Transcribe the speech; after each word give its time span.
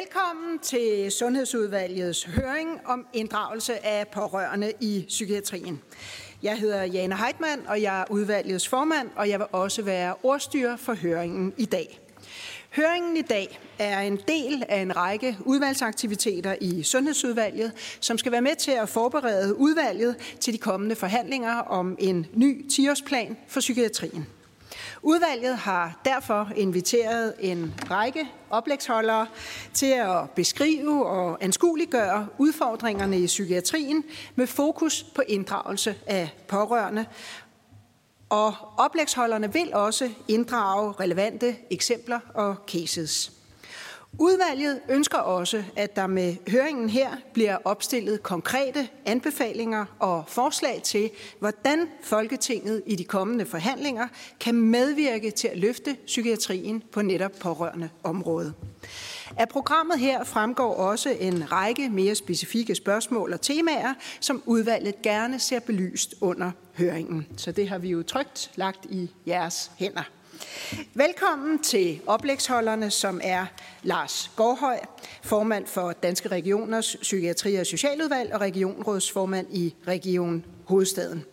Velkommen 0.00 0.58
til 0.58 1.10
Sundhedsudvalgets 1.10 2.24
høring 2.24 2.80
om 2.84 3.06
inddragelse 3.12 3.86
af 3.86 4.08
pårørende 4.08 4.72
i 4.80 5.04
psykiatrien. 5.08 5.80
Jeg 6.42 6.56
hedder 6.56 6.84
Jane 6.84 7.16
Heitmann, 7.16 7.66
og 7.66 7.82
jeg 7.82 8.00
er 8.00 8.04
udvalgets 8.10 8.68
formand, 8.68 9.08
og 9.16 9.28
jeg 9.28 9.38
vil 9.38 9.46
også 9.52 9.82
være 9.82 10.14
ordstyrer 10.22 10.76
for 10.76 10.94
høringen 10.94 11.54
i 11.56 11.64
dag. 11.64 12.00
Høringen 12.70 13.16
i 13.16 13.22
dag 13.22 13.60
er 13.78 14.00
en 14.00 14.18
del 14.28 14.64
af 14.68 14.80
en 14.80 14.96
række 14.96 15.36
udvalgsaktiviteter 15.40 16.56
i 16.60 16.82
Sundhedsudvalget, 16.82 17.72
som 18.00 18.18
skal 18.18 18.32
være 18.32 18.42
med 18.42 18.56
til 18.56 18.72
at 18.72 18.88
forberede 18.88 19.58
udvalget 19.58 20.16
til 20.40 20.52
de 20.52 20.58
kommende 20.58 20.96
forhandlinger 20.96 21.54
om 21.54 21.96
en 21.98 22.26
ny 22.34 22.66
10-årsplan 22.72 23.36
for 23.48 23.60
psykiatrien. 23.60 24.26
Udvalget 25.04 25.56
har 25.56 26.00
derfor 26.04 26.50
inviteret 26.56 27.34
en 27.38 27.74
række 27.90 28.28
oplægsholdere 28.50 29.26
til 29.74 29.86
at 29.86 30.30
beskrive 30.30 31.06
og 31.06 31.38
anskueliggøre 31.40 32.26
udfordringerne 32.38 33.18
i 33.18 33.26
psykiatrien 33.26 34.04
med 34.34 34.46
fokus 34.46 35.02
på 35.14 35.22
inddragelse 35.28 35.94
af 36.06 36.30
pårørende. 36.48 37.06
Og 38.28 38.54
oplægsholderne 38.78 39.52
vil 39.52 39.74
også 39.74 40.10
inddrage 40.28 40.92
relevante 41.00 41.56
eksempler 41.70 42.20
og 42.34 42.56
cases. 42.66 43.41
Udvalget 44.18 44.80
ønsker 44.88 45.18
også, 45.18 45.64
at 45.76 45.96
der 45.96 46.06
med 46.06 46.36
høringen 46.48 46.88
her 46.88 47.10
bliver 47.32 47.56
opstillet 47.64 48.22
konkrete 48.22 48.88
anbefalinger 49.04 49.84
og 49.98 50.24
forslag 50.28 50.80
til, 50.84 51.10
hvordan 51.38 51.88
Folketinget 52.02 52.82
i 52.86 52.96
de 52.96 53.04
kommende 53.04 53.46
forhandlinger 53.46 54.08
kan 54.40 54.54
medvirke 54.54 55.30
til 55.30 55.48
at 55.48 55.58
løfte 55.58 55.96
psykiatrien 56.06 56.82
på 56.92 57.02
netop 57.02 57.32
pårørende 57.40 57.90
område. 58.04 58.52
Af 59.36 59.48
programmet 59.48 59.98
her 59.98 60.24
fremgår 60.24 60.74
også 60.74 61.16
en 61.20 61.52
række 61.52 61.88
mere 61.88 62.14
specifikke 62.14 62.74
spørgsmål 62.74 63.32
og 63.32 63.40
temaer, 63.40 63.94
som 64.20 64.42
udvalget 64.46 65.02
gerne 65.02 65.38
ser 65.38 65.60
belyst 65.60 66.14
under 66.20 66.50
høringen. 66.78 67.26
Så 67.36 67.52
det 67.52 67.68
har 67.68 67.78
vi 67.78 67.88
jo 67.88 68.02
trygt 68.02 68.50
lagt 68.54 68.84
i 68.84 69.10
jeres 69.26 69.70
hænder. 69.76 70.02
Velkommen 70.94 71.58
til 71.58 72.00
oplægsholderne, 72.06 72.90
som 72.90 73.20
er 73.24 73.46
Lars 73.82 74.30
Gårdhøj, 74.36 74.78
formand 75.22 75.66
for 75.66 75.92
Danske 75.92 76.28
Regioners 76.28 76.96
Psykiatri- 77.02 77.60
og 77.60 77.66
Socialudvalg 77.66 78.34
og 78.34 78.40
regionrådsformand 78.40 79.46
i 79.50 79.74
Region 79.88 80.44
Hovedstaden. 80.64 81.24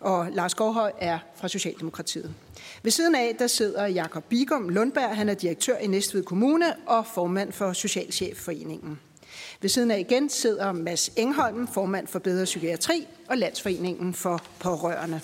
Og 0.00 0.28
Lars 0.32 0.54
Gårdhøj 0.54 0.92
er 0.98 1.18
fra 1.36 1.48
Socialdemokratiet. 1.48 2.34
Ved 2.82 2.90
siden 2.90 3.14
af, 3.14 3.36
der 3.38 3.46
sidder 3.46 3.86
Jakob 3.86 4.24
Bigum 4.24 4.68
Lundberg, 4.68 5.16
han 5.16 5.28
er 5.28 5.34
direktør 5.34 5.76
i 5.76 5.86
Næstved 5.86 6.22
Kommune 6.22 6.74
og 6.86 7.06
formand 7.06 7.52
for 7.52 7.72
Socialchefforeningen. 7.72 9.00
Ved 9.60 9.68
siden 9.68 9.90
af 9.90 9.98
igen 9.98 10.28
sidder 10.28 10.72
Mads 10.72 11.10
Engholm, 11.16 11.68
formand 11.68 12.06
for 12.06 12.18
Bedre 12.18 12.44
Psykiatri 12.44 13.06
og 13.28 13.38
Landsforeningen 13.38 14.14
for 14.14 14.42
Pårørende. 14.60 15.20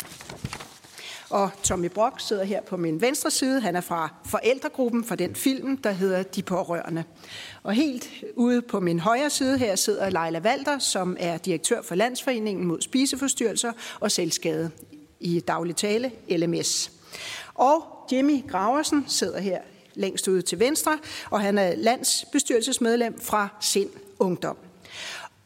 Og 1.31 1.51
Tommy 1.63 1.91
Brock 1.91 2.21
sidder 2.21 2.45
her 2.45 2.63
på 2.63 2.77
min 2.77 3.01
venstre 3.01 3.31
side. 3.31 3.61
Han 3.61 3.77
er 3.77 3.81
fra 3.81 4.15
forældregruppen 4.27 5.05
for 5.05 5.15
den 5.15 5.35
film, 5.35 5.77
der 5.77 5.91
hedder 5.91 6.23
De 6.23 6.43
Pårørende. 6.43 7.05
Og 7.63 7.73
helt 7.73 8.11
ude 8.35 8.63
på 8.63 8.81
min 8.81 9.01
højre 9.01 9.31
side 9.31 9.59
her 9.59 9.77
sidder 9.77 10.11
Leila 10.11 10.39
Valter, 10.39 10.79
som 10.79 11.17
er 11.21 11.39
direktør 11.39 11.83
for 11.83 11.95
Landsforeningen 11.95 12.67
mod 12.67 12.81
spiseforstyrrelser 12.81 13.73
og 14.01 14.11
selvskade 14.11 14.71
i 15.21 15.41
daglig 15.41 15.77
tale, 15.77 16.13
LMS. 16.31 16.93
Og 17.55 17.83
Jimmy 18.13 18.49
Graversen 18.49 19.05
sidder 19.09 19.41
her 19.41 19.59
længst 19.95 20.29
ude 20.29 20.43
til 20.43 20.59
venstre, 20.59 20.99
og 21.31 21.41
han 21.41 21.59
er 21.59 21.75
landsbestyrelsesmedlem 21.75 23.21
fra 23.21 23.49
Sind 23.61 23.91
Ungdom. 24.19 24.57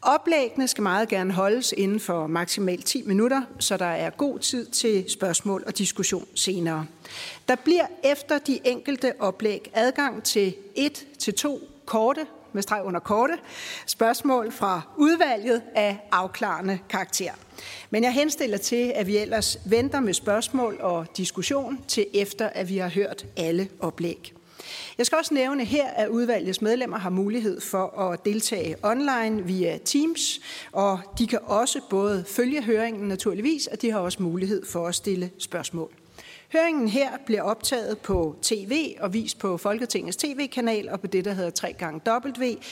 Oplæggene 0.05 0.67
skal 0.67 0.81
meget 0.81 1.09
gerne 1.09 1.33
holdes 1.33 1.73
inden 1.77 1.99
for 1.99 2.27
maksimalt 2.27 2.85
10 2.85 3.03
minutter, 3.05 3.41
så 3.59 3.77
der 3.77 3.85
er 3.85 4.09
god 4.09 4.39
tid 4.39 4.65
til 4.65 5.05
spørgsmål 5.07 5.63
og 5.67 5.77
diskussion 5.77 6.27
senere. 6.35 6.85
Der 7.47 7.55
bliver 7.55 7.85
efter 8.03 8.37
de 8.37 8.59
enkelte 8.63 9.13
oplæg 9.19 9.71
adgang 9.73 10.23
til 10.23 10.55
et 10.75 11.05
til 11.19 11.33
to 11.33 11.59
korte 11.85 12.25
med 12.53 12.61
streg 12.61 12.81
under 12.83 12.99
korte 12.99 13.33
spørgsmål 13.85 14.51
fra 14.51 14.81
udvalget 14.97 15.61
af 15.75 16.07
afklarende 16.11 16.79
karakter. 16.89 17.31
Men 17.89 18.03
jeg 18.03 18.13
henstiller 18.13 18.57
til, 18.57 18.91
at 18.95 19.07
vi 19.07 19.17
ellers 19.17 19.57
venter 19.65 19.99
med 19.99 20.13
spørgsmål 20.13 20.77
og 20.81 21.17
diskussion 21.17 21.79
til 21.87 22.05
efter, 22.13 22.49
at 22.49 22.69
vi 22.69 22.77
har 22.77 22.89
hørt 22.89 23.25
alle 23.37 23.69
oplæg. 23.79 24.33
Jeg 24.97 25.05
skal 25.05 25.17
også 25.17 25.33
nævne 25.33 25.65
her, 25.65 25.87
at 25.87 26.07
udvalgets 26.07 26.61
medlemmer 26.61 26.97
har 26.97 27.09
mulighed 27.09 27.61
for 27.61 27.99
at 27.99 28.25
deltage 28.25 28.75
online 28.83 29.43
via 29.43 29.77
Teams, 29.85 30.39
og 30.71 30.99
de 31.17 31.27
kan 31.27 31.39
også 31.43 31.79
både 31.89 32.23
følge 32.27 32.63
høringen 32.63 33.07
naturligvis, 33.07 33.67
og 33.67 33.81
de 33.81 33.91
har 33.91 33.99
også 33.99 34.23
mulighed 34.23 34.65
for 34.65 34.87
at 34.87 34.95
stille 34.95 35.31
spørgsmål. 35.37 35.91
Høringen 36.53 36.87
her 36.87 37.09
bliver 37.25 37.41
optaget 37.41 37.97
på 37.97 38.35
tv 38.41 38.95
og 38.99 39.13
vist 39.13 39.39
på 39.39 39.57
Folketingets 39.57 40.17
tv-kanal 40.17 40.89
og 40.89 40.99
på 41.01 41.07
det, 41.07 41.25
der 41.25 41.33
hedder 41.33 41.51
www.ft.dk. 42.07 42.67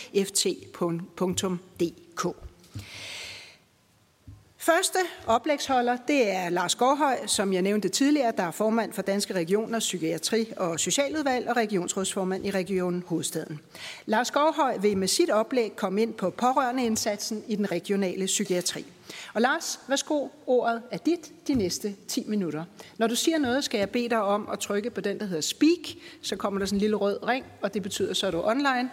Første 4.61 4.97
oplægsholder, 5.27 5.97
det 6.07 6.31
er 6.31 6.49
Lars 6.49 6.75
Gårdhøj, 6.75 7.27
som 7.27 7.53
jeg 7.53 7.61
nævnte 7.61 7.89
tidligere, 7.89 8.33
der 8.37 8.43
er 8.43 8.51
formand 8.51 8.93
for 8.93 9.01
Danske 9.01 9.33
Regioners 9.33 9.83
Psykiatri- 9.83 10.53
og 10.57 10.79
Socialudvalg 10.79 11.49
og 11.49 11.55
regionsrådsformand 11.55 12.45
i 12.45 12.51
Regionen 12.51 13.03
Hovedstaden. 13.07 13.59
Lars 14.05 14.31
Gårdhøj 14.31 14.77
vil 14.77 14.97
med 14.97 15.07
sit 15.07 15.29
oplæg 15.29 15.75
komme 15.75 16.01
ind 16.01 16.13
på 16.13 16.29
pårørende 16.29 16.85
indsatsen 16.85 17.43
i 17.47 17.55
den 17.55 17.71
regionale 17.71 18.25
psykiatri. 18.25 18.85
Og 19.33 19.41
Lars, 19.41 19.79
værsgo, 19.87 20.27
ordet 20.47 20.81
er 20.91 20.97
dit 20.97 21.31
de 21.47 21.53
næste 21.53 21.95
10 22.07 22.23
minutter. 22.27 22.63
Når 22.97 23.07
du 23.07 23.15
siger 23.15 23.37
noget, 23.37 23.63
skal 23.63 23.77
jeg 23.77 23.89
bede 23.89 24.09
dig 24.09 24.21
om 24.21 24.49
at 24.53 24.59
trykke 24.59 24.89
på 24.89 25.01
den, 25.01 25.19
der 25.19 25.25
hedder 25.25 25.41
speak. 25.41 25.97
Så 26.21 26.35
kommer 26.35 26.59
der 26.59 26.65
sådan 26.65 26.77
en 26.77 26.81
lille 26.81 26.95
rød 26.95 27.27
ring, 27.27 27.45
og 27.61 27.73
det 27.73 27.83
betyder, 27.83 28.13
så 28.13 28.27
er 28.27 28.31
du 28.31 28.41
online. 28.41 28.91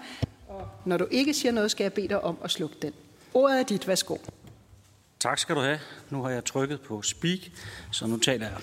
Og 0.48 0.68
når 0.84 0.96
du 0.96 1.06
ikke 1.10 1.34
siger 1.34 1.52
noget, 1.52 1.70
skal 1.70 1.84
jeg 1.84 1.92
bede 1.92 2.08
dig 2.08 2.24
om 2.24 2.36
at 2.44 2.50
slukke 2.50 2.76
den. 2.82 2.92
Ordet 3.34 3.58
er 3.60 3.62
dit, 3.62 3.88
værsgo. 3.88 4.16
Tak 5.20 5.38
skal 5.38 5.54
du 5.54 5.60
have. 5.60 5.78
Nu 6.10 6.22
har 6.22 6.30
jeg 6.30 6.44
trykket 6.44 6.80
på 6.80 7.02
speak, 7.02 7.38
så 7.92 8.06
nu 8.06 8.18
taler 8.18 8.46
jeg. 8.48 8.56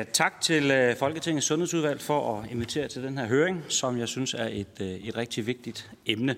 Øh, 0.00 0.06
tak 0.12 0.40
til 0.40 0.70
øh, 0.70 0.96
Folketingets 0.96 1.46
Sundhedsudvalg 1.46 2.00
for 2.00 2.38
at 2.38 2.50
invitere 2.50 2.88
til 2.88 3.02
den 3.02 3.18
her 3.18 3.26
høring, 3.26 3.64
som 3.68 3.98
jeg 3.98 4.08
synes 4.08 4.34
er 4.34 4.48
et, 4.52 4.80
øh, 4.80 4.86
et 4.86 5.16
rigtig 5.16 5.46
vigtigt 5.46 5.90
emne. 6.06 6.36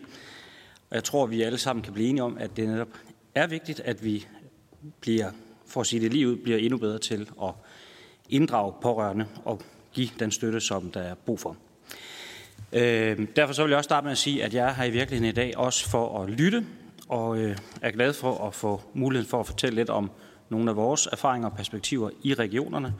Og 0.90 0.94
jeg 0.94 1.04
tror, 1.04 1.26
vi 1.26 1.42
alle 1.42 1.58
sammen 1.58 1.82
kan 1.82 1.92
blive 1.92 2.08
enige 2.08 2.22
om, 2.22 2.38
at 2.38 2.56
det 2.56 2.68
netop 2.68 2.88
er 3.34 3.46
vigtigt, 3.46 3.80
at 3.80 4.04
vi 4.04 4.26
bliver, 5.00 5.30
for 5.66 5.80
at 5.80 5.86
sige 5.86 6.00
det 6.00 6.12
lige 6.12 6.28
ud, 6.28 6.36
bliver 6.36 6.58
endnu 6.58 6.78
bedre 6.78 6.98
til 6.98 7.28
at 7.42 7.50
inddrage 8.28 8.72
pårørende 8.82 9.26
og 9.44 9.62
give 9.92 10.08
den 10.18 10.30
støtte, 10.30 10.60
som 10.60 10.90
der 10.90 11.00
er 11.00 11.14
brug 11.14 11.40
for. 11.40 11.56
Øh, 12.72 13.26
derfor 13.36 13.54
så 13.54 13.62
vil 13.62 13.70
jeg 13.70 13.76
også 13.78 13.88
starte 13.88 14.04
med 14.04 14.12
at 14.12 14.18
sige, 14.18 14.44
at 14.44 14.54
jeg 14.54 14.68
er 14.68 14.72
her 14.72 14.84
i 14.84 14.90
virkeligheden 14.90 15.30
i 15.30 15.34
dag 15.34 15.56
også 15.56 15.88
for 15.88 16.22
at 16.22 16.30
lytte 16.30 16.64
og 17.08 17.38
øh, 17.38 17.56
er 17.82 17.90
glad 17.90 18.12
for 18.12 18.46
at 18.46 18.54
få 18.54 18.80
muligheden 18.94 19.30
for 19.30 19.40
at 19.40 19.46
fortælle 19.46 19.76
lidt 19.76 19.90
om 19.90 20.10
nogle 20.48 20.70
af 20.70 20.76
vores 20.76 21.08
erfaringer 21.12 21.48
og 21.48 21.56
perspektiver 21.56 22.10
i 22.22 22.34
regionerne. 22.34 22.94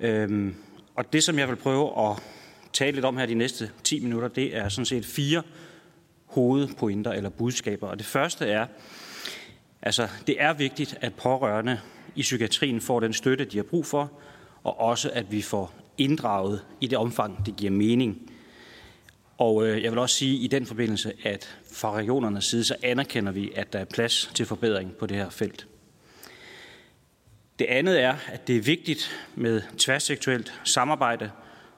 Øhm, 0.00 0.54
og 0.94 1.12
det, 1.12 1.24
som 1.24 1.38
jeg 1.38 1.48
vil 1.48 1.56
prøve 1.56 2.10
at 2.10 2.22
tale 2.72 2.92
lidt 2.92 3.04
om 3.04 3.16
her 3.16 3.26
de 3.26 3.34
næste 3.34 3.70
10 3.84 4.00
minutter, 4.00 4.28
det 4.28 4.56
er 4.56 4.68
sådan 4.68 4.86
set 4.86 5.06
fire 5.06 5.42
hovedpointer 6.26 7.12
eller 7.12 7.30
budskaber. 7.30 7.88
Og 7.88 7.98
det 7.98 8.06
første 8.06 8.46
er, 8.46 8.66
altså 9.82 10.08
det 10.26 10.36
er 10.38 10.52
vigtigt, 10.52 10.98
at 11.00 11.14
pårørende 11.14 11.80
i 12.14 12.22
psykiatrien 12.22 12.80
får 12.80 13.00
den 13.00 13.12
støtte, 13.12 13.44
de 13.44 13.56
har 13.56 13.64
brug 13.64 13.86
for, 13.86 14.12
og 14.62 14.80
også 14.80 15.10
at 15.12 15.32
vi 15.32 15.42
får 15.42 15.72
inddraget 15.98 16.64
i 16.80 16.86
det 16.86 16.98
omfang, 16.98 17.46
det 17.46 17.56
giver 17.56 17.72
mening. 17.72 18.30
Og 19.38 19.66
øh, 19.66 19.82
jeg 19.82 19.90
vil 19.90 19.98
også 19.98 20.16
sige 20.16 20.36
i 20.36 20.46
den 20.46 20.66
forbindelse, 20.66 21.12
at 21.22 21.58
fra 21.72 21.92
regionernes 21.92 22.44
side, 22.44 22.64
så 22.64 22.76
anerkender 22.82 23.32
vi, 23.32 23.52
at 23.54 23.72
der 23.72 23.78
er 23.78 23.84
plads 23.84 24.30
til 24.34 24.46
forbedring 24.46 24.96
på 24.96 25.06
det 25.06 25.16
her 25.16 25.30
felt. 25.30 25.66
Det 27.58 27.64
andet 27.64 28.02
er, 28.02 28.16
at 28.26 28.46
det 28.46 28.56
er 28.56 28.60
vigtigt 28.60 29.10
med 29.34 29.62
tværsektuelt 29.78 30.60
samarbejde 30.64 31.30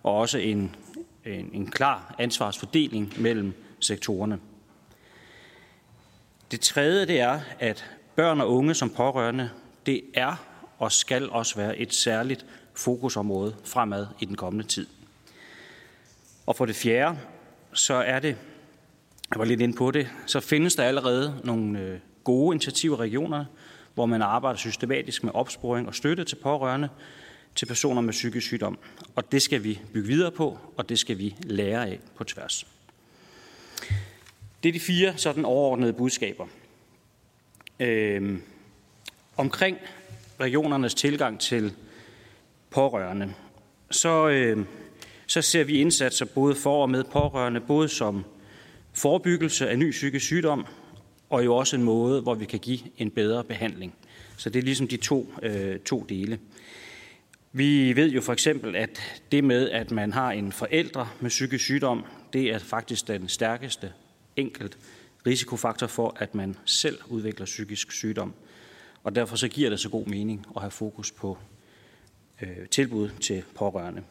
og 0.02 0.14
også 0.14 0.38
en, 0.38 0.76
en, 1.24 1.50
en 1.52 1.70
klar 1.70 2.14
ansvarsfordeling 2.18 3.20
mellem 3.20 3.54
sektorerne. 3.80 4.38
Det 6.50 6.60
tredje 6.60 7.06
det 7.06 7.20
er, 7.20 7.40
at 7.58 7.90
børn 8.16 8.40
og 8.40 8.52
unge 8.52 8.74
som 8.74 8.90
pårørende, 8.90 9.50
det 9.86 10.02
er 10.14 10.46
og 10.78 10.92
skal 10.92 11.30
også 11.30 11.56
være 11.56 11.78
et 11.78 11.94
særligt 11.94 12.46
fokusområde 12.74 13.56
fremad 13.64 14.06
i 14.20 14.24
den 14.24 14.36
kommende 14.36 14.66
tid. 14.66 14.86
Og 16.46 16.56
for 16.56 16.66
det 16.66 16.76
fjerde, 16.76 17.18
så 17.76 17.94
er 17.94 18.18
det, 18.18 18.36
jeg 19.30 19.38
var 19.38 19.44
lidt 19.44 19.60
inde 19.60 19.76
på 19.76 19.90
det, 19.90 20.08
så 20.26 20.40
findes 20.40 20.74
der 20.74 20.84
allerede 20.84 21.40
nogle 21.44 21.80
øh, 21.80 21.98
gode 22.24 22.54
initiativer 22.54 22.96
i 22.96 23.00
regionerne, 23.00 23.46
hvor 23.94 24.06
man 24.06 24.22
arbejder 24.22 24.58
systematisk 24.58 25.24
med 25.24 25.32
opsporing 25.34 25.88
og 25.88 25.94
støtte 25.94 26.24
til 26.24 26.36
pårørende 26.36 26.88
til 27.54 27.66
personer 27.66 28.02
med 28.02 28.12
psykisk 28.12 28.46
sygdom. 28.46 28.78
Og 29.16 29.32
det 29.32 29.42
skal 29.42 29.64
vi 29.64 29.80
bygge 29.92 30.08
videre 30.08 30.30
på, 30.30 30.58
og 30.76 30.88
det 30.88 30.98
skal 30.98 31.18
vi 31.18 31.36
lære 31.42 31.86
af 31.86 32.00
på 32.16 32.24
tværs. 32.24 32.66
Det 34.62 34.68
er 34.68 34.72
de 34.72 34.80
fire 34.80 35.16
sådan 35.16 35.44
overordnede 35.44 35.92
budskaber. 35.92 36.46
Øhm, 37.80 38.42
omkring 39.36 39.78
regionernes 40.40 40.94
tilgang 40.94 41.40
til 41.40 41.74
pårørende, 42.70 43.34
så, 43.90 44.28
øh, 44.28 44.66
så 45.26 45.42
ser 45.42 45.64
vi 45.64 45.80
indsatser 45.80 46.24
både 46.24 46.54
for 46.54 46.82
og 46.82 46.90
med 46.90 47.04
pårørende, 47.04 47.60
både 47.60 47.88
som 47.88 48.24
forebyggelse 48.92 49.68
af 49.68 49.78
ny 49.78 49.90
psykisk 49.90 50.26
sygdom, 50.26 50.66
og 51.30 51.44
jo 51.44 51.56
også 51.56 51.76
en 51.76 51.82
måde, 51.82 52.22
hvor 52.22 52.34
vi 52.34 52.44
kan 52.44 52.58
give 52.58 52.78
en 52.96 53.10
bedre 53.10 53.44
behandling. 53.44 53.94
Så 54.36 54.50
det 54.50 54.58
er 54.58 54.62
ligesom 54.62 54.88
de 54.88 54.96
to, 54.96 55.32
øh, 55.42 55.78
to 55.78 56.06
dele. 56.08 56.38
Vi 57.52 57.96
ved 57.96 58.10
jo 58.10 58.20
for 58.20 58.32
eksempel, 58.32 58.76
at 58.76 59.00
det 59.32 59.44
med, 59.44 59.70
at 59.70 59.90
man 59.90 60.12
har 60.12 60.32
en 60.32 60.52
forældre 60.52 61.08
med 61.20 61.30
psykisk 61.30 61.64
sygdom, 61.64 62.04
det 62.32 62.42
er 62.42 62.58
faktisk 62.58 63.08
den 63.08 63.28
stærkeste 63.28 63.92
enkelt 64.36 64.78
risikofaktor 65.26 65.86
for, 65.86 66.16
at 66.18 66.34
man 66.34 66.56
selv 66.64 66.98
udvikler 67.08 67.46
psykisk 67.46 67.92
sygdom. 67.92 68.34
Og 69.02 69.14
derfor 69.14 69.36
så 69.36 69.48
giver 69.48 69.70
det 69.70 69.80
så 69.80 69.88
god 69.88 70.06
mening 70.06 70.46
at 70.56 70.62
have 70.62 70.70
fokus 70.70 71.12
på 71.12 71.38
øh, 72.42 72.68
tilbud 72.70 73.08
til 73.20 73.42
pårørende. 73.54 74.02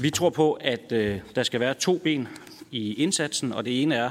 Vi 0.00 0.10
tror 0.10 0.30
på, 0.30 0.52
at 0.52 0.92
øh, 0.92 1.20
der 1.34 1.42
skal 1.42 1.60
være 1.60 1.74
to 1.74 1.98
ben 1.98 2.28
i 2.70 2.94
indsatsen, 2.94 3.52
og 3.52 3.64
det 3.64 3.82
ene 3.82 3.94
er, 3.94 4.10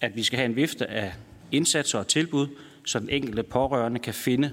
at 0.00 0.16
vi 0.16 0.22
skal 0.22 0.36
have 0.36 0.46
en 0.46 0.56
vifte 0.56 0.86
af 0.86 1.12
indsatser 1.52 1.98
og 1.98 2.06
tilbud, 2.06 2.48
så 2.84 2.98
den 2.98 3.10
enkelte 3.10 3.42
pårørende 3.42 4.00
kan 4.00 4.14
finde 4.14 4.52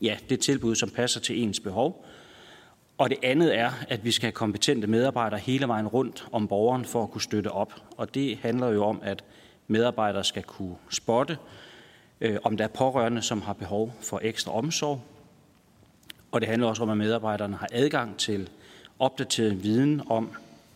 ja, 0.00 0.16
det 0.30 0.40
tilbud, 0.40 0.74
som 0.74 0.90
passer 0.90 1.20
til 1.20 1.42
ens 1.42 1.60
behov. 1.60 2.06
Og 2.98 3.10
det 3.10 3.18
andet 3.22 3.58
er, 3.58 3.72
at 3.88 4.04
vi 4.04 4.10
skal 4.10 4.26
have 4.26 4.32
kompetente 4.32 4.86
medarbejdere 4.86 5.40
hele 5.40 5.68
vejen 5.68 5.88
rundt 5.88 6.26
om 6.32 6.48
borgeren 6.48 6.84
for 6.84 7.02
at 7.02 7.10
kunne 7.10 7.22
støtte 7.22 7.52
op. 7.52 7.74
Og 7.96 8.14
det 8.14 8.38
handler 8.42 8.68
jo 8.68 8.84
om, 8.84 9.00
at 9.02 9.24
medarbejdere 9.66 10.24
skal 10.24 10.42
kunne 10.42 10.76
spotte, 10.90 11.38
øh, 12.20 12.36
om 12.42 12.56
der 12.56 12.64
er 12.64 12.68
pårørende, 12.68 13.22
som 13.22 13.42
har 13.42 13.52
behov 13.52 13.94
for 14.02 14.20
ekstra 14.22 14.52
omsorg. 14.52 15.00
Og 16.32 16.40
det 16.40 16.48
handler 16.48 16.68
også 16.68 16.82
om, 16.82 16.90
at 16.90 16.96
medarbejderne 16.96 17.56
har 17.56 17.68
adgang 17.72 18.16
til 18.16 18.50
opdateret 18.98 19.62
viden 19.62 20.02
om 20.06 20.30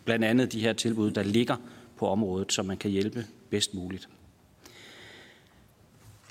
blandt 0.05 0.25
andet 0.25 0.53
de 0.53 0.61
her 0.61 0.73
tilbud, 0.73 1.11
der 1.11 1.23
ligger 1.23 1.57
på 1.97 2.09
området, 2.09 2.53
så 2.53 2.63
man 2.63 2.77
kan 2.77 2.91
hjælpe 2.91 3.27
bedst 3.51 3.75
muligt. 3.75 4.09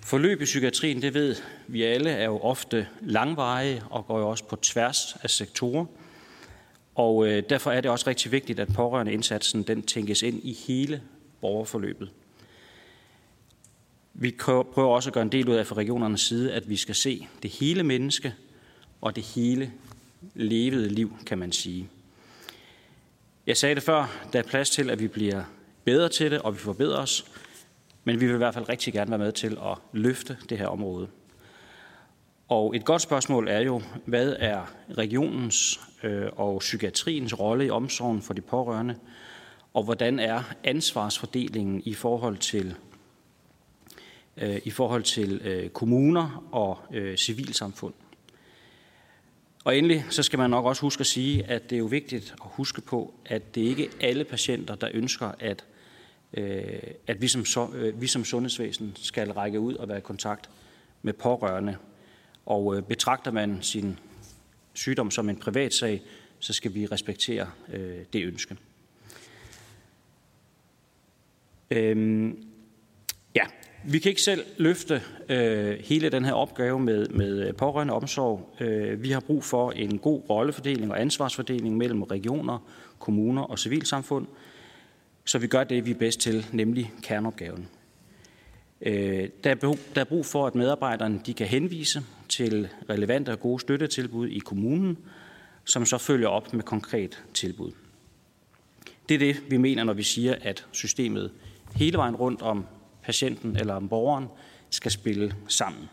Forløb 0.04 0.42
i 0.42 0.46
psykiatrien, 0.46 1.02
det 1.02 1.14
ved 1.14 1.36
vi 1.68 1.84
alle, 1.84 2.10
er 2.10 2.26
jo 2.26 2.40
ofte 2.40 2.88
langvarige 3.02 3.84
og 3.90 4.08
går 4.08 4.20
jo 4.20 4.30
også 4.30 4.44
på 4.44 4.56
tværs 4.56 5.16
af 5.24 5.30
sektorer. 5.30 5.86
Og 6.96 7.28
øh, 7.28 7.44
derfor 7.50 7.72
er 7.72 7.82
det 7.82 7.92
også 7.92 8.08
rigtig 8.08 8.32
vigtigt, 8.32 8.60
at 8.60 8.74
pårørende 8.74 9.14
indsatsen 9.14 9.64
den 9.64 9.82
tænkes 9.82 10.22
ind 10.22 10.44
i 10.44 10.54
hele 10.68 11.02
borgerforløbet. 11.42 12.10
Vi 14.14 14.36
prøver 14.74 14.96
også 14.96 15.10
at 15.10 15.14
gøre 15.14 15.22
en 15.22 15.32
del 15.32 15.50
ud 15.50 15.56
af 15.56 15.68
fra 15.68 15.76
regionernes 15.76 16.22
side, 16.22 16.54
at 16.54 16.70
vi 16.70 16.76
skal 16.76 16.96
se 16.96 17.28
det 17.44 17.52
hele 17.52 17.84
menneske 17.84 18.34
og 19.02 19.16
det 19.16 19.24
hele 19.24 19.72
levede 20.34 20.90
liv, 20.90 21.18
kan 21.26 21.38
man 21.38 21.52
sige. 21.52 21.90
Jeg 23.48 23.58
sagde 23.58 23.76
det 23.76 23.84
før, 23.84 24.28
der 24.34 24.40
er 24.40 24.44
plads 24.44 24.70
til, 24.70 24.90
at 24.90 25.00
vi 25.00 25.08
bliver 25.08 25.44
bedre 25.84 26.10
til 26.10 26.32
det, 26.32 26.42
og 26.42 26.54
vi 26.54 26.60
forbedrer 26.60 26.98
os. 26.98 27.26
Men 28.04 28.20
vi 28.20 28.26
vil 28.26 28.34
i 28.34 28.38
hvert 28.38 28.54
fald 28.54 28.70
rigtig 28.70 28.94
gerne 28.94 29.12
være 29.12 29.20
med 29.20 29.32
til 29.32 29.58
at 29.62 29.78
løfte 29.94 30.38
det 30.50 30.58
her 30.58 30.68
område. 30.68 31.08
Og 32.48 32.76
et 32.76 32.86
godt 32.86 33.02
spørgsmål 33.02 33.48
er 33.48 33.60
jo, 33.60 33.82
hvad 34.06 34.36
er 34.40 34.74
regionens 34.98 35.80
øh, 36.04 36.28
og 36.36 36.60
psykiatriens 36.60 37.40
rolle 37.40 37.66
i 37.66 37.70
omsorgen 37.70 38.22
for 38.22 38.34
de 38.34 38.42
pårørende, 38.42 38.96
og 39.74 39.84
hvordan 39.84 40.20
er 40.20 40.44
ansvarsfordelingen 40.64 41.82
i 41.86 41.94
forhold 41.94 42.38
til 42.38 42.76
øh, 44.38 44.62
i 44.64 44.70
forhold 44.70 45.04
til 45.04 45.42
øh, 45.44 45.70
kommuner 45.70 46.44
og 46.52 46.78
civilsamfund. 47.18 47.94
Og 49.64 49.78
endelig 49.78 50.06
så 50.10 50.24
skal 50.24 50.40
man 50.40 50.50
nok 50.50 50.66
også 50.66 50.82
huske 50.82 51.02
at 51.02 51.08
sige, 51.08 51.46
at 51.46 51.70
det 51.70 51.76
er 51.76 51.80
jo 51.80 51.86
vigtigt 51.86 52.36
at 52.42 52.48
huske 52.52 52.82
på, 52.82 53.14
at 53.26 53.56
det 53.56 53.62
ikke 53.62 53.86
er 53.86 54.08
alle 54.08 54.24
patienter, 54.24 54.76
der 54.76 54.90
ønsker, 54.94 55.32
at 55.40 55.66
Øh, 56.34 56.82
at 57.08 57.22
vi 57.22 57.28
som, 57.28 57.46
så, 57.46 57.70
øh, 57.74 58.02
vi 58.02 58.08
som 58.08 58.26
sundhedsvæsen 58.26 58.94
skal 58.96 59.32
række 59.32 59.60
ud 59.60 59.74
og 59.74 59.88
være 59.88 59.98
i 59.98 60.02
kontakt 60.02 60.50
med 61.02 61.14
pårørende. 61.14 61.78
Og 62.46 62.76
øh, 62.76 62.84
betragter 62.84 63.32
man 63.32 63.62
sin 63.62 64.00
sygdom 64.74 65.12
som 65.12 65.30
en 65.30 65.38
privat 65.38 65.74
sag, 65.74 66.02
så 66.40 66.54
skal 66.54 66.74
vi 66.74 66.86
respektere 66.86 67.52
øh, 67.74 67.98
det 68.14 68.26
ønske. 68.26 68.58
Øhm, 71.72 72.44
ja, 73.36 73.46
vi 73.84 74.00
kan 74.00 74.10
ikke 74.10 74.22
selv 74.22 74.46
løfte 74.58 75.02
øh, 75.30 75.78
hele 75.80 76.10
den 76.10 76.26
her 76.26 76.34
opgave 76.34 76.80
med, 76.80 77.08
med 77.08 77.48
øh, 77.48 77.56
pårørende 77.56 77.94
omsorg. 77.94 78.56
Øh, 78.60 79.04
vi 79.04 79.12
har 79.12 79.20
brug 79.20 79.44
for 79.44 79.72
en 79.72 79.98
god 79.98 80.22
rollefordeling 80.30 80.92
og 80.92 81.02
ansvarsfordeling 81.02 81.78
mellem 81.78 82.04
regioner, 82.04 82.70
kommuner 83.00 83.42
og 83.42 83.60
civilsamfund 83.60 84.28
så 85.30 85.40
vi 85.40 85.48
gør 85.48 85.64
det, 85.64 85.86
vi 85.86 85.92
er 85.92 85.96
bedst 85.96 86.20
til, 86.20 86.46
nemlig 86.52 86.94
kerneopgaven. 87.02 87.68
Øh, 88.82 89.30
der 89.44 89.52
er, 89.52 89.56
behov, 89.56 89.78
der 89.96 90.02
er 90.02 90.06
brug 90.06 90.26
for, 90.26 90.48
at 90.48 90.56
medarbejderne 90.56 91.22
de 91.26 91.34
kan 91.34 91.48
henvise 91.48 92.04
til 92.30 92.70
relevante 92.90 93.30
og 93.30 93.40
gode 93.40 93.60
støttetilbud 93.60 94.28
i 94.28 94.40
kommunen, 94.40 94.98
som 95.66 95.86
så 95.86 95.98
følger 95.98 96.28
op 96.28 96.54
med 96.54 96.64
konkret 96.64 97.24
tilbud. 97.34 97.72
Det 99.10 99.16
er 99.16 99.20
det, 99.20 99.44
vi 99.50 99.58
mener, 99.58 99.84
når 99.84 99.94
vi 99.94 100.04
siger, 100.04 100.36
at 100.42 100.66
systemet 100.72 101.32
hele 101.76 101.98
vejen 101.98 102.16
rundt 102.16 102.42
om 102.42 102.66
patienten 103.10 103.58
eller 103.58 103.74
om 103.74 103.90
borgeren 103.90 104.28
skal 104.70 104.92
spille 104.92 105.36
sammen. 105.48 105.90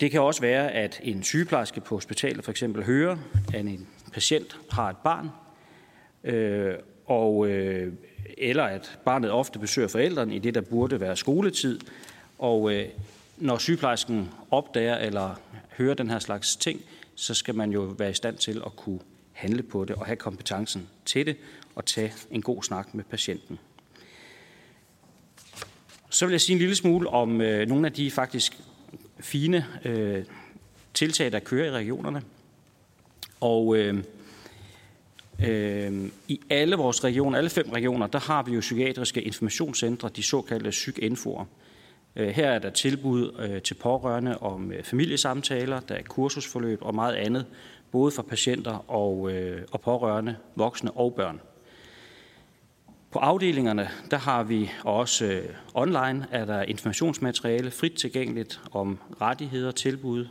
Det 0.00 0.10
kan 0.10 0.20
også 0.20 0.40
være, 0.40 0.72
at 0.72 1.00
en 1.02 1.22
sygeplejerske 1.22 1.80
på 1.80 1.96
hospitalet 1.96 2.44
for 2.44 2.50
eksempel 2.50 2.84
hører, 2.84 3.16
at 3.54 3.60
en 3.60 3.88
patient 4.12 4.56
har 4.70 4.90
et 4.90 4.96
barn, 4.96 5.30
øh, 6.24 6.74
og, 7.06 7.48
øh, 7.48 7.92
eller 8.38 8.64
at 8.64 8.98
barnet 9.04 9.30
ofte 9.30 9.58
besøger 9.58 9.88
forældrene 9.88 10.34
i 10.36 10.38
det, 10.38 10.54
der 10.54 10.60
burde 10.60 11.00
være 11.00 11.16
skoletid. 11.16 11.80
Og 12.38 12.72
øh, 12.74 12.88
når 13.36 13.58
sygeplejersken 13.58 14.28
opdager 14.50 14.96
eller 14.96 15.40
hører 15.78 15.94
den 15.94 16.10
her 16.10 16.18
slags 16.18 16.56
ting, 16.56 16.80
så 17.14 17.34
skal 17.34 17.54
man 17.54 17.70
jo 17.70 17.80
være 17.80 18.10
i 18.10 18.14
stand 18.14 18.36
til 18.36 18.62
at 18.66 18.76
kunne 18.76 19.00
handle 19.32 19.62
på 19.62 19.84
det 19.84 19.96
og 19.96 20.06
have 20.06 20.16
kompetencen 20.16 20.88
til 21.04 21.26
det 21.26 21.36
og 21.74 21.84
tage 21.84 22.12
en 22.30 22.42
god 22.42 22.62
snak 22.62 22.94
med 22.94 23.04
patienten. 23.04 23.58
Så 26.10 26.26
vil 26.26 26.32
jeg 26.32 26.40
sige 26.40 26.54
en 26.54 26.58
lille 26.58 26.74
smule 26.74 27.08
om 27.08 27.40
øh, 27.40 27.68
nogle 27.68 27.86
af 27.86 27.92
de 27.92 28.10
faktisk 28.10 28.60
fine 29.20 29.66
øh, 29.84 30.24
tiltag, 30.94 31.32
der 31.32 31.38
kører 31.38 31.66
i 31.66 31.70
regionerne. 31.70 32.22
Og 33.40 33.76
øh, 33.76 34.04
Øh, 35.42 36.10
I 36.28 36.40
alle 36.50 36.76
vores 36.76 37.04
regioner, 37.04 37.38
alle 37.38 37.50
fem 37.50 37.70
regioner, 37.70 38.06
der 38.06 38.18
har 38.18 38.42
vi 38.42 38.52
jo 38.52 38.60
psykiatriske 38.60 39.22
informationscentre, 39.22 40.10
de 40.16 40.22
såkaldte 40.22 40.70
psykinfoer. 40.70 41.44
Øh, 42.16 42.28
her 42.28 42.50
er 42.50 42.58
der 42.58 42.70
tilbud 42.70 43.30
øh, 43.38 43.62
til 43.62 43.74
pårørende 43.74 44.38
om 44.38 44.72
øh, 44.72 44.82
familiesamtaler, 44.82 45.80
der 45.80 45.94
er 45.94 46.02
kursusforløb 46.02 46.78
og 46.82 46.94
meget 46.94 47.14
andet, 47.14 47.46
både 47.90 48.10
for 48.10 48.22
patienter 48.22 48.90
og, 48.90 49.32
øh, 49.32 49.62
og 49.72 49.80
pårørende, 49.80 50.36
voksne 50.56 50.90
og 50.90 51.14
børn. 51.14 51.40
På 53.10 53.18
afdelingerne, 53.18 53.88
der 54.10 54.16
har 54.16 54.42
vi 54.42 54.70
også 54.84 55.24
øh, 55.24 55.48
online, 55.74 56.26
er 56.30 56.44
der 56.44 56.62
informationsmateriale 56.62 57.70
frit 57.70 57.92
tilgængeligt 57.92 58.60
om 58.72 58.98
rettigheder, 59.20 59.70
tilbud, 59.70 60.26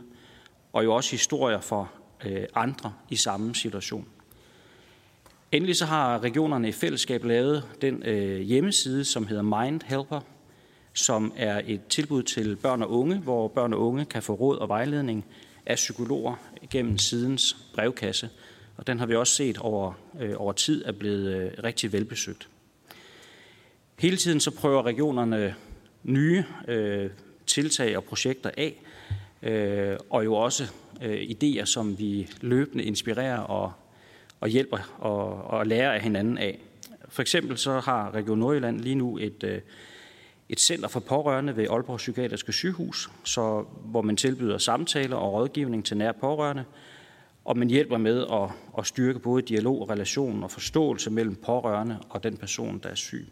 og 0.72 0.84
jo 0.84 0.94
også 0.94 1.10
historier 1.10 1.60
for 1.60 1.90
øh, 2.24 2.46
andre 2.54 2.92
i 3.08 3.16
samme 3.16 3.54
situation. 3.54 4.08
Endelig 5.52 5.76
så 5.76 5.86
har 5.86 6.22
regionerne 6.22 6.68
i 6.68 6.72
fællesskab 6.72 7.24
lavet 7.24 7.64
den 7.80 8.02
øh, 8.02 8.40
hjemmeside, 8.40 9.04
som 9.04 9.26
hedder 9.26 9.62
Mind 9.62 9.80
Helper, 9.84 10.20
som 10.92 11.32
er 11.36 11.60
et 11.66 11.86
tilbud 11.86 12.22
til 12.22 12.56
børn 12.56 12.82
og 12.82 12.90
unge, 12.90 13.18
hvor 13.18 13.48
børn 13.48 13.72
og 13.72 13.80
unge 13.80 14.04
kan 14.04 14.22
få 14.22 14.34
råd 14.34 14.58
og 14.58 14.68
vejledning 14.68 15.24
af 15.66 15.76
psykologer 15.76 16.34
gennem 16.70 16.98
sidens 16.98 17.56
brevkasse. 17.74 18.28
Og 18.76 18.86
den 18.86 18.98
har 18.98 19.06
vi 19.06 19.14
også 19.14 19.34
set 19.34 19.58
over, 19.58 19.92
øh, 20.20 20.34
over 20.36 20.52
tid 20.52 20.84
er 20.84 20.92
blevet 20.92 21.34
øh, 21.34 21.52
rigtig 21.64 21.92
velbesøgt. 21.92 22.48
Hele 24.00 24.16
tiden 24.16 24.40
så 24.40 24.50
prøver 24.50 24.82
regionerne 24.86 25.54
nye 26.02 26.44
øh, 26.68 27.10
tiltag 27.46 27.96
og 27.96 28.04
projekter 28.04 28.50
af, 28.56 28.82
øh, 29.42 29.96
og 30.10 30.24
jo 30.24 30.34
også 30.34 30.64
øh, 31.02 31.22
idéer, 31.22 31.64
som 31.64 31.98
vi 31.98 32.28
løbende 32.40 32.84
inspirerer 32.84 33.38
og 33.38 33.72
og 34.40 34.48
hjælper 34.48 34.96
og, 34.98 35.44
og 35.44 35.66
lærer 35.66 35.92
af 35.92 36.00
hinanden 36.00 36.38
af. 36.38 36.58
For 37.08 37.22
eksempel 37.22 37.58
så 37.58 37.80
har 37.80 38.14
Region 38.14 38.38
Nordjylland 38.38 38.80
lige 38.80 38.94
nu 38.94 39.18
et, 39.18 39.44
øh, 39.44 39.60
et 40.48 40.60
center 40.60 40.88
for 40.88 41.00
pårørende 41.00 41.56
ved 41.56 41.66
Aalborg 41.70 41.96
Psykiatriske 41.96 42.52
Sygehus, 42.52 43.10
så, 43.24 43.64
hvor 43.84 44.02
man 44.02 44.16
tilbyder 44.16 44.58
samtaler 44.58 45.16
og 45.16 45.32
rådgivning 45.32 45.84
til 45.84 45.96
nær 45.96 46.12
pårørende. 46.12 46.64
og 47.44 47.58
man 47.58 47.68
hjælper 47.68 47.98
med 47.98 48.26
at, 48.32 48.50
at 48.78 48.86
styrke 48.86 49.18
både 49.18 49.42
dialog 49.42 49.80
og 49.80 49.90
relation 49.90 50.42
og 50.42 50.50
forståelse 50.50 51.10
mellem 51.10 51.34
pårørende 51.34 51.98
og 52.10 52.22
den 52.22 52.36
person, 52.36 52.80
der 52.82 52.88
er 52.88 52.94
syg. 52.94 53.26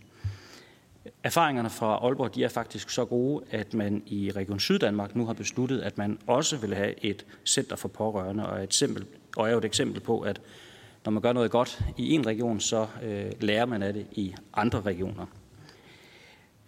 Erfaringerne 1.22 1.70
fra 1.70 1.86
Aalborg 1.86 2.34
de 2.34 2.44
er 2.44 2.48
faktisk 2.48 2.90
så 2.90 3.04
gode, 3.04 3.44
at 3.50 3.74
man 3.74 4.02
i 4.06 4.30
Region 4.30 4.60
Syddanmark 4.60 5.16
nu 5.16 5.26
har 5.26 5.32
besluttet, 5.32 5.80
at 5.80 5.98
man 5.98 6.18
også 6.26 6.56
vil 6.56 6.74
have 6.74 7.04
et 7.04 7.26
center 7.46 7.76
for 7.76 7.88
pårørende, 7.88 8.48
og, 8.48 8.58
et 8.58 8.64
eksempel, 8.64 9.06
og 9.36 9.48
er 9.48 9.52
jo 9.52 9.58
et 9.58 9.64
eksempel 9.64 10.00
på, 10.00 10.20
at 10.20 10.40
når 11.04 11.12
man 11.12 11.22
gør 11.22 11.32
noget 11.32 11.50
godt 11.50 11.80
i 11.96 12.12
en 12.12 12.26
region, 12.26 12.60
så 12.60 12.86
øh, 13.02 13.32
lærer 13.40 13.66
man 13.66 13.82
af 13.82 13.92
det 13.92 14.06
i 14.12 14.34
andre 14.54 14.80
regioner. 14.80 15.26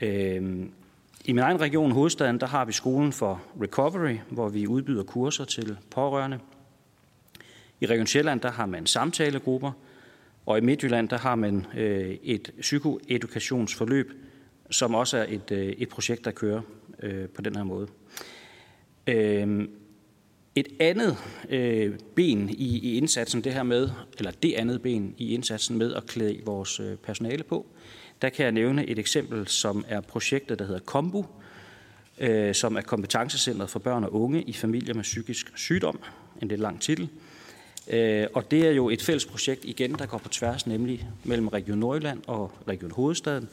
Øh, 0.01 0.67
I 1.25 1.33
min 1.33 1.39
egen 1.39 1.61
region, 1.61 1.93
hovedstaden, 1.93 2.41
der 2.41 2.47
har 2.47 2.65
vi 2.65 2.73
skolen 2.73 3.13
for 3.13 3.43
Recovery, 3.63 4.17
hvor 4.31 4.49
vi 4.49 4.67
udbyder 4.67 5.03
kurser 5.03 5.45
til 5.45 5.77
pårørende. 5.91 6.39
I 7.81 7.87
Region 7.87 8.07
Sjælland, 8.07 8.41
der 8.41 8.51
har 8.51 8.67
man 8.67 8.87
samtalegrupper, 8.87 9.73
og 10.47 10.59
i 10.59 10.61
Midtjylland, 10.61 11.09
der 11.09 11.19
har 11.19 11.35
man 11.35 11.67
øh, 11.77 12.17
et 12.23 12.51
psykoedukationsforløb, 12.61 14.13
som 14.71 14.95
også 14.95 15.19
er 15.19 15.27
et, 15.29 15.51
øh, 15.51 15.67
et 15.67 15.89
projekt, 15.89 16.25
der 16.25 16.31
kører 16.31 16.61
øh, 17.03 17.29
på 17.29 17.43
den 17.43 17.57
her 17.57 17.65
måde. 17.65 17.89
Øh, 19.07 19.69
et 20.55 20.69
andet 20.81 21.17
øh, 21.49 21.99
ben 22.15 22.49
i, 22.49 22.79
i 22.79 22.97
indsatsen, 22.97 23.45
det 23.45 23.55
her 23.55 23.63
med, 23.63 23.91
eller 24.19 24.31
det 24.31 24.55
andet 24.55 24.83
ben 24.83 25.15
i 25.19 25.35
indsatsen 25.35 25.79
med 25.79 25.95
at 25.95 26.07
klæde 26.07 26.41
vores 26.45 26.81
øh, 26.81 26.97
personale 26.97 27.45
på, 27.45 27.67
der 28.23 28.29
kan 28.29 28.45
jeg 28.45 28.53
nævne 28.53 28.87
et 28.87 28.99
eksempel, 28.99 29.49
som 29.49 29.85
er 29.89 30.01
projektet, 30.01 30.59
der 30.59 30.65
hedder 30.65 30.81
Kombu, 30.81 31.27
øh, 32.19 32.55
som 32.55 32.77
er 32.77 32.81
kompetencecentret 32.81 33.71
for 33.71 33.79
børn 33.79 34.05
og 34.05 34.15
unge 34.15 34.43
i 34.43 34.53
familier 34.53 34.95
med 34.95 35.03
psykisk 35.03 35.59
sygdom, 35.59 36.01
en 36.43 36.49
lidt 36.49 36.61
lang 36.61 36.81
titel. 36.81 37.09
Øh, 37.91 38.27
og 38.35 38.51
det 38.51 38.67
er 38.67 38.71
jo 38.71 38.91
et 38.91 39.03
fælles 39.03 39.27
projekt 39.27 39.65
igen, 39.65 39.95
der 39.95 40.07
går 40.07 40.19
på 40.19 40.29
tværs, 40.29 40.67
nemlig 40.67 41.09
mellem 41.25 41.49
Region 41.49 41.79
Nordjylland 41.79 42.21
og 42.27 42.53
Region 42.69 42.91
Hovedstaden 42.91 43.49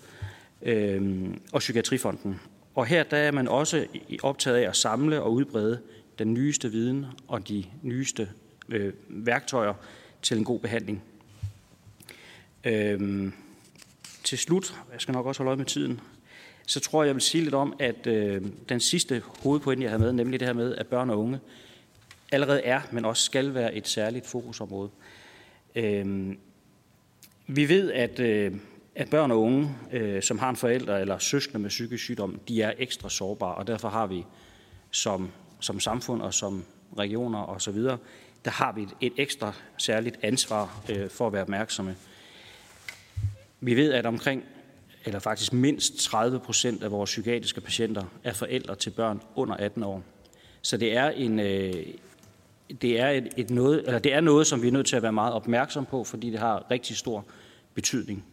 øh, 0.61 1.27
og 1.51 1.59
Psykiatrifonden. 1.59 2.39
Og 2.75 2.85
her 2.85 3.03
der 3.03 3.17
er 3.17 3.31
man 3.31 3.47
også 3.47 3.87
optaget 4.23 4.57
af 4.57 4.69
at 4.69 4.75
samle 4.75 5.21
og 5.21 5.33
udbrede 5.33 5.81
den 6.19 6.33
nyeste 6.33 6.71
viden 6.71 7.05
og 7.27 7.47
de 7.47 7.65
nyeste 7.81 8.29
øh, 8.69 8.93
værktøjer 9.07 9.73
til 10.21 10.37
en 10.37 10.43
god 10.43 10.59
behandling. 10.59 11.03
Øh, 12.63 13.31
til 14.23 14.37
slut, 14.37 14.75
jeg 14.93 15.01
skal 15.01 15.11
nok 15.11 15.25
også 15.25 15.39
holde 15.39 15.49
øje 15.49 15.57
med 15.57 15.65
tiden, 15.65 15.99
så 16.67 16.79
tror 16.79 17.03
jeg, 17.03 17.07
jeg 17.07 17.15
vil 17.15 17.21
sige 17.21 17.43
lidt 17.43 17.55
om, 17.55 17.73
at 17.79 18.07
øh, 18.07 18.41
den 18.69 18.79
sidste 18.79 19.23
hovedpointe, 19.25 19.83
jeg 19.83 19.91
har 19.91 19.97
med, 19.97 20.13
nemlig 20.13 20.39
det 20.39 20.47
her 20.47 20.53
med, 20.53 20.75
at 20.75 20.87
børn 20.87 21.09
og 21.09 21.19
unge 21.19 21.39
allerede 22.31 22.61
er, 22.61 22.81
men 22.91 23.05
også 23.05 23.23
skal 23.23 23.53
være 23.53 23.75
et 23.75 23.87
særligt 23.87 24.27
fokusområde. 24.27 24.89
Øh, 25.75 26.35
vi 27.47 27.69
ved, 27.69 27.91
at, 27.91 28.19
øh, 28.19 28.53
at 28.97 29.09
børn 29.09 29.31
og 29.31 29.41
unge, 29.41 29.69
øh, 29.91 30.23
som 30.23 30.39
har 30.39 30.49
en 30.49 30.55
forælder 30.55 30.97
eller 30.97 31.17
søskende 31.17 31.59
med 31.59 31.69
psykisk 31.69 32.03
sygdom, 32.03 32.39
de 32.47 32.61
er 32.61 32.73
ekstra 32.77 33.09
sårbare, 33.09 33.55
og 33.55 33.67
derfor 33.67 33.89
har 33.89 34.07
vi 34.07 34.25
som, 34.91 35.31
som 35.59 35.79
samfund 35.79 36.21
og 36.21 36.33
som 36.33 36.63
regioner 36.97 37.39
og 37.39 37.61
så 37.61 37.71
videre, 37.71 37.97
der 38.45 38.51
har 38.51 38.71
vi 38.71 38.81
et, 38.81 38.89
et 39.01 39.13
ekstra 39.17 39.53
særligt 39.77 40.19
ansvar 40.21 40.83
øh, 40.89 41.09
for 41.09 41.27
at 41.27 41.33
være 41.33 41.41
opmærksomme. 41.41 41.95
Vi 43.59 43.75
ved, 43.75 43.93
at 43.93 44.05
omkring, 44.05 44.43
eller 45.05 45.19
faktisk 45.19 45.53
mindst 45.53 45.97
30 45.97 46.39
procent 46.39 46.83
af 46.83 46.91
vores 46.91 47.09
psykiatriske 47.09 47.61
patienter 47.61 48.03
er 48.23 48.33
forældre 48.33 48.75
til 48.75 48.89
børn 48.89 49.21
under 49.35 49.55
18 49.55 49.83
år. 49.83 50.03
Så 50.61 50.77
det 50.77 50.95
er 50.95 51.09
en, 51.09 51.39
øh, 51.39 51.73
det 52.81 52.99
er 52.99 53.09
et, 53.09 53.27
et 53.37 53.49
noget, 53.49 53.83
eller 53.85 53.99
det 53.99 54.13
er 54.13 54.21
noget, 54.21 54.47
som 54.47 54.61
vi 54.61 54.67
er 54.67 54.71
nødt 54.71 54.87
til 54.87 54.95
at 54.95 55.03
være 55.03 55.13
meget 55.13 55.33
opmærksom 55.33 55.85
på, 55.85 56.03
fordi 56.03 56.29
det 56.29 56.39
har 56.39 56.71
rigtig 56.71 56.97
stor 56.97 57.25
betydning. 57.73 58.25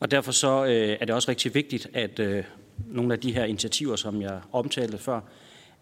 Og 0.00 0.10
derfor 0.10 0.32
så 0.32 0.64
øh, 0.64 0.96
er 1.00 1.04
det 1.04 1.14
også 1.14 1.28
rigtig 1.28 1.54
vigtigt, 1.54 1.88
at 1.94 2.18
øh, 2.18 2.44
nogle 2.86 3.12
af 3.12 3.20
de 3.20 3.32
her 3.32 3.44
initiativer, 3.44 3.96
som 3.96 4.22
jeg 4.22 4.40
omtalte 4.52 4.98
før, 4.98 5.20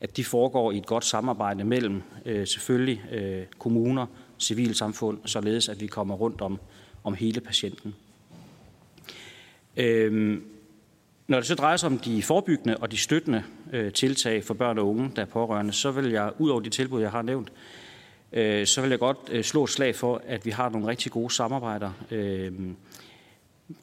at 0.01 0.17
de 0.17 0.25
foregår 0.25 0.73
i 0.73 0.79
et 0.79 0.87
godt 0.87 1.05
samarbejde 1.05 1.65
mellem 1.65 2.03
øh, 2.25 2.47
selvfølgelig 2.47 3.03
øh, 3.13 3.43
kommuner, 3.59 4.07
civilsamfund, 4.39 5.19
således 5.25 5.69
at 5.69 5.81
vi 5.81 5.87
kommer 5.87 6.15
rundt 6.15 6.41
om, 6.41 6.61
om 7.05 7.15
hele 7.15 7.41
patienten. 7.41 7.95
Øh, 9.77 10.39
når 11.27 11.39
det 11.39 11.47
så 11.47 11.55
drejer 11.55 11.77
sig 11.77 11.87
om 11.87 11.99
de 11.99 12.23
forebyggende 12.23 12.77
og 12.77 12.91
de 12.91 12.97
støttende 12.97 13.43
øh, 13.73 13.93
tiltag 13.93 14.45
for 14.45 14.55
børn 14.55 14.79
og 14.79 14.89
unge, 14.89 15.11
der 15.17 15.23
er 15.23 15.27
pårørende, 15.27 15.73
så 15.73 15.91
vil 15.91 16.11
jeg, 16.11 16.33
ud 16.39 16.51
over 16.51 16.61
de 16.61 16.71
tilbud, 16.71 17.01
jeg 17.01 17.11
har 17.11 17.23
nævnt, 17.23 17.53
øh, 18.33 18.67
så 18.67 18.81
vil 18.81 18.91
jeg 18.91 18.99
godt 18.99 19.19
øh, 19.31 19.45
slå 19.45 19.65
et 19.65 19.71
slag 19.71 19.97
for, 19.97 20.23
at 20.27 20.47
vi 20.47 20.51
har 20.51 20.69
nogle 20.69 20.87
rigtig 20.87 21.13
gode 21.13 21.35
samarbejder 21.35 21.93
øh, 22.11 22.53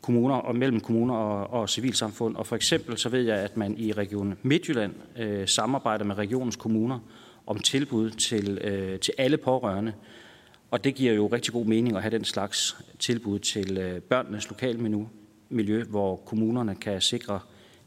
kommuner 0.01 0.35
og 0.35 0.55
mellem 0.55 0.79
kommuner 0.79 1.15
og, 1.15 1.61
og 1.61 1.69
civilsamfund. 1.69 2.35
Og 2.35 2.47
for 2.47 2.55
eksempel 2.55 2.97
så 2.97 3.09
ved 3.09 3.21
jeg, 3.21 3.37
at 3.37 3.57
man 3.57 3.77
i 3.77 3.91
Region 3.91 4.35
Midtjylland 4.43 4.93
øh, 5.17 5.47
samarbejder 5.47 6.05
med 6.05 6.17
regionens 6.17 6.55
kommuner 6.55 6.99
om 7.47 7.59
tilbud 7.59 8.09
til, 8.09 8.57
øh, 8.57 8.99
til 8.99 9.13
alle 9.17 9.37
pårørende. 9.37 9.93
Og 10.71 10.83
det 10.83 10.95
giver 10.95 11.13
jo 11.13 11.27
rigtig 11.27 11.53
god 11.53 11.65
mening 11.65 11.95
at 11.95 12.01
have 12.01 12.11
den 12.11 12.25
slags 12.25 12.77
tilbud 12.99 13.39
til 13.39 13.77
øh, 13.77 14.01
børnenes 14.01 14.49
lokalmiljø, 14.49 15.03
miljø, 15.49 15.83
hvor 15.83 16.15
kommunerne 16.15 16.75
kan 16.75 17.01
sikre 17.01 17.39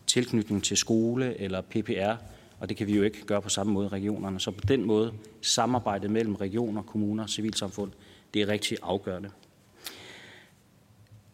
tilknytning 0.07 0.65
til 0.65 0.77
skole 0.77 1.41
eller 1.41 1.61
PPR, 1.61 2.23
og 2.61 2.69
det 2.69 2.77
kan 2.77 2.87
vi 2.87 2.97
jo 2.97 3.03
ikke 3.03 3.27
gøre 3.27 3.43
på 3.43 3.49
samme 3.49 3.73
måde 3.73 3.87
i 3.87 3.89
regionerne. 3.89 4.41
Så 4.41 4.51
på 4.51 4.61
den 4.69 4.85
måde 4.85 5.13
samarbejdet 5.43 6.11
mellem 6.11 6.35
regioner, 6.35 6.83
kommuner 6.83 7.23
og 7.23 7.31
civilsamfund, 7.31 7.93
det 8.35 8.43
er 8.43 8.49
rigtig 8.49 8.79
afgørende. 8.83 9.31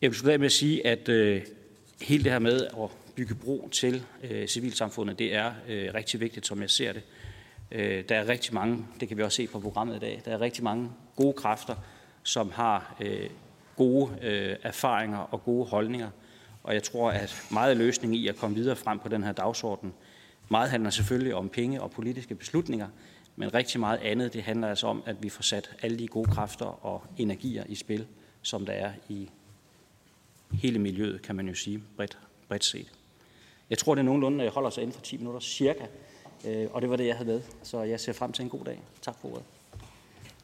Jeg 0.05 0.11
vil 0.11 0.19
slutte 0.19 0.39
med 0.39 0.47
at 0.47 0.53
sige, 0.53 0.87
at 0.87 1.09
øh, 1.09 1.43
hele 2.03 2.25
det 2.25 2.33
her 2.33 2.39
med 2.39 2.67
at 2.67 2.91
bygge 3.15 3.35
bro 3.35 3.69
til 3.73 4.05
øh, 4.23 4.47
civilsamfundet, 4.49 5.19
det 5.19 5.35
er 5.35 5.53
øh, 5.69 5.95
rigtig 5.95 6.21
vigtigt, 6.21 6.47
som 6.47 6.61
jeg 6.61 6.71
ser 6.71 6.93
det. 6.93 7.03
Øh, 7.73 8.05
der 8.09 8.15
er 8.15 8.29
rigtig 8.29 8.55
mange, 8.55 8.87
det 9.01 9.09
kan 9.09 9.17
vi 9.17 9.23
også 9.23 9.37
se 9.37 9.47
på 9.47 9.61
programmet 9.61 9.97
i 9.97 9.99
dag, 9.99 10.23
der 10.25 10.31
er 10.31 10.41
rigtig 10.41 10.65
mange 10.65 10.91
gode 11.17 11.33
kræfter, 11.33 11.75
som 12.23 12.51
har 12.51 12.97
øh, 13.01 13.31
gode 13.77 14.11
øh, 14.23 14.57
erfaringer 14.63 15.19
og 15.19 15.45
gode 15.45 15.67
holdninger. 15.67 16.11
Og 16.63 16.75
jeg 16.75 16.83
tror, 16.83 17.11
at 17.11 17.43
meget 17.51 17.71
af 17.71 17.79
løsningen 17.79 18.21
i 18.21 18.29
at 18.29 18.37
komme 18.37 18.57
videre 18.57 18.77
frem 18.77 18.99
på 18.99 19.09
den 19.09 19.23
her 19.23 19.33
dagsorden, 19.33 19.93
meget 20.49 20.71
handler 20.71 20.91
selvfølgelig 20.91 21.35
om 21.35 21.49
penge 21.49 21.83
og 21.83 21.91
politiske 21.91 22.35
beslutninger, 22.35 22.89
men 23.37 23.55
rigtig 23.55 23.81
meget 23.81 23.99
andet, 23.99 24.33
det 24.33 24.43
handler 24.43 24.69
altså 24.69 24.87
om, 24.87 25.03
at 25.07 25.17
vi 25.23 25.29
får 25.29 25.43
sat 25.43 25.71
alle 25.83 25.99
de 25.99 26.09
gode 26.09 26.31
kræfter 26.31 26.87
og 26.87 27.05
energier 27.17 27.65
i 27.69 27.75
spil, 27.75 28.07
som 28.43 28.67
der 28.67 28.73
er 28.73 28.93
i 29.09 29.31
hele 30.55 30.79
miljøet, 30.79 31.23
kan 31.23 31.37
man 31.37 31.49
jo 31.49 31.55
sige, 31.55 31.83
bredt, 31.97 32.19
bredt 32.49 32.65
set. 32.65 32.93
Jeg 33.71 33.79
tror, 33.79 33.95
det 33.95 34.01
er 34.01 34.05
nogenlunde 34.05 34.49
holder 34.49 34.71
sig 34.71 34.83
inden 34.83 34.95
for 34.95 35.03
10 35.03 35.17
minutter, 35.17 35.41
cirka. 35.41 35.85
Øh, 36.47 36.67
og 36.71 36.83
det 36.83 36.91
var 36.91 36.97
det, 36.97 37.07
jeg 37.07 37.15
havde 37.15 37.29
med. 37.29 37.41
Så 37.63 37.83
jeg 37.83 38.01
ser 38.01 38.13
frem 38.13 38.33
til 38.33 38.43
en 38.43 38.49
god 38.49 38.65
dag. 38.65 38.83
Tak 39.03 39.15
for 39.21 39.29
ordet. 39.29 39.43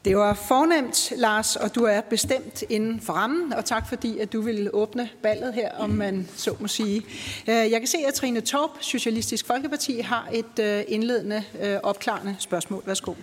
Det 0.05 0.17
var 0.17 0.33
fornemt, 0.33 1.13
Lars, 1.17 1.55
og 1.55 1.75
du 1.75 1.83
er 1.83 2.01
bestemt 2.01 2.63
inden 2.69 3.01
for 3.01 3.13
rammen, 3.13 3.53
og 3.53 3.65
tak 3.65 3.89
fordi, 3.89 4.19
at 4.19 4.33
du 4.33 4.41
ville 4.41 4.73
åbne 4.73 5.09
ballet 5.23 5.53
her, 5.53 5.71
om 5.71 5.89
man 5.89 6.27
så 6.35 6.55
må 6.59 6.67
sige. 6.67 7.01
Øh, 7.49 7.71
jeg 7.71 7.79
kan 7.79 7.87
se, 7.87 7.97
at 8.07 8.13
Trine 8.13 8.41
Torp, 8.41 8.69
Socialistisk 8.79 9.45
Folkeparti, 9.45 9.99
har 9.99 10.29
et 10.33 10.59
øh, 10.59 10.83
indledende 10.87 11.43
opklarende 11.83 12.35
spørgsmål. 12.39 12.83
Værsgo. 12.85 13.13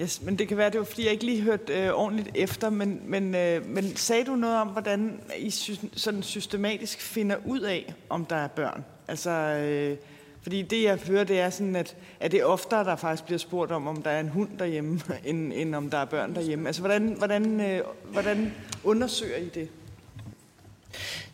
Yes, 0.00 0.22
men 0.22 0.38
det 0.38 0.48
kan 0.48 0.56
være, 0.56 0.70
det 0.70 0.78
var 0.78 0.84
fordi, 0.84 1.04
jeg 1.04 1.12
ikke 1.12 1.24
lige 1.24 1.42
hørte 1.42 1.72
øh, 1.84 1.92
ordentligt 1.92 2.30
efter, 2.34 2.70
men, 2.70 3.00
men, 3.04 3.34
øh, 3.34 3.66
men 3.66 3.96
sagde 3.96 4.24
du 4.24 4.34
noget 4.36 4.56
om, 4.60 4.68
hvordan 4.68 5.20
I 5.38 5.50
sy- 5.50 5.70
sådan 5.92 6.22
systematisk 6.22 7.00
finder 7.00 7.36
ud 7.46 7.60
af, 7.60 7.94
om 8.08 8.24
der 8.24 8.36
er 8.36 8.48
børn? 8.48 8.84
Altså, 9.08 9.30
øh, 9.30 9.96
fordi 10.42 10.62
det, 10.62 10.82
jeg 10.82 10.96
hører, 10.96 11.24
det 11.24 11.40
er 11.40 11.50
sådan, 11.50 11.76
at, 11.76 11.96
at 12.20 12.32
det 12.32 12.40
er 12.40 12.44
oftere, 12.44 12.84
der 12.84 12.96
faktisk 12.96 13.24
bliver 13.24 13.38
spurgt 13.38 13.72
om, 13.72 13.86
om 13.86 14.02
der 14.02 14.10
er 14.10 14.20
en 14.20 14.28
hund 14.28 14.48
derhjemme, 14.58 15.00
end, 15.24 15.52
end 15.52 15.74
om 15.74 15.90
der 15.90 15.98
er 15.98 16.04
børn 16.04 16.34
derhjemme. 16.34 16.66
Altså, 16.66 16.82
hvordan, 16.82 17.08
hvordan, 17.08 17.60
øh, 17.60 17.80
hvordan 18.12 18.54
undersøger 18.84 19.36
I 19.36 19.48
det? 19.48 19.68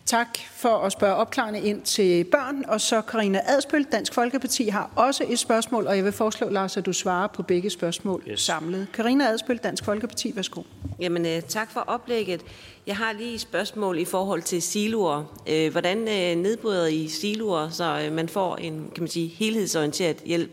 Tak 0.07 0.39
for 0.57 0.69
at 0.69 0.93
spørge 0.93 1.15
opklarende 1.15 1.61
ind 1.61 1.83
til 1.83 2.25
børn. 2.25 2.65
Og 2.69 2.81
så 2.81 3.01
Karina 3.01 3.41
Adspøl, 3.45 3.87
Dansk 3.93 4.15
Folkeparti, 4.15 4.69
har 4.69 4.91
også 4.97 5.25
et 5.29 5.39
spørgsmål, 5.39 5.87
og 5.87 5.97
jeg 5.97 6.05
vil 6.05 6.13
foreslå, 6.13 6.49
Lars, 6.49 6.77
at 6.77 6.87
du 6.87 6.93
svarer 6.93 7.27
på 7.27 7.43
begge 7.43 7.71
spørgsmål 7.71 8.23
yes. 8.29 8.41
samlet. 8.41 8.87
Karina 8.93 9.25
Adspøl, 9.25 9.57
Dansk 9.57 9.85
Folkeparti, 9.85 10.33
værsgo. 10.37 10.63
Jamen, 11.01 11.27
øh, 11.27 11.43
tak 11.43 11.71
for 11.71 11.81
oplægget. 11.81 12.41
Jeg 12.87 12.97
har 12.97 13.13
lige 13.13 13.35
et 13.35 13.41
spørgsmål 13.41 13.99
i 13.99 14.05
forhold 14.05 14.43
til 14.43 14.63
siloer. 14.63 15.25
Øh, 15.49 15.71
hvordan 15.71 15.99
øh, 15.99 16.43
nedbryder 16.43 16.87
I 16.87 17.09
siloer, 17.09 17.69
så 17.71 18.09
man 18.13 18.29
får 18.29 18.57
en 18.57 18.91
kan 18.95 19.03
man 19.03 19.09
sige, 19.09 19.29
helhedsorienteret 19.29 20.17
hjælp? 20.25 20.51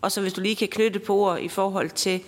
Og 0.00 0.12
så 0.12 0.20
hvis 0.20 0.32
du 0.32 0.40
lige 0.40 0.56
kan 0.56 0.68
knytte 0.68 0.98
på 0.98 1.16
ord 1.16 1.40
i 1.40 1.48
forhold 1.48 1.90
til 1.90 2.20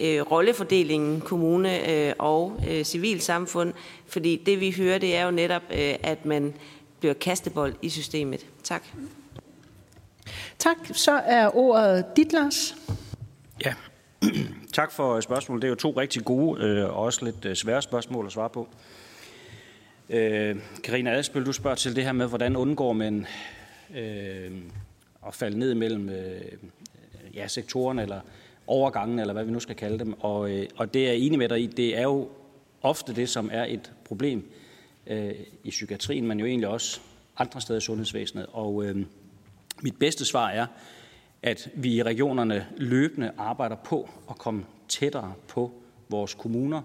øh, 0.00 0.20
rollefordelingen 0.30 1.20
kommune 1.20 1.90
øh, 1.90 2.12
og 2.18 2.60
øh, 2.68 2.84
civilsamfund, 2.84 3.72
fordi 4.06 4.42
det 4.46 4.60
vi 4.60 4.74
hører, 4.76 4.98
det 4.98 5.16
er 5.16 5.24
jo 5.24 5.30
netop, 5.30 5.62
øh, 5.70 5.94
at 6.02 6.26
man 6.26 6.54
bliver 7.00 7.14
kastebold 7.14 7.74
i 7.82 7.88
systemet. 7.88 8.46
Tak. 8.62 8.82
Tak. 10.58 10.76
Så 10.92 11.12
er 11.12 11.56
ordet 11.56 12.04
dit, 12.16 12.32
Lars. 12.32 12.74
Ja, 13.64 13.74
Tak 14.72 14.92
for 14.92 15.20
spørgsmålet. 15.20 15.62
Det 15.62 15.68
er 15.68 15.70
jo 15.70 15.74
to 15.74 15.90
rigtig 15.90 16.24
gode 16.24 16.62
øh, 16.64 16.84
og 16.84 16.96
også 16.96 17.24
lidt 17.24 17.44
øh, 17.44 17.56
svære 17.56 17.82
spørgsmål 17.82 18.26
at 18.26 18.32
svare 18.32 18.50
på. 18.50 18.68
Øh, 20.10 20.56
Karina 20.84 21.10
Adspil, 21.10 21.46
du 21.46 21.52
spørger 21.52 21.76
til 21.76 21.96
det 21.96 22.04
her 22.04 22.12
med, 22.12 22.26
hvordan 22.26 22.56
undgår 22.56 22.92
man 22.92 23.26
øh, 23.94 24.50
at 25.26 25.34
falde 25.34 25.58
ned 25.58 25.74
mellem 25.74 26.08
øh, 26.08 26.40
ja, 27.34 27.48
sektoren 27.48 27.98
eller 27.98 28.20
overgangen, 28.70 29.18
eller 29.18 29.32
hvad 29.32 29.44
vi 29.44 29.50
nu 29.50 29.60
skal 29.60 29.76
kalde 29.76 29.98
dem. 29.98 30.20
Og, 30.20 30.50
øh, 30.50 30.66
og 30.76 30.94
det 30.94 31.02
er 31.02 31.12
jeg 31.12 31.20
enig 31.20 31.38
med 31.38 31.48
dig 31.48 31.62
i. 31.62 31.66
Det 31.66 31.98
er 31.98 32.02
jo 32.02 32.28
ofte 32.82 33.14
det, 33.14 33.28
som 33.28 33.50
er 33.52 33.64
et 33.64 33.92
problem 34.04 34.50
øh, 35.06 35.34
i 35.64 35.70
psykiatrien, 35.70 36.26
men 36.26 36.40
jo 36.40 36.46
egentlig 36.46 36.68
også 36.68 37.00
andre 37.38 37.60
steder 37.60 37.78
i 37.78 37.80
sundhedsvæsenet. 37.80 38.46
Og 38.52 38.84
øh, 38.84 39.06
mit 39.82 39.98
bedste 39.98 40.24
svar 40.24 40.48
er, 40.48 40.66
at 41.42 41.70
vi 41.74 41.94
i 41.94 42.02
regionerne 42.02 42.66
løbende 42.76 43.32
arbejder 43.38 43.76
på 43.76 44.10
at 44.30 44.38
komme 44.38 44.64
tættere 44.88 45.32
på 45.48 45.72
vores 46.08 46.34
kommuner 46.34 46.82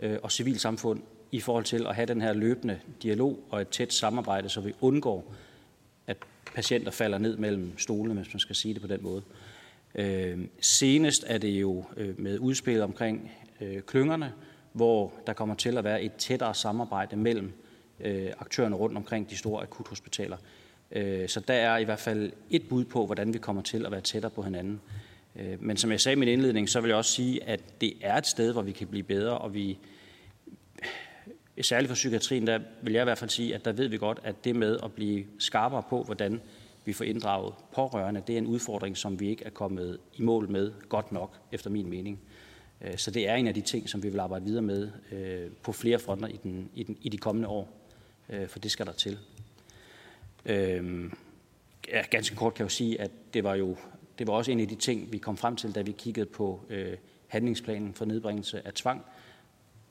øh, 0.00 0.18
og 0.22 0.32
civilsamfund 0.32 1.00
i 1.32 1.40
forhold 1.40 1.64
til 1.64 1.86
at 1.86 1.94
have 1.94 2.06
den 2.06 2.20
her 2.20 2.32
løbende 2.32 2.78
dialog 3.02 3.38
og 3.50 3.60
et 3.60 3.68
tæt 3.68 3.92
samarbejde, 3.92 4.48
så 4.48 4.60
vi 4.60 4.72
undgår, 4.80 5.34
at 6.06 6.16
patienter 6.54 6.90
falder 6.90 7.18
ned 7.18 7.36
mellem 7.36 7.78
stolene, 7.78 8.14
hvis 8.14 8.34
man 8.34 8.40
skal 8.40 8.56
sige 8.56 8.74
det 8.74 8.82
på 8.82 8.88
den 8.88 9.02
måde. 9.02 9.22
Øh, 9.30 9.41
Øhm, 9.94 10.50
senest 10.60 11.24
er 11.26 11.38
det 11.38 11.48
jo 11.48 11.84
øh, 11.96 12.20
med 12.20 12.38
udspil 12.38 12.80
omkring 12.80 13.32
øh, 13.60 13.82
klyngerne, 13.82 14.32
hvor 14.72 15.12
der 15.26 15.32
kommer 15.32 15.54
til 15.54 15.78
at 15.78 15.84
være 15.84 16.02
et 16.02 16.12
tættere 16.14 16.54
samarbejde 16.54 17.16
mellem 17.16 17.52
øh, 18.00 18.30
aktørerne 18.38 18.76
rundt 18.76 18.96
omkring 18.96 19.30
de 19.30 19.36
store 19.36 19.62
akuthospitaler. 19.62 20.36
Øh, 20.92 21.28
så 21.28 21.40
der 21.40 21.54
er 21.54 21.78
i 21.78 21.84
hvert 21.84 21.98
fald 21.98 22.32
et 22.50 22.68
bud 22.68 22.84
på, 22.84 23.06
hvordan 23.06 23.34
vi 23.34 23.38
kommer 23.38 23.62
til 23.62 23.86
at 23.86 23.92
være 23.92 24.00
tættere 24.00 24.30
på 24.30 24.42
hinanden. 24.42 24.80
Øh, 25.36 25.62
men 25.62 25.76
som 25.76 25.90
jeg 25.90 26.00
sagde 26.00 26.16
i 26.16 26.18
min 26.18 26.28
indledning, 26.28 26.68
så 26.68 26.80
vil 26.80 26.88
jeg 26.88 26.96
også 26.96 27.12
sige, 27.12 27.44
at 27.44 27.60
det 27.80 27.92
er 28.00 28.16
et 28.16 28.26
sted, 28.26 28.52
hvor 28.52 28.62
vi 28.62 28.72
kan 28.72 28.86
blive 28.86 29.02
bedre, 29.02 29.38
og 29.38 29.54
vi, 29.54 29.78
særligt 31.60 31.88
for 31.88 31.94
psykiatrien, 31.94 32.46
der 32.46 32.60
vil 32.82 32.92
jeg 32.92 33.02
i 33.02 33.04
hvert 33.04 33.18
fald 33.18 33.30
sige, 33.30 33.54
at 33.54 33.64
der 33.64 33.72
ved 33.72 33.88
vi 33.88 33.96
godt, 33.96 34.20
at 34.24 34.44
det 34.44 34.56
med 34.56 34.78
at 34.82 34.92
blive 34.92 35.24
skarpere 35.38 35.82
på, 35.90 36.02
hvordan 36.02 36.40
vi 36.84 36.92
får 36.92 37.04
inddraget 37.04 37.54
pårørende, 37.74 38.22
det 38.26 38.32
er 38.32 38.38
en 38.38 38.46
udfordring, 38.46 38.96
som 38.96 39.20
vi 39.20 39.28
ikke 39.28 39.44
er 39.44 39.50
kommet 39.50 39.98
i 40.14 40.22
mål 40.22 40.50
med 40.50 40.72
godt 40.88 41.12
nok, 41.12 41.36
efter 41.52 41.70
min 41.70 41.90
mening. 41.90 42.20
Øh, 42.80 42.96
så 42.98 43.10
det 43.10 43.28
er 43.28 43.34
en 43.34 43.46
af 43.46 43.54
de 43.54 43.60
ting, 43.60 43.88
som 43.88 44.02
vi 44.02 44.08
vil 44.08 44.20
arbejde 44.20 44.44
videre 44.44 44.62
med 44.62 44.90
øh, 45.12 45.50
på 45.62 45.72
flere 45.72 45.98
fronter 45.98 46.28
i, 46.28 46.36
den, 46.42 46.70
i, 46.74 46.82
den, 46.82 46.98
i 47.02 47.08
de 47.08 47.18
kommende 47.18 47.48
år, 47.48 47.68
øh, 48.28 48.48
for 48.48 48.58
det 48.58 48.70
skal 48.70 48.86
der 48.86 48.92
til. 48.92 49.18
Ja, 51.88 52.02
ganske 52.10 52.36
kort 52.36 52.54
kan 52.54 52.62
jeg 52.62 52.70
jo 52.70 52.74
sige, 52.74 53.00
at 53.00 53.10
det 53.34 53.44
var 53.44 53.54
jo 53.54 53.76
det 54.18 54.26
var 54.26 54.32
også 54.32 54.52
en 54.52 54.60
af 54.60 54.68
de 54.68 54.74
ting, 54.74 55.12
vi 55.12 55.18
kom 55.18 55.36
frem 55.36 55.56
til, 55.56 55.74
da 55.74 55.82
vi 55.82 55.92
kiggede 55.92 56.26
på 56.26 56.60
handlingsplanen 57.28 57.94
for 57.94 58.04
nedbringelse 58.04 58.66
af 58.66 58.72
tvang, 58.72 59.04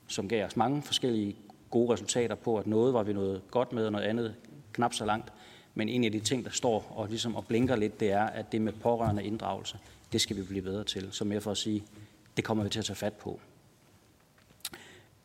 som 0.06 0.28
gav 0.28 0.46
os 0.46 0.56
mange 0.56 0.82
forskellige 0.82 1.36
gode 1.70 1.92
resultater 1.92 2.34
på, 2.34 2.56
at 2.56 2.66
noget 2.66 2.94
var 2.94 3.02
vi 3.02 3.12
noget 3.12 3.42
godt 3.50 3.72
med, 3.72 3.86
og 3.86 3.92
noget 3.92 4.04
andet 4.04 4.34
knap 4.72 4.94
så 4.94 5.04
langt. 5.04 5.32
Men 5.74 5.88
en 5.88 6.04
af 6.04 6.12
de 6.12 6.20
ting, 6.20 6.44
der 6.44 6.50
står 6.50 6.92
og 6.96 7.08
ligesom 7.08 7.36
og 7.36 7.46
blinker 7.46 7.76
lidt, 7.76 8.00
det 8.00 8.10
er, 8.10 8.24
at 8.24 8.52
det 8.52 8.60
med 8.60 8.72
pårørende 8.72 9.24
inddragelse, 9.24 9.78
det 10.12 10.20
skal 10.20 10.36
vi 10.36 10.42
blive 10.42 10.62
bedre 10.62 10.84
til. 10.84 11.08
Så 11.12 11.24
mere 11.24 11.40
for 11.40 11.50
at 11.50 11.56
sige, 11.56 11.84
det 12.36 12.44
kommer 12.44 12.64
vi 12.64 12.70
til 12.70 12.78
at 12.78 12.84
tage 12.84 12.96
fat 12.96 13.12
på. 13.12 13.40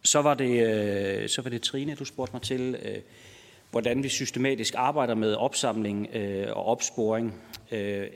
Så 0.04 0.22
var 0.22 0.34
det, 0.34 0.68
øh, 0.68 1.30
så 1.30 1.42
var 1.42 1.50
det 1.50 1.62
Trine, 1.62 1.96
du 1.96 2.06
spurgte 2.06 2.34
mig 2.34 2.42
til. 2.42 2.78
Øh, 2.84 2.98
hvordan 3.72 4.04
vi 4.04 4.10
systematisk 4.10 4.74
arbejder 4.78 5.16
med 5.16 5.36
opsamling 5.36 6.08
øh, 6.14 6.48
og 6.50 6.66
opsporing. 6.66 7.34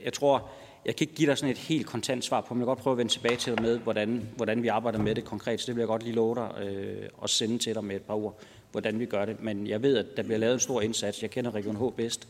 Jeg 0.04 0.12
tror, 0.12 0.50
jeg 0.84 0.96
kan 0.96 1.04
ikke 1.04 1.14
give 1.14 1.30
dig 1.30 1.38
sådan 1.38 1.50
et 1.50 1.58
helt 1.58 1.86
kontant 1.86 2.24
svar 2.24 2.40
på, 2.40 2.54
men 2.54 2.60
jeg 2.60 2.66
vil 2.66 2.70
godt 2.70 2.78
prøve 2.78 2.94
at 2.94 2.98
vende 2.98 3.12
tilbage 3.12 3.36
til 3.36 3.54
dig 3.54 3.62
med, 3.62 3.78
hvordan, 3.78 4.28
hvordan 4.36 4.62
vi 4.62 4.68
arbejder 4.68 4.98
med 4.98 5.14
det 5.14 5.24
konkret. 5.24 5.60
Så 5.60 5.66
det 5.66 5.74
vil 5.74 5.80
jeg 5.80 5.88
godt 5.88 6.02
lige 6.02 6.14
love 6.14 6.34
dig 6.34 6.62
øh, 6.62 7.08
at 7.22 7.30
sende 7.30 7.58
til 7.58 7.74
dig 7.74 7.84
med 7.84 7.96
et 7.96 8.02
par 8.02 8.14
ord, 8.14 8.40
hvordan 8.72 9.00
vi 9.00 9.06
gør 9.06 9.24
det. 9.24 9.42
Men 9.42 9.66
jeg 9.66 9.82
ved, 9.82 9.96
at 9.96 10.06
der 10.16 10.22
bliver 10.22 10.38
lavet 10.38 10.54
en 10.54 10.60
stor 10.60 10.80
indsats. 10.80 11.22
Jeg 11.22 11.30
kender 11.30 11.54
Region 11.54 11.76
H 11.76 11.96
bedst, 11.96 12.28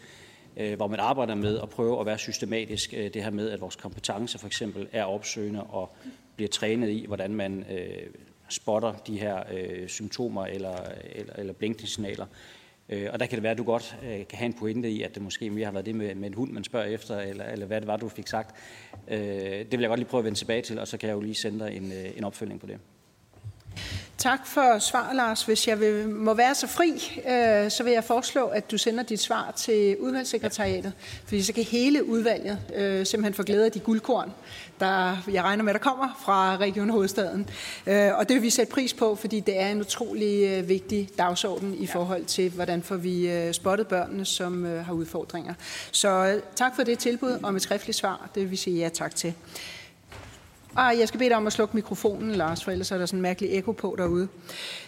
øh, 0.56 0.76
hvor 0.76 0.86
man 0.86 1.00
arbejder 1.00 1.34
med 1.34 1.58
at 1.58 1.68
prøve 1.68 2.00
at 2.00 2.06
være 2.06 2.18
systematisk. 2.18 2.94
Øh, 2.96 3.14
det 3.14 3.24
her 3.24 3.30
med, 3.30 3.50
at 3.50 3.60
vores 3.60 3.76
kompetence 3.76 4.38
for 4.38 4.46
eksempel 4.46 4.88
er 4.92 5.04
opsøgende 5.04 5.62
og 5.62 5.96
bliver 6.36 6.48
trænet 6.48 6.90
i, 6.90 7.04
hvordan 7.06 7.34
man 7.34 7.64
øh, 7.70 8.06
spotter 8.48 8.92
de 8.92 9.18
her 9.18 9.42
symptomer 9.86 10.46
eller, 10.46 10.76
eller, 11.14 11.32
eller 11.38 11.52
blinkningssignaler 11.52 12.26
og 13.12 13.20
der 13.20 13.26
kan 13.26 13.36
det 13.36 13.42
være, 13.42 13.52
at 13.52 13.58
du 13.58 13.64
godt 13.64 13.96
kan 14.02 14.38
have 14.38 14.46
en 14.46 14.52
pointe 14.52 14.90
i, 14.90 15.02
at 15.02 15.14
det 15.14 15.22
måske 15.22 15.50
mere 15.50 15.64
har 15.64 15.72
været 15.72 15.86
det 15.86 15.94
med, 15.94 16.14
med 16.14 16.28
en 16.28 16.34
hund, 16.34 16.52
man 16.52 16.64
spørger 16.64 16.86
efter, 16.86 17.20
eller, 17.20 17.44
eller 17.44 17.66
hvad 17.66 17.80
det 17.80 17.86
var, 17.86 17.96
du 17.96 18.08
fik 18.08 18.26
sagt. 18.26 18.56
Det 19.08 19.72
vil 19.72 19.80
jeg 19.80 19.88
godt 19.88 20.00
lige 20.00 20.08
prøve 20.08 20.18
at 20.18 20.24
vende 20.24 20.38
tilbage 20.38 20.62
til, 20.62 20.78
og 20.78 20.88
så 20.88 20.96
kan 20.96 21.08
jeg 21.08 21.14
jo 21.14 21.20
lige 21.20 21.34
sende 21.34 21.64
dig 21.64 21.76
en, 21.76 21.92
en 22.16 22.24
opfølgning 22.24 22.60
på 22.60 22.66
det. 22.66 22.78
Tak 24.18 24.46
for 24.46 24.78
svar, 24.78 25.12
Lars. 25.12 25.42
Hvis 25.42 25.68
jeg 25.68 25.80
vil, 25.80 26.08
må 26.08 26.34
være 26.34 26.54
så 26.54 26.66
fri, 26.66 27.20
øh, 27.28 27.70
så 27.70 27.82
vil 27.84 27.92
jeg 27.92 28.04
foreslå, 28.04 28.46
at 28.46 28.70
du 28.70 28.78
sender 28.78 29.02
dit 29.02 29.20
svar 29.20 29.52
til 29.56 29.96
udvalgssekretariatet, 29.98 30.92
fordi 31.24 31.42
så 31.42 31.52
kan 31.52 31.64
hele 31.64 32.04
udvalget 32.04 32.58
øh, 32.74 33.06
simpelthen 33.06 33.34
få 33.34 33.42
glæde 33.42 33.64
af 33.64 33.72
de 33.72 33.80
guldkorn, 33.80 34.32
der 34.80 35.16
jeg 35.32 35.44
regner 35.44 35.64
med, 35.64 35.72
der 35.72 35.78
kommer 35.78 36.20
fra 36.24 36.56
Region 36.56 36.90
Hovedstaden. 36.90 37.48
Øh, 37.86 38.10
og 38.18 38.28
det 38.28 38.34
vil 38.34 38.42
vi 38.42 38.50
sætte 38.50 38.72
pris 38.72 38.94
på, 38.94 39.14
fordi 39.14 39.40
det 39.40 39.60
er 39.60 39.68
en 39.68 39.80
utrolig 39.80 40.48
øh, 40.48 40.68
vigtig 40.68 41.08
dagsorden 41.18 41.74
i 41.74 41.86
forhold 41.86 42.24
til, 42.24 42.50
hvordan 42.50 42.82
får 42.82 42.96
vi 42.96 43.30
øh, 43.30 43.52
spottet 43.52 43.88
børnene, 43.88 44.24
som 44.24 44.66
øh, 44.66 44.86
har 44.86 44.92
udfordringer. 44.92 45.54
Så 45.92 46.08
øh, 46.08 46.42
tak 46.56 46.76
for 46.76 46.82
det 46.82 46.98
tilbud 46.98 47.38
om 47.42 47.56
et 47.56 47.62
skriftligt 47.62 47.98
svar. 47.98 48.30
Det 48.34 48.42
vil 48.42 48.50
vi 48.50 48.56
sige 48.56 48.78
ja 48.78 48.88
tak 48.88 49.14
til. 49.14 49.34
Ah, 50.76 50.98
jeg 50.98 51.08
skal 51.08 51.18
bede 51.18 51.28
dig 51.28 51.36
om 51.36 51.46
at 51.46 51.52
slukke 51.52 51.76
mikrofonen, 51.76 52.34
Lars, 52.34 52.64
for 52.64 52.70
ellers 52.70 52.90
er 52.90 52.98
der 52.98 53.06
sådan 53.06 53.18
en 53.18 53.22
mærkelig 53.22 53.50
ekko 53.52 53.72
på 53.72 53.94
derude. 53.98 54.28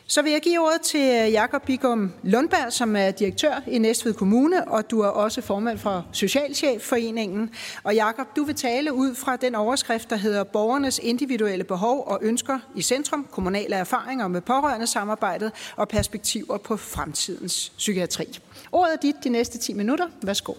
Så 0.06 0.22
vil 0.22 0.32
jeg 0.32 0.40
give 0.40 0.60
ordet 0.60 0.80
til 0.80 1.00
øh, 1.00 1.32
Jakob 1.32 1.62
Bigum 1.62 2.12
Lundberg, 2.22 2.72
som 2.72 2.96
er 2.96 3.10
direktør 3.10 3.62
i 3.66 3.78
Næstved 3.78 4.14
Kommune, 4.14 4.68
og 4.68 4.90
du 4.90 5.00
er 5.00 5.08
også 5.08 5.40
formand 5.40 5.78
for 5.78 6.06
Socialchefforeningen. 6.12 7.50
Og 7.82 7.94
Jakob, 7.94 8.36
du 8.36 8.44
vil 8.44 8.54
tale 8.54 8.92
ud 8.92 9.14
fra 9.14 9.36
den 9.36 9.54
overskrift, 9.54 10.10
der 10.10 10.16
hedder 10.16 10.44
Borgernes 10.44 11.00
individuelle 11.02 11.64
behov 11.64 12.04
og 12.06 12.18
ønsker 12.22 12.58
i 12.76 12.82
centrum, 12.82 13.26
kommunale 13.30 13.74
erfaringer 13.74 14.28
med 14.28 14.40
pårørende 14.40 14.86
samarbejdet 14.86 15.52
og 15.76 15.88
perspektiver 15.88 16.58
på 16.58 16.76
fremtidens 16.76 17.72
psykiatri. 17.78 18.40
Ordet 18.72 18.92
er 18.92 18.98
dit 19.02 19.16
de 19.24 19.28
næste 19.28 19.58
10 19.58 19.74
minutter. 19.74 20.06
Værsgo. 20.22 20.54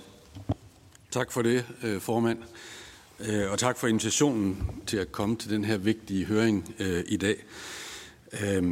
Tak 1.11 1.31
for 1.31 1.41
det, 1.41 1.65
øh, 1.83 2.01
formand. 2.01 2.37
Øh, 3.19 3.51
og 3.51 3.59
tak 3.59 3.77
for 3.77 3.87
invitationen 3.87 4.67
til 4.87 4.97
at 4.97 5.11
komme 5.11 5.35
til 5.35 5.49
den 5.49 5.65
her 5.65 5.77
vigtige 5.77 6.25
høring 6.25 6.75
øh, 6.79 7.03
i 7.07 7.17
dag. 7.17 7.35
Øh, 8.41 8.63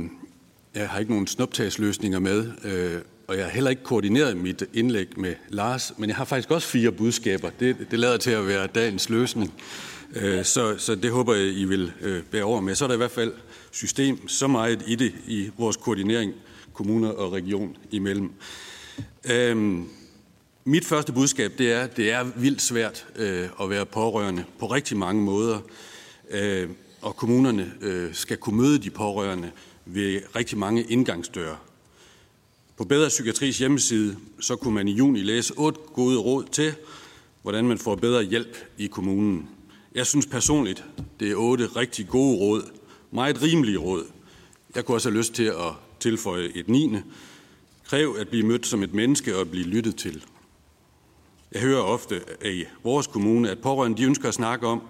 jeg 0.76 0.90
har 0.90 1.00
ikke 1.00 1.12
nogen 1.12 1.28
snuptagsløsninger 1.28 2.20
med, 2.20 2.52
øh, 2.64 3.02
og 3.28 3.38
jeg 3.38 3.46
har 3.46 3.52
heller 3.52 3.70
ikke 3.70 3.84
koordineret 3.84 4.38
mit 4.38 4.64
indlæg 4.74 5.20
med 5.20 5.36
Lars, 5.50 5.94
men 5.98 6.10
jeg 6.10 6.16
har 6.16 6.26
faktisk 6.26 6.52
også 6.52 6.68
fire 6.68 6.92
budskaber. 6.92 7.50
Det, 7.60 7.78
det 7.92 8.00
lader 8.00 8.18
til 8.18 8.32
at 8.32 8.48
være 8.48 8.68
dagens 8.68 9.10
løsning, 9.10 9.54
øh, 10.16 10.46
så, 10.46 10.78
så 10.78 10.96
det 10.96 11.12
håber 11.12 11.34
jeg, 11.34 11.46
I 11.46 11.66
vil 11.66 11.92
øh, 12.02 12.24
bære 12.24 12.44
over 12.44 12.62
med. 12.62 12.76
Så 12.76 12.86
er 12.86 12.88
der 12.88 12.96
i 12.96 12.98
hvert 12.98 13.12
fald 13.12 13.34
system 13.72 14.28
så 14.28 14.48
meget 14.48 14.84
i 14.88 14.96
det 14.96 15.14
i 15.28 15.52
vores 15.58 15.78
koordinering 15.78 16.34
kommuner 16.74 17.10
og 17.10 17.34
region 17.34 17.78
imellem. 17.92 18.32
Øh, 19.32 19.84
mit 20.66 20.86
første 20.86 21.14
budskab 21.14 21.54
det 21.58 21.72
er, 21.72 21.82
at 21.82 21.98
det 21.98 22.12
er 22.12 22.24
vildt 22.24 22.62
svært 22.62 23.06
øh, 23.16 23.50
at 23.62 23.70
være 23.70 23.86
pårørende 23.86 24.46
på 24.60 24.66
rigtig 24.66 24.98
mange 24.98 25.22
måder, 25.22 25.60
øh, 26.30 26.70
og 27.02 27.16
kommunerne 27.16 27.74
øh, 27.82 28.14
skal 28.14 28.38
kunne 28.38 28.58
møde 28.58 28.78
de 28.78 28.90
pårørende 28.90 29.52
ved 29.86 30.22
rigtig 30.36 30.58
mange 30.58 30.84
indgangsdøre. 30.84 31.58
På 32.78 32.84
Bedre 32.84 33.08
Psykiatris 33.10 33.58
hjemmeside 33.58 34.18
så 34.40 34.56
kunne 34.56 34.74
man 34.74 34.88
i 34.88 34.92
juni 34.92 35.20
læse 35.20 35.54
otte 35.58 35.80
gode 35.94 36.18
råd 36.18 36.44
til, 36.52 36.76
hvordan 37.42 37.68
man 37.68 37.78
får 37.78 37.96
bedre 37.96 38.24
hjælp 38.24 38.58
i 38.78 38.88
kommunen. 38.88 39.50
Jeg 39.96 40.06
synes 40.06 40.26
personligt, 40.26 40.84
det 41.20 41.32
er 41.32 41.36
otte 41.36 41.68
rigtig 41.68 42.08
gode 42.08 42.38
råd, 42.38 42.64
meget 43.12 43.42
rimelige 43.42 43.78
råd. 43.78 44.06
Jeg 44.76 44.86
kunne 44.86 44.98
også 44.98 45.10
have 45.10 45.18
lyst 45.18 45.34
til 45.34 45.44
at 45.44 45.74
tilføje 46.00 46.52
et 46.56 46.70
niende. 46.70 47.04
Kræv 47.86 48.16
at 48.20 48.30
blive 48.30 48.46
mødt 48.46 48.68
som 48.68 48.84
et 48.84 48.94
menneske 48.94 49.36
og 49.36 49.42
at 49.42 49.52
blive 49.52 49.66
lyttet 49.66 49.96
til. 49.96 50.24
Jeg 51.54 51.62
hører 51.62 51.82
ofte 51.82 52.22
i 52.46 52.66
vores 52.84 53.08
kommune, 53.08 53.50
at 53.50 53.60
pårørende 53.60 53.98
de 53.98 54.04
ønsker 54.04 54.28
at 54.28 54.34
snakke 54.34 54.68
om, 54.68 54.82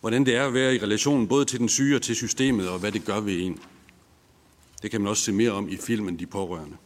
hvordan 0.00 0.26
det 0.26 0.36
er 0.36 0.46
at 0.46 0.54
være 0.54 0.74
i 0.74 0.78
relation 0.78 1.28
både 1.28 1.44
til 1.44 1.58
den 1.58 1.68
syge 1.68 1.96
og 1.96 2.02
til 2.02 2.16
systemet, 2.16 2.68
og 2.68 2.78
hvad 2.78 2.92
det 2.92 3.04
gør 3.04 3.20
ved 3.20 3.40
en. 3.40 3.58
Det 4.82 4.90
kan 4.90 5.00
man 5.00 5.10
også 5.10 5.22
se 5.22 5.32
mere 5.32 5.50
om 5.50 5.68
i 5.68 5.76
filmen 5.76 6.18
De 6.18 6.26
Pårørende. 6.26 6.76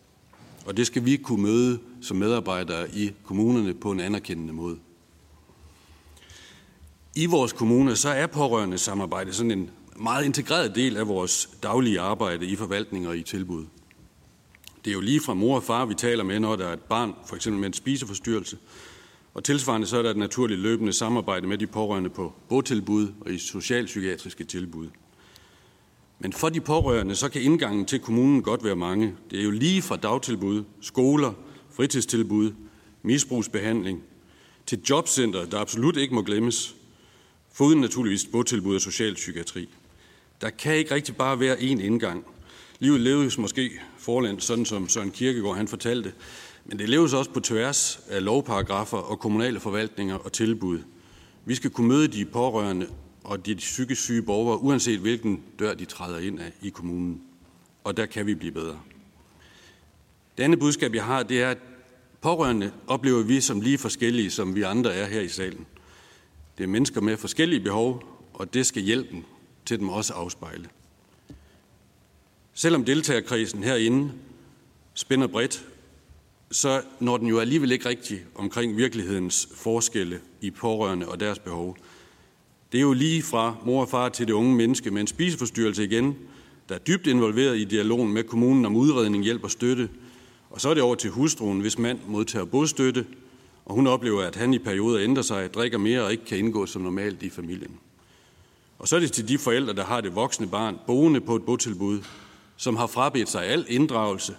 Og 0.66 0.76
det 0.76 0.86
skal 0.86 1.04
vi 1.04 1.16
kunne 1.16 1.42
møde 1.42 1.78
som 2.00 2.16
medarbejdere 2.16 2.96
i 2.96 3.12
kommunerne 3.24 3.74
på 3.74 3.90
en 3.90 4.00
anerkendende 4.00 4.52
måde. 4.52 4.78
I 7.16 7.26
vores 7.26 7.52
kommune 7.52 7.96
så 7.96 8.08
er 8.08 8.26
pårørende 8.26 8.78
samarbejde 8.78 9.32
sådan 9.32 9.50
en 9.50 9.70
meget 9.96 10.24
integreret 10.24 10.74
del 10.74 10.96
af 10.96 11.08
vores 11.08 11.50
daglige 11.62 12.00
arbejde 12.00 12.46
i 12.46 12.56
forvaltning 12.56 13.08
og 13.08 13.16
i 13.16 13.22
tilbud. 13.22 13.66
Det 14.84 14.90
er 14.90 14.94
jo 14.94 15.00
lige 15.00 15.20
fra 15.20 15.34
mor 15.34 15.56
og 15.56 15.62
far, 15.62 15.86
vi 15.86 15.94
taler 15.94 16.24
med, 16.24 16.40
når 16.40 16.56
der 16.56 16.66
er 16.66 16.72
et 16.72 16.80
barn, 16.80 17.14
for 17.26 17.36
eksempel 17.36 17.60
med 17.60 17.66
en 17.66 17.72
spiseforstyrrelse, 17.72 18.56
og 19.38 19.44
tilsvarende 19.44 19.86
så 19.86 19.98
er 19.98 20.02
der 20.02 20.10
et 20.10 20.16
naturligt 20.16 20.60
løbende 20.60 20.92
samarbejde 20.92 21.46
med 21.46 21.58
de 21.58 21.66
pårørende 21.66 22.10
på 22.10 22.32
botilbud 22.48 23.08
og 23.20 23.32
i 23.32 23.38
socialpsykiatriske 23.38 24.44
tilbud. 24.44 24.88
Men 26.18 26.32
for 26.32 26.48
de 26.48 26.60
pårørende, 26.60 27.14
så 27.14 27.28
kan 27.28 27.42
indgangen 27.42 27.86
til 27.86 28.00
kommunen 28.00 28.42
godt 28.42 28.64
være 28.64 28.76
mange. 28.76 29.14
Det 29.30 29.38
er 29.40 29.44
jo 29.44 29.50
lige 29.50 29.82
fra 29.82 29.96
dagtilbud, 29.96 30.64
skoler, 30.80 31.32
fritidstilbud, 31.76 32.52
misbrugsbehandling, 33.02 34.02
til 34.66 34.80
jobcenter, 34.90 35.44
der 35.44 35.58
absolut 35.58 35.96
ikke 35.96 36.14
må 36.14 36.22
glemmes, 36.22 36.74
foruden 37.52 37.80
naturligvis 37.80 38.26
botilbud 38.32 38.74
og 38.74 38.80
socialpsykiatri. 38.80 39.68
Der 40.40 40.50
kan 40.50 40.76
ikke 40.76 40.94
rigtig 40.94 41.16
bare 41.16 41.40
være 41.40 41.56
én 41.56 41.82
indgang. 41.82 42.24
Livet 42.78 43.00
leves 43.00 43.38
måske 43.38 43.70
forland, 43.98 44.40
sådan 44.40 44.64
som 44.64 44.88
Søren 44.88 45.10
Kirkegaard 45.10 45.56
han 45.56 45.68
fortalte, 45.68 46.12
men 46.68 46.78
det 46.78 46.88
leves 46.88 47.12
også 47.12 47.30
på 47.30 47.40
tværs 47.40 48.00
af 48.08 48.24
lovparagrafer 48.24 48.98
og 48.98 49.18
kommunale 49.18 49.60
forvaltninger 49.60 50.14
og 50.14 50.32
tilbud. 50.32 50.78
Vi 51.44 51.54
skal 51.54 51.70
kunne 51.70 51.88
møde 51.88 52.08
de 52.08 52.24
pårørende 52.24 52.86
og 53.24 53.46
de 53.46 53.54
psykisk 53.54 54.02
syge 54.02 54.22
borgere, 54.22 54.62
uanset 54.62 54.98
hvilken 55.00 55.42
dør 55.58 55.74
de 55.74 55.84
træder 55.84 56.18
ind 56.18 56.40
af 56.40 56.52
i 56.62 56.68
kommunen. 56.68 57.22
Og 57.84 57.96
der 57.96 58.06
kan 58.06 58.26
vi 58.26 58.34
blive 58.34 58.52
bedre. 58.52 58.80
Det 60.38 60.44
andet 60.44 60.58
budskab, 60.58 60.94
jeg 60.94 61.04
har, 61.04 61.22
det 61.22 61.42
er, 61.42 61.50
at 61.50 61.58
pårørende 62.20 62.72
oplever 62.86 63.22
vi 63.22 63.40
som 63.40 63.60
lige 63.60 63.78
forskellige, 63.78 64.30
som 64.30 64.54
vi 64.54 64.62
andre 64.62 64.94
er 64.94 65.06
her 65.06 65.20
i 65.20 65.28
salen. 65.28 65.66
Det 66.58 66.64
er 66.64 66.68
mennesker 66.68 67.00
med 67.00 67.16
forskellige 67.16 67.60
behov, 67.60 68.02
og 68.34 68.54
det 68.54 68.66
skal 68.66 68.82
hjælpen 68.82 69.24
til 69.66 69.78
dem 69.78 69.88
også 69.88 70.12
afspejle. 70.12 70.68
Selvom 72.54 72.84
deltagerkrisen 72.84 73.62
herinde 73.62 74.12
spænder 74.94 75.26
bredt, 75.26 75.64
så 76.50 76.82
når 77.00 77.16
den 77.16 77.28
jo 77.28 77.38
alligevel 77.38 77.72
ikke 77.72 77.88
rigtig 77.88 78.20
omkring 78.34 78.76
virkelighedens 78.76 79.48
forskelle 79.54 80.20
i 80.40 80.50
pårørende 80.50 81.08
og 81.08 81.20
deres 81.20 81.38
behov. 81.38 81.76
Det 82.72 82.78
er 82.78 82.82
jo 82.82 82.92
lige 82.92 83.22
fra 83.22 83.56
mor 83.64 83.80
og 83.80 83.88
far 83.88 84.08
til 84.08 84.26
det 84.26 84.32
unge 84.32 84.56
menneske 84.56 84.90
med 84.90 85.00
en 85.00 85.06
spiseforstyrrelse 85.06 85.84
igen, 85.84 86.16
der 86.68 86.74
er 86.74 86.78
dybt 86.78 87.06
involveret 87.06 87.58
i 87.58 87.64
dialogen 87.64 88.12
med 88.12 88.24
kommunen 88.24 88.64
om 88.64 88.76
udredning, 88.76 89.24
hjælp 89.24 89.44
og 89.44 89.50
støtte. 89.50 89.88
Og 90.50 90.60
så 90.60 90.68
er 90.68 90.74
det 90.74 90.82
over 90.82 90.94
til 90.94 91.10
hustruen, 91.10 91.60
hvis 91.60 91.78
mand 91.78 91.98
modtager 92.06 92.44
bostøtte, 92.44 93.06
og 93.64 93.74
hun 93.74 93.86
oplever, 93.86 94.22
at 94.22 94.36
han 94.36 94.54
i 94.54 94.58
perioder 94.58 95.00
ændrer 95.00 95.22
sig, 95.22 95.54
drikker 95.54 95.78
mere 95.78 96.04
og 96.04 96.12
ikke 96.12 96.24
kan 96.24 96.38
indgå 96.38 96.66
som 96.66 96.82
normalt 96.82 97.22
i 97.22 97.30
familien. 97.30 97.78
Og 98.78 98.88
så 98.88 98.96
er 98.96 99.00
det 99.00 99.12
til 99.12 99.28
de 99.28 99.38
forældre, 99.38 99.74
der 99.74 99.84
har 99.84 100.00
det 100.00 100.14
voksne 100.14 100.48
barn 100.48 100.78
boende 100.86 101.20
på 101.20 101.36
et 101.36 101.42
botilbud, 101.42 102.00
som 102.56 102.76
har 102.76 102.86
frabedt 102.86 103.28
sig 103.28 103.44
al 103.44 103.66
inddragelse, 103.68 104.36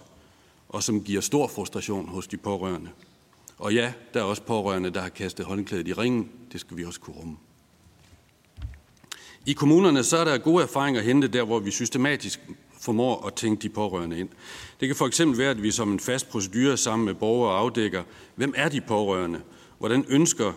og 0.70 0.82
som 0.82 1.04
giver 1.04 1.20
stor 1.20 1.46
frustration 1.46 2.08
hos 2.08 2.26
de 2.26 2.36
pårørende. 2.36 2.90
Og 3.58 3.74
ja, 3.74 3.92
der 4.14 4.20
er 4.20 4.24
også 4.24 4.42
pårørende, 4.42 4.90
der 4.90 5.00
har 5.00 5.08
kastet 5.08 5.46
håndklædet 5.46 5.88
i 5.88 5.92
ringen. 5.92 6.30
Det 6.52 6.60
skal 6.60 6.76
vi 6.76 6.84
også 6.84 7.00
kunne 7.00 7.16
rumme. 7.16 7.36
I 9.46 9.52
kommunerne 9.52 10.04
så 10.04 10.16
er 10.16 10.24
der 10.24 10.38
gode 10.38 10.62
erfaringer 10.62 11.00
at 11.00 11.06
hente 11.06 11.28
der, 11.28 11.44
hvor 11.44 11.58
vi 11.58 11.70
systematisk 11.70 12.40
formår 12.80 13.26
at 13.26 13.34
tænke 13.34 13.62
de 13.62 13.68
pårørende 13.68 14.18
ind. 14.18 14.28
Det 14.80 14.88
kan 14.88 14.96
for 14.96 15.06
eksempel 15.06 15.38
være, 15.38 15.50
at 15.50 15.62
vi 15.62 15.70
som 15.70 15.92
en 15.92 16.00
fast 16.00 16.30
procedure 16.30 16.76
sammen 16.76 17.06
med 17.06 17.14
borgere 17.14 17.58
afdækker, 17.58 18.02
hvem 18.34 18.54
er 18.56 18.68
de 18.68 18.80
pårørende? 18.80 19.40
Hvordan 19.78 20.04
ønsker 20.08 20.52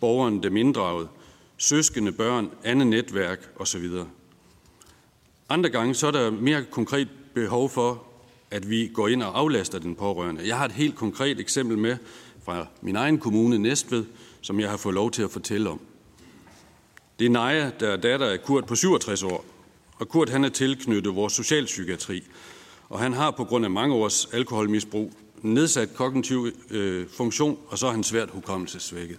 borgeren 0.00 0.42
dem 0.42 0.56
inddraget? 0.56 1.08
Søskende, 1.56 2.12
børn, 2.12 2.50
andet 2.64 2.86
netværk 2.86 3.50
osv. 3.56 3.90
Andre 5.48 5.70
gange 5.70 5.94
så 5.94 6.06
er 6.06 6.10
der 6.10 6.30
mere 6.30 6.64
konkret 6.64 7.08
behov 7.34 7.70
for, 7.70 8.06
at 8.54 8.70
vi 8.70 8.90
går 8.94 9.08
ind 9.08 9.22
og 9.22 9.38
aflaster 9.38 9.78
den 9.78 9.94
pårørende. 9.94 10.48
Jeg 10.48 10.58
har 10.58 10.64
et 10.64 10.72
helt 10.72 10.96
konkret 10.96 11.40
eksempel 11.40 11.78
med 11.78 11.96
fra 12.44 12.66
min 12.82 12.96
egen 12.96 13.18
kommune, 13.18 13.58
Næstved, 13.58 14.04
som 14.40 14.60
jeg 14.60 14.70
har 14.70 14.76
fået 14.76 14.94
lov 14.94 15.10
til 15.10 15.22
at 15.22 15.30
fortælle 15.30 15.70
om. 15.70 15.80
Det 17.18 17.24
er 17.24 17.30
Naja, 17.30 17.70
der 17.80 17.88
er 17.88 17.96
datter 17.96 18.26
af 18.26 18.42
Kurt 18.42 18.66
på 18.66 18.74
67 18.74 19.22
år. 19.22 19.44
Og 19.96 20.08
Kurt 20.08 20.28
han 20.28 20.44
er 20.44 20.48
tilknyttet 20.48 21.14
vores 21.14 21.32
socialpsykiatri. 21.32 22.22
Og 22.88 22.98
han 22.98 23.12
har 23.12 23.30
på 23.30 23.44
grund 23.44 23.64
af 23.64 23.70
mange 23.70 23.94
års 23.94 24.26
alkoholmisbrug 24.32 25.12
nedsat 25.42 25.94
kognitiv 25.94 26.48
øh, 26.70 27.06
funktion, 27.08 27.58
og 27.68 27.78
så 27.78 27.86
er 27.86 27.90
han 27.90 28.04
svært 28.04 28.30
hukommelsesvækket. 28.30 29.18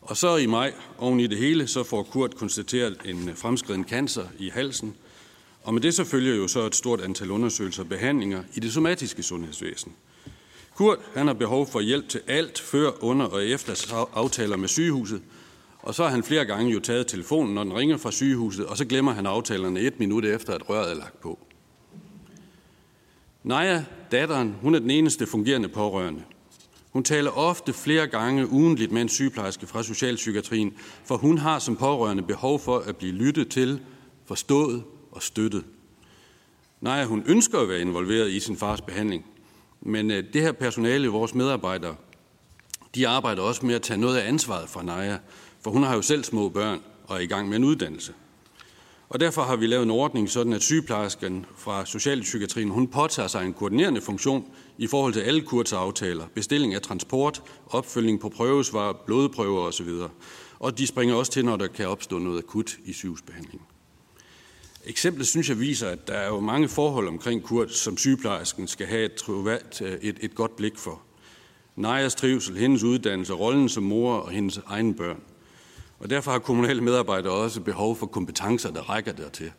Og 0.00 0.16
så 0.16 0.36
i 0.36 0.46
maj, 0.46 0.72
oven 0.98 1.20
i 1.20 1.26
det 1.26 1.38
hele, 1.38 1.66
så 1.66 1.82
får 1.82 2.02
Kurt 2.02 2.36
konstateret 2.36 2.96
en 3.04 3.28
øh, 3.28 3.36
fremskreden 3.36 3.84
cancer 3.84 4.24
i 4.38 4.48
halsen. 4.48 4.94
Og 5.62 5.74
med 5.74 5.82
det 5.82 5.94
så 5.94 6.04
følger 6.04 6.34
jo 6.34 6.48
så 6.48 6.66
et 6.66 6.74
stort 6.74 7.00
antal 7.00 7.30
undersøgelser 7.30 7.82
og 7.82 7.88
behandlinger 7.88 8.42
i 8.54 8.60
det 8.60 8.72
somatiske 8.72 9.22
sundhedsvæsen. 9.22 9.92
Kurt 10.74 10.98
han 11.14 11.26
har 11.26 11.34
behov 11.34 11.66
for 11.66 11.80
hjælp 11.80 12.08
til 12.08 12.20
alt 12.26 12.60
før, 12.60 13.04
under 13.04 13.26
og 13.26 13.46
efter 13.46 13.94
aftaler 14.14 14.56
med 14.56 14.68
sygehuset, 14.68 15.22
og 15.78 15.94
så 15.94 16.02
har 16.02 16.10
han 16.10 16.22
flere 16.22 16.44
gange 16.44 16.72
jo 16.72 16.80
taget 16.80 17.06
telefonen, 17.06 17.54
når 17.54 17.64
den 17.64 17.74
ringer 17.74 17.96
fra 17.96 18.10
sygehuset, 18.10 18.66
og 18.66 18.76
så 18.76 18.84
glemmer 18.84 19.12
han 19.12 19.26
aftalerne 19.26 19.80
et 19.80 19.98
minut 19.98 20.24
efter, 20.24 20.54
at 20.54 20.70
røret 20.70 20.90
er 20.90 20.94
lagt 20.94 21.20
på. 21.20 21.38
Naja, 23.44 23.84
datteren, 24.12 24.54
hun 24.62 24.74
er 24.74 24.78
den 24.78 24.90
eneste 24.90 25.26
fungerende 25.26 25.68
pårørende. 25.68 26.22
Hun 26.90 27.04
taler 27.04 27.30
ofte 27.30 27.72
flere 27.72 28.06
gange 28.06 28.50
ugentligt 28.50 28.92
med 28.92 29.02
en 29.02 29.08
sygeplejerske 29.08 29.66
fra 29.66 29.82
socialpsykiatrien, 29.82 30.74
for 31.04 31.16
hun 31.16 31.38
har 31.38 31.58
som 31.58 31.76
pårørende 31.76 32.22
behov 32.22 32.60
for 32.60 32.78
at 32.78 32.96
blive 32.96 33.12
lyttet 33.12 33.48
til, 33.48 33.80
forstået 34.26 34.82
og 35.18 35.22
støttet. 35.22 35.64
Nej, 36.80 37.04
hun 37.04 37.22
ønsker 37.26 37.58
at 37.58 37.68
være 37.68 37.80
involveret 37.80 38.30
i 38.30 38.40
sin 38.40 38.56
fars 38.56 38.80
behandling, 38.80 39.24
men 39.80 40.10
øh, 40.10 40.24
det 40.32 40.42
her 40.42 40.52
personale, 40.52 41.08
vores 41.08 41.34
medarbejdere, 41.34 41.96
de 42.94 43.08
arbejder 43.08 43.42
også 43.42 43.66
med 43.66 43.74
at 43.74 43.82
tage 43.82 44.00
noget 44.00 44.16
af 44.16 44.28
ansvaret 44.28 44.68
fra 44.68 44.82
Naja, 44.82 45.18
for 45.60 45.70
hun 45.70 45.82
har 45.82 45.94
jo 45.94 46.02
selv 46.02 46.24
små 46.24 46.48
børn 46.48 46.80
og 47.06 47.16
er 47.16 47.20
i 47.20 47.26
gang 47.26 47.48
med 47.48 47.56
en 47.56 47.64
uddannelse. 47.64 48.12
Og 49.08 49.20
derfor 49.20 49.42
har 49.42 49.56
vi 49.56 49.66
lavet 49.66 49.82
en 49.82 49.90
ordning, 49.90 50.30
sådan 50.30 50.52
at 50.52 50.62
sygeplejersken 50.62 51.46
fra 51.56 51.86
Socialpsykiatrien, 51.86 52.68
hun 52.68 52.88
påtager 52.88 53.28
sig 53.28 53.44
en 53.44 53.54
koordinerende 53.54 54.00
funktion 54.00 54.44
i 54.78 54.86
forhold 54.86 55.12
til 55.12 55.20
alle 55.20 55.40
kursaftaler, 55.40 56.24
bestilling 56.34 56.74
af 56.74 56.82
transport, 56.82 57.42
opfølgning 57.66 58.20
på 58.20 58.28
prøvesvar, 58.28 58.92
blodprøver 58.92 59.60
osv. 59.60 59.88
Og 60.58 60.78
de 60.78 60.86
springer 60.86 61.14
også 61.14 61.32
til, 61.32 61.44
når 61.44 61.56
der 61.56 61.66
kan 61.66 61.88
opstå 61.88 62.18
noget 62.18 62.38
akut 62.38 62.76
i 62.84 62.92
sygehusbehandlingen. 62.92 63.66
Eksemplet 64.84 65.26
synes 65.26 65.48
jeg 65.48 65.60
viser, 65.60 65.88
at 65.88 66.08
der 66.08 66.14
er 66.14 66.28
jo 66.28 66.40
mange 66.40 66.68
forhold 66.68 67.08
omkring 67.08 67.42
Kurt, 67.42 67.72
som 67.72 67.96
sygeplejersken 67.96 68.68
skal 68.68 68.86
have 68.86 69.04
et, 69.04 69.30
øh, 69.82 69.98
et, 70.02 70.16
et 70.20 70.34
godt 70.34 70.56
blik 70.56 70.76
for. 70.76 71.02
Najas 71.76 72.14
trivsel, 72.14 72.56
hendes 72.56 72.82
uddannelse, 72.82 73.32
rollen 73.32 73.68
som 73.68 73.82
mor 73.82 74.14
og 74.14 74.30
hendes 74.30 74.60
egne 74.66 74.94
børn. 74.94 75.20
Og 75.98 76.10
derfor 76.10 76.30
har 76.30 76.38
kommunale 76.38 76.80
medarbejdere 76.80 77.32
også 77.32 77.60
behov 77.60 77.96
for 77.96 78.06
kompetencer, 78.06 78.70
der 78.70 78.90
rækker 78.90 79.12
dertil. 79.12 79.52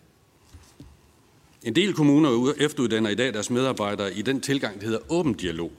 En 1.63 1.75
del 1.75 1.93
kommuner 1.93 2.53
efteruddanner 2.57 3.09
i 3.09 3.15
dag 3.15 3.33
deres 3.33 3.49
medarbejdere 3.49 4.13
i 4.13 4.21
den 4.21 4.41
tilgang, 4.41 4.79
der 4.79 4.85
hedder 4.85 4.99
åben 5.09 5.33
dialog, 5.33 5.71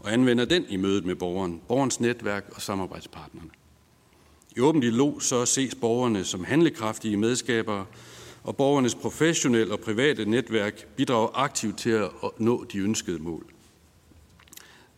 og 0.00 0.12
anvender 0.12 0.44
den 0.44 0.64
i 0.68 0.76
mødet 0.76 1.04
med 1.04 1.14
borgeren, 1.14 1.60
borgerens 1.68 2.00
netværk 2.00 2.44
og 2.54 2.62
samarbejdspartnerne. 2.62 3.50
I 4.56 4.60
åben 4.60 4.80
dialog 4.80 5.22
så 5.22 5.46
ses 5.46 5.74
borgerne 5.74 6.24
som 6.24 6.44
handlekraftige 6.44 7.16
medskabere, 7.16 7.86
og 8.48 8.56
borgernes 8.56 8.94
professionelle 8.94 9.72
og 9.72 9.80
private 9.80 10.24
netværk 10.24 10.86
bidrager 10.96 11.28
aktivt 11.34 11.78
til 11.78 11.90
at 11.90 12.10
nå 12.38 12.64
de 12.72 12.78
ønskede 12.78 13.18
mål. 13.18 13.46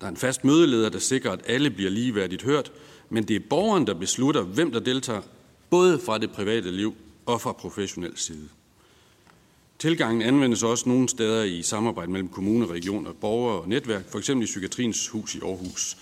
Der 0.01 0.07
er 0.07 0.11
en 0.11 0.17
fast 0.17 0.45
mødeleder, 0.45 0.89
der 0.89 0.99
sikrer, 0.99 1.31
at 1.31 1.41
alle 1.47 1.71
bliver 1.71 1.91
ligeværdigt 1.91 2.43
hørt, 2.43 2.73
men 3.09 3.25
det 3.29 3.37
er 3.37 3.41
borgeren, 3.51 3.87
der 3.87 3.95
beslutter, 3.95 4.43
hvem 4.43 4.73
der 4.73 4.81
deltager, 4.81 5.23
både 5.71 5.99
fra 5.99 6.19
det 6.19 6.31
private 6.31 6.71
liv 6.71 6.95
og 7.27 7.41
fra 7.41 7.53
professionel 7.53 8.13
side. 8.17 8.49
Tilgangen 9.79 10.23
anvendes 10.23 10.63
også 10.63 10.89
nogle 10.89 11.09
steder 11.09 11.43
i 11.43 11.63
samarbejde 11.63 12.11
mellem 12.11 12.29
kommune, 12.29 12.67
regioner, 12.67 13.13
borgere 13.13 13.61
og 13.61 13.69
netværk, 13.69 14.13
f.eks. 14.13 14.29
i 14.29 14.45
Psykiatriens 14.45 15.09
Hus 15.09 15.35
i 15.35 15.39
Aarhus. 15.43 15.97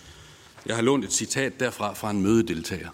Jeg 0.67 0.77
har 0.77 0.83
lånt 0.83 1.05
et 1.05 1.13
citat 1.13 1.61
derfra 1.61 1.95
fra 1.95 2.11
en 2.11 2.23
mødedeltager. 2.23 2.89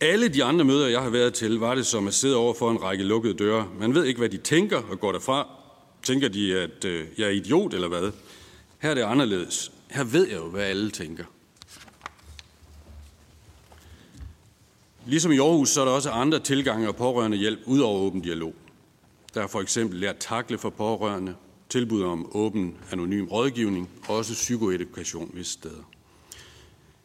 Alle 0.00 0.28
de 0.28 0.44
andre 0.44 0.64
møder, 0.64 0.88
jeg 0.88 1.02
har 1.02 1.10
været 1.10 1.34
til, 1.34 1.58
var 1.58 1.74
det 1.74 1.86
som 1.86 2.06
at 2.06 2.14
sidde 2.14 2.36
over 2.36 2.54
for 2.54 2.70
en 2.70 2.82
række 2.82 3.04
lukkede 3.04 3.34
døre. 3.34 3.68
Man 3.78 3.94
ved 3.94 4.04
ikke, 4.04 4.18
hvad 4.18 4.28
de 4.28 4.36
tænker 4.36 4.82
og 4.90 5.00
går 5.00 5.12
derfra. 5.12 5.48
Tænker 6.02 6.28
de, 6.28 6.58
at 6.58 6.84
øh, 6.84 7.06
jeg 7.18 7.26
er 7.26 7.30
idiot 7.30 7.74
eller 7.74 7.88
hvad? 7.88 8.12
Her 8.78 8.90
er 8.90 8.94
det 8.94 9.02
anderledes. 9.02 9.72
Her 9.90 10.04
ved 10.04 10.28
jeg 10.28 10.36
jo, 10.36 10.48
hvad 10.48 10.64
alle 10.64 10.90
tænker. 10.90 11.24
Ligesom 15.06 15.32
i 15.32 15.38
Aarhus, 15.38 15.68
så 15.68 15.80
er 15.80 15.84
der 15.84 15.92
også 15.92 16.10
andre 16.10 16.38
tilgange 16.38 16.88
og 16.88 16.96
pårørende 16.96 17.36
hjælp 17.36 17.60
ud 17.66 17.80
over 17.80 18.00
åben 18.00 18.20
dialog. 18.20 18.54
Der 19.34 19.42
er 19.42 19.46
for 19.46 19.60
eksempel 19.60 20.00
lært 20.00 20.16
takle 20.18 20.58
for 20.58 20.70
pårørende, 20.70 21.34
tilbud 21.68 22.02
om 22.02 22.36
åben 22.36 22.76
anonym 22.92 23.26
rådgivning 23.26 23.90
og 24.08 24.16
også 24.16 24.32
psykoedukation 24.32 25.30
visse 25.34 25.52
steder. 25.52 25.97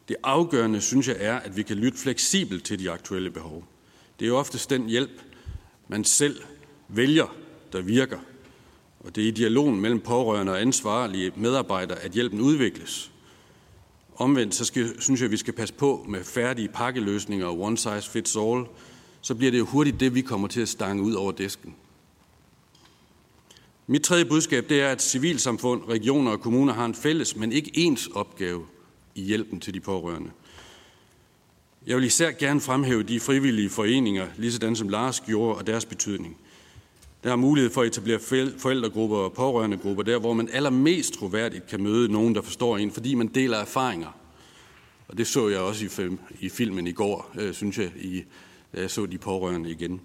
Det 0.08 0.16
afgørende, 0.22 0.80
synes 0.80 1.08
jeg, 1.08 1.16
er, 1.18 1.36
at 1.36 1.56
vi 1.56 1.62
kan 1.62 1.76
lytte 1.76 1.98
fleksibelt 1.98 2.64
til 2.64 2.78
de 2.78 2.90
aktuelle 2.90 3.30
behov. 3.30 3.64
Det 4.18 4.24
er 4.24 4.28
jo 4.28 4.36
oftest 4.36 4.70
den 4.70 4.86
hjælp, 4.88 5.20
man 5.88 6.04
selv 6.04 6.42
vælger, 6.88 7.36
der 7.72 7.80
virker. 7.80 8.18
Og 9.00 9.16
det 9.16 9.24
er 9.24 9.28
i 9.28 9.30
dialogen 9.30 9.80
mellem 9.80 10.00
pårørende 10.00 10.52
og 10.52 10.60
ansvarlige 10.60 11.32
medarbejdere, 11.36 11.98
at 11.98 12.12
hjælpen 12.12 12.40
udvikles. 12.40 13.10
Omvendt 14.16 14.54
så 14.54 14.64
skal, 14.64 15.02
synes 15.02 15.20
jeg, 15.20 15.24
at 15.24 15.30
vi 15.30 15.36
skal 15.36 15.54
passe 15.54 15.74
på 15.74 16.04
med 16.08 16.24
færdige 16.24 16.68
pakkeløsninger 16.68 17.46
og 17.46 17.60
one 17.60 17.78
size 17.78 18.10
fits 18.10 18.36
all. 18.36 18.64
Så 19.20 19.34
bliver 19.34 19.50
det 19.50 19.58
jo 19.58 19.64
hurtigt 19.64 20.00
det, 20.00 20.14
vi 20.14 20.20
kommer 20.20 20.48
til 20.48 20.60
at 20.60 20.68
stange 20.68 21.02
ud 21.02 21.12
over 21.12 21.32
disken. 21.32 21.74
Mit 23.86 24.02
tredje 24.02 24.24
budskab 24.24 24.68
det 24.68 24.80
er, 24.80 24.88
at 24.88 25.02
civilsamfund, 25.02 25.84
regioner 25.88 26.30
og 26.30 26.40
kommuner 26.40 26.72
har 26.72 26.84
en 26.84 26.94
fælles, 26.94 27.36
men 27.36 27.52
ikke 27.52 27.70
ens 27.74 28.06
opgave 28.06 28.66
i 29.14 29.22
hjælpen 29.22 29.60
til 29.60 29.74
de 29.74 29.80
pårørende. 29.80 30.30
Jeg 31.86 31.96
vil 31.96 32.04
især 32.04 32.30
gerne 32.30 32.60
fremhæve 32.60 33.02
de 33.02 33.20
frivillige 33.20 33.70
foreninger, 33.70 34.26
lige 34.36 34.52
sådan 34.52 34.76
som 34.76 34.88
Lars 34.88 35.20
gjorde, 35.20 35.58
og 35.58 35.66
deres 35.66 35.84
betydning. 35.84 36.36
Der 37.24 37.32
er 37.32 37.36
mulighed 37.36 37.70
for 37.70 37.80
at 37.80 37.86
etablere 37.86 38.18
forældregrupper 38.58 39.16
og 39.16 39.32
pårørende 39.32 39.76
grupper, 39.76 40.02
der 40.02 40.18
hvor 40.18 40.32
man 40.32 40.48
allermest 40.52 41.14
troværdigt 41.14 41.66
kan 41.66 41.82
møde 41.82 42.12
nogen, 42.12 42.34
der 42.34 42.42
forstår 42.42 42.78
en, 42.78 42.90
fordi 42.90 43.14
man 43.14 43.26
deler 43.26 43.58
erfaringer. 43.58 44.18
Og 45.08 45.18
det 45.18 45.26
så 45.26 45.48
jeg 45.48 45.58
også 45.58 45.84
i, 45.84 45.88
film, 45.88 46.18
i 46.40 46.48
filmen 46.48 46.86
i 46.86 46.92
går, 46.92 47.30
øh, 47.38 47.54
synes 47.54 47.78
jeg, 47.78 47.92
i, 47.96 48.24
da 48.74 48.80
jeg 48.80 48.90
så 48.90 49.06
de 49.06 49.18
pårørende 49.18 49.70
igen. 49.70 50.00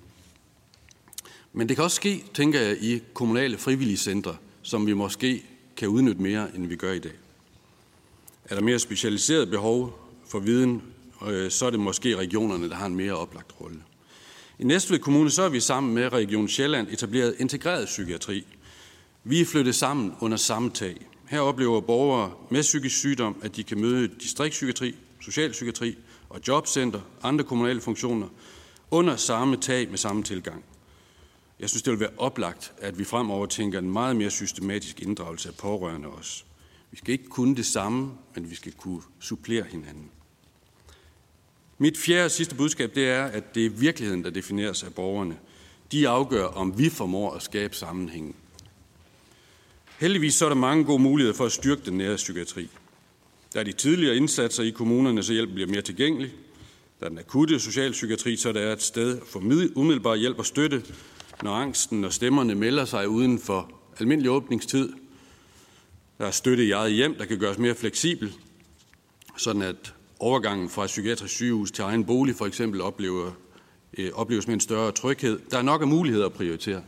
Men 1.53 1.69
det 1.69 1.77
kan 1.77 1.83
også 1.83 1.95
ske, 1.95 2.23
tænker 2.33 2.59
jeg, 2.59 2.77
i 2.83 3.01
kommunale 3.13 3.57
frivillige 3.57 3.97
centre, 3.97 4.37
som 4.61 4.87
vi 4.87 4.93
måske 4.93 5.43
kan 5.77 5.87
udnytte 5.87 6.21
mere, 6.21 6.55
end 6.55 6.67
vi 6.67 6.75
gør 6.75 6.91
i 6.91 6.99
dag. 6.99 7.13
Er 8.49 8.55
der 8.55 8.61
mere 8.61 8.79
specialiseret 8.79 9.49
behov 9.49 9.99
for 10.27 10.39
viden, 10.39 10.81
øh, 11.27 11.51
så 11.51 11.65
er 11.65 11.69
det 11.69 11.79
måske 11.79 12.15
regionerne, 12.15 12.69
der 12.69 12.75
har 12.75 12.85
en 12.85 12.95
mere 12.95 13.13
oplagt 13.13 13.61
rolle. 13.61 13.77
I 14.59 14.63
Næstved 14.63 14.99
Kommune 14.99 15.29
så 15.29 15.41
er 15.41 15.49
vi 15.49 15.59
sammen 15.59 15.93
med 15.93 16.13
Region 16.13 16.47
Sjælland 16.47 16.87
etableret 16.91 17.35
integreret 17.39 17.85
psykiatri. 17.85 18.45
Vi 19.23 19.41
er 19.41 19.45
flyttet 19.45 19.75
sammen 19.75 20.13
under 20.19 20.37
samme 20.37 20.69
tag. 20.69 20.95
Her 21.27 21.39
oplever 21.39 21.81
borgere 21.81 22.31
med 22.49 22.61
psykisk 22.61 22.97
sygdom, 22.97 23.35
at 23.41 23.55
de 23.55 23.63
kan 23.63 23.81
møde 23.81 24.07
distriktspsykiatri, 24.07 24.95
socialpsykiatri 25.21 25.97
og 26.29 26.39
jobcenter, 26.47 27.01
andre 27.23 27.43
kommunale 27.43 27.81
funktioner, 27.81 28.27
under 28.91 29.15
samme 29.15 29.57
tag 29.57 29.89
med 29.89 29.97
samme 29.97 30.23
tilgang. 30.23 30.63
Jeg 31.59 31.69
synes, 31.69 31.83
det 31.83 31.91
vil 31.91 31.99
være 31.99 32.17
oplagt, 32.17 32.71
at 32.77 32.99
vi 32.99 33.03
fremover 33.03 33.45
tænker 33.45 33.79
en 33.79 33.91
meget 33.91 34.15
mere 34.15 34.29
systematisk 34.29 35.01
inddragelse 35.01 35.49
af 35.49 35.55
pårørende 35.55 36.07
også. 36.07 36.43
Vi 36.91 36.97
skal 36.97 37.11
ikke 37.11 37.27
kunne 37.27 37.55
det 37.55 37.65
samme, 37.65 38.11
men 38.35 38.49
vi 38.49 38.55
skal 38.55 38.71
kunne 38.71 39.01
supplere 39.19 39.63
hinanden. 39.63 40.09
Mit 41.77 41.97
fjerde 41.97 42.25
og 42.25 42.31
sidste 42.31 42.55
budskab, 42.55 42.95
det 42.95 43.09
er, 43.09 43.23
at 43.23 43.55
det 43.55 43.65
er 43.65 43.69
virkeligheden, 43.69 44.23
der 44.23 44.29
defineres 44.29 44.83
af 44.83 44.93
borgerne. 44.93 45.37
De 45.91 46.07
afgør, 46.07 46.45
om 46.45 46.77
vi 46.77 46.89
formår 46.89 47.33
at 47.33 47.41
skabe 47.41 47.75
sammenhængen. 47.75 48.35
Heldigvis 49.99 50.35
så 50.35 50.45
er 50.45 50.49
der 50.49 50.55
mange 50.55 50.83
gode 50.83 51.01
muligheder 51.01 51.37
for 51.37 51.45
at 51.45 51.51
styrke 51.51 51.81
den 51.85 51.97
nære 51.97 52.15
psykiatri. 52.15 52.69
Der 53.53 53.59
er 53.59 53.63
de 53.63 53.71
tidligere 53.71 54.15
indsatser 54.15 54.63
i 54.63 54.69
kommunerne, 54.69 55.23
så 55.23 55.33
hjælpen 55.33 55.55
bliver 55.55 55.69
mere 55.69 55.81
tilgængelig. 55.81 56.33
Der 56.99 57.05
er 57.05 57.09
den 57.09 57.19
akutte 57.19 57.59
socialpsykiatri, 57.59 58.35
så 58.35 58.51
der 58.51 58.59
er 58.59 58.73
et 58.73 58.81
sted 58.81 59.21
for 59.25 59.39
umiddelbar 59.75 60.15
hjælp 60.15 60.39
og 60.39 60.45
støtte, 60.45 60.83
når 61.43 61.53
angsten 61.53 62.03
og 62.03 62.13
stemmerne 62.13 62.55
melder 62.55 62.85
sig 62.85 63.09
uden 63.09 63.39
for 63.39 63.71
almindelig 63.99 64.31
åbningstid. 64.31 64.93
Der 66.19 66.25
er 66.25 66.31
støtte 66.31 66.65
i 66.65 66.71
eget 66.71 66.93
hjem, 66.93 67.15
der 67.15 67.25
kan 67.25 67.39
gøres 67.39 67.57
mere 67.57 67.75
fleksibel, 67.75 68.33
sådan 69.37 69.61
at 69.61 69.93
overgangen 70.19 70.69
fra 70.69 70.85
psykiatrisk 70.85 71.33
sygehus 71.33 71.71
til 71.71 71.81
egen 71.81 72.05
bolig 72.05 72.35
for 72.35 72.45
eksempel 72.45 72.81
oplever, 72.81 73.31
øh, 73.97 74.11
opleves 74.13 74.47
med 74.47 74.53
en 74.53 74.59
større 74.59 74.91
tryghed. 74.91 75.39
Der 75.51 75.57
er 75.57 75.61
nok 75.61 75.81
af 75.81 75.87
muligheder 75.87 76.25
at 76.25 76.33
prioritere. 76.33 76.83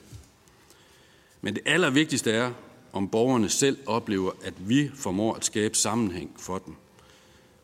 Men 1.42 1.54
det 1.54 1.64
allervigtigste 1.66 2.32
er, 2.32 2.52
om 2.94 3.10
borgerne 3.10 3.50
selv 3.50 3.78
oplever, 3.86 4.32
at 4.44 4.54
vi 4.70 4.92
formår 4.96 5.34
at 5.34 5.46
skabe 5.46 5.78
sammenhæng 5.78 6.36
for 6.40 6.58
dem. 6.58 6.76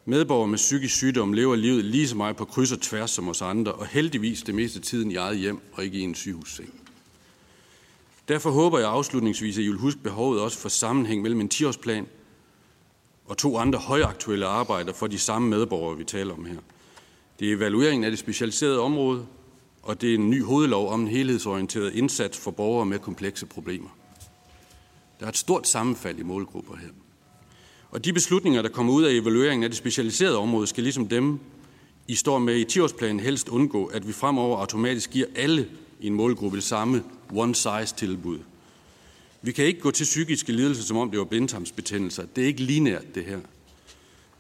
Medborgere 0.06 0.48
med 0.48 0.58
psykisk 0.58 0.96
sygdom 0.96 1.34
lever 1.34 1.56
livet 1.56 1.86
lige 1.86 2.08
så 2.08 2.16
meget 2.16 2.36
på 2.36 2.46
kryds 2.46 2.72
og 2.72 2.82
tværs 2.82 3.12
som 3.12 3.30
os 3.30 3.42
andre, 3.42 3.72
og 3.72 3.88
heldigvis 3.88 4.42
det 4.42 4.56
meste 4.56 4.80
tiden 4.80 5.12
i 5.12 5.16
eget 5.16 5.38
hjem 5.38 5.60
og 5.74 5.84
ikke 5.84 5.98
i 5.98 6.02
en 6.02 6.16
sygehusseng. 6.16 6.77
Derfor 8.28 8.50
håber 8.50 8.80
jeg 8.80 8.90
afslutningsvis, 8.90 9.58
at 9.58 9.64
I 9.64 9.68
vil 9.68 9.78
huske 9.78 10.00
behovet 10.00 10.42
også 10.42 10.58
for 10.58 10.70
sammenhæng 10.70 11.22
mellem 11.22 11.42
en 11.42 11.50
10-årsplan 11.54 12.06
og 13.26 13.38
to 13.38 13.58
andre 13.58 13.80
højaktuelle 13.80 14.46
arbejder 14.46 14.94
for 14.94 15.08
de 15.08 15.20
samme 15.20 15.50
medborgere, 15.50 15.98
vi 15.98 16.04
taler 16.04 16.34
om 16.34 16.46
her. 16.46 16.58
Det 17.40 17.50
er 17.50 17.56
evalueringen 17.56 18.04
af 18.04 18.12
det 18.12 18.20
specialiserede 18.20 18.80
område, 18.80 19.26
og 19.84 20.02
det 20.02 20.10
er 20.10 20.16
en 20.16 20.30
ny 20.30 20.44
hovedlov 20.44 20.90
om 20.90 21.02
en 21.02 21.08
helhedsorienteret 21.08 21.94
indsats 21.94 22.38
for 22.38 22.52
borgere 22.52 22.86
med 22.86 23.00
komplekse 23.00 23.46
problemer. 23.46 23.90
Der 25.20 25.26
er 25.26 25.30
et 25.30 25.38
stort 25.38 25.68
sammenfald 25.68 26.20
i 26.20 26.24
målgrupper 26.24 26.76
her. 26.76 26.90
Og 27.92 28.06
de 28.06 28.14
beslutninger, 28.14 28.62
der 28.62 28.70
kommer 28.70 28.94
ud 28.94 29.04
af 29.04 29.14
evalueringen 29.14 29.64
af 29.64 29.70
det 29.70 29.78
specialiserede 29.78 30.38
område, 30.38 30.68
skal 30.68 30.84
ligesom 30.84 31.08
dem, 31.08 31.40
I 32.08 32.16
står 32.16 32.40
med 32.40 32.56
i 32.56 32.80
10-årsplanen, 32.80 33.20
helst 33.20 33.50
undgå, 33.50 33.86
at 33.86 34.08
vi 34.08 34.12
fremover 34.12 34.58
automatisk 34.58 35.12
giver 35.12 35.28
alle 35.36 35.68
i 36.00 36.08
en 36.08 36.14
målgruppe 36.14 36.58
det 36.58 36.64
samme 36.64 37.04
one-size-tilbud. 37.34 38.40
Vi 39.42 39.52
kan 39.52 39.66
ikke 39.66 39.80
gå 39.80 39.92
til 39.92 40.04
psykiske 40.04 40.52
lidelser, 40.52 40.84
som 40.84 40.98
om 40.98 41.12
det 41.12 41.20
var 41.20 41.26
blindtarmsbetændelser. 41.26 42.26
Det 42.36 42.44
er 42.44 42.48
ikke 42.48 42.64
lineært, 42.64 43.16
det 43.16 43.26
her. 43.26 43.40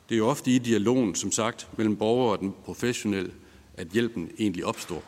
Det 0.09 0.15
er 0.15 0.17
jo 0.17 0.27
ofte 0.27 0.51
i 0.51 0.57
dialogen, 0.57 1.15
som 1.15 1.31
sagt, 1.31 1.67
mellem 1.77 1.95
borger 1.95 2.31
og 2.31 2.39
den 2.39 2.53
professionelle, 2.65 3.31
at 3.77 3.87
hjælpen 3.87 4.29
egentlig 4.39 4.65
opstår. 4.65 5.03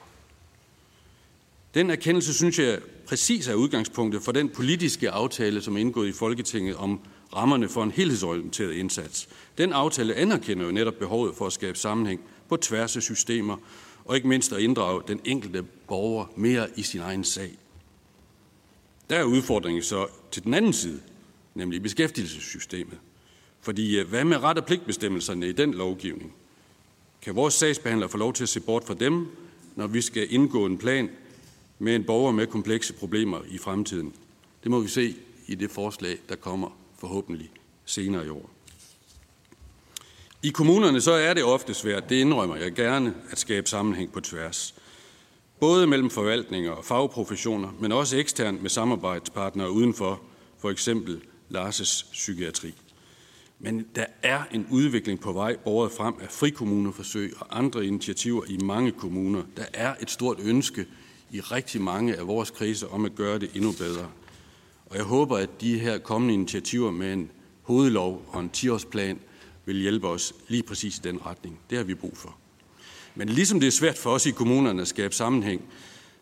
Den 1.73 1.89
erkendelse, 1.89 2.33
synes 2.33 2.59
jeg, 2.59 2.79
præcis 3.07 3.47
er 3.47 3.53
udgangspunktet 3.53 4.23
for 4.23 4.31
den 4.31 4.49
politiske 4.49 5.11
aftale, 5.11 5.61
som 5.61 5.75
er 5.75 5.79
indgået 5.79 6.07
i 6.07 6.11
Folketinget 6.11 6.75
om 6.75 6.99
rammerne 7.35 7.69
for 7.69 7.83
en 7.83 7.91
helhedsorienteret 7.91 8.73
indsats. 8.73 9.29
Den 9.57 9.73
aftale 9.73 10.15
anerkender 10.15 10.65
jo 10.65 10.71
netop 10.71 10.93
behovet 10.93 11.35
for 11.35 11.47
at 11.47 11.53
skabe 11.53 11.77
sammenhæng 11.77 12.21
på 12.49 12.57
tværs 12.57 12.95
af 12.95 13.03
systemer, 13.03 13.57
og 14.05 14.15
ikke 14.15 14.27
mindst 14.27 14.53
at 14.53 14.59
inddrage 14.59 15.01
den 15.07 15.19
enkelte 15.25 15.63
borger 15.63 16.25
mere 16.35 16.67
i 16.75 16.83
sin 16.83 16.99
egen 16.99 17.23
sag. 17.23 17.57
Der 19.09 19.15
er 19.15 19.23
udfordringen 19.23 19.83
så 19.83 20.07
til 20.31 20.43
den 20.43 20.53
anden 20.53 20.73
side, 20.73 21.01
nemlig 21.55 21.83
beskæftigelsessystemet. 21.83 22.97
Fordi 23.61 23.99
øh, 23.99 24.09
hvad 24.09 24.23
med 24.23 24.37
ret- 24.37 24.57
og 24.57 24.65
pligtbestemmelserne 24.65 25.49
i 25.49 25.51
den 25.51 25.73
lovgivning? 25.73 26.33
Kan 27.21 27.35
vores 27.35 27.53
sagsbehandler 27.53 28.07
få 28.07 28.17
lov 28.17 28.33
til 28.33 28.43
at 28.43 28.49
se 28.49 28.59
bort 28.59 28.83
fra 28.83 28.93
dem, 28.93 29.27
når 29.75 29.87
vi 29.87 30.01
skal 30.01 30.33
indgå 30.33 30.65
en 30.65 30.77
plan 30.77 31.09
med 31.79 31.95
en 31.95 32.03
borger 32.03 32.31
med 32.31 32.47
komplekse 32.47 32.93
problemer 32.93 33.41
i 33.49 33.57
fremtiden? 33.57 34.13
Det 34.63 34.71
må 34.71 34.79
vi 34.79 34.87
se 34.87 35.15
i 35.47 35.55
det 35.55 35.71
forslag, 35.71 36.17
der 36.29 36.35
kommer 36.35 36.77
forhåbentlig 36.99 37.51
senere 37.85 38.25
i 38.25 38.29
år. 38.29 38.49
I 40.43 40.49
kommunerne 40.49 41.01
så 41.01 41.11
er 41.11 41.33
det 41.33 41.43
ofte 41.43 41.73
svært, 41.73 42.09
det 42.09 42.15
indrømmer 42.15 42.55
jeg 42.55 42.71
gerne, 42.71 43.15
at 43.31 43.39
skabe 43.39 43.69
sammenhæng 43.69 44.11
på 44.11 44.19
tværs. 44.19 44.75
Både 45.59 45.87
mellem 45.87 46.09
forvaltninger 46.09 46.71
og 46.71 46.85
fagprofessioner, 46.85 47.69
men 47.79 47.91
også 47.91 48.17
eksternt 48.17 48.61
med 48.61 48.69
samarbejdspartnere 48.69 49.71
udenfor, 49.71 50.21
for 50.57 50.69
eksempel 50.69 51.21
Lars' 51.49 52.11
psykiatri. 52.11 52.73
Men 53.59 53.85
der 53.95 54.05
er 54.23 54.43
en 54.51 54.67
udvikling 54.71 55.19
på 55.19 55.31
vej 55.31 55.55
båret 55.55 55.91
frem 55.91 56.13
af 56.21 56.29
frikommuneforsøg 56.29 57.33
og 57.39 57.57
andre 57.57 57.85
initiativer 57.85 58.43
i 58.47 58.57
mange 58.57 58.91
kommuner. 58.91 59.43
Der 59.57 59.65
er 59.73 59.95
et 60.01 60.11
stort 60.11 60.37
ønske 60.43 60.85
i 61.31 61.39
rigtig 61.39 61.81
mange 61.81 62.15
af 62.15 62.27
vores 62.27 62.51
kriser 62.51 62.87
om 62.87 63.05
at 63.05 63.15
gøre 63.15 63.39
det 63.39 63.49
endnu 63.55 63.71
bedre. 63.71 64.09
Og 64.85 64.95
jeg 64.95 65.03
håber, 65.03 65.37
at 65.37 65.61
de 65.61 65.79
her 65.79 65.97
kommende 65.97 66.33
initiativer 66.33 66.91
med 66.91 67.13
en 67.13 67.31
hovedlov 67.61 68.25
og 68.27 68.41
en 68.41 68.51
10-årsplan 68.57 69.17
vil 69.65 69.81
hjælpe 69.81 70.07
os 70.07 70.33
lige 70.47 70.63
præcis 70.63 70.97
i 70.97 71.01
den 71.03 71.25
retning. 71.25 71.59
Det 71.69 71.77
har 71.77 71.85
vi 71.85 71.93
brug 71.93 72.17
for. 72.17 72.38
Men 73.19 73.29
ligesom 73.29 73.59
det 73.59 73.67
er 73.67 73.71
svært 73.71 73.97
for 73.97 74.09
os 74.09 74.25
i 74.25 74.31
kommunerne 74.31 74.81
at 74.81 74.87
skabe 74.87 75.15
sammenhæng, 75.15 75.61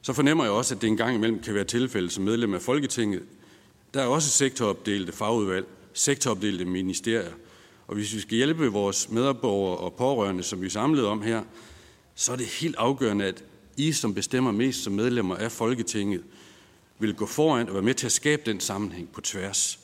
så 0.02 0.14
fornemmer 0.14 0.44
jeg 0.44 0.54
også, 0.54 0.76
at 0.76 0.82
det 0.82 0.88
engang 0.88 1.16
imellem 1.16 1.40
kan 1.40 1.54
være 1.54 1.64
tilfælde 1.64 2.10
som 2.10 2.24
medlem 2.24 2.54
af 2.54 2.62
Folketinget. 2.62 3.24
Der 3.94 4.02
er 4.02 4.08
også 4.08 4.30
sektoropdelte 4.30 5.12
fagudvalg, 5.12 5.66
sektoropdelte 5.94 6.66
ministerier. 6.66 7.32
Og 7.88 7.96
hvis 7.96 8.16
vi 8.16 8.20
skal 8.20 8.38
hjælpe 8.38 8.68
vores 8.68 9.10
medborgere 9.10 9.78
og 9.78 9.94
pårørende, 9.94 10.44
som 10.44 10.62
vi 10.62 10.66
er 10.66 10.70
samlet 10.70 11.06
om 11.06 11.22
her, 11.22 11.44
så 12.16 12.32
er 12.32 12.36
det 12.36 12.46
helt 12.46 12.76
afgørende, 12.76 13.26
at 13.26 13.44
I, 13.78 13.92
som 13.92 14.14
bestemmer 14.14 14.52
mest 14.52 14.84
som 14.84 14.94
medlemmer 14.94 15.36
af 15.36 15.52
Folketinget, 15.52 16.24
vil 17.00 17.14
gå 17.14 17.26
foran 17.26 17.68
og 17.68 17.74
være 17.74 17.84
med 17.84 17.94
til 17.94 18.06
at 18.06 18.12
skabe 18.12 18.42
den 18.46 18.60
sammenhæng 18.60 19.10
på 19.12 19.22
tværs 19.22 19.80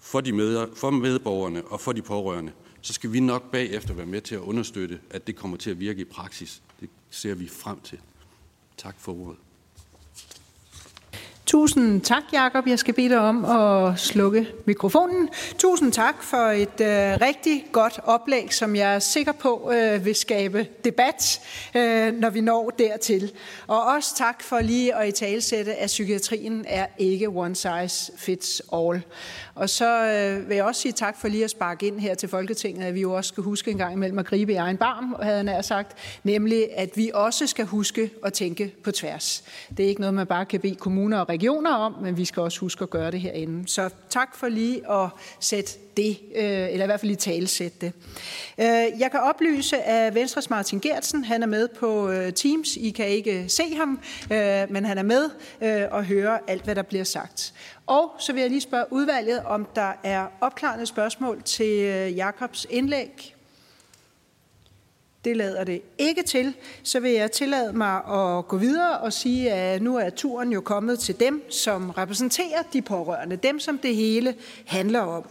for, 0.00 0.20
de 0.20 0.32
med, 0.32 0.66
for 0.76 0.90
medborgerne 0.90 1.64
og 1.64 1.80
for 1.80 1.92
de 1.92 2.02
pårørende, 2.02 2.52
så 2.80 2.92
skal 2.92 3.12
vi 3.12 3.20
nok 3.20 3.50
bagefter 3.50 3.94
være 3.94 4.06
med 4.06 4.20
til 4.20 4.34
at 4.34 4.40
understøtte, 4.40 5.00
at 5.10 5.26
det 5.26 5.36
kommer 5.36 5.56
til 5.56 5.70
at 5.70 5.80
virke 5.80 6.00
i 6.00 6.04
praksis. 6.04 6.62
Det 6.80 6.88
ser 7.10 7.34
vi 7.34 7.48
frem 7.48 7.80
til. 7.80 7.98
Tak 8.76 8.94
for 8.98 9.12
ordet. 9.12 9.36
Tusind 11.50 12.00
tak, 12.00 12.22
Jakob. 12.32 12.66
Jeg 12.66 12.78
skal 12.78 12.94
bede 12.94 13.08
dig 13.08 13.18
om 13.18 13.44
at 13.44 13.98
slukke 13.98 14.46
mikrofonen. 14.66 15.28
Tusind 15.58 15.92
tak 15.92 16.22
for 16.22 16.36
et 16.36 16.80
øh, 16.80 17.20
rigtig 17.20 17.64
godt 17.72 18.00
oplæg, 18.04 18.54
som 18.54 18.76
jeg 18.76 18.94
er 18.94 18.98
sikker 18.98 19.32
på 19.32 19.72
øh, 19.74 20.04
vil 20.04 20.14
skabe 20.14 20.66
debat, 20.84 21.40
øh, 21.74 22.12
når 22.12 22.30
vi 22.30 22.40
når 22.40 22.70
dertil. 22.70 23.32
Og 23.66 23.84
også 23.84 24.16
tak 24.16 24.42
for 24.42 24.60
lige 24.60 24.94
at 24.94 25.08
i 25.08 25.12
talsætte, 25.12 25.74
at 25.74 25.86
psykiatrien 25.86 26.64
er 26.68 26.86
ikke 26.98 27.28
one 27.28 27.56
size 27.56 28.12
fits 28.16 28.62
all. 28.72 29.02
Og 29.54 29.70
så 29.70 30.06
øh, 30.06 30.48
vil 30.48 30.54
jeg 30.54 30.64
også 30.64 30.80
sige 30.80 30.92
tak 30.92 31.20
for 31.20 31.28
lige 31.28 31.44
at 31.44 31.50
sparke 31.50 31.86
ind 31.86 32.00
her 32.00 32.14
til 32.14 32.28
Folketinget, 32.28 32.84
at 32.84 32.94
vi 32.94 33.00
jo 33.00 33.12
også 33.12 33.28
skal 33.28 33.42
huske 33.42 33.70
en 33.70 33.78
gang 33.78 33.92
imellem 33.92 34.18
at 34.18 34.26
gribe 34.26 34.52
i 34.52 34.56
egen 34.56 34.76
barm, 34.76 35.14
havde 35.22 35.50
jeg 35.50 35.64
sagt, 35.64 35.96
nemlig 36.24 36.68
at 36.76 36.96
vi 36.96 37.10
også 37.14 37.46
skal 37.46 37.64
huske 37.64 38.10
at 38.24 38.32
tænke 38.32 38.74
på 38.84 38.92
tværs. 38.92 39.44
Det 39.76 39.84
er 39.84 39.88
ikke 39.88 40.00
noget, 40.00 40.14
man 40.14 40.26
bare 40.26 40.44
kan 40.44 40.60
bede 40.60 40.74
kommuner 40.74 41.18
og 41.18 41.26
regioner 41.40 41.70
om, 41.70 41.94
men 42.02 42.16
vi 42.16 42.24
skal 42.24 42.42
også 42.42 42.60
huske 42.60 42.82
at 42.82 42.90
gøre 42.90 43.10
det 43.10 43.20
herinde. 43.20 43.68
Så 43.68 43.90
tak 44.08 44.36
for 44.36 44.48
lige 44.48 44.90
at 44.90 45.08
sætte 45.40 45.72
det, 45.96 46.18
øh, 46.36 46.44
eller 46.44 46.82
i 46.82 46.86
hvert 46.86 47.00
fald 47.00 47.08
lige 47.08 47.16
talesætte 47.16 47.76
det. 47.80 47.92
Øh, 48.58 49.00
jeg 49.00 49.10
kan 49.10 49.20
oplyse, 49.20 49.82
at 49.82 50.14
Venstres 50.14 50.50
Martin 50.50 50.80
Gertsen, 50.80 51.24
han 51.24 51.42
er 51.42 51.46
med 51.46 51.68
på 51.68 52.10
øh, 52.10 52.32
Teams. 52.32 52.76
I 52.76 52.90
kan 52.90 53.08
ikke 53.08 53.48
se 53.48 53.74
ham, 53.74 54.00
men 54.70 54.84
han 54.84 54.98
er 54.98 55.02
med 55.02 55.30
og 55.90 56.04
hører 56.04 56.38
alt, 56.48 56.64
hvad 56.64 56.74
der 56.74 56.82
bliver 56.82 57.04
sagt. 57.04 57.54
Og 57.86 58.10
så 58.18 58.32
vil 58.32 58.40
jeg 58.40 58.50
lige 58.50 58.60
spørge 58.60 58.84
udvalget, 58.90 59.42
om 59.44 59.66
der 59.74 59.92
er 60.04 60.26
opklarende 60.40 60.86
spørgsmål 60.86 61.42
til 61.42 61.84
Jakobs 62.14 62.66
indlæg. 62.70 63.34
Det 65.24 65.36
lader 65.36 65.64
det 65.64 65.82
ikke 65.98 66.22
til. 66.22 66.54
Så 66.82 67.00
vil 67.00 67.10
jeg 67.10 67.32
tillade 67.32 67.72
mig 67.72 67.96
at 67.96 68.48
gå 68.48 68.56
videre 68.56 68.98
og 68.98 69.12
sige, 69.12 69.52
at 69.52 69.82
nu 69.82 69.96
er 69.96 70.10
turen 70.10 70.52
jo 70.52 70.60
kommet 70.60 70.98
til 70.98 71.20
dem, 71.20 71.50
som 71.50 71.90
repræsenterer 71.90 72.62
de 72.72 72.82
pårørende. 72.82 73.36
Dem, 73.36 73.60
som 73.60 73.78
det 73.78 73.96
hele 73.96 74.34
handler 74.66 75.00
om. 75.00 75.24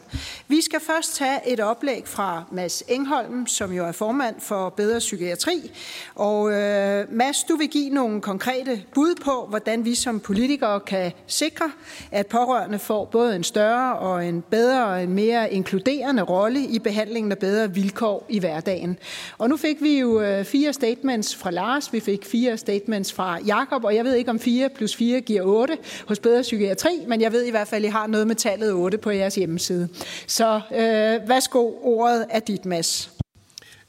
Vi 0.47 0.62
skal 0.62 0.80
først 0.80 1.15
tage 1.15 1.39
et 1.54 1.60
oplæg 1.60 2.04
fra 2.06 2.43
Mads 2.52 2.84
Engholm, 2.88 3.47
som 3.47 3.73
jo 3.73 3.86
er 3.86 3.91
formand 3.91 4.36
for 4.39 4.69
Bedre 4.69 4.99
Psykiatri. 4.99 5.71
Og 6.15 6.52
øh, 6.52 7.06
Mads, 7.13 7.43
du 7.43 7.56
vil 7.56 7.69
give 7.69 7.89
nogle 7.89 8.21
konkrete 8.21 8.84
bud 8.93 9.15
på, 9.15 9.45
hvordan 9.49 9.86
vi 9.86 9.95
som 9.95 10.19
politikere 10.19 10.80
kan 10.80 11.12
sikre, 11.28 11.71
at 12.12 12.28
pårørende 12.28 12.80
får 12.80 13.06
både 13.06 13.36
en 13.36 13.43
større 13.43 13.99
og 13.99 14.25
en 14.25 14.41
bedre 14.41 14.86
og 14.86 15.04
en 15.04 15.13
mere 15.13 15.54
inkluderende 15.54 16.23
rolle 16.23 16.62
i 16.62 16.80
behandlingen 16.80 17.32
af 17.32 17.38
bedre 17.38 17.73
vilkår 17.73 18.25
i 18.30 18.39
hverdagen. 18.39 18.97
Og 19.38 19.49
nu 19.49 19.58
fik 19.58 19.79
fik 19.80 19.84
vi 19.84 20.00
jo 20.00 20.22
øh, 20.22 20.46
fire 20.46 20.74
statements 20.74 21.36
fra 21.36 21.52
Lars, 21.52 21.94
vi 21.94 22.00
fik 22.00 22.26
fire 22.26 22.58
statements 22.58 23.13
fra 23.13 23.39
Jakob, 23.46 23.84
og 23.84 23.96
jeg 23.96 24.06
ved 24.06 24.15
ikke 24.15 24.30
om 24.30 24.39
4 24.39 24.70
plus 24.76 24.96
4 24.96 25.22
giver 25.22 25.42
8 25.42 25.78
hos 26.08 26.20
Bedre 26.20 26.42
Psykiatri, 26.42 26.89
men 27.08 27.22
jeg 27.22 27.32
ved 27.32 27.46
i 27.46 27.50
hvert 27.50 27.68
fald, 27.68 27.86
at 27.86 27.89
I 27.89 27.92
har 27.92 28.08
noget 28.08 28.28
med 28.28 28.36
tallet 28.36 28.72
8 28.74 28.98
på 28.98 29.10
jeres 29.10 29.36
hjemmeside. 29.36 29.89
Så 30.28 30.62
øh, 30.72 31.30
værsgo, 31.30 31.72
ordet 31.82 32.26
er 32.30 32.39
dit, 32.39 32.65
Mads. 32.65 33.12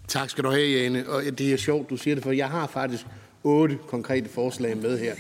Tak 0.09 0.31
skal 0.31 0.44
du 0.44 0.50
have, 0.50 0.68
Jane. 0.68 1.09
Og 1.09 1.22
det 1.38 1.53
er 1.53 1.57
sjovt, 1.57 1.90
du 1.90 1.96
siger 1.96 2.14
det, 2.14 2.24
for 2.24 2.33
jeg 2.33 2.48
har 2.48 2.66
faktisk 2.66 3.07
otte 3.44 3.79
konkrete 3.87 4.29
forslag 4.29 4.76
med 4.76 4.98
her. 4.98 5.14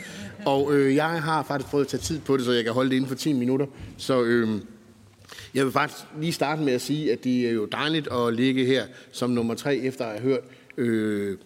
Og 0.46 0.74
øh, 0.74 0.94
jeg 0.94 1.22
har 1.22 1.42
faktisk 1.42 1.70
prøvet 1.70 1.84
at 1.84 1.90
tage 1.90 2.00
tid 2.00 2.20
på 2.20 2.36
det, 2.36 2.44
så 2.44 2.52
jeg 2.52 2.64
kan 2.64 2.72
holde 2.72 2.90
det 2.90 2.96
inden 2.96 3.08
for 3.08 3.16
10 3.16 3.32
minutter. 3.32 3.66
Så 3.96 4.22
øh, 4.22 4.60
jeg 5.54 5.64
vil 5.64 5.72
faktisk 5.72 6.04
lige 6.20 6.32
starte 6.32 6.62
med 6.62 6.72
at 6.72 6.80
sige, 6.80 7.12
at 7.12 7.24
det 7.24 7.46
er 7.46 7.50
jo 7.50 7.64
dejligt 7.64 8.08
at 8.12 8.34
ligge 8.34 8.64
her 8.64 8.84
som 9.12 9.30
nummer 9.30 9.54
tre, 9.54 9.76
efter 9.76 10.04
at 10.04 10.10
have 10.10 10.22
hørt 10.22 10.40
øh, 10.80 11.38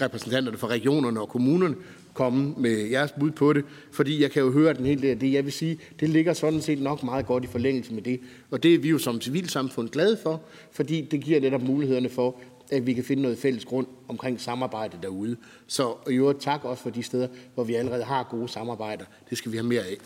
repræsentanterne 0.00 0.58
fra 0.58 0.68
regionerne 0.68 1.20
og 1.20 1.28
kommunerne 1.28 1.76
komme 2.14 2.54
med 2.56 2.70
jeres 2.70 3.12
bud 3.20 3.30
på 3.30 3.52
det, 3.52 3.64
fordi 3.92 4.22
jeg 4.22 4.30
kan 4.30 4.42
jo 4.42 4.52
høre 4.52 4.74
den 4.74 4.86
hele 4.86 5.02
del 5.02 5.20
det. 5.20 5.32
Jeg 5.32 5.44
vil 5.44 5.52
sige, 5.52 5.78
det 6.00 6.08
ligger 6.08 6.32
sådan 6.32 6.60
set 6.60 6.82
nok 6.82 7.02
meget 7.02 7.26
godt 7.26 7.44
i 7.44 7.46
forlængelse 7.46 7.94
med 7.94 8.02
det. 8.02 8.20
Og 8.50 8.62
det 8.62 8.74
er 8.74 8.78
vi 8.78 8.88
jo 8.88 8.98
som 8.98 9.20
civilsamfund 9.20 9.88
glade 9.88 10.18
for, 10.22 10.42
fordi 10.72 11.08
det 11.10 11.20
giver 11.20 11.40
netop 11.40 11.62
mulighederne 11.62 12.08
for, 12.08 12.40
at 12.70 12.86
vi 12.86 12.92
kan 12.92 13.04
finde 13.04 13.22
noget 13.22 13.38
fælles 13.38 13.64
grund 13.64 13.86
omkring 14.08 14.40
samarbejde 14.40 14.98
derude. 15.02 15.36
Så 15.66 15.94
i 16.10 16.14
øvrigt 16.14 16.40
tak 16.40 16.64
også 16.64 16.82
for 16.82 16.90
de 16.90 17.02
steder, 17.02 17.28
hvor 17.54 17.64
vi 17.64 17.74
allerede 17.74 18.04
har 18.04 18.28
gode 18.30 18.48
samarbejder. 18.48 19.04
Det 19.30 19.38
skal 19.38 19.52
vi 19.52 19.56
have 19.56 19.66
mere 19.66 19.82
af. 19.82 19.96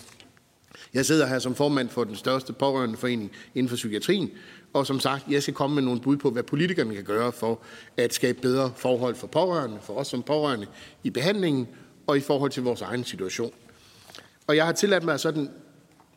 Jeg 0.94 1.06
sidder 1.06 1.26
her 1.26 1.38
som 1.38 1.54
formand 1.54 1.88
for 1.88 2.04
den 2.04 2.16
største 2.16 2.52
pårørendeforening 2.52 3.30
inden 3.54 3.68
for 3.68 3.76
psykiatrien, 3.76 4.30
og 4.74 4.86
som 4.86 5.00
sagt, 5.00 5.24
jeg 5.30 5.42
skal 5.42 5.54
komme 5.54 5.74
med 5.74 5.82
nogle 5.82 6.00
bud 6.00 6.16
på, 6.16 6.30
hvad 6.30 6.42
politikerne 6.42 6.94
kan 6.94 7.04
gøre 7.04 7.32
for 7.32 7.60
at 7.96 8.14
skabe 8.14 8.40
bedre 8.40 8.72
forhold 8.76 9.14
for 9.14 9.26
pårørende, 9.26 9.78
for 9.82 9.94
os 9.94 10.06
som 10.06 10.22
pårørende 10.22 10.66
i 11.02 11.10
behandlingen 11.10 11.68
og 12.06 12.16
i 12.16 12.20
forhold 12.20 12.50
til 12.50 12.62
vores 12.62 12.80
egen 12.80 13.04
situation. 13.04 13.52
Og 14.46 14.56
jeg 14.56 14.64
har 14.64 14.72
tilladt 14.72 15.04
mig 15.04 15.20
sådan 15.20 15.50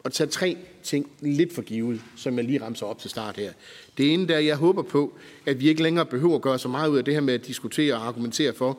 at 0.06 0.12
tage 0.12 0.28
tre 0.28 0.58
ting 0.84 1.12
lidt 1.22 1.56
for 1.56 1.62
givet, 1.62 2.02
som 2.16 2.38
jeg 2.38 2.46
lige 2.46 2.64
ramser 2.64 2.86
op 2.86 3.00
til 3.00 3.10
start 3.10 3.38
her. 3.38 3.52
Det 3.98 4.14
ene 4.14 4.28
der, 4.28 4.40
jeg 4.40 4.56
håber 4.56 4.82
på, 4.82 5.14
at 5.46 5.60
vi 5.60 5.70
ikke 5.70 5.84
længere 5.84 6.06
behøver 6.06 6.36
at 6.36 6.42
gøre 6.42 6.60
så 6.60 6.68
meget 6.68 6.90
ud 6.90 6.98
af 6.98 7.06
det 7.06 7.14
her 7.14 7.22
med 7.22 7.34
at 7.34 7.48
diskutere 7.48 7.96
og 7.96 8.08
argumentere 8.08 8.54
for, 8.54 8.78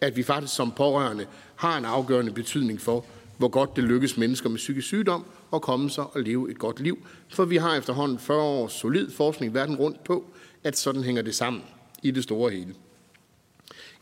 at 0.00 0.16
vi 0.16 0.22
faktisk 0.22 0.54
som 0.54 0.72
pårørende 0.72 1.26
har 1.56 1.78
en 1.78 1.84
afgørende 1.84 2.32
betydning 2.32 2.80
for, 2.80 3.04
hvor 3.40 3.48
godt 3.48 3.76
det 3.76 3.84
lykkes 3.84 4.16
mennesker 4.16 4.48
med 4.48 4.56
psykisk 4.56 4.86
sygdom 4.86 5.24
at 5.54 5.62
komme 5.62 5.90
sig 5.90 6.04
og 6.04 6.22
leve 6.22 6.50
et 6.50 6.58
godt 6.58 6.80
liv. 6.80 6.98
For 7.28 7.44
vi 7.44 7.56
har 7.56 7.76
efterhånden 7.76 8.18
40 8.18 8.42
års 8.42 8.72
solid 8.72 9.10
forskning 9.10 9.54
verden 9.54 9.76
rundt 9.76 10.04
på, 10.04 10.24
at 10.64 10.78
sådan 10.78 11.02
hænger 11.02 11.22
det 11.22 11.34
sammen 11.34 11.62
i 12.02 12.10
det 12.10 12.22
store 12.22 12.50
hele. 12.50 12.74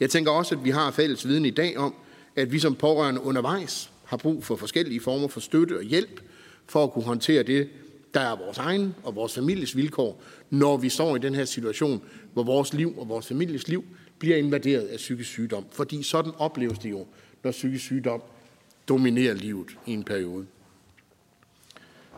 Jeg 0.00 0.10
tænker 0.10 0.32
også, 0.32 0.54
at 0.54 0.64
vi 0.64 0.70
har 0.70 0.90
fælles 0.90 1.28
viden 1.28 1.44
i 1.44 1.50
dag 1.50 1.78
om, 1.78 1.94
at 2.36 2.52
vi 2.52 2.58
som 2.58 2.74
pårørende 2.74 3.20
undervejs 3.20 3.90
har 4.04 4.16
brug 4.16 4.44
for 4.44 4.56
forskellige 4.56 5.00
former 5.00 5.28
for 5.28 5.40
støtte 5.40 5.76
og 5.76 5.82
hjælp 5.82 6.20
for 6.66 6.84
at 6.84 6.92
kunne 6.92 7.04
håndtere 7.04 7.42
det, 7.42 7.68
der 8.14 8.20
er 8.20 8.36
vores 8.36 8.58
egen 8.58 8.94
og 9.04 9.14
vores 9.14 9.34
families 9.34 9.76
vilkår, 9.76 10.22
når 10.50 10.76
vi 10.76 10.88
står 10.88 11.16
i 11.16 11.18
den 11.18 11.34
her 11.34 11.44
situation, 11.44 12.02
hvor 12.32 12.42
vores 12.42 12.74
liv 12.74 12.98
og 12.98 13.08
vores 13.08 13.26
families 13.26 13.68
liv 13.68 13.84
bliver 14.18 14.36
invaderet 14.36 14.86
af 14.86 14.96
psykisk 14.96 15.30
sygdom. 15.30 15.64
Fordi 15.72 16.02
sådan 16.02 16.32
opleves 16.38 16.78
det 16.78 16.90
jo, 16.90 17.06
når 17.44 17.50
psykisk 17.50 17.84
sygdom 17.84 18.22
dominerer 18.88 19.34
livet 19.34 19.78
i 19.86 19.92
en 19.92 20.04
periode. 20.04 20.46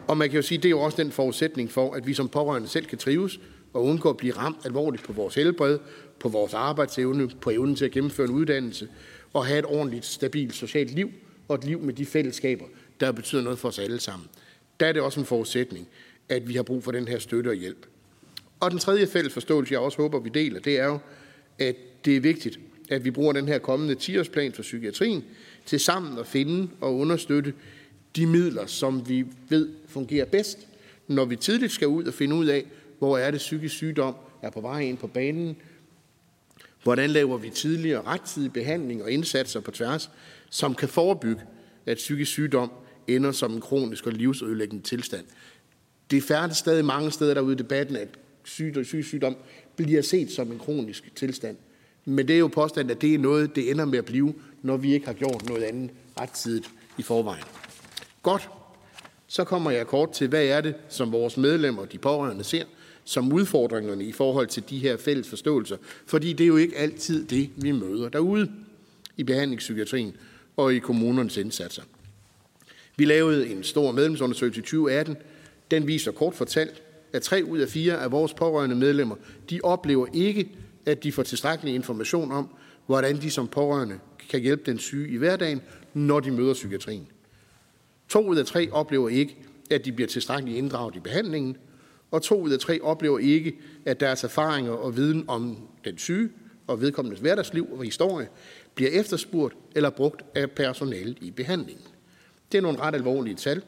Og 0.08 0.16
man 0.16 0.30
kan 0.30 0.36
jo 0.36 0.42
sige, 0.42 0.58
at 0.58 0.62
det 0.62 0.68
er 0.68 0.70
jo 0.70 0.80
også 0.80 1.02
den 1.02 1.12
forudsætning 1.12 1.70
for, 1.70 1.94
at 1.94 2.06
vi 2.06 2.14
som 2.14 2.28
pårørende 2.28 2.68
selv 2.68 2.86
kan 2.86 2.98
trives 2.98 3.40
og 3.72 3.84
undgå 3.84 4.10
at 4.10 4.16
blive 4.16 4.32
ramt 4.32 4.56
alvorligt 4.64 5.04
på 5.04 5.12
vores 5.12 5.34
helbred, 5.34 5.78
på 6.20 6.28
vores 6.28 6.54
arbejdsevne, 6.54 7.28
på 7.40 7.50
evnen 7.50 7.76
til 7.76 7.84
at 7.84 7.90
gennemføre 7.90 8.28
en 8.28 8.34
uddannelse 8.34 8.88
og 9.32 9.46
have 9.46 9.58
et 9.58 9.64
ordentligt, 9.64 10.04
stabilt 10.04 10.54
socialt 10.54 10.90
liv 10.90 11.10
og 11.48 11.54
et 11.54 11.64
liv 11.64 11.80
med 11.80 11.94
de 11.94 12.06
fællesskaber, 12.06 12.64
der 13.00 13.12
betyder 13.12 13.42
noget 13.42 13.58
for 13.58 13.68
os 13.68 13.78
alle 13.78 14.00
sammen. 14.00 14.28
Der 14.80 14.86
er 14.86 14.92
det 14.92 15.02
også 15.02 15.20
en 15.20 15.26
forudsætning, 15.26 15.88
at 16.28 16.48
vi 16.48 16.54
har 16.54 16.62
brug 16.62 16.84
for 16.84 16.92
den 16.92 17.08
her 17.08 17.18
støtte 17.18 17.48
og 17.48 17.54
hjælp. 17.54 17.86
Og 18.60 18.70
den 18.70 18.78
tredje 18.78 19.06
fælles 19.06 19.32
forståelse, 19.32 19.72
jeg 19.72 19.80
også 19.80 19.98
håber, 19.98 20.20
vi 20.20 20.28
deler, 20.28 20.60
det 20.60 20.78
er 20.78 20.86
jo, 20.86 20.98
at 21.58 21.76
det 22.04 22.16
er 22.16 22.20
vigtigt, 22.20 22.60
at 22.88 23.04
vi 23.04 23.10
bruger 23.10 23.32
den 23.32 23.48
her 23.48 23.58
kommende 23.58 23.94
10-årsplan 23.94 24.52
for 24.52 24.62
psykiatrien 24.62 25.24
til 25.70 25.80
sammen 25.80 26.18
at 26.18 26.26
finde 26.26 26.68
og 26.80 26.96
understøtte 26.96 27.54
de 28.16 28.26
midler, 28.26 28.66
som 28.66 29.08
vi 29.08 29.26
ved 29.48 29.68
fungerer 29.88 30.24
bedst, 30.24 30.58
når 31.08 31.24
vi 31.24 31.36
tidligt 31.36 31.72
skal 31.72 31.88
ud 31.88 32.04
og 32.04 32.14
finde 32.14 32.36
ud 32.36 32.46
af, 32.46 32.66
hvor 32.98 33.18
er 33.18 33.30
det 33.30 33.38
psykisk 33.38 33.74
sygdom 33.74 34.14
er 34.42 34.50
på 34.50 34.60
vej 34.60 34.80
ind 34.80 34.98
på 34.98 35.06
banen, 35.06 35.56
hvordan 36.82 37.10
laver 37.10 37.38
vi 37.38 37.50
tidligere 37.50 38.02
rettidig 38.02 38.52
behandling 38.52 39.02
og 39.02 39.10
indsatser 39.10 39.60
på 39.60 39.70
tværs, 39.70 40.10
som 40.50 40.74
kan 40.74 40.88
forebygge, 40.88 41.42
at 41.86 41.96
psykisk 41.96 42.30
sygdom 42.30 42.70
ender 43.08 43.32
som 43.32 43.52
en 43.52 43.60
kronisk 43.60 44.06
og 44.06 44.12
livsødelæggende 44.12 44.84
tilstand. 44.84 45.24
Det 46.10 46.16
er 46.16 46.20
færdigt 46.20 46.58
stadig 46.58 46.84
mange 46.84 47.10
steder 47.10 47.34
derude 47.34 47.52
i 47.52 47.56
debatten, 47.58 47.96
at 47.96 48.08
psykisk 48.44 49.08
sygdom 49.08 49.36
bliver 49.76 50.02
set 50.02 50.30
som 50.30 50.52
en 50.52 50.58
kronisk 50.58 51.12
tilstand. 51.14 51.56
Men 52.04 52.28
det 52.28 52.34
er 52.34 52.38
jo 52.38 52.48
påstand, 52.48 52.90
at 52.90 53.00
det 53.00 53.14
er 53.14 53.18
noget, 53.18 53.56
det 53.56 53.70
ender 53.70 53.84
med 53.84 53.98
at 53.98 54.04
blive, 54.04 54.34
når 54.62 54.76
vi 54.76 54.94
ikke 54.94 55.06
har 55.06 55.12
gjort 55.12 55.48
noget 55.48 55.62
andet 55.62 55.90
rettidigt 56.20 56.70
i 56.98 57.02
forvejen. 57.02 57.44
Godt. 58.22 58.50
Så 59.26 59.44
kommer 59.44 59.70
jeg 59.70 59.86
kort 59.86 60.12
til, 60.12 60.28
hvad 60.28 60.44
er 60.44 60.60
det, 60.60 60.74
som 60.88 61.12
vores 61.12 61.36
medlemmer, 61.36 61.82
og 61.82 61.92
de 61.92 61.98
pårørende, 61.98 62.44
ser 62.44 62.64
som 63.04 63.32
udfordringerne 63.32 64.04
i 64.04 64.12
forhold 64.12 64.46
til 64.46 64.62
de 64.70 64.78
her 64.78 64.96
fælles 64.96 65.28
forståelser. 65.28 65.76
Fordi 66.06 66.32
det 66.32 66.44
er 66.44 66.48
jo 66.48 66.56
ikke 66.56 66.76
altid 66.76 67.26
det, 67.26 67.50
vi 67.56 67.72
møder 67.72 68.08
derude 68.08 68.52
i 69.16 69.22
behandlingspsykiatrien 69.22 70.16
og 70.56 70.74
i 70.74 70.78
kommunernes 70.78 71.36
indsatser. 71.36 71.82
Vi 72.96 73.04
lavede 73.04 73.48
en 73.48 73.64
stor 73.64 73.92
medlemsundersøgelse 73.92 74.60
i 74.60 74.62
2018. 74.62 75.16
Den 75.70 75.86
viser 75.86 76.12
kort 76.12 76.34
fortalt, 76.34 76.82
at 77.12 77.22
tre 77.22 77.42
ud 77.48 77.58
af 77.58 77.68
fire 77.68 78.02
af 78.02 78.12
vores 78.12 78.34
pårørende 78.34 78.76
medlemmer, 78.76 79.16
de 79.50 79.60
oplever 79.62 80.06
ikke, 80.12 80.48
at 80.86 81.02
de 81.02 81.12
får 81.12 81.22
tilstrækkelig 81.22 81.74
information 81.74 82.32
om, 82.32 82.48
hvordan 82.86 83.16
de 83.16 83.30
som 83.30 83.48
pårørende 83.48 83.98
kan 84.30 84.40
hjælpe 84.40 84.62
den 84.66 84.78
syge 84.78 85.08
i 85.08 85.16
hverdagen, 85.16 85.62
når 85.94 86.20
de 86.20 86.30
møder 86.30 86.54
psykiatrien. 86.54 87.08
To 88.08 88.26
ud 88.26 88.36
af 88.36 88.46
tre 88.46 88.70
oplever 88.70 89.08
ikke, 89.08 89.36
at 89.70 89.84
de 89.84 89.92
bliver 89.92 90.08
tilstrækkeligt 90.08 90.58
inddraget 90.58 90.96
i 90.96 91.00
behandlingen, 91.00 91.56
og 92.10 92.22
to 92.22 92.40
ud 92.40 92.50
af 92.50 92.58
tre 92.58 92.80
oplever 92.80 93.18
ikke, 93.18 93.58
at 93.84 94.00
deres 94.00 94.24
erfaringer 94.24 94.72
og 94.72 94.96
viden 94.96 95.24
om 95.28 95.58
den 95.84 95.98
syge 95.98 96.30
og 96.66 96.80
vedkommendes 96.80 97.20
hverdagsliv 97.20 97.68
og 97.72 97.84
historie 97.84 98.28
bliver 98.74 98.90
efterspurgt 98.90 99.54
eller 99.74 99.90
brugt 99.90 100.22
af 100.34 100.50
personalet 100.50 101.18
i 101.20 101.30
behandlingen. 101.30 101.86
Det 102.52 102.58
er 102.58 102.62
nogle 102.62 102.80
ret 102.80 102.94
alvorlige 102.94 103.34
tal. 103.36 103.62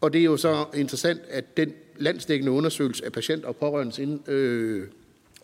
Og 0.00 0.12
det 0.12 0.20
er 0.20 0.24
jo 0.24 0.36
så 0.36 0.64
interessant, 0.74 1.20
at 1.28 1.56
den 1.56 1.72
landsdækkende 1.96 2.52
undersøgelse 2.52 3.04
af 3.04 3.12
patient- 3.12 3.44
og 3.44 3.56
pårørendes 3.56 4.00
øh, 4.28 4.88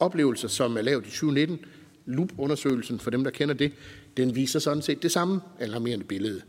oplevelser, 0.01 0.49
som 0.49 0.77
er 0.77 0.83
lavet 0.83 1.07
i 1.07 1.11
2019, 1.11 1.59
LUP-undersøgelsen 2.07 2.99
for 2.99 3.11
dem, 3.11 3.25
der 3.25 3.31
kender 3.31 3.55
det, 3.55 3.73
den 4.17 4.35
viser 4.35 4.59
sådan 4.59 4.83
set 4.83 5.03
det 5.03 5.13
samme 5.13 5.41
alarmerende 5.59 6.05
billede. 6.05 6.43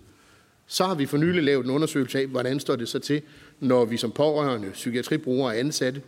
Så 0.67 0.85
har 0.85 0.95
vi 0.95 1.05
for 1.05 1.17
nylig 1.17 1.43
lavet 1.43 1.65
en 1.65 1.71
undersøgelse 1.71 2.19
af, 2.19 2.27
hvordan 2.27 2.59
står 2.59 2.75
det 2.75 2.89
så 2.89 2.99
til, 2.99 3.21
når 3.59 3.85
vi 3.85 3.97
som 3.97 4.11
pårørende, 4.11 4.69
psykiatribrugere 4.69 5.47
og 5.47 5.59
ansatte 5.59 6.01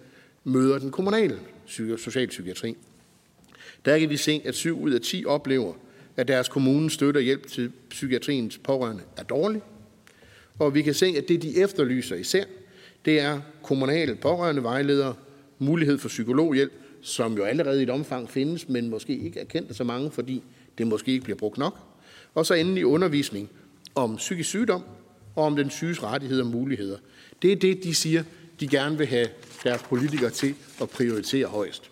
møder 0.43 0.79
den 0.79 0.91
kommunale 0.91 1.39
socialpsykiatri. 1.97 2.77
Der 3.85 3.99
kan 3.99 4.09
vi 4.09 4.17
se, 4.17 4.41
at 4.45 4.55
7 4.55 4.81
ud 4.81 4.91
af 4.91 5.01
10 5.01 5.25
oplever, 5.25 5.73
at 6.17 6.27
deres 6.27 6.47
kommune 6.47 6.89
støtter 6.89 7.21
hjælp 7.21 7.47
til 7.47 7.71
psykiatriens 7.89 8.57
pårørende 8.57 9.03
er 9.17 9.23
dårlig. 9.23 9.61
Og 10.59 10.75
vi 10.75 10.81
kan 10.81 10.93
se, 10.93 11.05
at 11.05 11.27
det, 11.27 11.41
de 11.41 11.63
efterlyser 11.63 12.15
især, 12.15 12.43
det 13.05 13.19
er 13.19 13.41
kommunale 13.63 14.15
pårørende 14.15 14.63
vejledere, 14.63 15.15
mulighed 15.59 15.97
for 15.97 16.07
psykologhjælp, 16.07 16.73
som 17.01 17.37
jo 17.37 17.43
allerede 17.43 17.79
i 17.79 17.83
et 17.83 17.89
omfang 17.89 18.29
findes, 18.29 18.69
men 18.69 18.89
måske 18.89 19.17
ikke 19.17 19.39
er 19.39 19.45
kendt 19.45 19.69
af 19.69 19.75
så 19.75 19.83
mange, 19.83 20.11
fordi 20.11 20.43
det 20.77 20.87
måske 20.87 21.11
ikke 21.11 21.23
bliver 21.23 21.37
brugt 21.37 21.57
nok. 21.57 21.79
Og 22.35 22.45
så 22.45 22.53
endelig 22.53 22.85
undervisning 22.85 23.49
om 23.95 24.15
psykisk 24.15 24.49
sygdom 24.49 24.83
og 25.35 25.43
om 25.43 25.55
den 25.55 25.69
syges 25.69 26.03
rettigheder 26.03 26.43
og 26.43 26.49
muligheder. 26.49 26.97
Det 27.41 27.51
er 27.51 27.55
det, 27.55 27.83
de 27.83 27.95
siger, 27.95 28.23
de 28.59 28.67
gerne 28.67 28.97
vil 28.97 29.07
have 29.07 29.27
deres 29.63 29.83
politikere 29.83 30.29
til 30.29 30.55
at 30.81 30.89
prioritere 30.89 31.47
højst. 31.47 31.91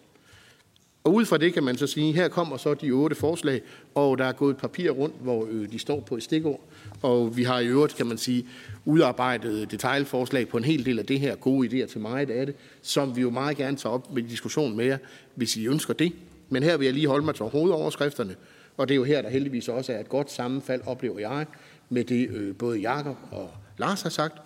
Og 1.03 1.14
ud 1.14 1.26
fra 1.26 1.38
det 1.38 1.53
kan 1.53 1.64
man 1.64 1.78
så 1.78 1.88
sige, 1.88 2.14
her 2.14 2.28
kommer 2.28 2.58
så 2.58 2.74
de 2.74 2.91
otte 2.91 3.16
forslag, 3.16 3.62
og 3.95 4.18
der 4.18 4.26
er 4.26 4.32
gået 4.32 4.53
et 4.53 4.58
papir 4.58 4.89
rundt, 4.89 5.16
hvor 5.22 5.47
øh, 5.49 5.72
de 5.72 5.80
står 5.80 5.99
på 5.99 6.18
et 6.18 6.24
stikord. 6.24 6.62
Og 7.02 7.38
vi 7.38 7.43
har 7.43 7.60
i 7.60 7.68
øvrigt, 7.68 7.95
kan 7.95 8.06
man 8.06 8.18
sige, 8.18 8.48
udarbejdet 8.86 9.72
detaljforslag 9.72 10.48
på 10.48 10.58
en 10.58 10.64
hel 10.64 10.86
del 10.86 11.00
af 11.00 11.06
det 11.06 11.20
her, 11.20 11.36
gode 11.36 11.68
idéer 11.84 11.88
til 11.88 12.02
meget 12.02 12.30
af 12.30 12.45
det, 12.45 12.56
som 12.82 13.16
vi 13.16 13.22
jo 13.22 13.30
meget 13.30 13.58
gerne 13.58 13.78
tager 13.78 13.93
op 13.93 14.14
med 14.14 14.24
diskussion 14.24 14.78
med 14.78 14.86
jer, 14.86 14.98
hvis 15.36 15.58
I 15.58 15.68
ønsker 15.68 15.93
det. 15.93 16.14
Men 16.50 16.64
her 16.64 16.78
vil 16.78 16.86
jeg 16.86 16.93
lige 16.93 17.08
holde 17.08 17.26
mig 17.26 17.36
til 17.36 17.45
hovedoverskrifterne, 17.45 18.36
og 18.78 18.88
det 18.88 18.93
er 18.93 18.95
jo 18.95 19.04
her, 19.04 19.22
der 19.22 19.30
heldigvis 19.30 19.68
også 19.68 19.93
er 19.93 20.00
et 20.00 20.10
godt 20.10 20.32
sammenfald, 20.32 20.82
oplever 20.86 21.20
jeg, 21.20 21.45
med 21.89 22.04
det 22.04 22.30
øh, 22.30 22.56
både 22.56 22.80
Jakob 22.80 23.18
og 23.32 23.52
Lars 23.78 24.02
har 24.02 24.10
sagt. 24.10 24.41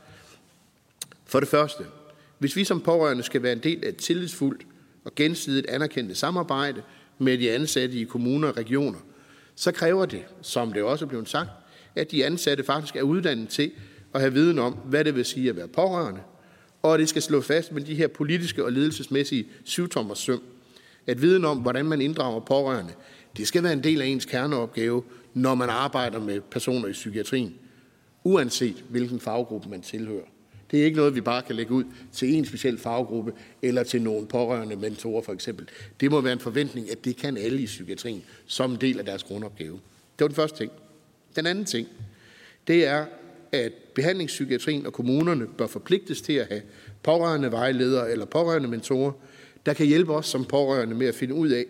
For 1.26 1.39
det 1.39 1.49
første, 1.49 1.84
hvis 2.39 2.56
vi 2.56 2.64
som 2.64 2.82
pårørende 2.82 3.24
skal 3.24 3.43
være 3.43 3.54
en 3.54 3.60
del 3.60 3.86
af 3.86 3.89
et 3.89 3.97
tillidsfuldt 3.97 4.62
og 5.06 5.16
gensidigt 5.16 5.70
anerkendte 5.70 6.16
samarbejde 6.16 6.82
med 7.18 7.38
de 7.38 7.52
ansatte 7.52 7.95
i 7.95 8.04
kommuner 8.04 8.47
og 8.47 8.58
regioner, 8.58 8.99
så 9.56 9.72
kræver 9.72 10.06
det, 10.06 10.24
som 10.41 10.74
det 10.74 10.84
også 10.84 11.06
er 11.06 11.10
blevet 11.10 11.30
sagt, 11.30 11.49
at 11.96 12.12
de 12.12 12.26
ansatte 12.26 12.64
faktisk 12.64 12.96
er 12.96 13.02
uddannet 13.02 13.50
til 13.50 13.72
at 14.14 14.22
have 14.22 14.34
viden 14.34 14.60
om, 14.60 14.74
hvad 14.74 15.06
det 15.06 15.16
vil 15.16 15.26
sige 15.26 15.50
at 15.50 15.56
være 15.56 15.68
pårørende, 15.68 16.22
og 16.82 16.94
at 16.94 17.00
det 17.00 17.10
skal 17.10 17.22
slå 17.22 17.42
fast 17.42 17.72
med 17.72 17.82
de 17.82 17.96
her 17.96 18.08
politiske 18.08 18.66
og 18.66 18.72
ledelsesmæssige 18.72 19.48
syvtommers 19.64 20.20
søm, 20.20 20.42
at 21.08 21.22
viden 21.22 21.46
om, 21.46 21.58
hvordan 21.58 21.86
man 21.86 22.02
inddrager 22.02 22.39
pårørende, 22.39 22.94
det 23.38 23.48
skal 23.48 23.64
være 23.64 23.74
en 23.74 23.84
del 23.84 24.02
af 24.02 24.06
ens 24.06 24.26
kerneopgave, 24.26 25.04
når 25.34 25.56
man 25.56 25.70
arbejder 25.70 26.20
med 26.20 26.42
personer 26.42 26.88
i 26.88 26.92
psykiatrien, 26.92 27.56
uanset 28.24 28.84
hvilken 28.89 29.20
faggruppe 29.20 29.70
man 29.70 29.82
tilhører. 29.82 30.26
Det 30.72 30.82
er 30.82 30.86
ikke 30.86 30.98
noget, 30.98 31.16
vi 31.16 31.22
bare 31.22 31.42
kan 31.42 31.56
lægge 31.56 31.74
ud 31.74 31.84
til 32.12 32.34
en 32.34 32.46
speciel 32.46 32.78
faggruppe 32.78 33.34
eller 33.62 33.84
til 33.84 34.02
nogle 34.02 34.28
pårørende 34.28 34.76
mentorer 34.76 35.22
for 35.22 35.34
eksempel. 35.34 35.68
Det 36.00 36.12
må 36.12 36.22
være 36.22 36.34
en 36.34 36.39
forventning, 36.39 36.92
at 36.92 37.06
det 37.06 37.18
kan 37.18 37.38
alle 37.38 37.62
i 37.62 37.66
psykiatrien 37.66 38.24
som 38.46 38.72
en 38.72 38.82
del 38.82 39.00
af 39.00 39.06
deres 39.06 39.24
grundopgave. 39.24 39.74
Det 39.74 40.20
var 40.20 40.28
den 40.28 40.36
første 40.36 40.58
ting. 40.58 40.72
Den 41.36 41.46
anden 41.46 41.66
ting, 41.66 41.88
det 42.68 42.88
er, 42.88 43.06
at 43.52 43.74
behandlingspsykiatrien 43.96 44.86
og 44.86 44.94
kommunerne 44.94 45.48
bør 45.48 45.68
forpligtes 45.68 46.22
til 46.22 46.34
at 46.34 46.48
have 46.48 46.62
pårørende 47.04 47.52
vejledere 47.52 48.12
eller 48.12 48.26
pårørende 48.26 48.68
mentorer, 48.68 49.12
der 49.66 49.74
kan 49.74 49.86
hjælpe 49.86 50.14
os 50.14 50.28
som 50.28 50.46
pårørende 50.46 50.96
med 50.96 51.08
at 51.08 51.16
finde 51.16 51.34
ud 51.34 51.50
af, 51.50 51.66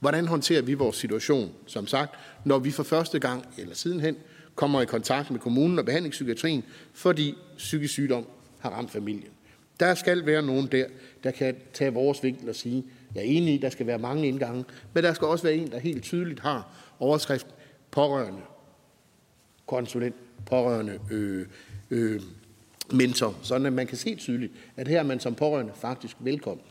hvordan 0.00 0.26
håndterer 0.26 0.62
vi 0.62 0.74
vores 0.74 0.96
situation, 0.96 1.52
som 1.66 1.86
sagt, 1.86 2.14
når 2.44 2.58
vi 2.58 2.70
for 2.70 2.82
første 2.82 3.18
gang 3.18 3.46
eller 3.58 3.74
sidenhen 3.74 4.16
kommer 4.54 4.82
i 4.82 4.84
kontakt 4.84 5.30
med 5.30 5.40
kommunen 5.40 5.78
og 5.78 5.84
behandlingspsykiatrien, 5.84 6.64
fordi 6.92 7.34
psykisk 7.56 7.92
sygdom 7.92 8.26
har 8.58 8.70
ramt 8.70 8.90
familien. 8.90 9.30
Der 9.80 9.94
skal 9.94 10.26
være 10.26 10.42
nogen 10.42 10.66
der, 10.72 10.86
der 11.24 11.30
kan 11.30 11.56
tage 11.72 11.92
vores 11.92 12.22
vinkel 12.22 12.48
og 12.48 12.54
sige, 12.54 12.84
jeg 13.14 13.20
er 13.20 13.26
enig 13.26 13.54
i, 13.54 13.58
der 13.58 13.70
skal 13.70 13.86
være 13.86 13.98
mange 13.98 14.28
indgange, 14.28 14.64
men 14.92 15.04
der 15.04 15.14
skal 15.14 15.26
også 15.26 15.44
være 15.44 15.54
en, 15.54 15.70
der 15.70 15.78
helt 15.78 16.02
tydeligt 16.02 16.40
har 16.40 16.68
overskrift 16.98 17.46
pårørende, 17.90 18.40
konsulent, 19.66 20.14
pårørende, 20.46 20.98
øh, 21.10 21.46
øh, 21.90 22.20
mentor, 22.92 23.34
sådan 23.42 23.66
at 23.66 23.72
man 23.72 23.86
kan 23.86 23.96
se 23.96 24.14
tydeligt, 24.14 24.52
at 24.76 24.88
her 24.88 24.98
er 24.98 25.02
man 25.02 25.20
som 25.20 25.34
pårørende 25.34 25.72
faktisk 25.76 26.16
velkommen. 26.20 26.64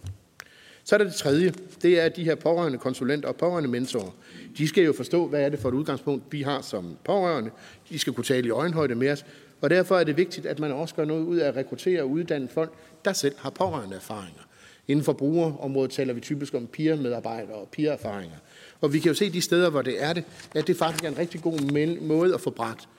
Så 0.84 0.96
er 0.96 0.98
der 0.98 1.06
det 1.06 1.16
tredje, 1.16 1.54
det 1.82 2.00
er, 2.00 2.06
at 2.06 2.16
de 2.16 2.24
her 2.24 2.36
pårørende 2.36 2.78
konsulenter 2.78 3.30
og 3.30 3.36
pårørende 3.36 3.70
mentorer, 3.70 4.12
de 4.58 4.68
skal 4.68 4.84
jo 4.84 4.94
forstå, 4.94 5.28
hvad 5.28 5.42
er 5.42 5.50
det 5.50 5.60
for 5.60 5.70
et 5.70 5.74
udgangspunkt, 5.74 6.24
vi 6.32 6.42
har 6.42 6.62
som 6.62 6.98
pårørende. 7.04 7.52
De 7.90 8.00
skal 8.00 8.14
kunne 8.14 8.24
tale 8.24 8.48
i 8.48 8.50
øjenhøjde 8.50 8.96
med 8.96 9.12
os, 9.12 9.26
og 9.62 9.70
derfor 9.70 9.98
er 9.98 10.04
det 10.04 10.18
vigtigt, 10.18 10.46
at 10.46 10.60
man 10.60 10.72
også 10.72 10.96
gør 10.96 11.06
noget 11.06 11.24
ud 11.24 11.38
af 11.38 11.48
at 11.48 11.56
rekruttere 11.56 12.02
og 12.02 12.10
uddanne 12.10 12.48
folk, 12.48 12.74
der 13.06 13.14
selv 13.14 13.36
har 13.38 13.50
pårørende 13.50 13.96
erfaringer. 13.96 14.42
Inden 14.88 15.06
for 15.06 15.14
brugerområdet 15.14 15.92
taler 15.92 16.14
vi 16.14 16.20
typisk 16.20 16.54
om 16.54 16.68
peer-medarbejdere 16.68 17.56
og 17.56 17.70
peer-erfaringer. 17.72 18.38
Og 18.84 18.94
vi 18.94 19.00
kan 19.00 19.10
jo 19.10 19.16
se 19.16 19.30
de 19.30 19.42
steder, 19.42 19.70
hvor 19.70 19.82
det 19.82 20.04
er 20.04 20.14
det, 20.14 20.24
at 20.56 20.68
det 20.68 20.78
faktisk 20.78 21.04
er 21.04 21.08
en 21.08 21.18
rigtig 21.18 21.42
god 21.42 21.60
måde 22.02 22.34
at 22.34 22.42
få 22.42 22.50
bragt 22.50 22.90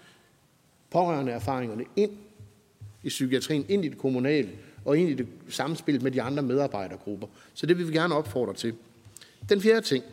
pårørende 0.91 1.33
erfaringerne 1.33 1.85
ind 1.97 2.11
i 3.03 3.09
psykiatrien, 3.09 3.67
ind 3.69 3.85
i 3.85 3.89
det 3.89 3.99
kommunale, 3.99 4.51
og 4.85 4.99
ind 4.99 5.09
i 5.09 5.15
det 5.15 5.27
samspil 5.49 6.03
med 6.03 6.11
de 6.11 6.23
andre 6.23 6.43
medarbejdergrupper. 6.43 7.27
Så 7.55 7.67
det 7.67 7.79
vil 7.79 7.89
vi 7.89 7.93
gerne 7.93 8.15
opfordre 8.15 8.55
til. 8.55 8.75
Den 9.49 9.61
fjerde 9.61 9.87
ting, 9.87 10.05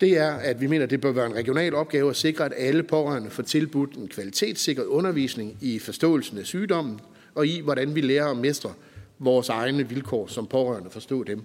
det 0.00 0.18
er, 0.18 0.32
at 0.32 0.60
vi 0.60 0.66
mener, 0.66 0.84
at 0.84 0.90
det 0.90 1.00
bør 1.00 1.12
være 1.12 1.26
en 1.26 1.34
regional 1.34 1.74
opgave 1.74 2.10
at 2.10 2.16
sikre, 2.16 2.44
at 2.44 2.52
alle 2.56 2.82
pårørende 2.82 3.30
får 3.30 3.42
tilbudt 3.42 3.94
en 3.96 4.08
kvalitetssikret 4.08 4.84
undervisning 4.84 5.58
i 5.60 5.78
forståelsen 5.78 6.38
af 6.38 6.46
sygdommen 6.46 7.00
og 7.34 7.46
i, 7.46 7.60
hvordan 7.60 7.94
vi 7.94 8.00
lærer 8.00 8.30
at 8.30 8.36
mestre 8.36 8.72
vores 9.18 9.48
egne 9.48 9.88
vilkår 9.88 10.26
som 10.26 10.46
pårørende, 10.46 10.90
forstå 10.90 11.24
dem. 11.24 11.42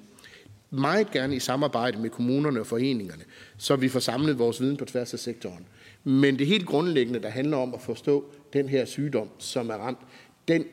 Meget 0.72 1.12
gerne 1.12 1.36
i 1.36 1.40
samarbejde 1.40 1.98
med 1.98 2.10
kommunerne 2.10 2.60
og 2.60 2.68
foreningerne, 2.68 3.24
så 3.58 3.76
vi 3.76 3.90
får 3.90 4.00
samlet 4.00 4.40
vores 4.40 4.62
viden 4.62 4.78
på 4.78 4.86
tværs 4.86 5.14
af 5.14 5.20
sektoren. 5.20 5.66
Men 6.04 6.40
det 6.40 6.48
helt 6.48 6.66
grundlæggende, 6.66 7.22
der 7.22 7.30
handler 7.30 7.58
om 7.58 7.74
at 7.74 7.82
forstå 7.82 8.26
den 8.54 8.70
her 8.70 8.86
sygdom, 8.86 9.30
som 9.38 9.70
er 9.70 9.74
ramt, 9.74 10.00
den 10.48 10.66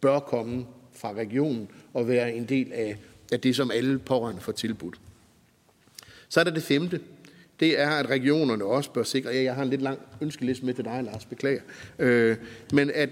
bør 0.00 0.18
komme 0.18 0.66
fra 0.92 1.12
regionen 1.12 1.68
og 1.94 2.08
være 2.08 2.34
en 2.34 2.44
del 2.44 2.72
af, 2.72 2.96
af 3.32 3.40
det, 3.40 3.56
som 3.56 3.70
alle 3.70 3.98
pårørende 3.98 4.40
får 4.40 4.52
tilbudt. 4.52 5.00
Så 6.28 6.40
er 6.40 6.44
der 6.44 6.50
det 6.50 6.62
femte. 6.62 7.00
Det 7.60 7.80
er, 7.80 7.90
at 7.90 8.06
regionerne 8.06 8.64
også 8.64 8.90
bør 8.90 9.02
sikre, 9.02 9.30
ja, 9.30 9.42
jeg 9.42 9.54
har 9.54 9.62
en 9.62 9.70
lidt 9.70 9.82
lang 9.82 9.98
ønskeliste 10.20 10.66
med 10.66 10.74
til 10.74 10.84
dig, 10.84 11.02
Lars, 11.04 11.24
beklager, 11.24 11.60
øh, 11.98 12.36
men 12.72 12.90
at 12.94 13.10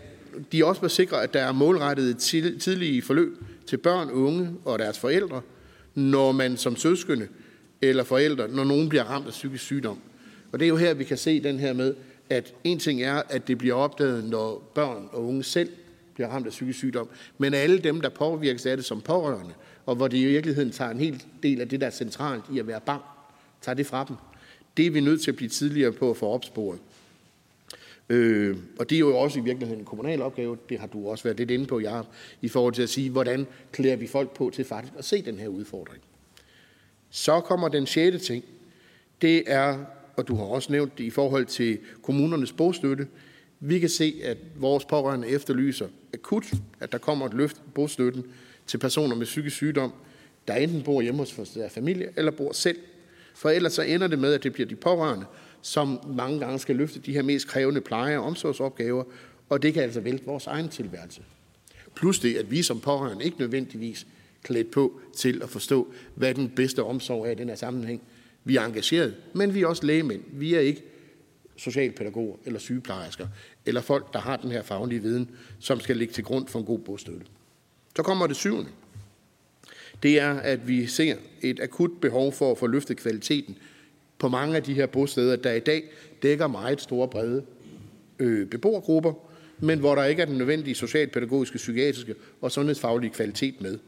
de 0.52 0.64
også 0.64 0.80
bør 0.80 0.88
sikre, 0.88 1.22
at 1.22 1.34
der 1.34 1.40
er 1.40 1.52
målrettet 1.52 2.18
tidlige 2.60 3.02
forløb 3.02 3.36
til 3.66 3.76
børn, 3.76 4.10
unge 4.10 4.50
og 4.64 4.78
deres 4.78 4.98
forældre, 4.98 5.40
når 5.94 6.32
man 6.32 6.56
som 6.56 6.76
søskende 6.76 7.28
eller 7.82 8.04
forældre, 8.04 8.48
når 8.48 8.64
nogen 8.64 8.88
bliver 8.88 9.04
ramt 9.04 9.26
af 9.26 9.32
psykisk 9.32 9.64
sygdom. 9.64 9.98
Og 10.52 10.58
det 10.58 10.64
er 10.64 10.68
jo 10.68 10.76
her, 10.76 10.94
vi 10.94 11.04
kan 11.04 11.16
se 11.16 11.42
den 11.42 11.58
her 11.58 11.72
med, 11.72 11.94
at 12.30 12.54
en 12.64 12.78
ting 12.78 13.02
er, 13.02 13.22
at 13.28 13.48
det 13.48 13.58
bliver 13.58 13.74
opdaget, 13.74 14.24
når 14.24 14.70
børn 14.74 15.08
og 15.12 15.26
unge 15.26 15.42
selv 15.42 15.68
bliver 16.14 16.28
ramt 16.28 16.46
af 16.46 16.50
psykisk 16.50 16.78
sygdom, 16.78 17.08
men 17.38 17.54
alle 17.54 17.78
dem, 17.78 18.00
der 18.00 18.08
påvirkes 18.08 18.66
af 18.66 18.76
det 18.76 18.86
som 18.86 19.00
pårørende, 19.00 19.54
og 19.86 19.96
hvor 19.96 20.08
det 20.08 20.18
i 20.18 20.24
virkeligheden 20.24 20.70
tager 20.70 20.90
en 20.90 20.98
hel 20.98 21.22
del 21.42 21.60
af 21.60 21.68
det, 21.68 21.80
der 21.80 21.86
er 21.86 21.90
centralt 21.90 22.44
i 22.52 22.58
at 22.58 22.66
være 22.66 22.80
barn, 22.80 23.00
tager 23.62 23.76
det 23.76 23.86
fra 23.86 24.04
dem. 24.04 24.16
Det 24.76 24.86
er 24.86 24.90
vi 24.90 25.00
nødt 25.00 25.22
til 25.22 25.30
at 25.30 25.36
blive 25.36 25.48
tidligere 25.48 25.92
på 25.92 26.10
at 26.10 26.16
få 26.16 26.26
opsporet. 26.26 26.78
Øh, 28.10 28.56
og 28.78 28.90
det 28.90 28.96
er 28.96 29.00
jo 29.00 29.18
også 29.18 29.38
i 29.38 29.42
virkeligheden 29.42 29.80
en 29.80 29.86
kommunal 29.86 30.22
opgave, 30.22 30.58
det 30.68 30.78
har 30.78 30.86
du 30.86 31.08
også 31.08 31.24
været 31.24 31.36
lidt 31.36 31.50
inde 31.50 31.66
på, 31.66 31.80
jeg 31.80 32.04
i 32.42 32.48
forhold 32.48 32.74
til 32.74 32.82
at 32.82 32.88
sige, 32.88 33.10
hvordan 33.10 33.46
klæder 33.72 33.96
vi 33.96 34.06
folk 34.06 34.34
på 34.34 34.50
til 34.54 34.64
faktisk 34.64 34.94
at 34.98 35.04
se 35.04 35.22
den 35.22 35.38
her 35.38 35.48
udfordring. 35.48 36.02
Så 37.10 37.40
kommer 37.40 37.68
den 37.68 37.86
sjette 37.86 38.18
ting, 38.18 38.44
det 39.22 39.42
er, 39.46 39.78
og 40.16 40.28
du 40.28 40.34
har 40.34 40.44
også 40.44 40.72
nævnt 40.72 40.98
det 40.98 41.04
i 41.04 41.10
forhold 41.10 41.46
til 41.46 41.78
kommunernes 42.02 42.52
bostøtte, 42.52 43.06
vi 43.60 43.78
kan 43.78 43.88
se, 43.88 44.20
at 44.24 44.38
vores 44.56 44.84
pårørende 44.84 45.28
efterlyser 45.28 45.86
akut, 46.14 46.52
at 46.80 46.92
der 46.92 46.98
kommer 46.98 47.26
et 47.26 47.34
løft 47.34 47.56
i 47.56 47.70
bostøtten 47.74 48.24
til 48.66 48.78
personer 48.78 49.16
med 49.16 49.26
psykisk 49.26 49.56
sygdom, 49.56 49.92
der 50.48 50.54
enten 50.54 50.82
bor 50.82 51.02
hjemme 51.02 51.18
hos 51.18 51.50
deres 51.54 51.72
familie 51.72 52.08
eller 52.16 52.30
bor 52.32 52.52
selv. 52.52 52.78
For 53.34 53.50
ellers 53.50 53.72
så 53.72 53.82
ender 53.82 54.06
det 54.06 54.18
med, 54.18 54.34
at 54.34 54.42
det 54.42 54.52
bliver 54.52 54.68
de 54.68 54.76
pårørende, 54.76 55.26
som 55.62 56.00
mange 56.16 56.40
gange 56.40 56.58
skal 56.58 56.76
løfte 56.76 57.00
de 57.00 57.12
her 57.12 57.22
mest 57.22 57.48
krævende 57.48 57.80
pleje- 57.80 58.18
og 58.18 58.24
omsorgsopgaver, 58.24 59.04
og 59.48 59.62
det 59.62 59.74
kan 59.74 59.82
altså 59.82 60.00
vælte 60.00 60.24
vores 60.24 60.46
egen 60.46 60.68
tilværelse. 60.68 61.22
Plus 61.94 62.18
det, 62.18 62.36
at 62.36 62.50
vi 62.50 62.62
som 62.62 62.80
pårørende 62.80 63.24
ikke 63.24 63.38
nødvendigvis 63.38 64.06
klædt 64.42 64.70
på 64.70 65.00
til 65.16 65.42
at 65.42 65.48
forstå, 65.48 65.92
hvad 66.14 66.34
den 66.34 66.48
bedste 66.48 66.82
omsorg 66.82 67.26
er 67.26 67.30
i 67.30 67.34
den 67.34 67.48
her 67.48 67.56
sammenhæng. 67.56 68.02
Vi 68.44 68.56
er 68.56 68.64
engageret, 68.64 69.14
men 69.34 69.54
vi 69.54 69.62
er 69.62 69.66
også 69.66 69.86
lægemænd. 69.86 70.22
Vi 70.32 70.54
er 70.54 70.60
ikke 70.60 70.82
socialpædagoger 71.56 72.36
eller 72.44 72.58
sygeplejersker, 72.58 73.26
eller 73.66 73.80
folk, 73.80 74.12
der 74.12 74.18
har 74.18 74.36
den 74.36 74.50
her 74.50 74.62
faglige 74.62 75.02
viden, 75.02 75.30
som 75.58 75.80
skal 75.80 75.96
ligge 75.96 76.14
til 76.14 76.24
grund 76.24 76.48
for 76.48 76.58
en 76.58 76.64
god 76.64 76.78
bostøtte. 76.78 77.26
Så 77.96 78.02
kommer 78.02 78.26
det 78.26 78.36
syvende. 78.36 78.70
Det 80.02 80.20
er, 80.20 80.32
at 80.32 80.68
vi 80.68 80.86
ser 80.86 81.16
et 81.40 81.60
akut 81.60 81.90
behov 82.00 82.32
for 82.32 82.50
at 82.50 82.58
få 82.58 82.66
løftet 82.66 82.96
kvaliteten 82.96 83.58
på 84.20 84.28
mange 84.28 84.56
af 84.56 84.62
de 84.62 84.74
her 84.74 84.86
bosteder, 84.86 85.36
der 85.36 85.52
i 85.52 85.60
dag 85.60 85.82
dækker 86.22 86.46
meget 86.46 86.80
store 86.80 87.08
brede 87.08 87.42
øh, 88.18 88.46
beboergrupper, 88.46 89.12
men 89.58 89.78
hvor 89.78 89.94
der 89.94 90.04
ikke 90.04 90.22
er 90.22 90.26
den 90.26 90.38
nødvendige 90.38 90.74
socialpædagogiske, 90.74 91.56
psykiatriske 91.56 92.14
og 92.40 92.52
sundhedsfaglige 92.52 93.10
kvalitet 93.10 93.60
med. 93.60 93.78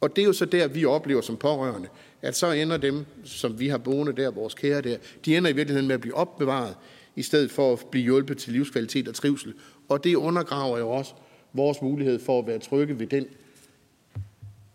Og 0.00 0.16
det 0.16 0.22
er 0.22 0.26
jo 0.26 0.32
så 0.32 0.44
der, 0.44 0.68
vi 0.68 0.84
oplever 0.84 1.20
som 1.20 1.36
pårørende, 1.36 1.88
at 2.22 2.36
så 2.36 2.52
ender 2.52 2.76
dem, 2.76 3.04
som 3.24 3.60
vi 3.60 3.68
har 3.68 3.78
boende 3.78 4.12
der, 4.12 4.30
vores 4.30 4.54
kære 4.54 4.80
der, 4.80 4.96
de 5.24 5.36
ender 5.36 5.50
i 5.50 5.52
virkeligheden 5.52 5.86
med 5.86 5.94
at 5.94 6.00
blive 6.00 6.14
opbevaret, 6.14 6.74
i 7.16 7.22
stedet 7.22 7.50
for 7.50 7.72
at 7.72 7.78
blive 7.90 8.04
hjulpet 8.04 8.38
til 8.38 8.52
livskvalitet 8.52 9.08
og 9.08 9.14
trivsel. 9.14 9.54
Og 9.88 10.04
det 10.04 10.14
undergraver 10.14 10.78
jo 10.78 10.90
også 10.90 11.12
vores 11.52 11.82
mulighed 11.82 12.18
for 12.18 12.38
at 12.38 12.46
være 12.46 12.58
trygge 12.58 12.98
ved 12.98 13.06
den. 13.06 13.26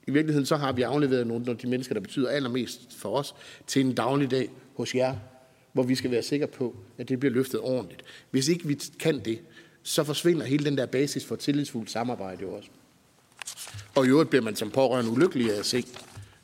I 0.08 0.12
virkeligheden 0.12 0.46
så 0.46 0.56
har 0.56 0.72
vi 0.72 0.82
afleveret 0.82 1.28
nogle 1.28 1.46
af 1.48 1.58
de 1.58 1.68
mennesker, 1.68 1.94
der 1.94 2.02
betyder 2.02 2.30
allermest 2.30 2.96
for 2.98 3.10
os, 3.10 3.36
til 3.68 3.86
en 3.86 3.94
dagligdag 3.94 4.50
hos 4.76 4.96
jer, 4.96 5.16
hvor 5.74 5.84
vi 5.84 5.96
skal 5.96 6.12
være 6.12 6.22
sikre 6.22 6.48
på, 6.48 6.76
at 6.98 7.10
det 7.10 7.20
bliver 7.20 7.34
løftet 7.34 7.60
ordentligt. 7.60 8.04
Hvis 8.32 8.48
ikke 8.48 8.68
vi 8.68 8.80
kan 9.00 9.20
det, 9.20 9.40
så 9.84 10.04
forsvinder 10.04 10.46
hele 10.46 10.66
den 10.66 10.78
der 10.78 10.86
basis 10.86 11.26
for 11.26 11.36
tillidsfuldt 11.36 11.92
samarbejde 11.92 12.42
jo 12.42 12.54
også. 12.54 12.70
Og 13.96 14.06
i 14.06 14.10
øvrigt 14.10 14.30
bliver 14.30 14.44
man 14.44 14.56
som 14.56 14.72
pårørende 14.72 15.12
ulykkelig 15.12 15.54
af 15.54 15.60
at 15.60 15.66
se, 15.66 15.86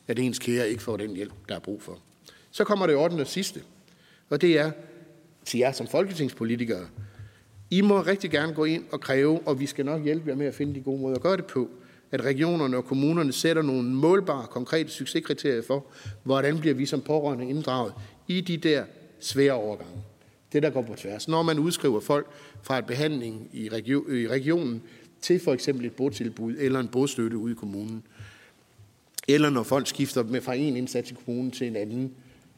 at 0.08 0.20
ens 0.20 0.40
kære 0.40 0.70
ikke 0.70 0.84
får 0.84 0.98
den 0.98 1.16
hjælp, 1.16 1.34
der 1.50 1.56
er 1.56 1.60
brug 1.60 1.82
for. 1.82 2.00
Så 2.52 2.64
kommer 2.64 2.88
det 2.88 2.96
ordentligt 2.96 3.28
og 3.28 3.32
sidste, 3.32 3.62
og 4.30 4.42
det 4.42 4.58
er 4.58 4.72
til 5.46 5.60
jer 5.60 5.72
som 5.72 5.88
folketingspolitikere. 5.88 6.88
I 7.70 7.82
må 7.82 8.02
rigtig 8.02 8.32
gerne 8.32 8.54
gå 8.54 8.66
ind 8.66 8.84
og 8.92 9.02
kræve, 9.02 9.40
og 9.48 9.60
vi 9.60 9.66
skal 9.66 9.86
nok 9.86 10.04
hjælpe 10.04 10.30
jer 10.30 10.36
med 10.36 10.46
at 10.46 10.56
finde 10.56 10.76
de 10.76 10.82
gode 10.82 11.02
måder 11.02 11.16
at 11.16 11.22
gøre 11.22 11.38
det 11.38 11.46
på, 11.46 11.70
at 12.12 12.22
regionerne 12.22 12.78
og 12.78 12.86
kommunerne 12.86 13.34
sætter 13.34 13.62
nogle 13.62 13.90
målbare, 13.90 14.48
konkrete 14.48 14.90
succeskriterier 14.90 15.62
for, 15.62 15.86
hvordan 16.24 16.60
bliver 16.60 16.76
vi 16.76 16.86
som 16.86 17.02
pårørende 17.02 17.50
inddraget 17.50 17.94
i 18.30 18.42
de 18.42 18.58
der 18.58 18.84
svære 19.20 19.54
overgange. 19.54 20.02
Det, 20.54 20.64
der 20.64 20.70
går 20.70 20.82
på 20.82 20.96
tværs. 20.96 21.28
Når 21.28 21.44
man 21.44 21.60
udskriver 21.60 22.00
folk 22.00 22.28
fra 22.62 22.78
et 22.78 22.86
behandling 22.86 23.50
i, 23.54 23.70
regionen 24.30 24.82
til 25.22 25.40
for 25.40 25.54
eksempel 25.54 25.86
et 25.86 25.94
botilbud 25.94 26.56
eller 26.60 26.80
en 26.80 26.88
bostøtte 26.88 27.38
ude 27.38 27.52
i 27.52 27.56
kommunen, 27.56 28.04
eller 29.28 29.50
når 29.50 29.64
folk 29.64 29.88
skifter 29.88 30.24
med 30.24 30.42
fra 30.42 30.54
en 30.54 30.78
indsats 30.78 31.12
i 31.12 31.14
kommunen 31.26 31.52
til 31.52 31.68
en 31.68 31.76
anden, 31.76 32.14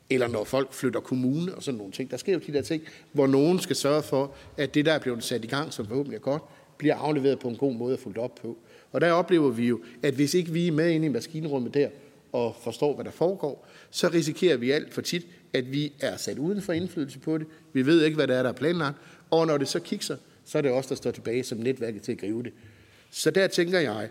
eller 0.09 0.28
når 0.28 0.43
folk 0.43 0.74
flytter 0.74 0.99
kommune 0.99 1.55
og 1.55 1.63
sådan 1.63 1.78
nogle 1.78 1.93
ting. 1.93 2.11
Der 2.11 2.17
sker 2.17 2.34
jo 2.34 2.39
de 2.47 2.53
der 2.53 2.61
ting, 2.61 2.84
hvor 3.11 3.28
nogen 3.28 3.59
skal 3.59 3.76
sørge 3.76 4.03
for, 4.03 4.34
at 4.57 4.74
det, 4.74 4.86
der 4.86 4.93
er 4.93 4.99
blevet 4.99 5.24
sat 5.24 5.43
i 5.43 5.47
gang, 5.47 5.74
som 5.74 5.88
forhåbentlig 5.88 6.15
er 6.15 6.22
godt, 6.22 6.43
bliver 6.78 6.95
afleveret 6.95 7.39
på 7.39 7.47
en 7.47 7.55
god 7.55 7.74
måde 7.74 7.93
og 7.93 7.99
fuldt 7.99 8.17
op 8.17 8.36
på. 8.36 8.57
Og 8.91 9.01
der 9.01 9.11
oplever 9.11 9.49
vi 9.49 9.67
jo, 9.67 9.82
at 10.03 10.13
hvis 10.13 10.34
ikke 10.34 10.51
vi 10.51 10.67
er 10.67 10.72
med 10.72 10.91
inde 10.91 11.05
i 11.05 11.09
maskinrummet 11.09 11.74
der 11.74 11.89
og 12.32 12.55
forstår, 12.63 12.95
hvad 12.95 13.05
der 13.05 13.11
foregår, 13.11 13.67
så 13.89 14.09
risikerer 14.09 14.57
vi 14.57 14.72
alt 14.72 14.93
for 14.93 15.01
tit, 15.01 15.28
at 15.54 15.72
vi 15.72 15.93
er 15.99 16.18
sat 16.18 16.38
uden 16.38 16.62
for 16.62 16.74
indflydelse 16.74 17.20
på 17.20 17.38
det. 17.38 17.47
Vi 17.74 17.86
ved 17.86 18.04
ikke, 18.04 18.16
hvad 18.16 18.28
der 18.28 18.36
er, 18.36 18.43
der 18.43 18.49
er 18.49 18.54
planlagt. 18.54 18.97
Og 19.32 19.47
når 19.47 19.58
det 19.58 19.68
så 19.68 19.80
kigger, 19.80 20.16
så 20.45 20.58
er 20.58 20.62
det 20.62 20.72
os, 20.72 20.86
der 20.88 20.95
står 20.95 21.12
tilbage 21.12 21.43
som 21.43 21.58
netværket 21.58 22.02
til 22.02 22.12
at 22.12 22.18
gribe 22.18 22.43
det. 22.43 22.54
Så 23.12 23.32
der 23.32 23.47
tænker 23.47 23.80
jeg, 23.80 24.10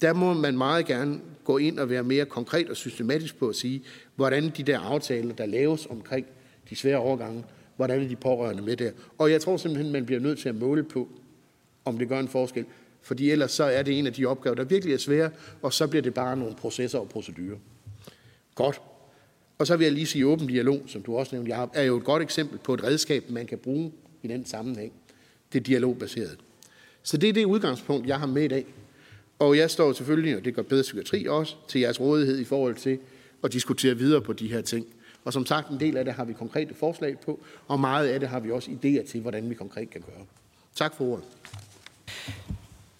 der 0.00 0.12
må 0.12 0.32
man 0.32 0.58
meget 0.58 0.86
gerne 0.86 1.20
gå 1.44 1.58
ind 1.58 1.78
og 1.78 1.90
være 1.90 2.02
mere 2.02 2.24
konkret 2.24 2.68
og 2.70 2.76
systematisk 2.76 3.38
på 3.38 3.48
at 3.48 3.56
sige, 3.56 3.82
hvordan 4.16 4.52
de 4.56 4.62
der 4.62 4.78
aftaler, 4.78 5.34
der 5.34 5.46
laves 5.46 5.86
omkring 5.86 6.26
de 6.70 6.76
svære 6.76 6.96
overgange, 6.96 7.44
hvordan 7.76 8.02
er 8.02 8.08
de 8.08 8.16
pårørende 8.16 8.62
med 8.62 8.76
der. 8.76 8.90
Og 9.18 9.30
jeg 9.30 9.40
tror 9.40 9.56
simpelthen, 9.56 9.92
man 9.92 10.06
bliver 10.06 10.20
nødt 10.20 10.38
til 10.38 10.48
at 10.48 10.54
måle 10.54 10.82
på, 10.82 11.08
om 11.84 11.98
det 11.98 12.08
gør 12.08 12.20
en 12.20 12.28
forskel. 12.28 12.64
Fordi 13.02 13.30
ellers 13.30 13.52
så 13.52 13.64
er 13.64 13.82
det 13.82 13.98
en 13.98 14.06
af 14.06 14.12
de 14.12 14.26
opgaver, 14.26 14.54
der 14.54 14.64
virkelig 14.64 14.94
er 14.94 14.98
svære, 14.98 15.30
og 15.62 15.72
så 15.72 15.86
bliver 15.86 16.02
det 16.02 16.14
bare 16.14 16.36
nogle 16.36 16.54
processer 16.54 16.98
og 16.98 17.08
procedurer. 17.08 17.58
Godt. 18.54 18.80
Og 19.62 19.66
så 19.66 19.76
vil 19.76 19.84
jeg 19.84 19.92
lige 19.92 20.06
sige, 20.06 20.26
åben 20.26 20.46
dialog, 20.46 20.82
som 20.86 21.02
du 21.02 21.16
også 21.16 21.36
nævnte, 21.36 21.52
er 21.74 21.82
jo 21.82 21.96
et 21.96 22.04
godt 22.04 22.22
eksempel 22.22 22.58
på 22.58 22.74
et 22.74 22.84
redskab, 22.84 23.30
man 23.30 23.46
kan 23.46 23.58
bruge 23.58 23.92
i 24.22 24.28
den 24.28 24.46
sammenhæng. 24.46 24.92
Det 25.52 25.58
er 25.58 25.62
dialogbaseret. 25.62 26.38
Så 27.02 27.16
det 27.16 27.28
er 27.28 27.32
det 27.32 27.44
udgangspunkt, 27.44 28.06
jeg 28.06 28.18
har 28.18 28.26
med 28.26 28.42
i 28.42 28.48
dag. 28.48 28.66
Og 29.38 29.56
jeg 29.56 29.70
står 29.70 29.92
selvfølgelig, 29.92 30.36
og 30.36 30.44
det 30.44 30.54
gør 30.54 30.62
bedre 30.62 30.82
psykiatri 30.82 31.26
også, 31.26 31.56
til 31.68 31.80
jeres 31.80 32.00
rådighed 32.00 32.38
i 32.40 32.44
forhold 32.44 32.74
til 32.74 32.98
at 33.44 33.52
diskutere 33.52 33.94
videre 33.94 34.20
på 34.20 34.32
de 34.32 34.48
her 34.48 34.60
ting. 34.60 34.86
Og 35.24 35.32
som 35.32 35.46
sagt, 35.46 35.70
en 35.70 35.80
del 35.80 35.96
af 35.96 36.04
det 36.04 36.14
har 36.14 36.24
vi 36.24 36.32
konkrete 36.32 36.74
forslag 36.74 37.20
på, 37.20 37.40
og 37.68 37.80
meget 37.80 38.08
af 38.08 38.20
det 38.20 38.28
har 38.28 38.40
vi 38.40 38.50
også 38.50 38.70
idéer 38.70 39.10
til, 39.10 39.20
hvordan 39.20 39.50
vi 39.50 39.54
konkret 39.54 39.90
kan 39.90 40.00
gøre. 40.00 40.26
Tak 40.74 40.94
for 40.96 41.04
ordet. 41.04 41.24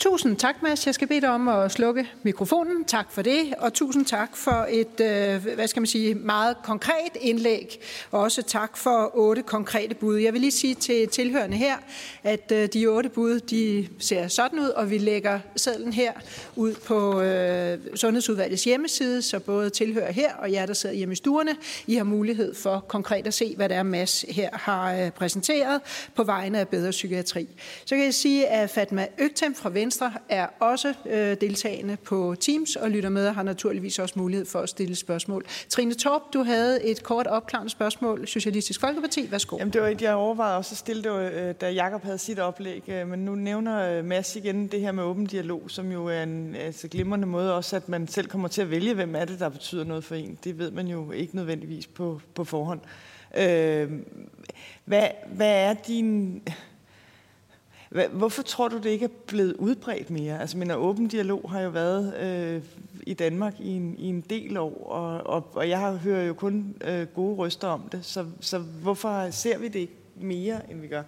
Tusind 0.02 0.36
tak, 0.36 0.62
Mads. 0.62 0.86
Jeg 0.86 0.94
skal 0.94 1.08
bede 1.08 1.20
dig 1.20 1.30
om 1.30 1.48
at 1.48 1.72
slukke 1.72 2.08
mikrofonen. 2.22 2.84
Tak 2.84 3.12
for 3.12 3.22
det, 3.22 3.54
og 3.58 3.74
tusind 3.74 4.06
tak 4.06 4.36
for 4.36 4.66
et, 4.70 5.00
øh, 5.00 5.54
hvad 5.54 5.66
skal 5.66 5.80
man 5.80 5.86
sige, 5.86 6.14
meget 6.14 6.56
konkret 6.64 7.16
indlæg. 7.20 7.80
Og 8.10 8.20
også 8.20 8.42
tak 8.42 8.76
for 8.76 9.10
otte 9.14 9.42
konkrete 9.42 9.94
bud. 9.94 10.16
Jeg 10.16 10.32
vil 10.32 10.40
lige 10.40 10.50
sige 10.50 10.74
til 10.74 11.08
tilhørende 11.08 11.56
her, 11.56 11.76
at 12.22 12.52
øh, 12.52 12.68
de 12.72 12.86
otte 12.86 13.08
bud, 13.08 13.40
de 13.40 13.88
ser 13.98 14.28
sådan 14.28 14.58
ud, 14.58 14.68
og 14.68 14.90
vi 14.90 14.98
lægger 14.98 15.40
sædlen 15.56 15.92
her 15.92 16.12
ud 16.56 16.74
på 16.86 17.20
øh, 17.20 17.78
Sundhedsudvalgets 17.94 18.64
hjemmeside, 18.64 19.22
så 19.22 19.40
både 19.40 19.70
tilhører 19.70 20.12
her 20.12 20.34
og 20.34 20.52
jer, 20.52 20.66
der 20.66 20.74
sidder 20.74 20.94
hjemme 20.94 21.12
i 21.12 21.16
stuerne, 21.16 21.56
I 21.86 21.94
har 21.94 22.04
mulighed 22.04 22.54
for 22.54 22.84
konkret 22.88 23.26
at 23.26 23.34
se, 23.34 23.56
hvad 23.56 23.68
der 23.68 23.74
er 23.74 23.82
Mads 23.82 24.24
her 24.28 24.50
har 24.52 24.94
øh, 24.94 25.10
præsenteret 25.10 25.80
på 26.14 26.24
vegne 26.24 26.58
af 26.58 26.68
bedre 26.68 26.90
psykiatri. 26.90 27.48
Så 27.84 27.94
kan 27.94 28.04
jeg 28.04 28.14
sige, 28.14 28.46
at 28.46 28.70
Fatma 28.70 29.06
Øgtem 29.18 29.54
fra 29.54 29.70
Venstre 29.70 29.91
Venstre 29.92 30.12
er 30.28 30.46
også 30.60 30.94
øh, 31.06 31.36
deltagende 31.40 31.96
på 31.96 32.34
Teams 32.40 32.76
og 32.76 32.90
lytter 32.90 33.08
med 33.08 33.26
og 33.28 33.34
har 33.34 33.42
naturligvis 33.42 33.98
også 33.98 34.18
mulighed 34.18 34.46
for 34.46 34.58
at 34.58 34.68
stille 34.68 34.96
spørgsmål. 34.96 35.44
Trine 35.68 35.94
Torp, 35.94 36.22
du 36.32 36.42
havde 36.42 36.84
et 36.84 37.02
kort 37.02 37.26
opklarende 37.26 37.70
spørgsmål. 37.70 38.26
Socialistisk 38.26 38.80
Folkeparti, 38.80 39.30
værsgo. 39.30 39.56
Jamen, 39.58 39.72
det 39.72 39.80
var 39.80 39.88
et, 39.88 40.02
jeg 40.02 40.14
overvejede 40.14 40.56
også 40.56 40.72
at 40.72 40.76
stille 40.76 41.02
det, 41.02 41.32
øh, 41.32 41.54
da 41.60 41.70
Jakob 41.70 42.02
havde 42.04 42.18
sit 42.18 42.38
oplæg. 42.38 42.82
Øh, 42.88 43.08
men 43.08 43.24
nu 43.24 43.34
nævner 43.34 43.98
øh, 43.98 44.04
Mads 44.04 44.36
igen 44.36 44.66
det 44.66 44.80
her 44.80 44.92
med 44.92 45.04
åben 45.04 45.26
dialog, 45.26 45.62
som 45.68 45.92
jo 45.92 46.06
er 46.06 46.22
en 46.22 46.54
altså, 46.54 46.88
glimrende 46.88 47.26
måde 47.26 47.54
også, 47.54 47.76
at 47.76 47.88
man 47.88 48.08
selv 48.08 48.28
kommer 48.28 48.48
til 48.48 48.62
at 48.62 48.70
vælge, 48.70 48.94
hvem 48.94 49.14
er 49.16 49.24
det, 49.24 49.40
der 49.40 49.48
betyder 49.48 49.84
noget 49.84 50.04
for 50.04 50.14
en. 50.14 50.38
Det 50.44 50.58
ved 50.58 50.70
man 50.70 50.86
jo 50.86 51.10
ikke 51.10 51.36
nødvendigvis 51.36 51.86
på, 51.86 52.20
på 52.34 52.44
forhånd. 52.44 52.80
Øh, 53.38 53.90
hvad, 54.84 55.08
hvad 55.26 55.52
er 55.52 55.74
din 55.74 56.42
Hvorfor 58.12 58.42
tror 58.42 58.68
du, 58.68 58.76
det 58.76 58.90
ikke 58.90 59.04
er 59.04 59.10
blevet 59.26 59.56
udbredt 59.58 60.10
mere? 60.10 60.40
Altså, 60.40 60.58
men 60.58 60.70
åben 60.70 61.08
dialog 61.08 61.50
har 61.50 61.60
jo 61.60 61.70
været 61.70 62.14
øh, 62.16 62.62
i 63.06 63.14
Danmark 63.14 63.60
i 63.60 63.68
en, 63.68 63.96
i 63.98 64.06
en 64.06 64.20
del 64.20 64.56
år, 64.56 64.86
og, 64.86 65.26
og, 65.26 65.48
og 65.54 65.68
jeg 65.68 65.96
hører 65.96 66.24
jo 66.24 66.34
kun 66.34 66.74
øh, 66.84 67.06
gode 67.06 67.36
røster 67.36 67.68
om 67.68 67.82
det. 67.92 68.04
Så, 68.04 68.26
så 68.40 68.58
hvorfor 68.58 69.30
ser 69.30 69.58
vi 69.58 69.68
det 69.68 69.78
ikke 69.78 69.96
mere, 70.16 70.70
end 70.70 70.80
vi 70.80 70.88
gør? 70.88 71.02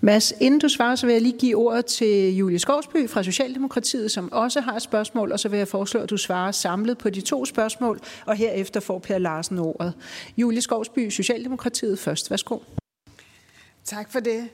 Mads, 0.00 0.32
inden 0.40 0.60
du 0.60 0.68
svarer, 0.68 0.94
så 0.96 1.06
vil 1.06 1.12
jeg 1.12 1.22
lige 1.22 1.38
give 1.38 1.56
ordet 1.56 1.86
til 1.86 2.36
Julie 2.36 2.58
Skovsby 2.58 3.08
fra 3.08 3.22
Socialdemokratiet, 3.22 4.10
som 4.10 4.32
også 4.32 4.60
har 4.60 4.76
et 4.76 4.82
spørgsmål, 4.82 5.32
og 5.32 5.40
så 5.40 5.48
vil 5.48 5.56
jeg 5.58 5.68
foreslå, 5.68 6.00
at 6.00 6.10
du 6.10 6.16
svarer 6.16 6.52
samlet 6.52 6.98
på 6.98 7.10
de 7.10 7.20
to 7.20 7.44
spørgsmål, 7.44 8.00
og 8.26 8.36
herefter 8.36 8.80
får 8.80 8.98
Per 8.98 9.18
Larsen 9.18 9.58
ordet. 9.58 9.94
Julie 10.36 10.60
Skovsby, 10.60 11.08
Socialdemokratiet 11.08 11.98
først. 11.98 12.30
Værsgo. 12.30 12.58
Tak 13.84 14.12
for 14.12 14.20
det. 14.20 14.48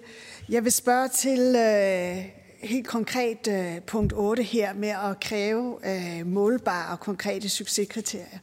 Jeg 0.53 0.64
vil 0.64 0.72
spørge 0.72 1.09
til 1.09 1.57
øh, 1.57 2.24
helt 2.68 2.86
konkret 2.86 3.48
øh, 3.48 3.80
punkt 3.80 4.12
8 4.12 4.42
her 4.42 4.74
med 4.74 4.88
at 4.88 5.20
kræve 5.20 5.78
øh, 5.84 6.26
målbare 6.26 6.92
og 6.92 7.00
konkrete 7.00 7.48
succeskriterier. 7.48 8.38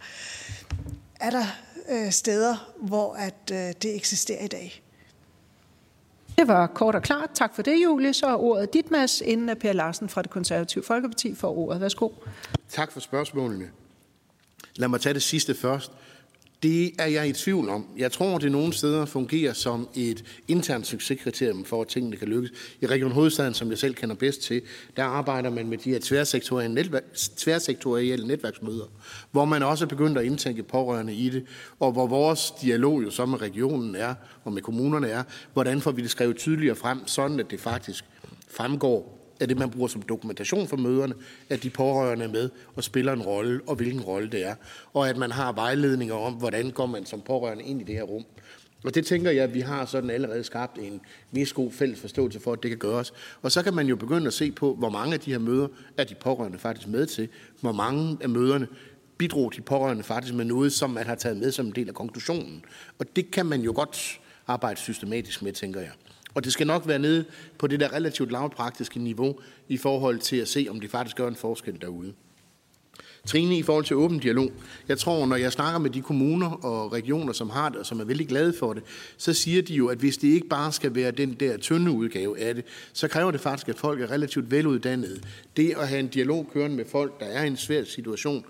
Er 1.19 1.29
der 1.29 1.43
øh, 1.89 2.11
steder, 2.11 2.73
hvor 2.81 3.13
at 3.13 3.51
øh, 3.51 3.57
det 3.57 3.95
eksisterer 3.95 4.43
i 4.43 4.47
dag? 4.47 4.83
Det 6.37 6.47
var 6.47 6.67
kort 6.67 6.95
og 6.95 7.01
klart. 7.01 7.29
Tak 7.33 7.55
for 7.55 7.61
det, 7.61 7.83
Julie. 7.83 8.13
Så 8.13 8.25
er 8.27 8.35
ordet 8.35 8.73
dit, 8.73 8.91
Mads, 8.91 9.21
inden 9.21 9.57
Per 9.57 9.73
Larsen 9.73 10.09
fra 10.09 10.21
det 10.21 10.29
konservative 10.29 10.83
Folkeparti 10.83 11.35
får 11.35 11.57
ordet. 11.57 11.81
Værsgo. 11.81 12.09
Tak 12.69 12.91
for 12.91 12.99
spørgsmålene. 12.99 13.69
Lad 14.75 14.87
mig 14.87 15.01
tage 15.01 15.13
det 15.13 15.23
sidste 15.23 15.55
først. 15.55 15.91
Det 16.63 16.91
er 16.99 17.05
jeg 17.05 17.29
i 17.29 17.33
tvivl 17.33 17.69
om. 17.69 17.85
Jeg 17.97 18.11
tror, 18.11 18.37
det 18.37 18.51
nogle 18.51 18.73
steder 18.73 19.05
fungerer 19.05 19.53
som 19.53 19.89
et 19.95 20.23
internt 20.47 20.87
succeskriterium 20.87 21.65
for, 21.65 21.81
at 21.81 21.87
tingene 21.87 22.15
kan 22.15 22.27
lykkes. 22.27 22.51
I 22.81 22.85
Region 22.85 23.11
Hovedstaden, 23.11 23.53
som 23.53 23.69
jeg 23.69 23.77
selv 23.77 23.93
kender 23.93 24.15
bedst 24.15 24.41
til, 24.41 24.61
der 24.97 25.03
arbejder 25.03 25.49
man 25.49 25.67
med 25.67 25.77
de 25.77 25.89
her 25.89 25.99
tværsektorielle, 26.01 26.75
netværk, 26.75 27.03
tværsektorielle 27.37 28.27
netværksmøder, 28.27 28.85
hvor 29.31 29.45
man 29.45 29.63
også 29.63 29.85
er 29.85 29.89
begyndt 29.89 30.17
at 30.17 30.25
indtænke 30.25 30.63
pårørende 30.63 31.13
i 31.13 31.29
det, 31.29 31.45
og 31.79 31.91
hvor 31.91 32.07
vores 32.07 32.53
dialog 32.61 33.03
jo 33.03 33.11
så 33.11 33.25
med 33.25 33.41
regionen 33.41 33.95
er, 33.95 34.15
og 34.43 34.53
med 34.53 34.61
kommunerne 34.61 35.07
er, 35.07 35.23
hvordan 35.53 35.81
får 35.81 35.91
vi 35.91 36.01
det 36.01 36.11
skrevet 36.11 36.37
tydeligere 36.37 36.75
frem, 36.75 37.07
sådan 37.07 37.39
at 37.39 37.51
det 37.51 37.59
faktisk 37.59 38.05
fremgår 38.51 39.18
af 39.39 39.47
det, 39.47 39.57
man 39.57 39.69
bruger 39.69 39.87
som 39.87 40.01
dokumentation 40.01 40.67
for 40.67 40.77
møderne, 40.77 41.13
at 41.49 41.63
de 41.63 41.69
pårørende 41.69 42.25
er 42.25 42.29
med 42.29 42.49
og 42.75 42.83
spiller 42.83 43.13
en 43.13 43.21
rolle, 43.21 43.61
og 43.67 43.75
hvilken 43.75 44.01
rolle 44.01 44.29
det 44.29 44.45
er. 44.45 44.55
Og 44.93 45.09
at 45.09 45.17
man 45.17 45.31
har 45.31 45.51
vejledninger 45.53 46.15
om, 46.15 46.33
hvordan 46.33 46.71
går 46.71 46.85
man 46.85 47.05
som 47.05 47.21
pårørende 47.21 47.63
ind 47.63 47.81
i 47.81 47.83
det 47.83 47.95
her 47.95 48.03
rum. 48.03 48.25
Og 48.83 48.95
det 48.95 49.05
tænker 49.05 49.31
jeg, 49.31 49.43
at 49.43 49.53
vi 49.53 49.59
har 49.59 49.85
sådan 49.85 50.09
allerede 50.09 50.43
skabt 50.43 50.77
en 50.77 51.01
vis 51.31 51.53
god 51.53 51.71
fælles 51.71 51.99
forståelse 51.99 52.39
for, 52.39 52.53
at 52.53 52.63
det 52.63 52.71
kan 52.71 52.77
gøres. 52.77 53.13
Og 53.41 53.51
så 53.51 53.63
kan 53.63 53.73
man 53.73 53.87
jo 53.87 53.95
begynde 53.95 54.27
at 54.27 54.33
se 54.33 54.51
på, 54.51 54.75
hvor 54.75 54.89
mange 54.89 55.13
af 55.13 55.19
de 55.19 55.31
her 55.31 55.39
møder 55.39 55.67
er 55.97 56.03
de 56.03 56.15
pårørende 56.15 56.59
faktisk 56.59 56.87
med 56.87 57.05
til. 57.05 57.29
Hvor 57.61 57.71
mange 57.71 58.17
af 58.21 58.29
møderne 58.29 58.67
bidrog 59.17 59.55
de 59.55 59.61
pårørende 59.61 60.03
faktisk 60.03 60.33
med 60.33 60.45
noget, 60.45 60.73
som 60.73 60.89
man 60.89 61.05
har 61.05 61.15
taget 61.15 61.37
med 61.37 61.51
som 61.51 61.65
en 61.65 61.71
del 61.71 61.87
af 61.87 61.93
konklusionen. 61.93 62.65
Og 62.99 63.15
det 63.15 63.31
kan 63.31 63.45
man 63.45 63.61
jo 63.61 63.71
godt 63.75 64.19
arbejde 64.47 64.79
systematisk 64.79 65.41
med, 65.41 65.53
tænker 65.53 65.79
jeg. 65.79 65.91
Og 66.33 66.43
det 66.43 66.53
skal 66.53 66.67
nok 66.67 66.87
være 66.87 66.99
nede 66.99 67.25
på 67.57 67.67
det 67.67 67.79
der 67.79 67.93
relativt 67.93 68.31
lavpraktiske 68.31 68.99
niveau 68.99 69.39
i 69.67 69.77
forhold 69.77 70.19
til 70.19 70.35
at 70.35 70.47
se, 70.47 70.67
om 70.69 70.79
det 70.79 70.91
faktisk 70.91 71.15
gør 71.15 71.27
en 71.27 71.35
forskel 71.35 71.81
derude. 71.81 72.13
Trine, 73.25 73.57
i 73.57 73.63
forhold 73.63 73.85
til 73.85 73.95
åben 73.95 74.19
dialog. 74.19 74.51
Jeg 74.87 74.97
tror, 74.97 75.25
når 75.25 75.35
jeg 75.35 75.51
snakker 75.51 75.79
med 75.79 75.89
de 75.89 76.01
kommuner 76.01 76.65
og 76.65 76.93
regioner, 76.93 77.33
som 77.33 77.49
har 77.49 77.69
det, 77.69 77.77
og 77.77 77.85
som 77.85 77.99
er 77.99 78.03
vældig 78.03 78.27
glade 78.27 78.53
for 78.59 78.73
det, 78.73 78.83
så 79.17 79.33
siger 79.33 79.61
de 79.61 79.73
jo, 79.73 79.87
at 79.87 79.97
hvis 79.97 80.17
det 80.17 80.27
ikke 80.27 80.47
bare 80.47 80.71
skal 80.71 80.95
være 80.95 81.11
den 81.11 81.33
der 81.33 81.57
tynde 81.57 81.91
udgave 81.91 82.39
af 82.39 82.55
det, 82.55 82.65
så 82.93 83.07
kræver 83.07 83.31
det 83.31 83.41
faktisk, 83.41 83.69
at 83.69 83.77
folk 83.77 84.01
er 84.01 84.11
relativt 84.11 84.51
veluddannede. 84.51 85.21
Det 85.57 85.73
at 85.77 85.87
have 85.87 85.99
en 85.99 86.07
dialog 86.07 86.49
kørende 86.53 86.75
med 86.75 86.85
folk, 86.85 87.19
der 87.19 87.25
er 87.25 87.43
i 87.43 87.47
en 87.47 87.57
svær 87.57 87.83
situation, 87.83 88.45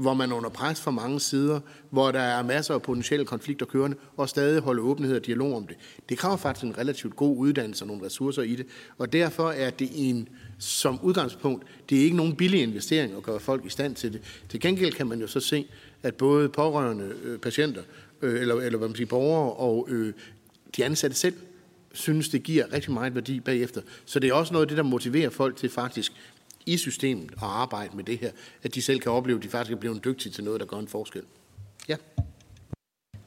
hvor 0.00 0.14
man 0.14 0.32
er 0.32 0.36
under 0.36 0.50
pres 0.50 0.80
fra 0.80 0.90
mange 0.90 1.20
sider, 1.20 1.60
hvor 1.90 2.10
der 2.10 2.20
er 2.20 2.42
masser 2.42 2.74
af 2.74 2.82
potentielle 2.82 3.26
konflikter 3.26 3.66
kørende, 3.66 3.96
og 4.16 4.28
stadig 4.28 4.60
holde 4.60 4.82
åbenhed 4.82 5.16
og 5.16 5.26
dialog 5.26 5.56
om 5.56 5.66
det. 5.66 5.76
Det 6.08 6.18
kræver 6.18 6.36
faktisk 6.36 6.64
en 6.64 6.78
relativt 6.78 7.16
god 7.16 7.36
uddannelse 7.36 7.84
og 7.84 7.88
nogle 7.88 8.06
ressourcer 8.06 8.42
i 8.42 8.54
det, 8.54 8.66
og 8.98 9.12
derfor 9.12 9.50
er 9.50 9.70
det 9.70 9.90
en, 9.94 10.28
som 10.58 10.98
udgangspunkt, 11.02 11.64
det 11.90 11.98
er 11.98 12.02
ikke 12.02 12.16
nogen 12.16 12.36
billig 12.36 12.62
investering 12.62 13.16
at 13.16 13.22
gøre 13.22 13.40
folk 13.40 13.66
i 13.66 13.68
stand 13.68 13.94
til 13.94 14.12
det. 14.12 14.20
Til 14.48 14.60
gengæld 14.60 14.92
kan 14.92 15.06
man 15.06 15.20
jo 15.20 15.26
så 15.26 15.40
se, 15.40 15.66
at 16.02 16.14
både 16.14 16.48
pårørende 16.48 17.12
øh, 17.24 17.38
patienter, 17.38 17.82
øh, 18.22 18.40
eller, 18.40 18.54
eller 18.54 18.78
hvad 18.78 18.88
man 18.88 18.96
siger, 18.96 19.08
borgere 19.08 19.52
og 19.52 19.88
øh, 19.90 20.12
de 20.76 20.84
ansatte 20.84 21.16
selv, 21.16 21.34
synes, 21.92 22.28
det 22.28 22.42
giver 22.42 22.72
rigtig 22.72 22.92
meget 22.92 23.14
værdi 23.14 23.40
bagefter. 23.40 23.80
Så 24.04 24.18
det 24.18 24.30
er 24.30 24.34
også 24.34 24.52
noget 24.52 24.64
af 24.64 24.68
det, 24.68 24.76
der 24.76 24.82
motiverer 24.82 25.30
folk 25.30 25.56
til 25.56 25.68
faktisk 25.68 26.12
i 26.66 26.76
systemet 26.76 27.30
og 27.40 27.60
arbejde 27.60 27.96
med 27.96 28.04
det 28.04 28.18
her, 28.18 28.30
at 28.62 28.74
de 28.74 28.82
selv 28.82 29.00
kan 29.00 29.12
opleve, 29.12 29.36
at 29.38 29.42
de 29.42 29.48
faktisk 29.48 29.72
er 29.72 29.76
blevet 29.76 30.04
dygtige 30.04 30.32
til 30.32 30.44
noget, 30.44 30.60
der 30.60 30.66
gør 30.66 30.76
en 30.76 30.88
forskel. 30.88 31.22
Ja. 31.88 31.96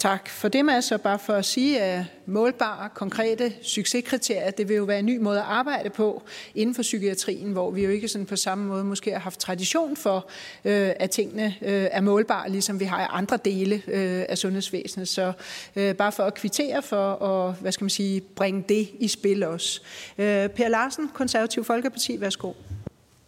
Tak 0.03 0.29
for 0.29 0.47
det, 0.47 0.65
Mads. 0.65 0.91
Og 0.91 1.01
bare 1.01 1.19
for 1.19 1.33
at 1.33 1.45
sige, 1.45 1.79
at 1.79 2.05
målbare, 2.25 2.89
konkrete 2.93 3.53
succeskriterier, 3.61 4.51
det 4.51 4.69
vil 4.69 4.75
jo 4.75 4.83
være 4.83 4.99
en 4.99 5.05
ny 5.05 5.17
måde 5.17 5.39
at 5.39 5.45
arbejde 5.45 5.89
på 5.89 6.23
inden 6.55 6.75
for 6.75 6.81
psykiatrien, 6.81 7.51
hvor 7.51 7.71
vi 7.71 7.83
jo 7.83 7.89
ikke 7.89 8.07
sådan 8.07 8.25
på 8.25 8.35
samme 8.35 8.65
måde 8.65 8.83
måske 8.83 9.11
har 9.11 9.19
haft 9.19 9.39
tradition 9.39 9.97
for, 9.97 10.29
øh, 10.65 10.91
at 10.99 11.11
tingene 11.11 11.45
øh, 11.61 11.87
er 11.91 12.01
målbare, 12.01 12.49
ligesom 12.49 12.79
vi 12.79 12.85
har 12.85 13.03
i 13.03 13.07
andre 13.09 13.37
dele 13.45 13.75
øh, 13.87 14.25
af 14.29 14.37
sundhedsvæsenet. 14.37 15.07
Så 15.07 15.33
øh, 15.75 15.95
bare 15.95 16.11
for 16.11 16.23
at 16.23 16.33
kvittere 16.33 16.81
for 16.81 17.25
at 17.25 17.55
hvad 17.61 17.71
skal 17.71 17.83
man 17.83 17.89
sige, 17.89 18.21
bringe 18.21 18.63
det 18.69 18.89
i 18.99 19.07
spil 19.07 19.43
også. 19.43 19.81
Øh, 20.17 20.49
per 20.49 20.67
Larsen, 20.67 21.09
Konservativ 21.13 21.63
Folkeparti, 21.63 22.21
værsgo. 22.21 22.53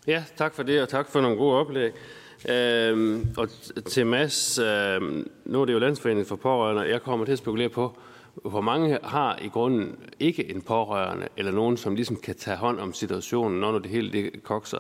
Ja, 0.08 0.24
tak 0.38 0.54
for 0.54 0.64
det, 0.64 0.82
og 0.82 0.90
tak 0.90 1.10
for 1.10 1.22
nogle 1.22 1.38
gode 1.38 1.56
oplæg. 1.56 1.92
Øhm, 2.50 3.28
og 3.38 3.50
til 3.86 4.08
Mads, 4.08 4.60
øhm, 4.60 5.30
nu 5.46 5.62
er 5.62 5.66
det 5.66 5.74
jo 5.74 5.80
Landsforeningen 5.80 6.26
for 6.26 6.36
Pårørende, 6.36 6.82
jeg 6.82 7.02
kommer 7.02 7.26
til 7.26 7.32
at 7.32 7.38
spekulere 7.38 7.70
på, 7.70 7.98
hvor 8.34 8.62
mange 8.62 9.00
har 9.04 9.40
i 9.42 9.48
grunden 9.48 9.96
ikke 10.20 10.52
en 10.56 10.62
pårørende, 10.62 11.28
eller 11.38 11.52
nogen, 11.52 11.78
som 11.78 11.96
ligesom 11.96 12.16
kan 12.16 12.36
tage 12.36 12.58
hånd 12.58 12.80
om 12.80 12.94
situationen, 12.94 13.60
når 13.60 13.80
det 13.80 13.92
hele 13.92 14.12
det 14.12 14.44
kokser. 14.44 14.78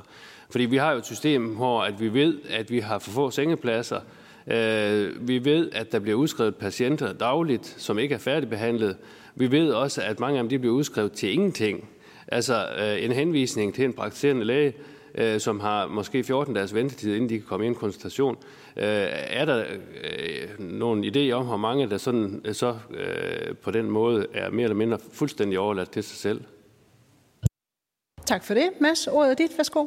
Fordi 0.49 0.65
vi 0.65 0.77
har 0.77 0.91
jo 0.91 0.97
et 0.97 1.05
system, 1.05 1.55
hvor 1.55 1.81
at 1.81 2.01
vi 2.01 2.13
ved, 2.13 2.37
at 2.49 2.71
vi 2.71 2.79
har 2.79 2.99
for 2.99 3.11
få 3.11 3.31
sengepladser, 3.31 3.99
øh, 4.47 5.27
vi 5.27 5.45
ved, 5.45 5.71
at 5.71 5.91
der 5.91 5.99
bliver 5.99 6.17
udskrevet 6.17 6.55
patienter 6.55 7.13
dagligt, 7.13 7.75
som 7.77 7.99
ikke 7.99 8.15
er 8.15 8.19
færdigbehandlet. 8.19 8.97
Vi 9.35 9.51
ved 9.51 9.71
også, 9.71 10.01
at 10.01 10.19
mange 10.19 10.37
af 10.37 10.43
dem 10.43 10.49
de 10.49 10.59
bliver 10.59 10.75
udskrevet 10.75 11.11
til 11.11 11.33
ingenting. 11.33 11.89
Altså 12.27 12.67
øh, 12.79 13.03
en 13.03 13.11
henvisning 13.11 13.75
til 13.75 13.85
en 13.85 13.93
praktiserende 13.93 14.45
læge, 14.45 14.73
øh, 15.17 15.39
som 15.39 15.59
har 15.59 15.87
måske 15.87 16.23
14 16.23 16.53
dages 16.53 16.73
ventetid, 16.73 17.15
inden 17.15 17.29
de 17.29 17.37
kan 17.37 17.47
komme 17.47 17.65
ind 17.65 17.75
i 17.75 17.79
konsultation. 17.79 18.37
Øh, 18.77 18.83
er 19.11 19.45
der 19.45 19.65
øh, 20.03 20.59
nogen 20.59 21.05
idé 21.05 21.31
om, 21.31 21.45
hvor 21.45 21.57
mange 21.57 21.89
der 21.89 21.97
sådan, 21.97 22.41
øh, 22.45 22.55
så 22.55 22.77
øh, 22.89 23.55
på 23.55 23.71
den 23.71 23.89
måde 23.89 24.25
er 24.33 24.49
mere 24.49 24.63
eller 24.63 24.75
mindre 24.75 24.99
fuldstændig 25.11 25.59
overladt 25.59 25.91
til 25.91 26.03
sig 26.03 26.17
selv? 26.17 26.41
Tak 28.25 28.43
for 28.43 28.53
det. 28.53 28.69
Mads, 28.81 29.07
ordet 29.07 29.31
er 29.31 29.35
dit. 29.35 29.57
Værsgo. 29.57 29.85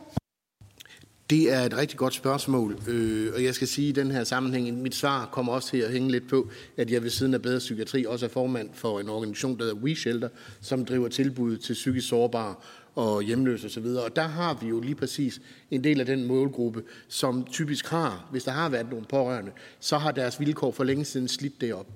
Det 1.31 1.53
er 1.53 1.61
et 1.61 1.77
rigtig 1.77 1.99
godt 1.99 2.15
spørgsmål, 2.15 2.79
øh, 2.89 3.33
og 3.35 3.45
jeg 3.45 3.55
skal 3.55 3.69
sige 3.69 3.89
i 3.89 3.93
den 3.93 4.11
her 4.11 4.25
sammenhæng, 4.25 4.83
mit 4.83 4.95
svar 4.95 5.29
kommer 5.33 5.53
også 5.53 5.69
til 5.69 5.79
at 5.79 5.93
hænge 5.93 6.11
lidt 6.11 6.29
på, 6.29 6.49
at 6.77 6.91
jeg 6.91 7.03
ved 7.03 7.11
siden 7.11 7.35
af 7.35 7.43
Bedre 7.43 7.59
Psykiatri 7.59 8.05
også 8.05 8.27
er 8.27 8.31
formand 8.31 8.71
for 8.75 9.01
en 9.01 9.09
organisation, 9.09 9.59
der 9.59 9.65
hedder 9.65 9.79
We 9.79 9.97
Shelter, 9.97 10.29
som 10.61 10.85
driver 10.85 11.09
tilbud 11.09 11.57
til 11.57 11.73
psykisk 11.73 12.09
sårbare 12.09 12.55
og 12.99 13.23
hjemløse 13.23 13.67
osv. 13.67 13.87
Og, 13.87 14.05
og 14.05 14.17
der 14.17 14.23
har 14.23 14.59
vi 14.61 14.69
jo 14.69 14.81
lige 14.81 14.95
præcis 14.95 15.41
en 15.71 15.85
del 15.85 16.01
af 16.01 16.07
den 16.07 16.27
målgruppe, 16.27 16.83
som 17.09 17.47
typisk 17.51 17.87
har, 17.87 18.29
hvis 18.31 18.45
der 18.45 18.51
har 18.51 18.69
været 18.69 18.91
nogle 18.91 19.05
pårørende, 19.05 19.53
så 19.81 19.99
har 19.99 20.13
deres 20.13 20.41
vilkår 20.41 20.71
for 20.71 20.85
længe 20.85 21.05
siden 21.05 21.29
slidt 21.29 21.61
det 21.61 21.75
op. 21.75 21.87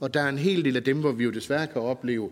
Og 0.00 0.14
der 0.14 0.20
er 0.20 0.28
en 0.28 0.38
hel 0.38 0.64
del 0.64 0.76
af 0.76 0.84
dem, 0.84 1.00
hvor 1.00 1.12
vi 1.12 1.24
jo 1.24 1.30
desværre 1.30 1.66
kan 1.66 1.82
opleve, 1.82 2.30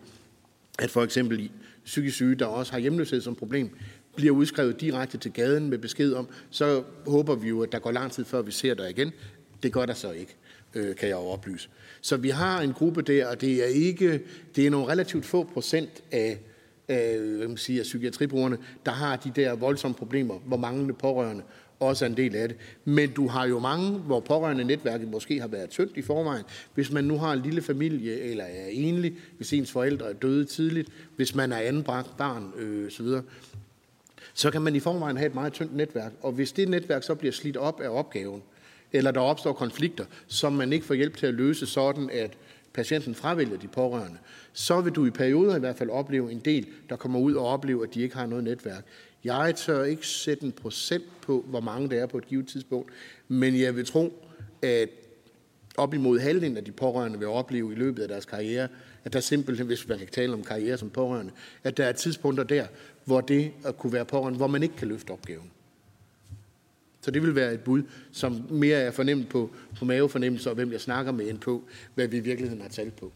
at 0.79 0.91
for 0.91 1.03
eksempel 1.03 1.51
psykisk 1.85 2.17
syge, 2.17 2.35
der 2.35 2.47
også 2.47 2.73
har 2.73 2.79
hjemløshed 2.79 3.21
som 3.21 3.35
problem, 3.35 3.71
bliver 4.17 4.35
udskrevet 4.35 4.81
direkte 4.81 5.19
til 5.19 5.33
gaden 5.33 5.71
med 5.71 5.79
besked 5.79 6.13
om, 6.13 6.29
så 6.51 6.83
håber 7.07 7.35
vi 7.35 7.49
jo, 7.49 7.63
at 7.63 7.73
der 7.73 7.79
går 7.79 7.91
lang 7.91 8.13
tid 8.13 8.25
før 8.25 8.43
vi 8.43 8.51
ser 8.51 8.75
dig 8.75 8.91
igen. 8.91 9.13
Det 9.63 9.73
gør 9.73 9.87
der 9.87 9.95
så 9.95 10.11
ikke, 10.11 10.37
øh, 10.75 10.97
kan 10.97 11.09
jeg 11.09 11.17
jo 11.17 11.27
oplyse. 11.27 11.69
Så 12.01 12.17
vi 12.17 12.29
har 12.29 12.61
en 12.61 12.73
gruppe 12.73 13.03
der, 13.03 13.27
og 13.27 13.41
det 13.41 13.65
er 13.65 13.69
ikke, 13.69 14.21
det 14.57 14.67
er 14.67 14.71
nogle 14.71 14.89
relativt 14.89 15.25
få 15.25 15.45
procent 15.45 16.03
af 16.13 16.39
øh, 16.89 17.37
hvad 17.37 17.49
man 17.49 17.57
siger, 17.57 17.83
psykiatribrugerne, 17.83 18.59
der 18.87 18.93
har 18.93 19.17
de 19.17 19.33
der 19.37 19.55
voldsomme 19.55 19.95
problemer, 19.95 20.35
hvor 20.39 20.57
manglende 20.57 20.95
pårørende 20.95 21.43
også 21.81 22.05
er 22.05 22.09
en 22.09 22.17
del 22.17 22.37
af 22.37 22.49
det. 22.49 22.57
Men 22.85 23.11
du 23.11 23.29
har 23.29 23.47
jo 23.47 23.59
mange, 23.59 23.91
hvor 23.91 24.21
pårørende 24.21 24.65
netværket 24.65 25.09
måske 25.09 25.41
har 25.41 25.49
været 25.49 25.71
tyndt 25.71 25.97
i 25.97 26.03
forvejen. 26.03 26.45
Hvis 26.75 26.93
man 26.93 27.05
nu 27.05 27.19
har 27.19 27.33
en 27.33 27.43
lille 27.43 27.63
familie, 27.63 28.21
eller 28.21 28.45
er 28.45 28.67
enlig, 28.71 29.15
hvis 29.37 29.53
ens 29.53 29.71
forældre 29.71 30.09
er 30.11 30.13
døde 30.13 30.45
tidligt, 30.45 30.89
hvis 31.17 31.35
man 31.35 31.53
er 31.53 31.59
anbragt 31.59 32.17
barn 32.17 32.53
øh, 32.57 32.91
så 32.91 33.03
videre, 33.03 33.23
så 34.35 34.51
kan 34.51 34.63
man 34.63 34.77
i 34.77 34.81
forvejen 34.81 35.17
have 35.17 35.27
et 35.27 35.35
meget 35.35 35.53
tyndt 35.53 35.77
netværk. 35.77 36.13
Og 36.23 36.33
hvis 36.33 36.53
det 36.53 36.69
netværk 36.69 37.03
så 37.03 37.15
bliver 37.15 37.33
slidt 37.33 37.57
op 37.57 37.81
af 37.81 37.89
opgaven, 37.89 38.43
eller 38.93 39.11
der 39.11 39.21
opstår 39.21 39.53
konflikter, 39.53 40.05
som 40.27 40.53
man 40.53 40.73
ikke 40.73 40.87
får 40.87 40.95
hjælp 40.95 41.17
til 41.17 41.27
at 41.27 41.35
løse 41.35 41.67
sådan, 41.67 42.11
at 42.13 42.37
patienten 42.79 43.15
fravælger 43.15 43.57
de 43.59 43.69
pårørende, 43.69 44.19
så 44.53 44.81
vil 44.81 44.93
du 44.93 45.07
i 45.07 45.11
perioder 45.11 45.57
i 45.57 45.61
hvert 45.61 45.77
fald 45.77 45.91
opleve 45.91 46.33
en 46.33 46.39
del, 46.39 46.67
der 46.89 46.97
kommer 46.97 47.19
ud 47.19 47.35
og 47.35 47.47
oplever, 47.47 47.83
at 47.83 47.95
de 47.95 48.03
ikke 48.03 48.17
har 48.17 48.27
noget 48.27 48.45
netværk. 48.45 48.85
Jeg 49.25 49.55
tør 49.57 49.85
ikke 49.85 50.07
sætte 50.07 50.45
en 50.45 50.53
procent 50.53 51.05
på, 51.21 51.45
hvor 51.49 51.61
mange 51.61 51.91
der 51.91 52.03
er 52.03 52.07
på 52.07 52.19
et 52.19 52.27
givet 52.27 52.49
tidspunkt, 52.49 52.93
men 53.29 53.61
jeg 53.61 53.77
vil 53.77 53.87
tro, 53.87 54.13
at 54.63 54.89
op 55.77 55.95
imod 55.95 56.19
halvdelen 56.19 56.57
af 56.57 56.65
de 56.65 56.73
pårørende 56.73 57.19
vil 57.19 57.29
opleve 57.29 57.73
i 57.73 57.77
løbet 57.77 58.03
af 58.03 58.09
deres 58.09 58.25
karriere, 58.25 58.69
at 59.05 59.13
der 59.13 59.21
simpelthen, 59.21 59.67
hvis 59.67 59.89
man 59.89 59.99
kan 59.99 60.09
tale 60.09 60.33
om 60.33 60.45
karriere 60.45 60.79
som 60.79 60.91
pårørende, 60.91 61.33
at 61.65 61.77
der 61.77 61.85
er 61.85 61.93
tidspunkter 61.93 62.45
der, 62.45 62.67
hvor 63.05 63.21
det 63.21 63.53
at 63.65 63.79
kunne 63.79 63.93
være 63.93 64.05
pårørende, 64.05 64.37
hvor 64.37 64.47
man 64.47 64.63
ikke 64.63 64.77
kan 64.77 64.89
løfte 64.89 65.11
opgaven. 65.11 65.51
Så 67.01 67.11
det 67.11 67.23
vil 67.23 67.35
være 67.35 67.55
et 67.55 67.61
bud, 67.61 67.83
som 68.13 68.47
mere 68.51 68.79
er 68.79 68.91
fornemt 68.91 69.29
på, 69.29 69.51
på 69.79 69.85
mavefornemmelse 69.85 70.51
og 70.51 70.55
hvem 70.55 70.73
jeg 70.73 70.81
snakker 70.81 71.13
med, 71.13 71.31
end 71.31 71.39
på, 71.39 71.65
hvad 71.95 72.09
vi 72.09 72.17
i 72.17 72.21
virkeligheden 72.21 72.63
har 72.63 72.69
talt 72.69 72.97
på. 72.97 73.13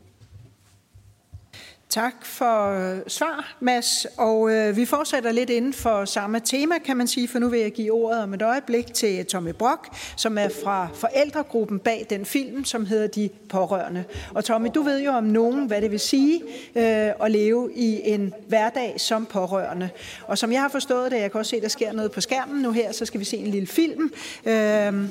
Tak 1.93 2.25
for 2.25 2.71
øh, 2.71 3.01
svar, 3.07 3.57
Mads. 3.61 4.07
Og 4.19 4.53
øh, 4.53 4.77
vi 4.77 4.85
fortsætter 4.85 5.33
lidt 5.33 5.51
inden 5.51 5.73
for 5.73 6.05
samme 6.05 6.41
tema, 6.41 6.79
kan 6.79 6.97
man 6.97 7.07
sige, 7.07 7.29
for 7.29 7.39
nu 7.39 7.49
vil 7.49 7.61
jeg 7.61 7.73
give 7.73 7.93
ordet 7.93 8.23
om 8.23 8.35
et 8.35 8.43
øjeblik 8.43 8.95
til 8.95 9.27
Tommy 9.27 9.51
Brock, 9.51 9.89
som 10.17 10.39
er 10.39 10.49
fra 10.65 10.89
forældregruppen 10.95 11.79
bag 11.79 12.07
den 12.11 12.25
film, 12.25 12.65
som 12.65 12.87
hedder 12.87 13.07
De 13.07 13.29
Pårørende. 13.49 14.05
Og 14.35 14.45
Tommy, 14.45 14.69
du 14.75 14.83
ved 14.83 15.03
jo 15.03 15.11
om 15.11 15.25
nogen, 15.25 15.67
hvad 15.67 15.83
det 15.83 15.91
vil 15.91 16.01
sige 16.01 16.43
øh, 16.77 17.13
at 17.25 17.31
leve 17.31 17.71
i 17.75 18.01
en 18.05 18.35
hverdag 18.49 18.95
som 19.01 19.27
pårørende. 19.27 19.91
Og 20.27 20.39
som 20.39 20.53
jeg 20.53 20.61
har 20.61 20.69
forstået 20.69 21.11
det, 21.11 21.21
jeg 21.21 21.31
kan 21.33 21.39
også 21.39 21.51
se, 21.51 21.61
der 21.61 21.69
sker 21.69 21.93
noget 21.93 22.13
på 22.13 22.21
skærmen 22.21 22.63
nu 22.63 22.71
her, 22.71 22.93
så 22.93 23.05
skal 23.05 23.21
vi 23.21 23.25
se 23.25 23.37
en 23.37 23.47
lille 23.47 23.67
film. 23.67 24.13
Øh, 24.45 25.05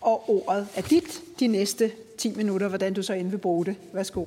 og 0.00 0.30
ordet 0.30 0.68
er 0.76 0.82
dit 0.82 1.22
de 1.40 1.46
næste 1.46 1.90
10 2.18 2.32
minutter, 2.36 2.68
hvordan 2.68 2.94
du 2.94 3.02
så 3.02 3.12
end 3.12 3.30
vil 3.30 3.38
bruge 3.38 3.64
det. 3.64 3.76
Værsgo. 3.92 4.24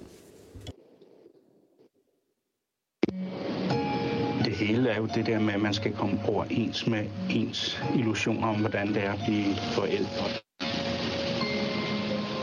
Hele 4.66 4.90
er 4.90 4.98
jo 4.98 5.08
det 5.16 5.26
der 5.26 5.40
med, 5.40 5.54
at 5.54 5.62
man 5.62 5.74
skal 5.74 5.94
komme 5.94 6.20
overens 6.28 6.88
med 6.88 7.06
ens 7.30 7.82
illusioner 7.96 8.48
om, 8.48 8.56
hvordan 8.56 8.88
det 8.88 9.04
er 9.04 9.12
at 9.12 9.20
blive 9.28 9.56
forældre. 9.56 10.26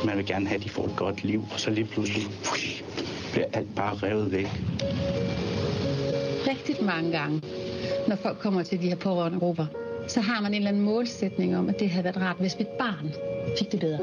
Man 0.07 0.17
vil 0.17 0.27
gerne 0.27 0.47
have, 0.47 0.59
at 0.59 0.65
de 0.65 0.69
får 0.71 0.85
et 0.85 0.97
godt 0.97 1.25
liv, 1.25 1.45
og 1.53 1.61
så 1.61 1.71
lige 1.71 1.87
pludselig 1.87 2.27
pff, 2.45 2.83
bliver 3.33 3.47
alt 3.53 3.75
bare 3.75 3.95
revet 3.95 4.33
væk. 4.33 4.47
Rigtig 6.49 6.85
mange 6.85 7.13
gange, 7.13 7.43
når 8.09 8.17
folk 8.17 8.39
kommer 8.39 8.63
til 8.63 8.83
de 8.83 8.89
her 8.89 8.97
pårørende 8.97 9.39
grupper, 9.39 9.67
så 10.09 10.21
har 10.21 10.41
man 10.41 10.51
en 10.51 10.57
eller 10.57 10.69
anden 10.69 10.83
målsætning 10.83 11.57
om, 11.57 11.69
at 11.69 11.81
det 11.81 11.91
havde 11.91 12.05
været 12.05 12.17
rart, 12.17 12.37
hvis 12.39 12.59
mit 12.59 12.69
barn 12.69 13.13
fik 13.59 13.73
det 13.73 13.81
bedre. 13.81 13.99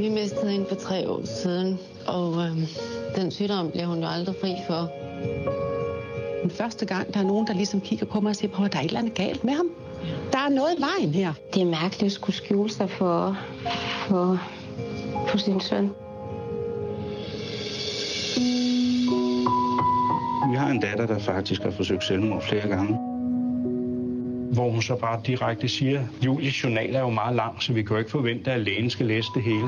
Vi 0.00 0.08
mistede 0.08 0.50
hende 0.50 0.66
for 0.68 0.76
tre 0.76 1.08
år 1.08 1.24
siden, 1.24 1.78
og 2.06 2.34
øh, 2.44 2.50
den 3.16 3.30
sygdom 3.30 3.70
bliver 3.70 3.86
hun 3.86 3.98
jo 3.98 4.06
aldrig 4.08 4.34
fri 4.40 4.52
for. 4.66 4.92
Den 6.42 6.50
første 6.50 6.86
gang, 6.86 7.14
der 7.14 7.20
er 7.20 7.24
nogen, 7.24 7.46
der 7.46 7.54
ligesom 7.54 7.80
kigger 7.80 8.06
på 8.06 8.20
mig 8.20 8.30
og 8.30 8.36
siger, 8.36 8.64
at 8.64 8.72
der 8.72 8.78
er 8.78 8.82
et 8.82 8.86
eller 8.86 9.00
andet 9.00 9.14
galt 9.14 9.44
med 9.44 9.52
ham. 9.52 9.70
Der 10.32 10.38
er 10.38 10.48
noget 10.48 10.78
i 10.78 10.80
vejen 10.80 11.14
her. 11.14 11.32
Det 11.54 11.62
er 11.62 11.66
mærkeligt 11.66 12.02
at 12.02 12.12
skulle 12.12 12.36
skjule 12.36 12.70
sig 12.70 12.90
for, 12.90 13.38
for, 14.08 14.40
for 15.28 15.38
sin 15.38 15.60
søn. 15.60 15.90
Vi 20.50 20.56
har 20.56 20.70
en 20.70 20.80
datter, 20.80 21.06
der 21.06 21.18
faktisk 21.18 21.62
har 21.62 21.70
forsøgt 21.70 22.04
selvmord 22.04 22.42
flere 22.42 22.68
gange. 22.68 22.98
Hvor 24.52 24.70
hun 24.70 24.82
så 24.82 24.96
bare 24.96 25.20
direkte 25.26 25.68
siger, 25.68 26.04
Julies 26.24 26.64
journal 26.64 26.94
er 26.94 27.00
jo 27.00 27.10
meget 27.10 27.36
lang, 27.36 27.62
så 27.62 27.72
vi 27.72 27.82
kan 27.82 27.90
jo 27.90 27.98
ikke 27.98 28.10
forvente, 28.10 28.52
at 28.52 28.60
lægen 28.60 28.90
skal 28.90 29.06
læse 29.06 29.28
det 29.34 29.42
hele. 29.42 29.66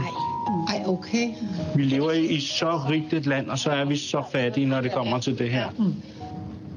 Ej, 0.68 0.82
okay. 0.86 1.28
Vi 1.76 1.82
lever 1.82 2.12
i 2.12 2.40
så 2.40 2.80
rigt 2.90 3.12
et 3.12 3.26
land, 3.26 3.48
og 3.48 3.58
så 3.58 3.70
er 3.70 3.84
vi 3.84 3.96
så 3.96 4.22
fattige, 4.32 4.66
når 4.66 4.80
det 4.80 4.92
kommer 4.92 5.18
til 5.18 5.38
det 5.38 5.50
her. 5.50 5.68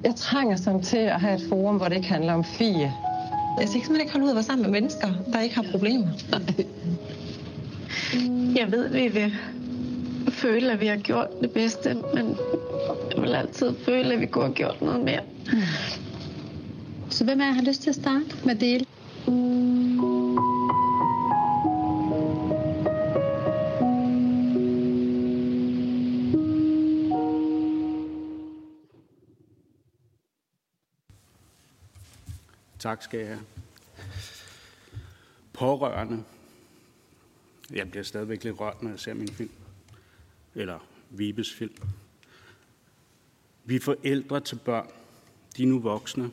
Jeg 0.04 0.16
trænger 0.16 0.56
som 0.56 0.82
til 0.82 0.98
at 0.98 1.22
have 1.22 1.36
et 1.36 1.42
forum, 1.50 1.78
hvor 1.78 1.88
det 1.88 1.96
ikke 1.96 2.08
handler 2.08 2.34
om 2.34 2.44
fie. 2.44 2.94
Jeg 3.58 3.60
kan 3.60 3.68
simpelthen 3.68 4.02
ikke 4.02 4.12
holde 4.12 4.26
ud 4.26 4.30
at 4.30 4.36
være 4.36 4.44
sammen 4.44 4.64
med 4.64 4.82
mennesker, 4.82 5.08
der 5.34 5.40
ikke 5.42 5.56
har 5.56 5.66
problemer. 5.72 6.08
Jeg 8.56 8.72
ved, 8.72 8.90
vi 8.90 9.08
vil 9.08 9.34
føle, 10.30 10.72
at 10.72 10.82
vi 10.82 10.86
har 10.88 10.98
gjort 10.98 11.28
det 11.42 11.52
bedste, 11.52 11.94
men 12.14 12.38
jeg 13.16 13.22
vil 13.24 13.36
altid 13.36 13.74
føle, 13.86 14.14
at 14.14 14.20
vi 14.20 14.26
kunne 14.26 14.44
have 14.46 14.54
gjort 14.54 14.82
noget 14.82 15.04
mere. 15.04 15.22
Så 17.10 17.24
hvem 17.24 17.42
er 17.42 17.46
jeg 17.46 17.56
har 17.56 17.62
lyst 17.62 17.82
til 17.82 17.90
at 17.90 17.96
starte 17.96 18.26
med 18.46 18.56
at 18.56 18.62
dele? 18.62 18.86
Tak 32.82 33.04
skal 33.04 33.20
jeg. 33.20 33.40
Pårørende. 35.54 36.24
Jeg 37.74 37.92
bliver 37.92 38.04
stadigvæk 38.04 38.44
lidt 38.44 38.60
rørt, 38.60 38.84
når 38.84 38.90
jeg 38.90 39.00
ser 39.00 39.14
min 39.14 39.28
film. 39.28 39.52
Eller 40.56 40.80
Vibes 41.10 41.54
film. 41.54 41.76
Vi 43.66 43.76
er 43.76 43.80
forældre 43.80 44.40
til 44.40 44.56
børn. 44.56 44.88
De 45.58 45.64
er 45.64 45.68
nu 45.68 45.80
voksne. 45.80 46.32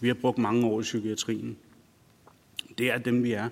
Vi 0.00 0.08
har 0.08 0.14
brugt 0.14 0.38
mange 0.38 0.66
år 0.66 0.80
i 0.80 0.82
psykiatrien. 0.82 1.58
Det 2.78 2.90
er 2.90 2.98
dem, 2.98 3.22
vi 3.22 3.32
er. 3.32 3.48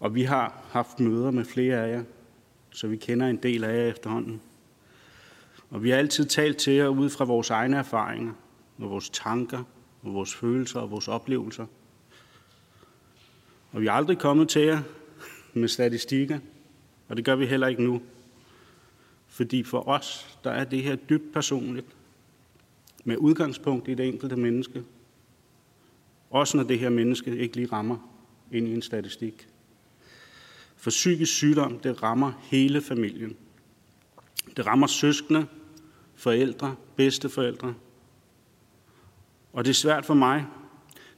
Og 0.00 0.14
vi 0.14 0.22
har 0.22 0.62
haft 0.70 1.00
møder 1.00 1.30
med 1.30 1.44
flere 1.44 1.76
af 1.86 1.92
jer, 1.92 2.04
så 2.70 2.88
vi 2.88 2.96
kender 2.96 3.26
en 3.26 3.36
del 3.36 3.64
af 3.64 3.76
jer 3.76 3.90
efterhånden. 3.90 4.40
Og 5.70 5.82
vi 5.82 5.90
har 5.90 5.96
altid 5.96 6.24
talt 6.24 6.56
til 6.56 6.72
jer 6.72 6.88
ud 6.88 7.10
fra 7.10 7.24
vores 7.24 7.50
egne 7.50 7.76
erfaringer, 7.76 8.32
og 8.78 8.90
vores 8.90 9.10
tanker, 9.10 9.64
og 10.02 10.14
vores 10.14 10.34
følelser 10.34 10.80
og 10.80 10.90
vores 10.90 11.08
oplevelser. 11.08 11.66
Og 13.72 13.80
vi 13.80 13.86
er 13.86 13.92
aldrig 13.92 14.18
kommet 14.18 14.48
til 14.48 14.62
jer 14.62 14.82
med 15.54 15.68
statistikker, 15.68 16.38
og 17.08 17.16
det 17.16 17.24
gør 17.24 17.36
vi 17.36 17.46
heller 17.46 17.66
ikke 17.66 17.82
nu. 17.82 18.02
Fordi 19.26 19.62
for 19.62 19.88
os, 19.88 20.38
der 20.44 20.50
er 20.50 20.64
det 20.64 20.82
her 20.82 20.96
dybt 20.96 21.32
personligt, 21.32 21.86
med 23.04 23.16
udgangspunkt 23.16 23.88
i 23.88 23.94
det 23.94 24.08
enkelte 24.08 24.36
menneske. 24.36 24.84
Også 26.30 26.56
når 26.56 26.64
det 26.64 26.78
her 26.78 26.88
menneske 26.88 27.36
ikke 27.36 27.56
lige 27.56 27.68
rammer 27.72 28.10
ind 28.52 28.68
i 28.68 28.74
en 28.74 28.82
statistik. 28.82 29.48
For 30.76 30.90
psykisk 30.90 31.32
sygdom, 31.32 31.78
det 31.78 32.02
rammer 32.02 32.32
hele 32.42 32.80
familien. 32.80 33.36
Det 34.56 34.66
rammer 34.66 34.86
søskende, 34.86 35.46
forældre, 36.14 36.76
bedsteforældre. 36.96 37.74
Og 39.52 39.64
det 39.64 39.70
er 39.70 39.74
svært 39.74 40.06
for 40.06 40.14
mig. 40.14 40.46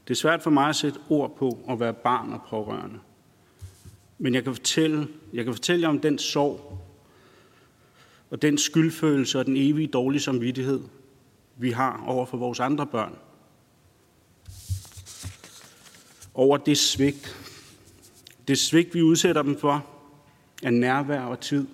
Det 0.08 0.14
er 0.14 0.18
svært 0.18 0.42
for 0.42 0.50
mig 0.50 0.68
at 0.68 0.76
sætte 0.76 1.00
ord 1.08 1.36
på 1.36 1.58
at 1.68 1.80
være 1.80 1.94
barn 1.94 2.32
og 2.32 2.40
pårørende. 2.48 2.98
Men 4.18 4.34
jeg 4.34 4.44
kan 4.44 4.54
fortælle, 4.54 5.08
jeg 5.32 5.44
kan 5.44 5.54
fortælle 5.54 5.82
jer 5.82 5.88
om 5.88 6.00
den 6.00 6.18
sorg, 6.18 6.78
og 8.30 8.42
den 8.42 8.58
skyldfølelse 8.58 9.38
og 9.38 9.46
den 9.46 9.56
evige 9.56 9.86
dårlige 9.86 10.20
samvittighed, 10.20 10.80
vi 11.56 11.70
har 11.70 12.04
over 12.06 12.26
for 12.26 12.36
vores 12.36 12.60
andre 12.60 12.86
børn. 12.86 13.18
Over 16.34 16.56
det 16.56 16.78
svigt. 16.78 17.36
Det 18.48 18.58
svigt, 18.58 18.94
vi 18.94 19.02
udsætter 19.02 19.42
dem 19.42 19.58
for, 19.58 19.86
er 20.62 20.70
nærvær 20.70 21.20
og 21.20 21.40
tid. 21.40 21.66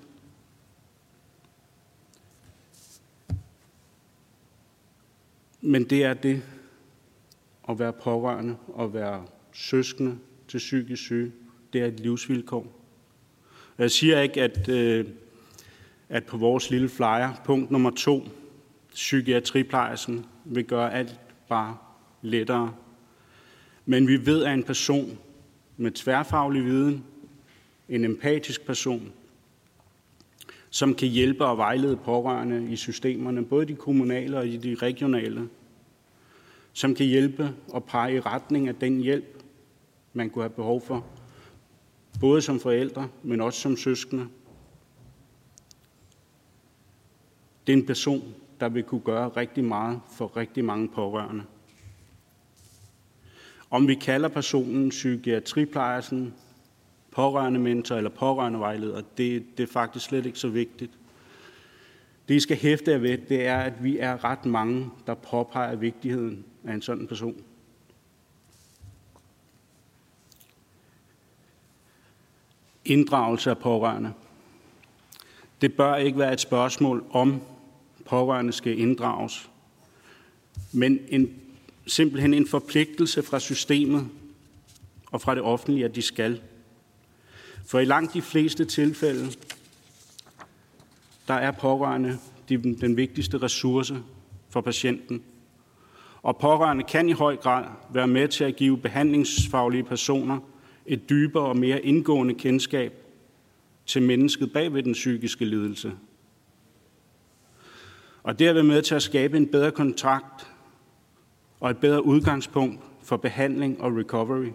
Men 5.66 5.84
det 5.84 6.04
er 6.04 6.14
det 6.14 6.42
at 7.68 7.78
være 7.78 7.92
pårørende 7.92 8.56
og 8.68 8.94
være 8.94 9.24
søskende 9.52 10.18
til 10.48 10.58
psykisk 10.58 11.02
syge. 11.02 11.32
Det 11.72 11.80
er 11.80 11.86
et 11.86 12.00
livsvilkår. 12.00 12.66
Jeg 13.78 13.90
siger 13.90 14.20
ikke, 14.20 14.42
at, 14.42 14.68
øh, 14.68 15.06
at 16.08 16.24
på 16.24 16.36
vores 16.36 16.70
lille 16.70 16.88
flyer, 16.88 17.42
punkt 17.44 17.70
nummer 17.70 17.90
to, 17.90 18.28
psykiatriplejelsen 18.92 20.26
vil 20.44 20.64
gøre 20.64 20.94
alt 20.94 21.20
bare 21.48 21.76
lettere. 22.22 22.74
Men 23.86 24.08
vi 24.08 24.26
ved, 24.26 24.44
at 24.44 24.54
en 24.54 24.64
person 24.64 25.18
med 25.76 25.90
tværfaglig 25.90 26.64
viden, 26.64 27.04
en 27.88 28.04
empatisk 28.04 28.66
person, 28.66 29.12
som 30.76 30.94
kan 30.94 31.08
hjælpe 31.08 31.44
og 31.44 31.58
vejlede 31.58 31.96
pårørende 31.96 32.72
i 32.72 32.76
systemerne, 32.76 33.44
både 33.44 33.66
de 33.66 33.74
kommunale 33.74 34.38
og 34.38 34.44
de 34.44 34.76
regionale, 34.82 35.48
som 36.72 36.94
kan 36.94 37.06
hjælpe 37.06 37.54
og 37.68 37.84
pege 37.84 38.16
i 38.16 38.20
retning 38.20 38.68
af 38.68 38.74
den 38.74 39.00
hjælp, 39.00 39.42
man 40.12 40.30
kunne 40.30 40.42
have 40.42 40.50
behov 40.50 40.80
for, 40.80 41.06
både 42.20 42.42
som 42.42 42.60
forældre, 42.60 43.08
men 43.22 43.40
også 43.40 43.60
som 43.60 43.76
søskende. 43.76 44.28
Det 47.66 47.72
er 47.72 47.76
en 47.76 47.86
person, 47.86 48.34
der 48.60 48.68
vil 48.68 48.82
kunne 48.82 49.00
gøre 49.00 49.28
rigtig 49.28 49.64
meget 49.64 50.00
for 50.16 50.36
rigtig 50.36 50.64
mange 50.64 50.88
pårørende. 50.88 51.44
Om 53.70 53.88
vi 53.88 53.94
kalder 53.94 54.28
personen 54.28 54.88
psykiatriplejersen, 54.88 56.34
pårørende 57.16 57.60
mentor 57.60 57.96
eller 57.96 58.10
pårørende 58.10 58.58
vejleder, 58.58 59.02
det, 59.16 59.58
det 59.58 59.62
er 59.62 59.72
faktisk 59.72 60.06
slet 60.06 60.26
ikke 60.26 60.38
så 60.38 60.48
vigtigt. 60.48 60.90
Det, 62.28 62.34
I 62.34 62.40
skal 62.40 62.56
hæfte 62.56 62.90
jer 62.90 62.98
ved, 62.98 63.18
det 63.18 63.46
er, 63.46 63.58
at 63.58 63.84
vi 63.84 63.98
er 63.98 64.24
ret 64.24 64.46
mange, 64.46 64.90
der 65.06 65.14
påpeger 65.14 65.76
vigtigheden 65.76 66.44
af 66.64 66.74
en 66.74 66.82
sådan 66.82 67.06
person. 67.06 67.42
Inddragelse 72.84 73.50
af 73.50 73.58
pårørende. 73.58 74.12
Det 75.60 75.74
bør 75.74 75.96
ikke 75.96 76.18
være 76.18 76.32
et 76.32 76.40
spørgsmål 76.40 77.04
om 77.10 77.40
pårørende 78.06 78.52
skal 78.52 78.78
inddrages, 78.78 79.50
men 80.72 80.98
en, 81.08 81.40
simpelthen 81.86 82.34
en 82.34 82.46
forpligtelse 82.46 83.22
fra 83.22 83.40
systemet 83.40 84.08
og 85.06 85.20
fra 85.20 85.34
det 85.34 85.42
offentlige, 85.42 85.84
at 85.84 85.94
de 85.94 86.02
skal. 86.02 86.40
For 87.66 87.78
i 87.78 87.84
langt 87.84 88.14
de 88.14 88.22
fleste 88.22 88.64
tilfælde, 88.64 89.32
der 91.28 91.34
er 91.34 91.50
pårørende 91.50 92.18
den 92.48 92.96
vigtigste 92.96 93.38
ressource 93.38 94.02
for 94.50 94.60
patienten. 94.60 95.22
Og 96.22 96.36
pårørende 96.36 96.84
kan 96.84 97.08
i 97.08 97.12
høj 97.12 97.36
grad 97.36 97.64
være 97.92 98.06
med 98.06 98.28
til 98.28 98.44
at 98.44 98.56
give 98.56 98.78
behandlingsfaglige 98.78 99.84
personer 99.84 100.38
et 100.86 101.08
dybere 101.10 101.44
og 101.44 101.56
mere 101.56 101.82
indgående 101.82 102.34
kendskab 102.34 102.92
til 103.86 104.02
mennesket 104.02 104.52
bag 104.52 104.74
ved 104.74 104.82
den 104.82 104.92
psykiske 104.92 105.44
lidelse. 105.44 105.92
Og 108.22 108.38
det 108.38 108.46
er 108.46 108.62
med 108.62 108.82
til 108.82 108.94
at 108.94 109.02
skabe 109.02 109.36
en 109.36 109.46
bedre 109.46 109.70
kontrakt 109.70 110.50
og 111.60 111.70
et 111.70 111.78
bedre 111.78 112.04
udgangspunkt 112.04 112.80
for 113.02 113.16
behandling 113.16 113.80
og 113.80 113.96
recovery. 113.96 114.50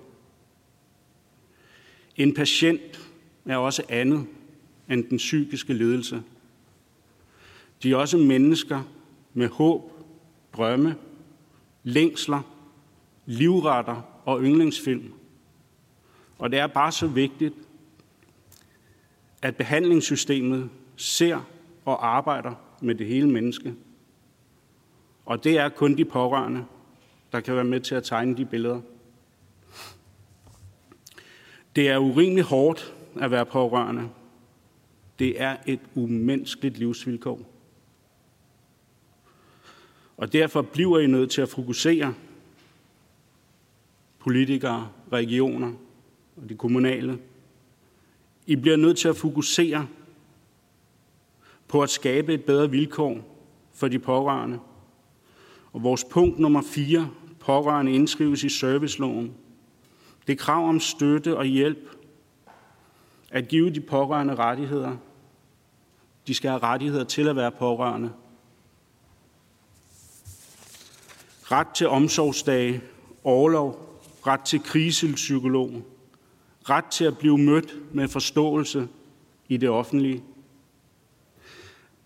En 2.16 2.34
patient 2.34 3.12
er 3.45 3.57
også 3.57 3.84
andet 3.89 4.28
end 4.89 5.03
den 5.03 5.18
psykiske 5.18 5.74
lidelse. 5.74 6.24
De 7.84 7.91
er 7.91 7.95
også 7.95 8.18
mennesker 8.18 8.84
med 9.34 9.47
håb, 9.49 9.91
drømme, 10.53 10.95
længsler, 11.84 12.41
livretter 13.26 14.22
og 14.26 14.41
yndlingsfilm. 14.41 15.14
Og 16.39 16.51
det 16.51 16.59
er 16.59 16.68
bare 16.68 16.91
så 16.91 17.07
vigtigt, 17.07 17.53
at 19.41 19.55
behandlingssystemet 19.55 20.70
ser 20.95 21.47
og 21.86 22.16
arbejder 22.18 22.53
med 22.82 22.95
det 22.95 23.07
hele 23.07 23.30
menneske. 23.30 23.76
Og 25.26 25.43
det 25.43 25.57
er 25.57 25.70
kun 25.70 25.97
de 25.97 26.05
pårørende, 26.05 26.66
der 27.32 27.39
kan 27.39 27.55
være 27.55 27.64
med 27.64 27.80
til 27.80 27.95
at 27.95 28.03
tegne 28.03 28.38
de 28.38 28.45
billeder. 28.45 28.82
Det 31.76 31.89
er 31.89 31.97
urimelig 31.97 32.43
hårdt 32.43 32.93
at 33.19 33.32
være 33.32 33.45
pårørende. 33.45 34.09
Det 35.19 35.41
er 35.41 35.57
et 35.67 35.80
umenneskeligt 35.95 36.78
livsvilkår. 36.78 37.39
Og 40.17 40.34
derfor 40.34 40.61
bliver 40.61 40.99
I 40.99 41.07
nødt 41.07 41.32
til 41.32 41.41
at 41.41 41.49
fokusere 41.49 42.13
politikere, 44.19 44.89
regioner 45.11 45.74
og 46.38 46.49
de 46.49 46.55
kommunale. 46.55 47.19
I 48.45 48.55
bliver 48.55 48.78
nødt 48.78 48.97
til 48.97 49.07
at 49.07 49.17
fokusere 49.17 49.88
på 51.67 51.82
at 51.82 51.89
skabe 51.89 52.34
et 52.34 52.43
bedre 52.43 52.72
vilkår 52.72 53.17
for 53.74 53.88
de 53.88 53.99
pårørende. 53.99 54.59
Og 55.74 55.84
vores 55.84 56.03
punkt 56.03 56.39
nummer 56.39 56.61
4, 56.61 57.09
pårørende 57.39 57.91
indskrives 57.91 58.43
i 58.43 58.49
serviceloven. 58.49 59.34
Det 60.32 60.39
er 60.39 60.43
krav 60.43 60.69
om 60.69 60.79
støtte 60.79 61.38
og 61.38 61.45
hjælp. 61.45 61.89
At 63.32 63.47
give 63.47 63.73
de 63.73 63.82
pårørende 63.82 64.36
rettigheder. 64.36 64.97
De 66.27 66.34
skal 66.34 66.49
have 66.49 66.63
rettigheder 66.63 67.03
til 67.03 67.27
at 67.27 67.36
være 67.36 67.51
pårørende. 67.51 68.11
Ret 71.43 71.67
til 71.67 71.88
omsorgsdage, 71.88 72.82
overlov, 73.23 73.99
ret 74.27 74.41
til 74.41 74.63
krisepsykolog, 74.63 75.71
ret 76.69 76.86
til 76.86 77.05
at 77.05 77.17
blive 77.17 77.38
mødt 77.38 77.95
med 77.95 78.07
forståelse 78.07 78.88
i 79.49 79.57
det 79.57 79.69
offentlige. 79.69 80.23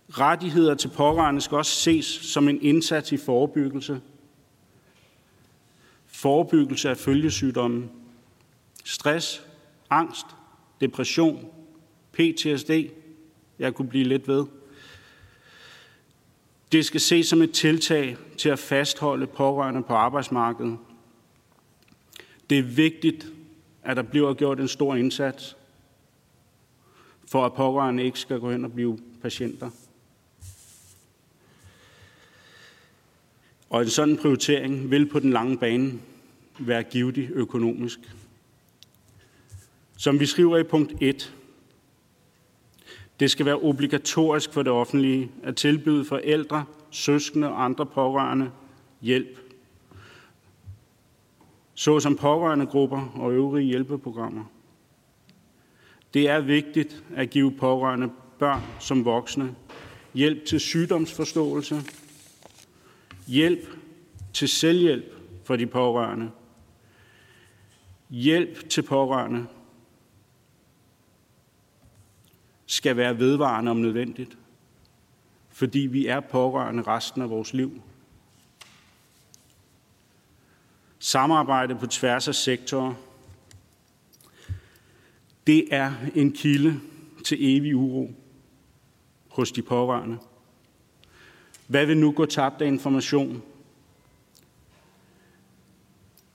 Rettigheder 0.09 0.75
til 0.75 0.87
pårørende 0.87 1.41
skal 1.41 1.57
også 1.57 1.75
ses 1.75 2.05
som 2.05 2.49
en 2.49 2.61
indsats 2.61 3.11
i 3.11 3.17
forebyggelse. 3.17 4.01
Forebyggelse 6.05 6.89
af 6.89 6.97
følgesygdomme, 6.97 7.89
stress, 8.85 9.43
angst, 9.89 10.25
depression, 10.81 11.51
PTSD, 12.11 12.71
jeg 13.59 13.75
kunne 13.75 13.89
blive 13.89 14.03
lidt 14.03 14.27
ved. 14.27 14.45
Det 16.71 16.85
skal 16.85 17.01
ses 17.01 17.27
som 17.27 17.41
et 17.41 17.51
tiltag 17.51 18.17
til 18.37 18.49
at 18.49 18.59
fastholde 18.59 19.27
pårørende 19.27 19.83
på 19.83 19.93
arbejdsmarkedet. 19.93 20.77
Det 22.49 22.59
er 22.59 22.63
vigtigt, 22.63 23.27
at 23.83 23.97
der 23.97 24.03
bliver 24.03 24.33
gjort 24.33 24.59
en 24.59 24.67
stor 24.67 24.95
indsats, 24.95 25.57
for 27.27 27.45
at 27.45 27.53
pårørende 27.53 28.03
ikke 28.03 28.19
skal 28.19 28.39
gå 28.39 28.51
hen 28.51 28.65
og 28.65 28.71
blive 28.71 28.99
patienter. 29.21 29.69
Og 33.69 33.81
en 33.81 33.89
sådan 33.89 34.17
prioritering 34.17 34.91
vil 34.91 35.09
på 35.09 35.19
den 35.19 35.31
lange 35.31 35.57
bane 35.57 35.99
være 36.59 36.83
givetig 36.83 37.29
økonomisk. 37.31 37.99
Som 39.97 40.19
vi 40.19 40.25
skriver 40.25 40.57
i 40.57 40.63
punkt 40.63 40.93
1, 41.01 41.35
det 43.19 43.31
skal 43.31 43.45
være 43.45 43.59
obligatorisk 43.59 44.53
for 44.53 44.63
det 44.63 44.71
offentlige 44.71 45.31
at 45.43 45.55
tilbyde 45.55 46.05
forældre, 46.05 46.65
søskende 46.91 47.49
og 47.49 47.63
andre 47.63 47.85
pårørende 47.85 48.51
hjælp, 49.01 49.39
såsom 51.73 52.15
pårørende 52.15 52.65
grupper 52.65 53.11
og 53.15 53.33
øvrige 53.33 53.67
hjælpeprogrammer. 53.67 54.43
Det 56.13 56.29
er 56.29 56.39
vigtigt 56.39 57.03
at 57.15 57.29
give 57.29 57.51
pårørende 57.51 58.09
børn 58.39 58.61
som 58.79 59.05
voksne 59.05 59.55
hjælp 60.13 60.45
til 60.45 60.59
sygdomsforståelse, 60.59 61.81
Hjælp 63.27 63.77
til 64.33 64.49
selvhjælp 64.49 65.13
for 65.43 65.55
de 65.55 65.67
pårørende. 65.67 66.31
Hjælp 68.09 68.69
til 68.69 68.81
pårørende 68.81 69.45
skal 72.65 72.97
være 72.97 73.19
vedvarende 73.19 73.71
om 73.71 73.77
nødvendigt, 73.77 74.37
fordi 75.49 75.79
vi 75.79 76.07
er 76.07 76.19
pårørende 76.19 76.83
resten 76.83 77.21
af 77.21 77.29
vores 77.29 77.53
liv. 77.53 77.81
Samarbejde 80.99 81.75
på 81.75 81.87
tværs 81.87 82.27
af 82.27 82.35
sektorer, 82.35 82.93
det 85.47 85.67
er 85.71 85.93
en 86.15 86.31
kilde 86.31 86.79
til 87.25 87.57
evig 87.57 87.75
uro 87.75 88.15
hos 89.29 89.51
de 89.51 89.61
pårørende. 89.61 90.17
Hvad 91.67 91.85
vil 91.85 91.97
nu 91.97 92.11
gå 92.11 92.25
tabt 92.25 92.61
af 92.61 92.67
information? 92.67 93.43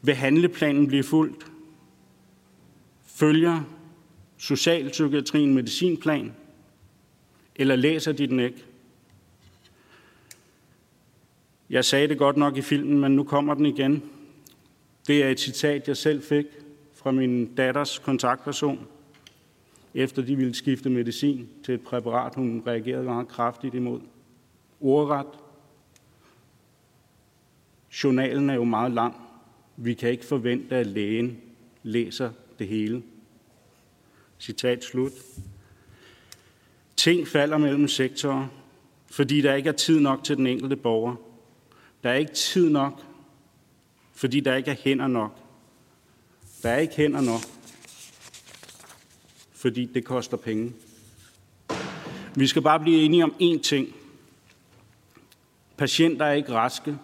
Vil 0.02 0.14
handleplanen 0.14 0.86
blive 0.86 1.04
fuldt? 1.04 1.46
Følger 3.04 3.62
socialpsykiatrien 4.40 5.54
medicinplan? 5.54 6.34
Eller 7.56 7.76
læser 7.76 8.12
de 8.12 8.26
den 8.26 8.40
ikke? 8.40 8.64
Jeg 11.70 11.84
sagde 11.84 12.08
det 12.08 12.18
godt 12.18 12.36
nok 12.36 12.56
i 12.56 12.62
filmen, 12.62 13.00
men 13.00 13.16
nu 13.16 13.24
kommer 13.24 13.54
den 13.54 13.66
igen. 13.66 14.02
Det 15.06 15.24
er 15.24 15.28
et 15.28 15.40
citat, 15.40 15.88
jeg 15.88 15.96
selv 15.96 16.22
fik 16.22 16.46
fra 16.94 17.10
min 17.10 17.54
datters 17.54 17.98
kontaktperson, 17.98 18.86
efter 19.94 20.22
de 20.22 20.36
ville 20.36 20.54
skifte 20.54 20.90
medicin 20.90 21.48
til 21.64 21.74
et 21.74 21.80
præparat, 21.80 22.34
hun 22.34 22.62
reagerede 22.66 23.04
meget 23.04 23.28
kraftigt 23.28 23.74
imod 23.74 24.00
ordret. 24.80 25.26
Journalen 28.04 28.50
er 28.50 28.54
jo 28.54 28.64
meget 28.64 28.92
lang. 28.92 29.16
Vi 29.76 29.94
kan 29.94 30.10
ikke 30.10 30.24
forvente, 30.24 30.76
at 30.76 30.86
lægen 30.86 31.40
læser 31.82 32.30
det 32.58 32.68
hele. 32.68 33.02
Citat 34.40 34.84
slut. 34.84 35.12
Ting 36.96 37.28
falder 37.28 37.58
mellem 37.58 37.88
sektorer, 37.88 38.46
fordi 39.10 39.40
der 39.40 39.54
ikke 39.54 39.68
er 39.68 39.72
tid 39.72 40.00
nok 40.00 40.24
til 40.24 40.36
den 40.36 40.46
enkelte 40.46 40.76
borger. 40.76 41.16
Der 42.02 42.10
er 42.10 42.14
ikke 42.14 42.32
tid 42.32 42.70
nok, 42.70 43.02
fordi 44.12 44.40
der 44.40 44.54
ikke 44.54 44.70
er 44.70 44.76
hænder 44.84 45.06
nok. 45.06 45.38
Der 46.62 46.70
er 46.70 46.78
ikke 46.78 46.96
hænder 46.96 47.20
nok, 47.20 47.40
fordi 49.52 49.84
det 49.84 50.04
koster 50.04 50.36
penge. 50.36 50.72
Vi 52.34 52.46
skal 52.46 52.62
bare 52.62 52.80
blive 52.80 53.02
enige 53.02 53.24
om 53.24 53.34
én 53.42 53.62
ting. 53.62 53.94
Patienter 55.76 56.24
er 56.24 56.32
ikke 56.32 56.52
raske, 56.52 56.98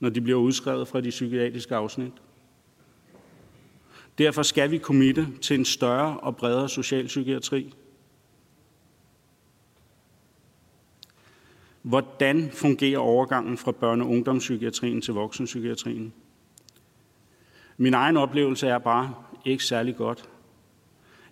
når 0.00 0.08
de 0.08 0.20
bliver 0.20 0.38
udskrevet 0.38 0.88
fra 0.88 1.00
de 1.00 1.10
psykiatriske 1.10 1.74
afsnit. 1.74 2.12
Derfor 4.18 4.42
skal 4.42 4.70
vi 4.70 4.78
kommitte 4.78 5.28
til 5.42 5.58
en 5.58 5.64
større 5.64 6.20
og 6.20 6.36
bredere 6.36 6.68
socialpsykiatri. 6.68 7.74
Hvordan 11.82 12.50
fungerer 12.50 12.98
overgangen 12.98 13.58
fra 13.58 13.72
børne- 13.72 14.02
og 14.02 14.10
ungdomspsykiatrien 14.10 15.00
til 15.00 15.14
voksenpsykiatrien? 15.14 16.12
Min 17.76 17.94
egen 17.94 18.16
oplevelse 18.16 18.68
er 18.68 18.78
bare 18.78 19.14
ikke 19.44 19.64
særlig 19.64 19.96
godt. 19.96 20.28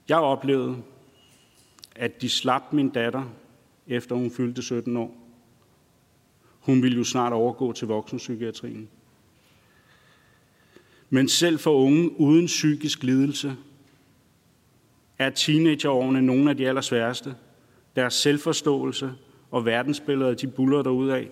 Jeg 0.09 0.19
oplevede, 0.19 0.77
at 1.97 2.23
de 2.23 2.29
slap 2.29 2.73
min 2.73 2.89
datter, 2.89 3.25
efter 3.87 4.17
hun 4.17 4.31
fyldte 4.31 4.63
17 4.63 4.97
år. 4.97 5.15
Hun 6.61 6.83
ville 6.83 6.99
jo 6.99 7.05
snart 7.05 7.33
overgå 7.33 7.73
til 7.73 7.89
voksenpsykiatrien. 7.89 8.89
Men 11.15 11.29
selv 11.29 11.59
for 11.59 11.71
unge 11.71 12.21
uden 12.21 12.47
psykisk 12.47 13.03
lidelse 13.03 13.57
er 15.19 15.31
teenageårene 15.31 16.23
nogle 16.23 16.51
af 16.51 16.57
de 16.57 16.69
allersværeste. 16.69 17.35
Deres 17.97 18.15
selvforståelse 18.15 19.13
og 19.51 19.65
verdensbilleder, 19.65 20.35
de 20.35 20.47
buller 20.47 21.15
af. 21.15 21.29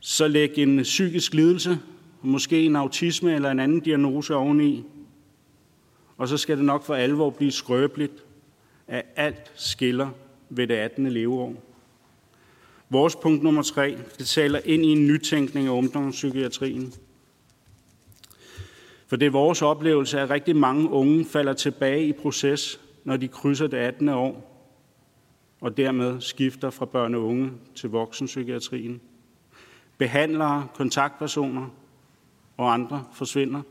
Så 0.00 0.28
læg 0.28 0.58
en 0.58 0.82
psykisk 0.82 1.34
lidelse, 1.34 1.78
måske 2.22 2.62
en 2.62 2.76
autisme 2.76 3.34
eller 3.34 3.50
en 3.50 3.60
anden 3.60 3.80
diagnose 3.80 4.34
oveni, 4.34 4.84
og 6.16 6.28
så 6.28 6.36
skal 6.36 6.56
det 6.56 6.64
nok 6.64 6.84
for 6.84 6.94
alvor 6.94 7.30
blive 7.30 7.52
skrøbeligt, 7.52 8.24
at 8.88 9.04
alt 9.16 9.52
skiller 9.54 10.10
ved 10.48 10.66
det 10.66 10.74
18. 10.74 11.10
leveår. 11.10 11.54
Vores 12.88 13.16
punkt 13.16 13.42
nummer 13.42 13.62
tre, 13.62 13.98
det 14.18 14.26
taler 14.26 14.60
ind 14.64 14.84
i 14.84 14.88
en 14.88 15.06
nytænkning 15.06 15.66
af 15.66 15.72
ungdomspsykiatrien. 15.72 16.94
For 19.10 19.16
det 19.16 19.26
er 19.26 19.30
vores 19.30 19.62
oplevelse, 19.62 20.20
at 20.20 20.30
rigtig 20.30 20.56
mange 20.56 20.90
unge 20.90 21.24
falder 21.24 21.52
tilbage 21.52 22.06
i 22.06 22.12
proces, 22.12 22.80
når 23.04 23.16
de 23.16 23.28
krydser 23.28 23.66
det 23.66 23.76
18. 23.76 24.08
år, 24.08 24.62
og 25.60 25.76
dermed 25.76 26.20
skifter 26.20 26.70
fra 26.70 26.84
børn 26.84 27.14
og 27.14 27.24
unge 27.24 27.52
til 27.74 27.90
voksenpsykiatrien. 27.90 29.00
Behandlere, 29.98 30.68
kontaktpersoner 30.74 31.68
og 32.56 32.72
andre 32.72 33.04
forsvinder. 33.12 33.62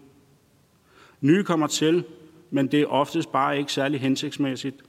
Nye 1.21 1.43
kommer 1.43 1.67
til, 1.67 2.03
men 2.49 2.67
det 2.67 2.81
er 2.81 2.85
oftest 2.85 3.31
bare 3.31 3.57
ikke 3.57 3.71
særlig 3.71 3.99
hensigtsmæssigt. 3.99 4.83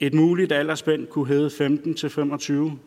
Et 0.00 0.14
muligt 0.14 0.52
aldersspænd 0.52 1.06
kunne 1.06 1.28
hedde 1.28 1.50
15 1.50 1.94
til 1.94 2.10
25. 2.10 2.78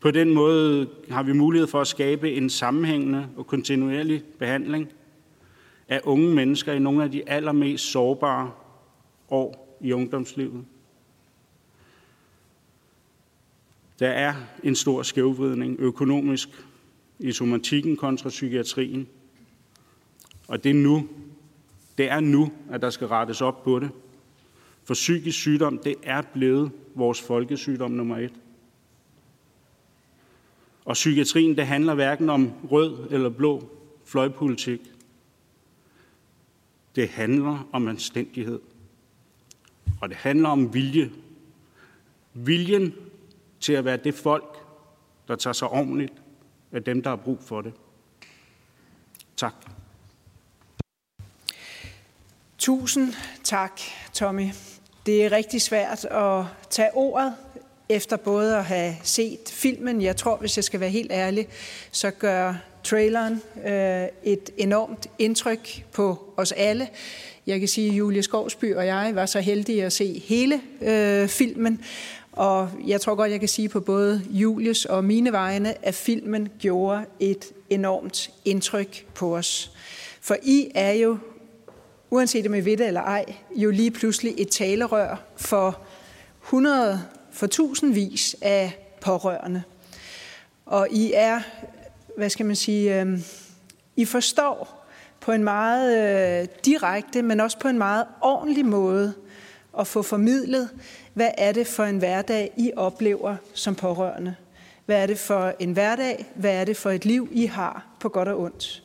På 0.00 0.10
den 0.10 0.34
måde 0.34 0.88
har 1.10 1.22
vi 1.22 1.32
mulighed 1.32 1.68
for 1.68 1.80
at 1.80 1.86
skabe 1.86 2.32
en 2.32 2.50
sammenhængende 2.50 3.28
og 3.36 3.46
kontinuerlig 3.46 4.22
behandling. 4.38 4.92
af 5.88 6.00
unge 6.04 6.34
mennesker 6.34 6.72
i 6.72 6.78
nogle 6.78 7.04
af 7.04 7.10
de 7.10 7.28
allermest 7.28 7.84
sårbare 7.84 8.50
år 9.30 9.78
i 9.80 9.92
ungdomslivet. 9.92 10.64
Der 13.98 14.08
er 14.08 14.34
en 14.62 14.74
stor 14.74 15.02
skævvridning 15.02 15.76
økonomisk 15.80 16.48
i 17.18 17.32
somatikken 17.32 17.96
kontra 17.96 18.28
psykiatrien. 18.28 19.08
Og 20.48 20.64
det 20.64 20.70
er 20.70 20.74
nu, 20.74 21.08
det 21.98 22.10
er 22.10 22.20
nu, 22.20 22.52
at 22.70 22.82
der 22.82 22.90
skal 22.90 23.06
rettes 23.06 23.40
op 23.40 23.64
på 23.64 23.78
det. 23.78 23.90
For 24.84 24.94
psykisk 24.94 25.38
sygdom, 25.38 25.78
det 25.78 25.94
er 26.02 26.22
blevet 26.22 26.70
vores 26.94 27.20
folkesygdom 27.20 27.90
nummer 27.90 28.16
et. 28.16 28.32
Og 30.88 30.94
psykiatrien, 30.94 31.56
det 31.56 31.66
handler 31.66 31.94
hverken 31.94 32.30
om 32.30 32.52
rød 32.70 33.10
eller 33.10 33.28
blå 33.28 33.68
fløjpolitik. 34.04 34.80
Det 36.96 37.08
handler 37.08 37.68
om 37.72 37.88
anstændighed. 37.88 38.60
Og 40.00 40.08
det 40.08 40.16
handler 40.16 40.48
om 40.48 40.74
vilje. 40.74 41.10
Viljen 42.34 42.94
til 43.60 43.72
at 43.72 43.84
være 43.84 43.96
det 43.96 44.14
folk, 44.14 44.56
der 45.28 45.36
tager 45.36 45.54
sig 45.54 45.68
ordentligt 45.68 46.12
af 46.72 46.84
dem, 46.84 47.02
der 47.02 47.10
har 47.10 47.16
brug 47.16 47.38
for 47.42 47.60
det. 47.60 47.72
Tak. 49.36 49.54
Tusind 52.58 53.14
tak, 53.44 53.80
Tommy. 54.12 54.48
Det 55.06 55.24
er 55.24 55.32
rigtig 55.32 55.62
svært 55.62 56.04
at 56.04 56.44
tage 56.70 56.90
ordet 56.94 57.34
efter 57.88 58.16
både 58.16 58.56
at 58.56 58.64
have 58.64 58.94
set 59.02 59.40
filmen. 59.46 60.02
Jeg 60.02 60.16
tror, 60.16 60.36
hvis 60.36 60.56
jeg 60.56 60.64
skal 60.64 60.80
være 60.80 60.90
helt 60.90 61.12
ærlig, 61.12 61.48
så 61.90 62.10
gør 62.10 62.54
traileren 62.84 63.42
øh, 63.66 64.06
et 64.24 64.50
enormt 64.56 65.06
indtryk 65.18 65.84
på 65.92 66.32
os 66.36 66.52
alle. 66.52 66.88
Jeg 67.46 67.58
kan 67.58 67.68
sige, 67.68 67.90
at 67.90 67.94
Julie 67.94 68.22
Skovsby 68.22 68.74
og 68.74 68.86
jeg 68.86 69.10
var 69.14 69.26
så 69.26 69.40
heldige 69.40 69.84
at 69.84 69.92
se 69.92 70.22
hele 70.26 70.60
øh, 70.82 71.28
filmen, 71.28 71.80
og 72.32 72.70
jeg 72.86 73.00
tror 73.00 73.14
godt, 73.14 73.30
jeg 73.30 73.40
kan 73.40 73.48
sige 73.48 73.68
på 73.68 73.80
både 73.80 74.22
Julies 74.30 74.84
og 74.84 75.04
mine 75.04 75.32
vegne, 75.32 75.86
at 75.86 75.94
filmen 75.94 76.48
gjorde 76.58 77.04
et 77.20 77.44
enormt 77.70 78.30
indtryk 78.44 79.06
på 79.14 79.36
os. 79.36 79.72
For 80.20 80.36
I 80.42 80.70
er 80.74 80.92
jo, 80.92 81.18
uanset 82.10 82.46
om 82.46 82.54
I 82.54 82.60
ved 82.60 82.76
det 82.76 82.86
eller 82.86 83.00
ej, 83.00 83.24
jo 83.56 83.70
lige 83.70 83.90
pludselig 83.90 84.34
et 84.36 84.48
talerør 84.48 85.16
for 85.36 85.80
100, 86.44 87.02
for 87.38 87.46
tusindvis 87.46 88.36
af 88.42 88.78
pårørende. 89.00 89.62
Og 90.66 90.88
I 90.90 91.12
er, 91.14 91.40
hvad 92.16 92.30
skal 92.30 92.46
man 92.46 92.56
sige, 92.56 93.00
øh, 93.00 93.18
I 93.96 94.04
forstår 94.04 94.84
på 95.20 95.32
en 95.32 95.44
meget 95.44 95.98
øh, 96.42 96.48
direkte, 96.64 97.22
men 97.22 97.40
også 97.40 97.58
på 97.58 97.68
en 97.68 97.78
meget 97.78 98.06
ordentlig 98.20 98.66
måde 98.66 99.14
at 99.78 99.86
få 99.86 100.02
formidlet, 100.02 100.68
hvad 101.14 101.30
er 101.38 101.52
det 101.52 101.66
for 101.66 101.84
en 101.84 101.98
hverdag, 101.98 102.52
I 102.56 102.72
oplever 102.76 103.36
som 103.54 103.74
pårørende? 103.74 104.34
Hvad 104.86 105.02
er 105.02 105.06
det 105.06 105.18
for 105.18 105.54
en 105.58 105.72
hverdag? 105.72 106.26
Hvad 106.34 106.54
er 106.54 106.64
det 106.64 106.76
for 106.76 106.90
et 106.90 107.04
liv, 107.04 107.28
I 107.32 107.46
har 107.46 107.86
på 108.00 108.08
godt 108.08 108.28
og 108.28 108.40
ondt? 108.40 108.82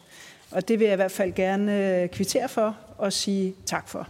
Og 0.51 0.67
det 0.67 0.79
vil 0.79 0.85
jeg 0.85 0.93
i 0.93 0.95
hvert 0.95 1.11
fald 1.11 1.33
gerne 1.33 2.01
øh, 2.01 2.09
kvittere 2.09 2.49
for 2.49 2.77
og 2.97 3.13
sige 3.13 3.55
tak 3.65 3.89
for. 3.89 4.07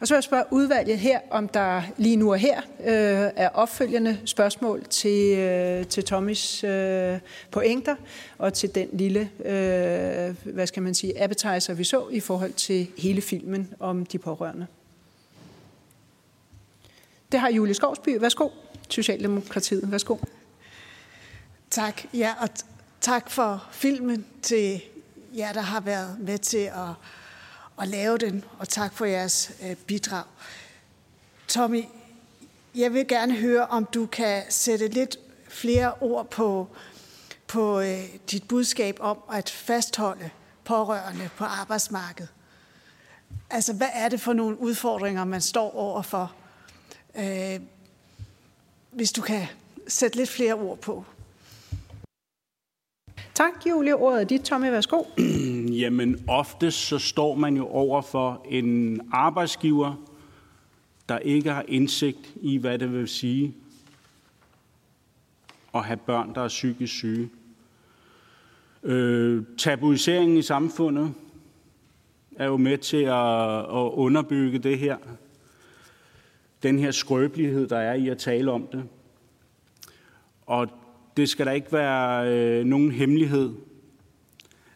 Og 0.00 0.08
så 0.08 0.14
vil 0.14 0.16
jeg 0.16 0.24
spørge 0.24 0.44
udvalget 0.50 0.98
her, 0.98 1.20
om 1.30 1.48
der 1.48 1.82
lige 1.96 2.16
nu 2.16 2.30
og 2.32 2.38
her 2.38 2.60
øh, 2.80 3.30
er 3.36 3.48
opfølgende 3.48 4.18
spørgsmål 4.24 4.84
til, 4.84 5.38
øh, 5.38 5.86
til 5.86 6.04
Tommys 6.04 6.64
øh, 6.64 7.18
pointer 7.50 7.96
og 8.38 8.54
til 8.54 8.74
den 8.74 8.88
lille, 8.92 9.30
øh, 9.44 10.54
hvad 10.54 10.66
skal 10.66 10.82
man 10.82 10.94
sige, 10.94 11.22
appetizer, 11.22 11.74
vi 11.74 11.84
så 11.84 12.08
i 12.10 12.20
forhold 12.20 12.52
til 12.52 12.86
hele 12.98 13.20
filmen 13.20 13.74
om 13.80 14.06
de 14.06 14.18
pårørende. 14.18 14.66
Det 17.32 17.40
har 17.40 17.50
Julie 17.50 17.74
Skovsby. 17.74 18.08
Værsgo. 18.20 18.48
Socialdemokratiet. 18.88 19.92
Værsgo. 19.92 20.16
Tak. 21.70 22.02
Ja, 22.14 22.34
og 22.40 22.48
tak 23.00 23.30
for 23.30 23.66
filmen 23.72 24.26
til 24.42 24.82
jer, 25.36 25.52
der 25.52 25.60
har 25.60 25.80
været 25.80 26.16
med 26.20 26.38
til 26.38 26.58
at, 26.58 26.94
at 27.80 27.88
lave 27.88 28.18
den, 28.18 28.44
og 28.58 28.68
tak 28.68 28.94
for 28.94 29.04
jeres 29.04 29.52
øh, 29.62 29.76
bidrag. 29.76 30.24
Tommy, 31.48 31.84
jeg 32.74 32.94
vil 32.94 33.08
gerne 33.08 33.36
høre, 33.36 33.66
om 33.66 33.84
du 33.84 34.06
kan 34.06 34.42
sætte 34.48 34.88
lidt 34.88 35.16
flere 35.48 35.94
ord 36.00 36.30
på, 36.30 36.68
på 37.46 37.80
øh, 37.80 38.04
dit 38.30 38.48
budskab 38.48 38.96
om 39.00 39.18
at 39.32 39.50
fastholde 39.50 40.30
pårørende 40.64 41.30
på 41.36 41.44
arbejdsmarkedet. 41.44 42.28
Altså, 43.50 43.72
hvad 43.72 43.88
er 43.92 44.08
det 44.08 44.20
for 44.20 44.32
nogle 44.32 44.60
udfordringer, 44.60 45.24
man 45.24 45.40
står 45.40 45.74
overfor? 45.74 46.32
Øh, 47.14 47.60
hvis 48.90 49.12
du 49.12 49.22
kan 49.22 49.46
sætte 49.88 50.16
lidt 50.16 50.30
flere 50.30 50.54
ord 50.54 50.78
på. 50.78 51.04
Tak, 53.36 53.52
Julie. 53.70 53.96
Ordet 53.96 54.20
er 54.20 54.24
dit, 54.24 54.40
Tommy. 54.40 54.70
Værsgo. 54.70 55.02
Jamen, 55.82 56.24
ofte 56.28 56.70
så 56.70 56.98
står 56.98 57.34
man 57.34 57.56
jo 57.56 57.66
over 57.66 58.02
for 58.02 58.46
en 58.48 59.00
arbejdsgiver, 59.12 59.94
der 61.08 61.18
ikke 61.18 61.50
har 61.50 61.64
indsigt 61.68 62.34
i, 62.42 62.56
hvad 62.56 62.78
det 62.78 62.92
vil 62.92 63.08
sige 63.08 63.54
at 65.74 65.84
have 65.84 65.96
børn, 65.96 66.34
der 66.34 66.40
er 66.40 66.48
psykisk 66.48 66.92
syge. 66.92 67.30
Øh, 68.82 69.44
tabuiseringen 69.58 70.36
i 70.36 70.42
samfundet 70.42 71.14
er 72.36 72.46
jo 72.46 72.56
med 72.56 72.78
til 72.78 73.02
at, 73.02 73.58
at 73.58 73.90
underbygge 73.92 74.58
det 74.58 74.78
her 74.78 74.96
den 76.62 76.78
her 76.78 76.90
skrøbelighed, 76.90 77.68
der 77.68 77.78
er 77.78 77.94
i 77.94 78.08
at 78.08 78.18
tale 78.18 78.52
om 78.52 78.68
det. 78.72 78.84
Og 80.46 80.68
det 81.16 81.28
skal 81.28 81.46
der 81.46 81.52
ikke 81.52 81.72
være 81.72 82.32
øh, 82.32 82.64
nogen 82.64 82.92
hemmelighed, 82.92 83.54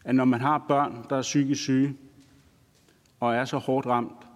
at 0.03 0.15
når 0.15 0.25
man 0.25 0.41
har 0.41 0.65
børn, 0.67 1.05
der 1.09 1.15
er 1.15 1.21
psykisk 1.21 1.61
syge 1.61 1.95
og 3.19 3.35
er 3.35 3.45
så 3.45 3.57
hårdt 3.57 3.87
ramt, 3.87 4.27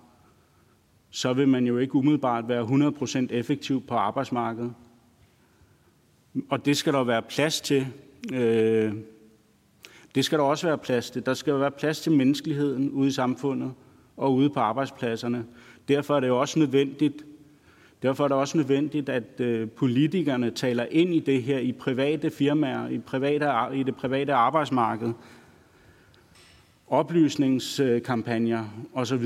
så 1.09 1.33
vil 1.33 1.47
man 1.47 1.67
jo 1.67 1.77
ikke 1.77 1.95
umiddelbart 1.95 2.47
være 2.47 2.63
100% 2.63 3.33
effektiv 3.33 3.81
på 3.87 3.95
arbejdsmarkedet. 3.95 4.73
Og 6.49 6.65
det 6.65 6.77
skal 6.77 6.93
der 6.93 7.03
være 7.03 7.21
plads 7.21 7.61
til. 7.61 7.87
Øh, 8.33 8.93
det 10.15 10.25
skal 10.25 10.39
der 10.39 10.45
også 10.45 10.67
være 10.67 10.77
plads 10.77 11.09
til. 11.09 11.25
Der 11.25 11.33
skal 11.33 11.59
være 11.59 11.71
plads 11.71 12.01
til 12.01 12.11
menneskeligheden 12.11 12.91
ude 12.91 13.07
i 13.07 13.11
samfundet 13.11 13.73
og 14.17 14.33
ude 14.33 14.49
på 14.49 14.59
arbejdspladserne. 14.59 15.45
Derfor 15.87 16.15
er 16.15 16.19
det 16.19 16.27
jo 16.27 16.39
også 16.39 16.59
nødvendigt, 16.59 17.25
Derfor 18.05 18.23
er 18.23 18.27
det 18.27 18.37
også 18.37 18.57
nødvendigt, 18.57 19.09
at 19.09 19.39
øh, 19.39 19.69
politikerne 19.69 20.51
taler 20.51 20.85
ind 20.91 21.13
i 21.13 21.19
det 21.19 21.43
her 21.43 21.59
i 21.59 21.71
private 21.71 22.31
firmaer, 22.31 22.87
i, 22.87 22.99
private, 22.99 23.77
i 23.77 23.83
det 23.83 23.95
private 23.95 24.33
arbejdsmarked, 24.33 25.13
oplysningskampagner 26.87 28.65
osv. 28.93 29.25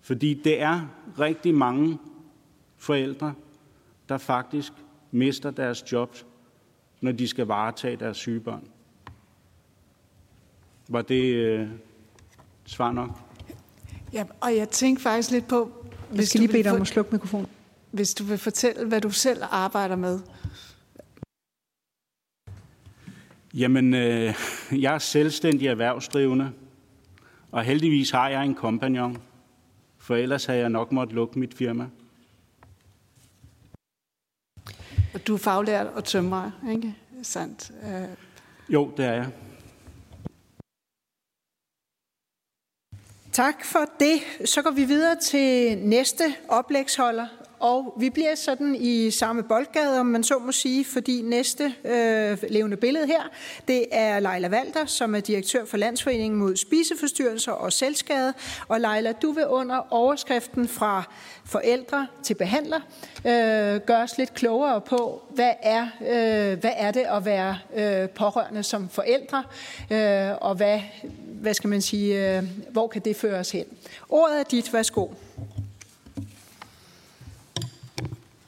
Fordi 0.00 0.34
det 0.34 0.62
er 0.62 0.80
rigtig 1.18 1.54
mange 1.54 1.98
forældre, 2.76 3.34
der 4.08 4.18
faktisk 4.18 4.72
mister 5.10 5.50
deres 5.50 5.92
job, 5.92 6.16
når 7.00 7.12
de 7.12 7.28
skal 7.28 7.46
varetage 7.46 7.96
deres 7.96 8.16
syge 8.16 8.40
børn. 8.40 8.68
Var 10.88 11.02
det 11.02 11.34
øh, 11.34 11.68
svar 12.64 12.92
nok? 12.92 13.10
Ja, 14.12 14.24
og 14.40 14.56
jeg 14.56 14.68
tænkte 14.68 15.02
faktisk 15.02 15.30
lidt 15.30 15.48
på, 15.48 15.83
jeg 16.16 16.28
skal 16.28 16.40
lige 16.40 16.52
bede 16.52 16.62
dig 16.62 16.72
om 16.72 16.80
at 16.80 16.86
slukke 16.86 17.12
mikrofonen. 17.12 17.46
Hvis 17.90 18.14
du 18.14 18.24
vil 18.24 18.38
fortælle, 18.38 18.88
hvad 18.88 19.00
du 19.00 19.10
selv 19.10 19.42
arbejder 19.50 19.96
med. 19.96 20.20
Jamen, 23.54 23.94
øh, 23.94 24.34
jeg 24.72 24.94
er 24.94 24.98
selvstændig 24.98 25.68
erhvervsdrivende, 25.68 26.52
og 27.50 27.64
heldigvis 27.64 28.10
har 28.10 28.28
jeg 28.28 28.44
en 28.44 28.54
kompagnon, 28.54 29.22
for 29.98 30.16
ellers 30.16 30.44
havde 30.44 30.60
jeg 30.60 30.68
nok 30.68 30.92
måtte 30.92 31.14
lukke 31.14 31.38
mit 31.38 31.54
firma. 31.54 31.86
Og 35.14 35.26
du 35.26 35.34
er 35.34 35.38
faglært 35.38 35.86
og 35.86 36.04
tømrer, 36.04 36.50
ikke? 36.70 36.94
Sandt. 37.22 37.70
Øh. 37.84 38.08
Jo, 38.68 38.90
det 38.96 39.04
er 39.04 39.12
jeg. 39.12 39.30
Tak 43.34 43.64
for 43.64 43.84
det. 44.00 44.20
Så 44.48 44.62
går 44.62 44.70
vi 44.70 44.84
videre 44.84 45.16
til 45.16 45.78
næste 45.78 46.34
oplægsholder, 46.48 47.26
og 47.58 47.94
vi 47.98 48.10
bliver 48.10 48.34
sådan 48.34 48.74
i 48.74 49.10
samme 49.10 49.42
boldgade, 49.42 50.00
om 50.00 50.06
man 50.06 50.24
så 50.24 50.38
må 50.38 50.52
sige, 50.52 50.84
fordi 50.84 51.22
næste 51.22 51.74
øh, 51.84 52.38
levende 52.48 52.76
billede 52.76 53.06
her, 53.06 53.22
det 53.68 53.84
er 53.92 54.20
Leila 54.20 54.48
Valter, 54.48 54.86
som 54.86 55.14
er 55.14 55.20
direktør 55.20 55.64
for 55.64 55.76
Landsforeningen 55.76 56.38
mod 56.38 56.56
spiseforstyrrelser 56.56 57.52
og 57.52 57.72
selvskade. 57.72 58.34
Og 58.68 58.80
Leila, 58.80 59.12
du 59.12 59.32
vil 59.32 59.46
under 59.46 59.86
overskriften 59.90 60.68
fra 60.68 61.02
forældre 61.44 62.06
til 62.22 62.34
behandler 62.34 62.80
øh, 63.26 63.80
gøre 63.80 64.02
os 64.02 64.18
lidt 64.18 64.34
klogere 64.34 64.80
på, 64.80 65.22
hvad 65.30 65.52
er, 65.62 65.82
øh, 66.00 66.58
hvad 66.58 66.72
er 66.76 66.90
det 66.90 67.04
at 67.08 67.24
være 67.24 67.58
øh, 67.76 68.08
pårørende 68.08 68.62
som 68.62 68.88
forældre, 68.88 69.44
øh, 69.90 70.36
og 70.40 70.54
hvad, 70.54 70.80
hvad 71.40 71.54
skal 71.54 71.70
man 71.70 71.82
sige, 71.82 72.36
øh, 72.36 72.42
hvor 72.70 72.86
kan 72.86 73.02
det 73.02 73.16
føre 73.16 73.38
os 73.38 73.50
hen? 73.50 73.64
Ordet 74.08 74.40
er 74.40 74.44
dit, 74.44 74.72
værsgo. 74.72 75.06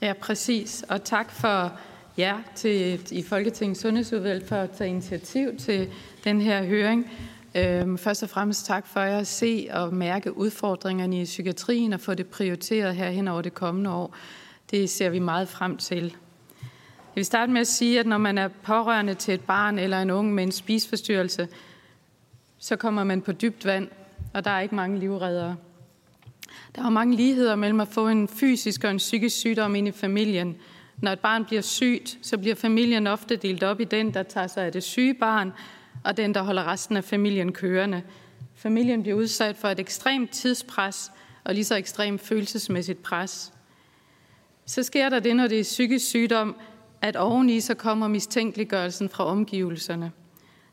Ja, 0.07 0.13
præcis. 0.13 0.85
Og 0.89 1.05
tak 1.05 1.31
for 1.31 1.73
jer 2.19 2.39
til, 2.55 3.01
i 3.11 3.23
Folketingets 3.23 3.81
Sundhedsudvalg 3.81 4.49
for 4.49 4.57
at 4.57 4.71
tage 4.71 4.91
initiativ 4.91 5.57
til 5.59 5.89
den 6.25 6.41
her 6.41 6.65
høring. 6.65 7.11
Øhm, 7.55 7.99
først 7.99 8.23
og 8.23 8.29
fremmest 8.29 8.67
tak 8.67 8.87
for 8.87 9.01
jer 9.01 9.19
at 9.19 9.27
se 9.27 9.69
og 9.71 9.95
mærke 9.95 10.37
udfordringerne 10.37 11.21
i 11.21 11.25
psykiatrien 11.25 11.93
og 11.93 12.01
få 12.01 12.15
det 12.15 12.27
prioriteret 12.27 12.97
her 12.97 13.11
hen 13.11 13.29
over 13.29 13.43
det 13.43 13.55
kommende 13.55 13.91
år. 13.91 14.15
Det 14.71 14.91
ser 14.91 15.09
vi 15.09 15.19
meget 15.19 15.49
frem 15.49 15.77
til. 15.77 16.05
Jeg 16.63 17.15
vil 17.15 17.25
starte 17.25 17.53
med 17.53 17.61
at 17.61 17.67
sige, 17.67 18.01
at 18.01 18.07
når 18.07 18.19
man 18.19 18.39
er 18.39 18.49
pårørende 18.63 19.15
til 19.15 19.35
et 19.35 19.45
barn 19.45 19.79
eller 19.79 20.03
en 20.03 20.11
ung 20.11 20.35
med 20.35 20.45
en 20.45 20.53
spisforstyrrelse, 20.53 21.49
så 22.59 22.77
kommer 22.77 23.05
man 23.05 23.23
på 23.23 23.33
dybt 23.33 23.65
vand, 23.67 23.89
og 24.35 24.45
der 24.45 24.51
er 24.51 24.61
ikke 24.61 24.75
mange 24.75 24.99
livreddere. 24.99 25.57
Der 26.77 26.85
er 26.85 26.91
mange 26.91 27.17
ligheder 27.17 27.57
mellem 27.57 27.81
at 27.81 27.89
få 27.89 28.09
en 28.09 28.29
fysisk 28.29 28.85
og 28.85 28.91
en 28.91 28.97
psykisk 28.97 29.37
sygdom 29.37 29.75
ind 29.75 29.89
i 29.89 29.93
familien. 29.93 30.57
Når 30.97 31.11
et 31.11 31.21
barn 31.21 31.45
bliver 31.45 31.63
sygt, 31.63 32.19
så 32.23 32.39
bliver 32.39 32.55
familien 32.55 33.07
ofte 33.07 33.37
delt 33.37 33.63
op 33.63 33.81
i 33.81 33.85
den, 33.85 34.15
der 34.15 34.23
tager 34.23 34.47
sig 34.47 34.65
af 34.65 34.73
det 34.73 34.83
syge 34.83 35.15
barn, 35.15 35.53
og 36.05 36.17
den, 36.17 36.35
der 36.35 36.43
holder 36.43 36.65
resten 36.67 36.97
af 36.97 37.05
familien 37.05 37.53
kørende. 37.53 38.03
Familien 38.55 39.03
bliver 39.03 39.17
udsat 39.17 39.57
for 39.57 39.69
et 39.69 39.81
ekstremt 39.81 40.31
tidspres 40.31 41.13
og 41.45 41.55
lige 41.55 41.65
så 41.65 41.77
ekstremt 41.77 42.21
følelsesmæssigt 42.21 43.03
pres. 43.03 43.53
Så 44.67 44.83
sker 44.83 45.09
der 45.09 45.21
det, 45.21 45.37
når 45.37 45.47
det 45.47 45.61
er 45.61 45.65
psykisk 45.65 46.07
sygdom, 46.07 46.57
at 47.03 47.17
oveni 47.17 47.61
så 47.61 47.75
kommer 47.75 48.09
mistænkeliggørelsen 48.09 49.09
fra 49.09 49.25
omgivelserne. 49.25 50.13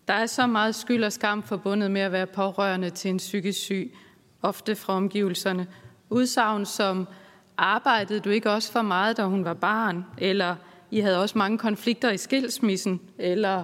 Der 0.07 0.13
er 0.13 0.25
så 0.25 0.47
meget 0.47 0.75
skyld 0.75 1.03
og 1.03 1.13
skam 1.13 1.43
forbundet 1.43 1.91
med 1.91 2.01
at 2.01 2.11
være 2.11 2.27
pårørende 2.27 2.89
til 2.89 3.09
en 3.09 3.17
psykisk 3.17 3.59
syg, 3.59 3.93
ofte 4.41 4.75
fra 4.75 4.93
omgivelserne. 4.93 5.67
Udsagn 6.13 6.65
som, 6.65 7.07
arbejdede 7.57 8.19
du 8.19 8.29
ikke 8.29 8.51
også 8.51 8.71
for 8.71 8.81
meget, 8.81 9.17
da 9.17 9.23
hun 9.23 9.45
var 9.45 9.53
barn? 9.53 10.05
Eller, 10.17 10.55
I 10.91 10.99
havde 10.99 11.21
også 11.21 11.37
mange 11.37 11.57
konflikter 11.57 12.11
i 12.11 12.17
skilsmissen? 12.17 13.01
Eller, 13.17 13.63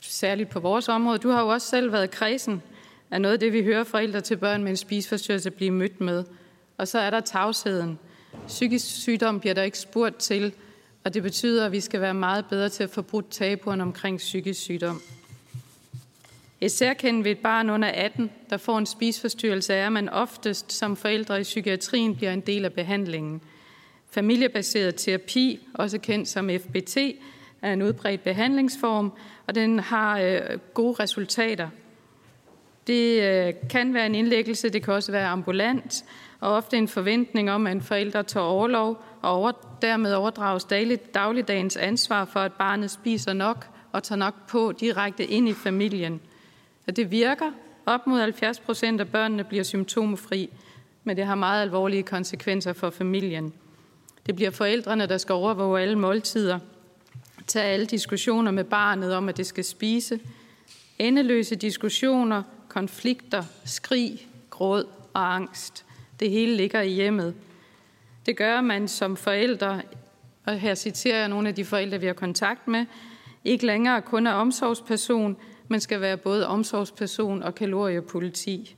særligt 0.00 0.50
på 0.50 0.60
vores 0.60 0.88
område, 0.88 1.18
du 1.18 1.28
har 1.28 1.40
jo 1.40 1.48
også 1.48 1.66
selv 1.66 1.92
været 1.92 2.10
kredsen, 2.10 2.62
er 3.10 3.18
noget 3.18 3.32
af 3.32 3.40
det, 3.40 3.52
vi 3.52 3.62
hører 3.62 3.84
forældre 3.84 4.20
til 4.20 4.36
børn 4.36 4.62
med 4.62 4.70
en 4.70 4.76
spiseforstyrrelse 4.76 5.50
blive 5.50 5.70
mødt 5.70 6.00
med. 6.00 6.24
Og 6.78 6.88
så 6.88 6.98
er 6.98 7.10
der 7.10 7.20
tavsheden. 7.20 7.98
Psykisk 8.46 8.86
sygdom 8.86 9.40
bliver 9.40 9.54
der 9.54 9.62
ikke 9.62 9.78
spurgt 9.78 10.16
til, 10.16 10.54
og 11.04 11.14
det 11.14 11.22
betyder, 11.22 11.66
at 11.66 11.72
vi 11.72 11.80
skal 11.80 12.00
være 12.00 12.14
meget 12.14 12.46
bedre 12.46 12.68
til 12.68 12.82
at 12.84 12.90
få 12.90 13.02
brudt 13.02 13.30
tabuerne 13.30 13.82
omkring 13.82 14.18
psykisk 14.18 14.60
sygdom. 14.60 15.00
Et 16.60 16.72
særkendt 16.72 17.24
ved 17.24 17.30
et 17.30 17.38
barn 17.38 17.70
under 17.70 17.88
18, 17.88 18.30
der 18.50 18.56
får 18.56 18.78
en 18.78 18.86
spisforstyrrelse, 18.86 19.74
er, 19.74 19.86
at 19.86 19.92
man 19.92 20.08
oftest 20.08 20.72
som 20.72 20.96
forældre 20.96 21.40
i 21.40 21.42
psykiatrien 21.42 22.16
bliver 22.16 22.32
en 22.32 22.40
del 22.40 22.64
af 22.64 22.72
behandlingen. 22.72 23.40
Familiebaseret 24.10 24.94
terapi, 24.94 25.66
også 25.74 25.98
kendt 25.98 26.28
som 26.28 26.50
FBT, 26.50 26.96
er 27.62 27.72
en 27.72 27.82
udbredt 27.82 28.24
behandlingsform, 28.24 29.12
og 29.46 29.54
den 29.54 29.78
har 29.78 30.18
øh, 30.18 30.40
gode 30.74 31.02
resultater. 31.02 31.68
Det 32.86 33.22
øh, 33.22 33.54
kan 33.70 33.94
være 33.94 34.06
en 34.06 34.14
indlæggelse, 34.14 34.68
det 34.68 34.82
kan 34.82 34.94
også 34.94 35.12
være 35.12 35.28
ambulant, 35.28 36.04
og 36.40 36.52
ofte 36.52 36.76
en 36.76 36.88
forventning 36.88 37.50
om, 37.50 37.66
at 37.66 37.72
en 37.72 37.82
forælder 37.82 38.22
tager 38.22 38.46
overlov 38.46 39.04
og 39.22 39.30
over, 39.30 39.52
dermed 39.82 40.12
overdrages 40.12 40.64
daglig, 40.64 41.14
dagligdagens 41.14 41.76
ansvar 41.76 42.24
for, 42.24 42.40
at 42.40 42.52
barnet 42.52 42.90
spiser 42.90 43.32
nok 43.32 43.66
og 43.92 44.02
tager 44.02 44.18
nok 44.18 44.34
på 44.48 44.72
direkte 44.80 45.24
ind 45.24 45.48
i 45.48 45.52
familien. 45.52 46.20
Og 46.90 46.96
det 46.96 47.10
virker. 47.10 47.52
Op 47.86 48.06
mod 48.06 48.20
70 48.20 48.60
procent 48.60 49.00
af 49.00 49.08
børnene 49.08 49.44
bliver 49.44 49.64
symptomfri, 49.64 50.50
men 51.04 51.16
det 51.16 51.26
har 51.26 51.34
meget 51.34 51.62
alvorlige 51.62 52.02
konsekvenser 52.02 52.72
for 52.72 52.90
familien. 52.90 53.52
Det 54.26 54.36
bliver 54.36 54.50
forældrene, 54.50 55.06
der 55.06 55.18
skal 55.18 55.32
overvåge 55.32 55.80
alle 55.80 55.98
måltider, 55.98 56.58
tage 57.46 57.64
alle 57.64 57.86
diskussioner 57.86 58.50
med 58.50 58.64
barnet 58.64 59.14
om, 59.14 59.28
at 59.28 59.36
det 59.36 59.46
skal 59.46 59.64
spise, 59.64 60.20
endeløse 60.98 61.54
diskussioner, 61.56 62.42
konflikter, 62.68 63.42
skrig, 63.64 64.28
gråd 64.50 64.84
og 65.14 65.34
angst. 65.34 65.84
Det 66.20 66.30
hele 66.30 66.56
ligger 66.56 66.80
i 66.80 66.90
hjemmet. 66.90 67.34
Det 68.26 68.36
gør, 68.36 68.60
man 68.60 68.88
som 68.88 69.16
forældre, 69.16 69.82
og 70.46 70.58
her 70.58 70.74
citerer 70.74 71.18
jeg 71.18 71.28
nogle 71.28 71.48
af 71.48 71.54
de 71.54 71.64
forældre, 71.64 72.00
vi 72.00 72.06
har 72.06 72.12
kontakt 72.12 72.68
med, 72.68 72.86
ikke 73.44 73.66
længere 73.66 74.02
kun 74.02 74.26
er 74.26 74.32
omsorgsperson, 74.32 75.36
men 75.70 75.80
skal 75.80 76.00
være 76.00 76.16
både 76.16 76.46
omsorgsperson 76.46 77.42
og 77.42 77.54
kaloriepoliti. 77.54 78.76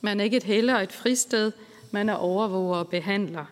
Man 0.00 0.20
er 0.20 0.24
ikke 0.24 0.36
et 0.36 0.42
heller 0.42 0.78
et 0.78 0.92
fristed, 0.92 1.52
man 1.90 2.08
er 2.08 2.14
overvåger 2.14 2.76
og 2.76 2.88
behandler. 2.88 3.44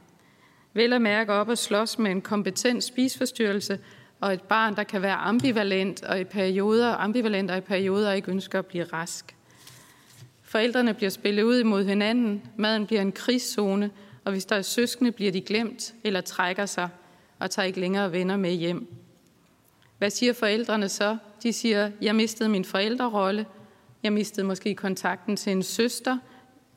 Vel 0.72 0.92
at 0.92 1.02
mærke 1.02 1.32
op 1.32 1.48
og 1.48 1.58
slås 1.58 1.98
med 1.98 2.10
en 2.10 2.22
kompetent 2.22 2.84
spisforstyrrelse 2.84 3.78
og 4.20 4.32
et 4.32 4.42
barn, 4.42 4.76
der 4.76 4.82
kan 4.82 5.02
være 5.02 5.14
ambivalent 5.14 6.04
og 6.04 6.20
i 6.20 6.24
perioder, 6.24 6.94
ambivalent 6.94 7.50
og 7.50 7.58
i 7.58 7.60
perioder 7.60 8.12
ikke 8.12 8.30
ønsker 8.30 8.58
at 8.58 8.66
blive 8.66 8.84
rask. 8.84 9.36
Forældrene 10.42 10.94
bliver 10.94 11.10
spillet 11.10 11.42
ud 11.42 11.58
imod 11.58 11.84
hinanden, 11.84 12.42
maden 12.56 12.86
bliver 12.86 13.02
en 13.02 13.12
krigszone, 13.12 13.90
og 14.24 14.32
hvis 14.32 14.44
der 14.44 14.56
er 14.56 14.62
søskende, 14.62 15.12
bliver 15.12 15.32
de 15.32 15.40
glemt 15.40 15.94
eller 16.04 16.20
trækker 16.20 16.66
sig 16.66 16.88
og 17.38 17.50
tager 17.50 17.66
ikke 17.66 17.80
længere 17.80 18.12
venner 18.12 18.36
med 18.36 18.52
hjem. 18.52 18.94
Hvad 19.98 20.10
siger 20.10 20.32
forældrene 20.32 20.88
så? 20.88 21.16
De 21.44 21.52
siger, 21.52 21.90
jeg 22.00 22.16
mistede 22.16 22.48
min 22.48 22.64
forældrerolle, 22.64 23.46
jeg 24.02 24.12
mistede 24.12 24.46
måske 24.46 24.74
kontakten 24.74 25.36
til 25.36 25.52
en 25.52 25.62
søster, 25.62 26.18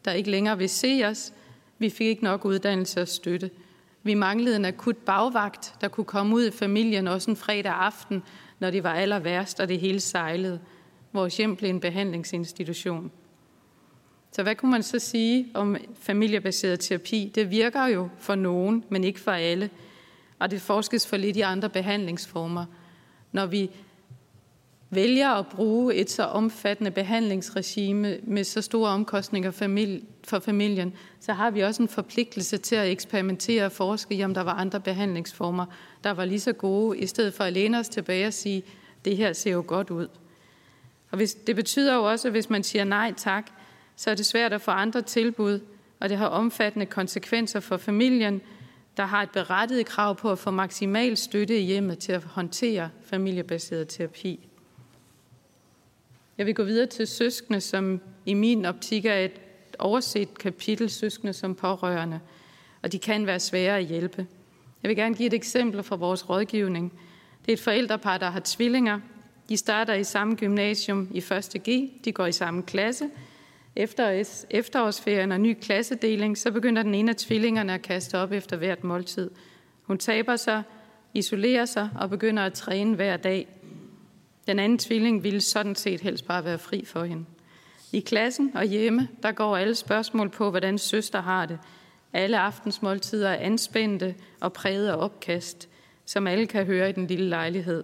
der 0.05 0.11
ikke 0.11 0.32
længere 0.32 0.57
vil 0.57 0.70
se 0.70 1.01
os, 1.05 1.34
vi 1.80 1.89
fik 1.89 2.07
ikke 2.07 2.24
nok 2.24 2.45
uddannelse 2.45 3.01
og 3.01 3.07
støtte. 3.07 3.51
Vi 4.03 4.13
manglede 4.13 4.55
en 4.55 4.65
akut 4.65 4.97
bagvagt, 4.97 5.74
der 5.82 5.88
kunne 5.88 6.05
komme 6.05 6.36
ud 6.36 6.47
i 6.47 6.51
familien 6.51 7.07
også 7.07 7.32
en 7.32 7.38
fredag 7.38 7.72
aften, 7.72 8.24
når 8.59 8.72
det 8.72 8.84
var 8.84 8.93
aller 8.93 9.20
værst, 9.20 9.59
og 9.59 9.70
det 9.70 9.80
hele 9.80 9.99
sejlede. 9.99 10.59
Vores 11.13 11.38
hjem 11.38 11.55
blev 11.55 11.70
en 11.70 11.80
behandlingsinstitution. 11.80 13.11
Så 14.32 14.43
hvad 14.43 14.55
kunne 14.55 14.72
man 14.72 14.84
så 14.84 14.99
sige 14.99 15.47
om 15.53 15.78
familiebaseret 15.99 16.80
terapi? 16.80 17.32
Det 17.36 17.51
virker 17.51 17.86
jo 17.86 18.09
for 18.18 18.36
nogen, 18.36 18.84
men 18.89 19.03
ikke 19.03 19.20
for 19.20 19.32
alle. 19.32 19.70
Og 20.39 20.51
det 20.51 20.61
forskes 20.61 21.07
for 21.07 21.18
lidt 21.18 21.38
i 21.38 21.41
andre 21.41 21.70
behandlingsformer. 21.70 22.65
Når 23.32 23.45
vi 23.45 23.70
vælger 24.90 25.30
at 25.30 25.48
bruge 25.48 25.96
et 25.96 26.12
så 26.12 26.24
omfattende 26.24 26.92
behandlingsregime 26.92 28.18
med 28.24 28.44
så 28.44 28.62
store 28.62 28.90
omkostninger 28.90 29.52
for 30.24 30.40
familien, 30.40 30.94
så 31.20 31.34
har 31.34 31.52
vi 31.52 31.62
også 31.62 31.82
en 31.82 31.90
forpligtelse 31.90 32.58
til 32.58 32.76
at 32.76 32.92
eksperimentere 32.92 33.66
og 33.66 33.72
forske 33.72 34.16
i, 34.16 34.24
om 34.24 34.34
der 34.34 34.42
var 34.42 34.54
andre 34.54 34.80
behandlingsformer, 34.80 35.66
der 36.04 36.12
var 36.12 36.26
lige 36.26 36.40
så 36.40 36.54
gode, 36.54 36.98
i 36.98 37.06
stedet 37.06 37.34
for 37.34 37.44
at 37.44 37.54
læne 37.54 37.80
os 37.80 37.90
tilbage 37.90 38.28
og 38.28 38.34
sige, 38.34 38.64
det 39.06 39.18
her 39.18 39.34
ser 39.34 39.52
jo 39.52 39.64
godt 39.68 39.90
ud. 39.90 40.08
Og 41.11 41.18
hvis, 41.18 41.34
det 41.34 41.56
betyder 41.56 41.95
jo 41.95 42.03
også, 42.03 42.28
at 42.28 42.32
hvis 42.32 42.49
man 42.49 42.64
siger 42.64 42.84
nej 42.84 43.14
tak, 43.18 43.52
så 43.95 44.11
er 44.11 44.16
det 44.16 44.26
svært 44.26 44.53
at 44.53 44.61
få 44.61 44.72
andre 44.72 45.02
tilbud, 45.02 45.60
og 45.99 46.10
det 46.10 46.18
har 46.18 46.28
omfattende 46.28 46.86
konsekvenser 46.86 47.60
for 47.60 47.78
familien, 47.78 48.41
der 48.98 49.06
har 49.06 49.24
et 49.24 49.32
berettiget 49.32 49.86
krav 49.86 50.16
på 50.16 50.32
at 50.32 50.40
få 50.40 50.52
maksimal 50.52 51.18
støtte 51.18 51.60
i 51.60 51.66
hjemmet 51.66 51.99
til 51.99 52.11
at 52.11 52.24
håndtere 52.24 52.90
familiebaseret 53.03 53.88
terapi. 53.88 54.47
Jeg 56.38 56.45
vil 56.45 56.55
gå 56.55 56.64
videre 56.64 56.85
til 56.85 57.07
søskende, 57.07 57.61
som 57.61 58.01
i 58.26 58.34
min 58.34 58.65
optik 58.65 59.05
er 59.05 59.15
et 59.15 59.31
overset 59.80 60.38
kapitel, 60.38 60.89
søskende 60.89 61.34
som 61.34 61.55
pårørende, 61.55 62.19
og 62.81 62.91
de 62.91 62.99
kan 62.99 63.26
være 63.26 63.39
svære 63.39 63.77
at 63.77 63.85
hjælpe. 63.85 64.27
Jeg 64.84 64.89
vil 64.89 64.97
gerne 64.97 65.15
give 65.15 65.27
et 65.27 65.34
eksempel 65.34 65.84
fra 65.84 65.95
vores 65.95 66.30
rådgivning. 66.30 66.93
Det 67.45 67.51
er 67.51 67.53
et 67.53 67.64
forældrepar, 67.64 68.18
der 68.18 68.30
har 68.30 68.41
tvillinger. 68.45 68.99
De 69.49 69.57
starter 69.57 69.93
i 69.93 70.03
samme 70.03 70.35
gymnasium 70.35 71.07
i 71.14 71.18
1. 71.18 71.55
G. 71.69 71.91
De 72.05 72.11
går 72.11 72.26
i 72.26 72.31
samme 72.31 72.64
klasse. 72.64 73.09
Efter 73.76 74.23
efterårsferien 74.49 75.31
og 75.31 75.41
ny 75.41 75.57
klassedeling, 75.61 76.38
så 76.38 76.51
begynder 76.51 76.84
den 76.84 76.95
ene 76.95 77.11
af 77.11 77.15
tvillingerne 77.15 77.73
at 77.73 77.81
kaste 77.81 78.18
op 78.18 78.31
efter 78.31 78.57
hvert 78.57 78.84
måltid. 78.84 79.31
Hun 79.84 79.97
taber 79.97 80.35
sig, 80.35 80.64
isolerer 81.14 81.65
sig 81.65 81.89
og 81.95 82.09
begynder 82.09 82.43
at 82.43 82.53
træne 82.53 82.95
hver 82.95 83.18
dag. 83.18 83.47
Den 84.48 84.60
anden 84.60 84.78
tvilling 84.78 85.24
ville 85.24 85.41
sådan 85.41 85.76
set 85.76 86.02
helst 86.02 86.28
bare 86.28 86.45
være 86.45 86.60
fri 86.60 86.86
for 86.86 87.03
hende. 87.03 87.26
I 87.91 87.99
klassen 87.99 88.52
og 88.56 88.64
hjemme, 88.64 89.07
der 89.24 89.32
går 89.32 89.57
alle 89.57 89.76
spørgsmål 89.76 90.30
på, 90.30 90.49
hvordan 90.49 90.78
søster 90.78 91.22
har 91.22 91.45
det. 91.45 91.60
Alle 92.14 92.40
aftensmåltider 92.40 93.30
er 93.30 93.36
anspændte 93.36 94.15
og 94.40 94.53
præget 94.53 94.88
af 94.88 94.95
opkast, 94.95 95.69
som 96.06 96.28
alle 96.28 96.48
kan 96.48 96.65
høre 96.65 96.90
i 96.90 96.94
den 96.94 97.07
lille 97.07 97.30
lejlighed. 97.30 97.84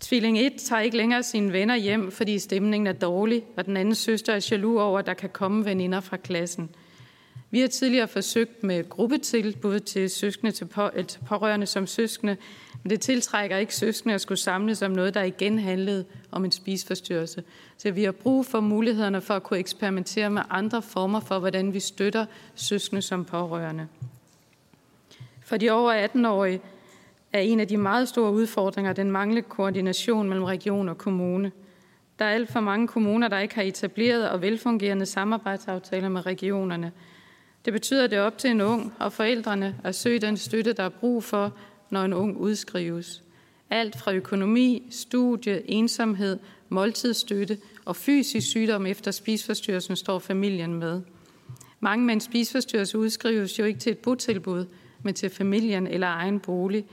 Tvilling 0.00 0.38
1 0.38 0.52
tager 0.52 0.82
ikke 0.82 0.96
længere 0.96 1.22
sine 1.22 1.52
venner 1.52 1.76
hjem, 1.76 2.10
fordi 2.12 2.38
stemningen 2.38 2.86
er 2.86 2.92
dårlig, 2.92 3.44
og 3.56 3.66
den 3.66 3.76
anden 3.76 3.94
søster 3.94 4.32
er 4.32 4.48
jaloux 4.50 4.80
over, 4.80 4.98
at 4.98 5.06
der 5.06 5.14
kan 5.14 5.30
komme 5.30 5.64
veninder 5.64 6.00
fra 6.00 6.16
klassen. 6.16 6.70
Vi 7.50 7.60
har 7.60 7.68
tidligere 7.68 8.08
forsøgt 8.08 8.64
med 8.64 8.88
gruppetilbud 8.88 9.80
til 9.80 10.10
søskende 10.10 10.52
til, 10.52 10.64
på, 10.64 10.90
øh, 10.94 11.06
til 11.06 11.20
pårørende 11.26 11.66
som 11.66 11.86
søskende, 11.86 12.36
men 12.82 12.90
det 12.90 13.00
tiltrækker 13.00 13.56
ikke 13.56 13.74
søskende 13.74 14.14
at 14.14 14.20
skulle 14.20 14.38
samles 14.38 14.82
om 14.82 14.90
noget, 14.90 15.14
der 15.14 15.22
igen 15.22 15.58
handlede 15.58 16.04
om 16.30 16.44
en 16.44 16.52
spisforstyrrelse. 16.52 17.42
Så 17.76 17.90
vi 17.90 18.04
har 18.04 18.12
brug 18.12 18.46
for 18.46 18.60
mulighederne 18.60 19.20
for 19.20 19.34
at 19.34 19.42
kunne 19.42 19.58
eksperimentere 19.58 20.30
med 20.30 20.42
andre 20.50 20.82
former 20.82 21.20
for, 21.20 21.38
hvordan 21.38 21.74
vi 21.74 21.80
støtter 21.80 22.26
søskende 22.54 23.02
som 23.02 23.24
pårørende. 23.24 23.88
For 25.44 25.56
de 25.56 25.70
over 25.70 26.06
18-årige 26.06 26.60
er 27.32 27.40
en 27.40 27.60
af 27.60 27.68
de 27.68 27.76
meget 27.76 28.08
store 28.08 28.32
udfordringer 28.32 28.92
den 28.92 29.10
manglende 29.10 29.42
koordination 29.42 30.28
mellem 30.28 30.44
region 30.44 30.88
og 30.88 30.98
kommune. 30.98 31.52
Der 32.18 32.24
er 32.24 32.30
alt 32.30 32.52
for 32.52 32.60
mange 32.60 32.88
kommuner, 32.88 33.28
der 33.28 33.38
ikke 33.38 33.54
har 33.54 33.62
etableret 33.62 34.30
og 34.30 34.42
velfungerende 34.42 35.06
samarbejdsaftaler 35.06 36.08
med 36.08 36.26
regionerne. 36.26 36.92
Det 37.68 37.72
betyder, 37.72 38.04
at 38.04 38.10
det 38.10 38.18
er 38.18 38.22
op 38.22 38.38
til 38.38 38.50
en 38.50 38.60
ung 38.60 38.94
og 38.98 39.12
forældrene 39.12 39.76
at 39.84 39.94
søge 39.94 40.18
den 40.18 40.36
støtte, 40.36 40.72
der 40.72 40.82
er 40.82 40.88
brug 40.88 41.24
for, 41.24 41.56
når 41.90 42.04
en 42.04 42.12
ung 42.12 42.36
udskrives. 42.36 43.22
Alt 43.70 43.98
fra 43.98 44.12
økonomi, 44.12 44.82
studie, 44.90 45.70
ensomhed, 45.70 46.38
måltidsstøtte 46.68 47.58
og 47.84 47.96
fysisk 47.96 48.46
sygdom 48.46 48.86
efter 48.86 49.10
spisforstyrrelsen 49.10 49.96
står 49.96 50.18
familien 50.18 50.74
med. 50.74 51.00
Mange 51.80 52.04
med 52.04 52.14
en 52.14 52.20
spisforstyrrelse 52.20 52.98
udskrives 52.98 53.58
jo 53.58 53.64
ikke 53.64 53.80
til 53.80 53.92
et 53.92 53.98
botilbud, 53.98 54.66
men 55.02 55.14
til 55.14 55.30
familien 55.30 55.86
eller 55.86 56.06
egen 56.06 56.40
bolig. 56.40 56.84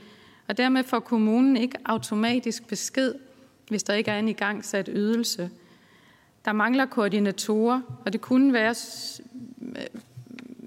Og 0.48 0.56
dermed 0.56 0.84
får 0.84 1.00
kommunen 1.00 1.56
ikke 1.56 1.78
automatisk 1.84 2.68
besked, 2.68 3.14
hvis 3.68 3.82
der 3.82 3.94
ikke 3.94 4.10
er 4.10 4.18
en 4.18 4.28
igangsat 4.28 4.88
ydelse. 4.92 5.50
Der 6.44 6.52
mangler 6.52 6.86
koordinatorer, 6.86 7.80
og 8.04 8.12
det 8.12 8.20
kunne 8.20 8.52
være 8.52 8.74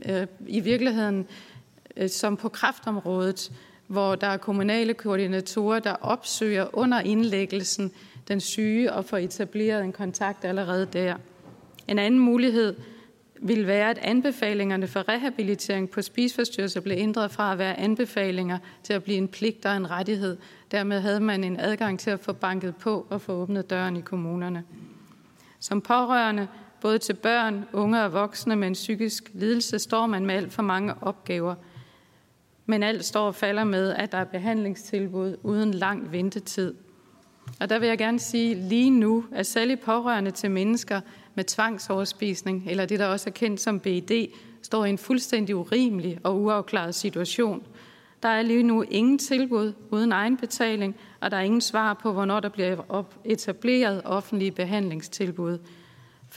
øh, 0.06 0.28
i 0.48 0.60
virkeligheden 0.60 1.28
øh, 1.98 2.10
som 2.10 2.38
på 2.38 2.50
kraftområdet, 2.50 3.52
hvor 3.88 4.16
der 4.16 4.28
er 4.28 4.38
kommunale 4.38 4.94
koordinatorer, 4.94 5.80
der 5.80 5.94
opsøger 5.94 6.78
under 6.78 7.00
indlæggelsen 7.00 7.92
den 8.28 8.40
syge 8.40 8.94
og 8.94 9.06
får 9.06 9.18
etableret 9.18 9.84
en 9.84 9.92
kontakt 9.92 10.46
allerede 10.46 10.88
der. 10.94 11.16
En 11.88 12.00
anden 12.00 12.20
mulighed 12.20 12.76
vil 13.42 13.68
være, 13.68 13.90
at 13.90 13.98
anbefalingerne 13.98 14.88
for 14.88 15.10
rehabilitering 15.10 15.90
på 15.90 16.02
spisforstyrrelser 16.02 16.82
blev 16.82 16.98
ændret 16.98 17.32
fra 17.32 17.52
at 17.52 17.58
være 17.58 17.80
anbefalinger 17.80 18.58
til 18.84 18.94
at 18.94 19.04
blive 19.04 19.18
en 19.18 19.28
pligt 19.28 19.66
og 19.66 19.78
en 19.78 19.92
rettighed. 19.92 20.38
Dermed 20.72 21.00
havde 21.02 21.20
man 21.20 21.44
en 21.44 21.60
adgang 21.60 22.00
til 22.00 22.10
at 22.10 22.20
få 22.20 22.34
banket 22.34 22.76
på 22.76 23.08
og 23.10 23.22
få 23.22 23.34
åbnet 23.34 23.70
døren 23.70 23.96
i 23.98 24.02
kommunerne. 24.02 24.64
Som 25.60 25.82
pårørende, 25.82 26.48
både 26.82 26.98
til 26.98 27.14
børn, 27.14 27.66
unge 27.74 28.04
og 28.04 28.14
voksne 28.14 28.56
med 28.56 28.68
en 28.68 28.74
psykisk 28.74 29.32
lidelse, 29.34 29.80
står 29.80 30.08
man 30.08 30.26
med 30.26 30.36
alt 30.36 30.54
for 30.54 30.62
mange 30.62 30.94
opgaver. 31.02 31.56
Men 32.66 32.84
alt 32.84 33.06
står 33.06 33.28
og 33.28 33.36
falder 33.36 33.64
med, 33.64 33.90
at 33.90 34.12
der 34.12 34.18
er 34.18 34.24
behandlingstilbud 34.24 35.38
uden 35.44 35.74
lang 35.74 36.12
ventetid. 36.12 36.74
Og 37.60 37.70
der 37.70 37.80
vil 37.80 37.88
jeg 37.88 37.98
gerne 37.98 38.20
sige, 38.20 38.56
lige 38.56 38.90
nu 38.90 39.26
er 39.32 39.44
særlig 39.44 39.80
pårørende 39.80 40.32
til 40.32 40.52
mennesker, 40.52 41.02
med 41.36 41.44
tvangsoverspisning, 41.44 42.64
eller 42.70 42.86
det, 42.86 43.00
der 43.00 43.08
også 43.08 43.30
er 43.30 43.34
kendt 43.34 43.62
som 43.62 43.80
BED, 43.80 44.28
står 44.62 44.86
i 44.86 44.90
en 44.90 44.98
fuldstændig 44.98 45.56
urimelig 45.56 46.20
og 46.24 46.42
uafklaret 46.42 46.96
situation. 46.96 47.64
Der 48.24 48.30
er 48.30 48.42
lige 48.42 48.64
nu 48.64 48.82
ingen 48.82 49.18
tilbud 49.18 49.74
uden 49.90 50.12
egenbetaling, 50.12 50.96
og 51.20 51.32
der 51.32 51.38
er 51.38 51.42
ingen 51.42 51.62
svar 51.62 51.94
på, 51.94 52.12
hvornår 52.12 52.40
der 52.40 52.50
bliver 52.50 53.04
etableret 53.26 54.02
offentlige 54.06 54.52
behandlingstilbud. 54.52 55.58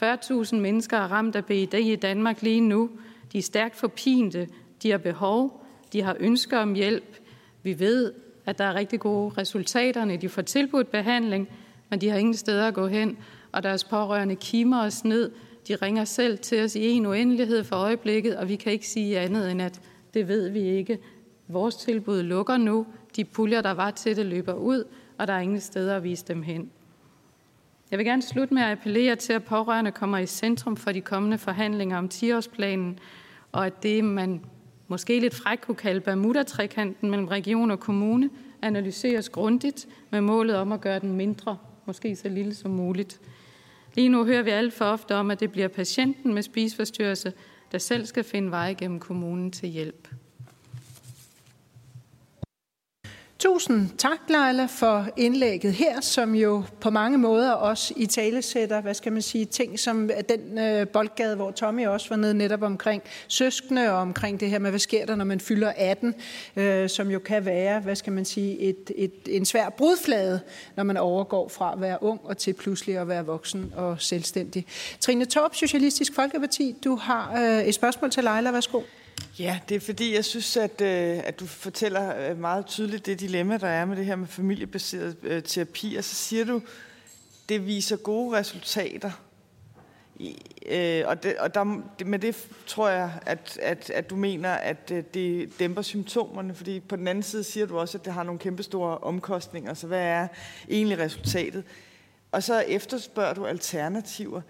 40.000 0.02 0.56
mennesker 0.56 0.97
er 0.97 1.12
ramt 1.12 1.36
af 1.36 1.44
BED 1.44 1.74
i 1.74 1.97
Danmark 1.97 2.43
lige 2.43 2.60
nu. 2.60 2.90
De 3.32 3.39
er 3.39 3.43
stærkt 3.43 3.77
forpinte, 3.77 4.48
de 4.82 4.90
har 4.90 4.98
behov, 4.98 5.64
de 5.93 6.02
har 6.02 6.16
ønsker 6.20 6.59
om 6.59 6.74
hjælp. 6.74 7.19
Vi 7.62 7.78
ved, 7.78 8.12
at 8.47 8.59
der 8.59 8.64
er 8.64 8.74
rigtig 8.74 9.01
gode 9.01 9.32
resultater, 9.39 10.05
når 10.05 10.16
de 10.16 10.28
får 10.28 10.43
tilbudt 10.43 10.90
behandling, 10.90 11.48
men 11.90 12.01
de 12.01 12.09
har 12.09 12.19
ingen 12.19 12.35
steder 12.35 12.69
at 12.69 12.74
gå 12.74 12.86
hen 12.86 13.19
og 13.52 13.62
deres 13.62 13.85
pårørende 13.85 14.36
kimer 14.36 14.82
os 14.82 15.05
ned. 15.05 15.31
De 15.69 15.77
ringer 15.77 16.05
selv 16.05 16.39
til 16.39 16.64
os 16.64 16.74
i 16.74 16.90
en 16.90 17.06
uendelighed 17.06 17.64
for 17.64 17.77
øjeblikket, 17.77 18.36
og 18.36 18.48
vi 18.48 18.56
kan 18.56 18.73
ikke 18.73 18.89
sige 18.89 19.19
andet 19.19 19.51
end, 19.51 19.62
at 19.62 19.81
det 20.14 20.28
ved 20.28 20.48
vi 20.48 20.60
ikke. 20.60 20.98
Vores 21.48 21.77
tilbud 21.77 22.23
lukker 22.23 22.56
nu. 22.56 22.86
De 23.16 23.24
puljer, 23.24 23.60
der 23.60 23.70
var 23.70 23.90
til 23.90 24.16
det, 24.16 24.27
løber 24.27 24.55
ud, 24.55 24.85
og 25.19 25.27
der 25.27 25.32
er 25.32 25.40
ingen 25.40 25.60
steder 25.60 25.97
at 25.97 26.05
vise 26.05 26.24
dem 26.28 26.43
hen. 26.43 26.70
Jeg 27.93 27.98
vil 27.98 28.06
gerne 28.06 28.23
slutte 28.23 28.55
med 28.55 28.62
at 28.62 28.70
appellere 28.70 29.16
til, 29.16 29.32
at 29.32 29.44
pårørende 29.44 29.93
kommer 29.93 30.19
i 30.19 30.27
centrum 30.27 30.77
for 30.77 30.93
de 30.93 31.01
kommende 31.01 31.39
forhandlinger 31.39 31.98
om 31.98 32.10
10-årsplanen, 32.14 32.98
og 33.52 33.66
at 33.66 33.82
det, 33.82 34.05
man 34.05 34.44
måske 34.89 35.20
lidt 35.20 35.35
fræk 35.35 35.59
kunne 35.59 35.74
kalde 35.74 36.01
Bermuda-trekanten 36.01 37.10
mellem 37.10 37.28
region 37.28 37.70
og 37.70 37.81
kommune, 37.81 38.31
analyseres 38.62 39.28
grundigt 39.28 39.86
med 40.10 40.20
målet 40.20 40.56
om 40.56 40.73
at 40.73 40.81
gøre 40.81 40.98
den 40.98 41.12
mindre, 41.12 41.56
måske 41.86 42.16
så 42.16 42.28
lille 42.28 42.55
som 42.55 42.70
muligt. 42.70 43.20
Lige 43.94 44.09
nu 44.09 44.24
hører 44.24 44.43
vi 44.43 44.51
alt 44.51 44.73
for 44.73 44.85
ofte 44.85 45.14
om, 45.14 45.31
at 45.31 45.40
det 45.40 45.52
bliver 45.52 45.69
patienten 45.69 46.35
med 46.35 46.43
spiseforstyrrelse, 46.43 47.32
der 47.73 47.78
selv 47.78 48.06
skal 48.06 48.24
finde 48.24 48.51
vej 48.51 48.74
gennem 48.78 49.01
kommunen 49.01 49.51
til 49.51 49.69
hjælp. 49.69 50.09
Tusind 53.43 53.90
tak, 53.98 54.19
Leila, 54.28 54.66
for 54.66 55.06
indlægget 55.16 55.73
her, 55.73 56.01
som 56.01 56.35
jo 56.35 56.62
på 56.81 56.90
mange 56.90 57.19
måder 57.19 57.52
også 57.52 57.94
i 57.97 58.06
tale 58.06 58.43
sætter, 58.43 58.81
hvad 58.81 58.94
skal 58.94 59.12
man 59.12 59.23
sige, 59.23 59.44
ting 59.44 59.78
som 59.78 60.10
øh, 60.10 60.16
den 60.28 60.59
øh, 60.59 60.89
boldgade, 60.89 61.36
hvor 61.36 61.51
Tommy 61.51 61.86
også 61.86 62.09
var 62.09 62.16
nede 62.16 62.35
netop 62.35 62.62
omkring 62.62 63.02
søskende 63.28 63.90
og 63.90 63.97
omkring 63.97 64.40
det 64.40 64.51
her 64.51 64.59
med, 64.59 64.70
hvad 64.70 64.81
sker 64.81 65.06
der, 65.06 65.14
når 65.14 65.24
man 65.24 65.40
fylder 65.40 65.73
18, 65.77 66.14
øh, 66.56 66.89
som 66.89 67.10
jo 67.10 67.19
kan 67.19 67.44
være, 67.44 67.81
hvad 67.81 67.97
skal 67.97 68.12
man 68.12 68.24
sige, 68.24 68.59
et, 68.59 68.90
et, 68.97 69.12
en 69.28 69.44
svær 69.44 69.69
brudflade, 69.69 70.40
når 70.77 70.85
man 70.85 70.97
overgår 70.97 71.48
fra 71.48 71.73
at 71.73 71.81
være 71.81 72.02
ung 72.02 72.20
og 72.24 72.39
til 72.39 72.55
pludselig 72.55 72.98
at 72.98 73.09
være 73.09 73.27
voksen 73.27 73.73
og 73.77 73.97
selvstændig. 74.01 74.66
Trine 75.01 75.24
Torp, 75.24 75.55
Socialistisk 75.55 76.14
Folkeparti, 76.14 76.77
du 76.85 76.97
har 76.97 77.43
øh, 77.43 77.64
et 77.64 77.74
spørgsmål 77.74 78.10
til 78.10 78.24
Leila, 78.24 78.51
værsgo. 78.51 78.81
Ja, 79.39 79.61
det 79.69 79.74
er 79.74 79.81
fordi, 79.81 80.15
jeg 80.15 80.24
synes, 80.24 80.57
at, 80.57 80.81
øh, 80.81 81.20
at 81.24 81.40
du 81.40 81.47
fortæller 81.47 82.31
øh, 82.31 82.39
meget 82.39 82.66
tydeligt 82.66 83.07
det 83.07 83.20
dilemma, 83.20 83.57
der 83.57 83.69
er 83.69 83.85
med 83.85 83.97
det 83.97 84.07
her 84.07 84.16
med 84.16 84.27
familiebaseret 84.27 85.16
øh, 85.23 85.43
terapi, 85.43 85.97
og 85.97 86.05
så 86.05 86.15
siger 86.15 86.44
du, 86.44 86.62
det 87.49 87.66
viser 87.66 87.97
gode 87.97 88.39
resultater. 88.39 89.11
I, 90.16 90.36
øh, 90.66 91.05
og 91.07 91.23
det, 91.23 91.36
og 91.36 91.55
der, 91.55 91.82
det, 91.99 92.07
med 92.07 92.19
det 92.19 92.36
tror 92.66 92.89
jeg, 92.89 93.11
at, 93.27 93.59
at, 93.62 93.90
at 93.90 94.11
du 94.11 94.16
mener, 94.16 94.51
at 94.51 94.90
øh, 94.93 95.05
det 95.15 95.59
dæmper 95.59 95.82
symptomerne, 95.82 96.55
fordi 96.55 96.81
på 96.81 96.97
den 96.97 97.09
anden 97.09 97.23
side 97.23 97.44
siger 97.44 97.66
du 97.66 97.78
også, 97.78 97.99
at 97.99 98.05
det 98.05 98.12
har 98.12 98.23
nogle 98.23 98.39
kæmpestore 98.39 98.99
omkostninger, 98.99 99.74
så 99.74 99.86
hvad 99.86 100.03
er 100.03 100.28
egentlig 100.69 100.99
resultatet? 100.99 101.65
Og 102.32 102.43
så 102.43 102.61
efterspørger 102.61 103.35
du 103.35 103.47
alternativer. 103.47 104.40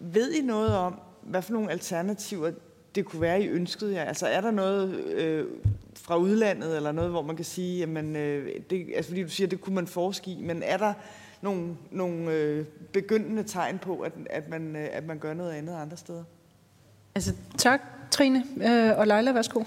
Ved 0.00 0.32
I 0.32 0.40
noget 0.40 0.76
om, 0.76 1.00
hvad 1.22 1.42
for 1.42 1.52
nogle 1.52 1.70
alternativer 1.70 2.50
det 2.96 3.04
kunne 3.04 3.20
være, 3.20 3.42
I 3.42 3.48
ønskede 3.48 3.94
jer? 3.94 4.04
Altså 4.04 4.26
er 4.26 4.40
der 4.40 4.50
noget 4.50 4.94
øh, 4.94 5.46
fra 5.94 6.16
udlandet, 6.16 6.76
eller 6.76 6.92
noget, 6.92 7.10
hvor 7.10 7.22
man 7.22 7.36
kan 7.36 7.44
sige, 7.44 7.78
jamen, 7.78 8.16
øh, 8.16 8.60
det, 8.70 8.86
altså 8.96 9.10
fordi 9.10 9.22
du 9.22 9.28
siger, 9.28 9.48
det 9.48 9.60
kunne 9.60 9.74
man 9.74 9.86
forske 9.86 10.30
i, 10.30 10.40
men 10.40 10.62
er 10.62 10.76
der 10.76 10.92
nogle, 11.40 11.76
nogle 11.90 12.32
øh, 12.32 12.64
begyndende 12.92 13.42
tegn 13.42 13.78
på, 13.78 14.00
at, 14.00 14.12
at, 14.30 14.48
man, 14.48 14.76
øh, 14.76 14.88
at 14.92 15.06
man 15.06 15.18
gør 15.18 15.34
noget 15.34 15.52
andet 15.52 15.74
andre 15.74 15.96
steder? 15.96 16.24
Altså, 17.14 17.34
tak, 17.58 17.80
Trine. 18.10 18.44
Øh, 18.56 18.98
og 18.98 19.06
Leila, 19.06 19.32
værsgo. 19.32 19.64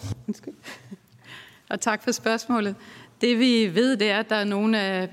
og 1.70 1.82
tak 1.82 2.04
for 2.04 2.12
spørgsmålet. 2.12 2.76
Det 3.22 3.40
vi 3.40 3.76
ved, 3.76 3.98
det 3.98 4.12
er, 4.12 4.20
at 4.20 4.30
der 4.30 4.36
er 4.36 4.44
nogle 4.44 4.80
af 4.80 5.10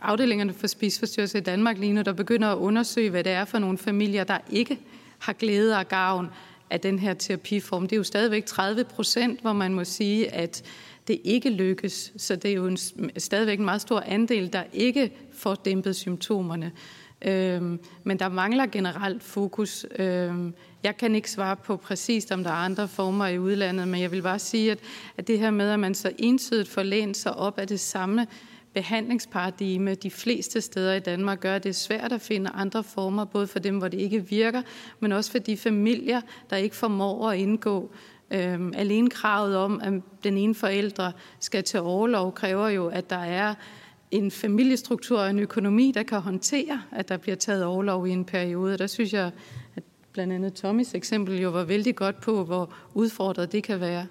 afdelingerne 0.00 0.52
for 0.52 0.66
spisforstyrrelse 0.66 1.38
i 1.38 1.40
Danmark 1.40 1.78
lige 1.78 1.92
nu, 1.92 2.02
der 2.02 2.12
begynder 2.12 2.48
at 2.48 2.56
undersøge, 2.56 3.10
hvad 3.10 3.24
det 3.24 3.32
er 3.32 3.44
for 3.44 3.58
nogle 3.58 3.78
familier, 3.78 4.24
der 4.24 4.38
ikke 4.50 4.78
har 5.18 5.32
glæde 5.32 5.78
og 5.78 5.88
gavn 5.88 6.30
af 6.70 6.80
den 6.80 6.98
her 6.98 7.14
terapiform. 7.14 7.82
Det 7.82 7.92
er 7.92 7.96
jo 7.96 8.02
stadigvæk 8.02 8.46
30 8.46 8.84
procent, 8.84 9.40
hvor 9.40 9.52
man 9.52 9.74
må 9.74 9.84
sige, 9.84 10.34
at 10.34 10.62
det 11.08 11.20
ikke 11.24 11.50
lykkes. 11.50 12.12
Så 12.16 12.36
det 12.36 12.50
er 12.50 12.54
jo 12.54 12.66
en, 12.66 12.76
stadigvæk 13.16 13.58
en 13.58 13.64
meget 13.64 13.80
stor 13.80 14.00
andel, 14.00 14.52
der 14.52 14.62
ikke 14.72 15.12
får 15.32 15.54
dæmpet 15.54 15.96
symptomerne. 15.96 16.72
Øhm, 17.22 17.80
men 18.04 18.18
der 18.18 18.28
mangler 18.28 18.66
generelt 18.66 19.22
fokus. 19.22 19.86
Øhm, 19.98 20.54
jeg 20.82 20.96
kan 20.96 21.14
ikke 21.14 21.30
svare 21.30 21.56
på 21.56 21.76
præcist, 21.76 22.32
om 22.32 22.44
der 22.44 22.50
er 22.50 22.54
andre 22.54 22.88
former 22.88 23.26
i 23.26 23.38
udlandet, 23.38 23.88
men 23.88 24.00
jeg 24.00 24.12
vil 24.12 24.22
bare 24.22 24.38
sige, 24.38 24.70
at, 24.70 24.78
at 25.16 25.28
det 25.28 25.38
her 25.38 25.50
med, 25.50 25.70
at 25.70 25.80
man 25.80 25.94
så 25.94 26.12
ensidigt 26.18 26.68
får 26.68 26.82
lænt 26.82 27.16
sig 27.16 27.36
op 27.36 27.58
af 27.58 27.68
det 27.68 27.80
samme 27.80 28.26
behandlingsparadigme 28.72 29.94
de 29.94 30.10
fleste 30.10 30.60
steder 30.60 30.94
i 30.94 31.00
Danmark 31.00 31.40
gør, 31.40 31.54
at 31.54 31.62
det 31.62 31.68
er 31.68 31.74
svært 31.74 32.12
at 32.12 32.20
finde 32.20 32.50
andre 32.50 32.84
former, 32.84 33.24
både 33.24 33.46
for 33.46 33.58
dem, 33.58 33.78
hvor 33.78 33.88
det 33.88 34.00
ikke 34.00 34.26
virker, 34.28 34.62
men 35.00 35.12
også 35.12 35.30
for 35.30 35.38
de 35.38 35.56
familier, 35.56 36.20
der 36.50 36.56
ikke 36.56 36.76
formår 36.76 37.30
at 37.30 37.38
indgå. 37.38 37.90
Øhm, 38.30 38.72
alene 38.76 39.10
kravet 39.10 39.56
om, 39.56 39.80
at 39.82 39.92
den 40.24 40.38
ene 40.38 40.54
forældre 40.54 41.12
skal 41.40 41.64
til 41.64 41.80
overlov, 41.80 42.32
kræver 42.32 42.68
jo, 42.68 42.86
at 42.86 43.10
der 43.10 43.16
er 43.16 43.54
en 44.10 44.30
familiestruktur 44.30 45.20
og 45.20 45.30
en 45.30 45.38
økonomi, 45.38 45.92
der 45.94 46.02
kan 46.02 46.20
håndtere, 46.20 46.82
at 46.92 47.08
der 47.08 47.16
bliver 47.16 47.36
taget 47.36 47.64
overlov 47.64 48.06
i 48.06 48.10
en 48.10 48.24
periode. 48.24 48.78
Der 48.78 48.86
synes 48.86 49.12
jeg, 49.12 49.30
at 49.76 49.82
blandt 50.12 50.32
andet 50.32 50.54
Tommys 50.54 50.94
eksempel 50.94 51.40
jo 51.40 51.50
var 51.50 51.64
vældig 51.64 51.96
godt 51.96 52.20
på, 52.20 52.44
hvor 52.44 52.74
udfordret 52.94 53.52
det 53.52 53.62
kan 53.62 53.80
være. 53.80 54.06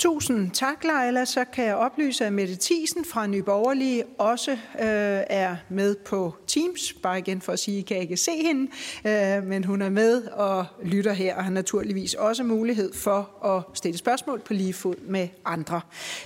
Tusind 0.00 0.50
tak, 0.50 0.84
Leila. 0.84 1.24
Så 1.24 1.44
kan 1.44 1.64
jeg 1.64 1.76
oplyse, 1.76 2.26
at 2.26 2.32
Mette 2.32 2.56
Thiesen 2.60 3.04
fra 3.04 3.26
Nye 3.26 3.42
Borgerlige 3.42 4.04
også 4.18 4.50
øh, 4.50 4.58
er 4.80 5.56
med 5.68 5.96
på 5.96 6.34
Teams. 6.46 6.92
Bare 6.92 7.18
igen 7.18 7.40
for 7.40 7.52
at 7.52 7.58
sige, 7.58 7.76
at 7.76 7.80
I 7.80 7.84
kan 7.84 7.96
ikke 7.96 8.16
se 8.16 8.30
hende, 8.30 8.70
øh, 9.04 9.44
men 9.44 9.64
hun 9.64 9.82
er 9.82 9.90
med 9.90 10.22
og 10.22 10.66
lytter 10.82 11.12
her, 11.12 11.36
og 11.36 11.44
har 11.44 11.50
naturligvis 11.50 12.14
også 12.14 12.42
mulighed 12.42 12.94
for 12.94 13.46
at 13.46 13.76
stille 13.76 13.98
spørgsmål 13.98 14.40
på 14.40 14.52
lige 14.52 14.72
fod 14.72 14.94
med 15.02 15.28
andre. 15.44 15.80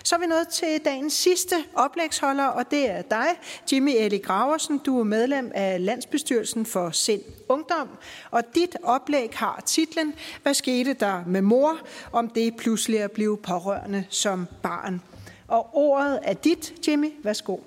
Så 0.04 0.14
er 0.14 0.20
vi 0.20 0.26
nået 0.26 0.48
til 0.48 0.80
dagens 0.84 1.12
sidste 1.12 1.56
oplægsholder, 1.74 2.44
og 2.44 2.70
det 2.70 2.90
er 2.90 3.02
dig, 3.02 3.26
Jimmy 3.72 3.92
Eli 3.96 4.18
Graversen. 4.18 4.78
Du 4.78 5.00
er 5.00 5.04
medlem 5.04 5.52
af 5.54 5.84
Landsbestyrelsen 5.84 6.66
for 6.66 6.90
Sind 6.90 7.22
Ungdom, 7.48 7.88
og 8.30 8.42
dit 8.54 8.76
oplæg 8.82 9.30
har 9.34 9.62
titlen 9.66 10.14
Hvad 10.42 10.54
skete 10.54 10.92
der 10.92 11.24
med 11.26 11.42
mor, 11.42 11.78
om 12.12 12.28
det 12.28 12.56
pludselig 12.56 12.98
er 12.98 13.08
blevet 13.08 13.40
pårørende 13.40 13.63
som 14.10 14.48
barn? 14.62 15.02
Og 15.48 15.70
ordet 15.74 16.20
er 16.22 16.34
dit, 16.34 16.88
Jimmy. 16.88 17.12
Værsgo. 17.22 17.58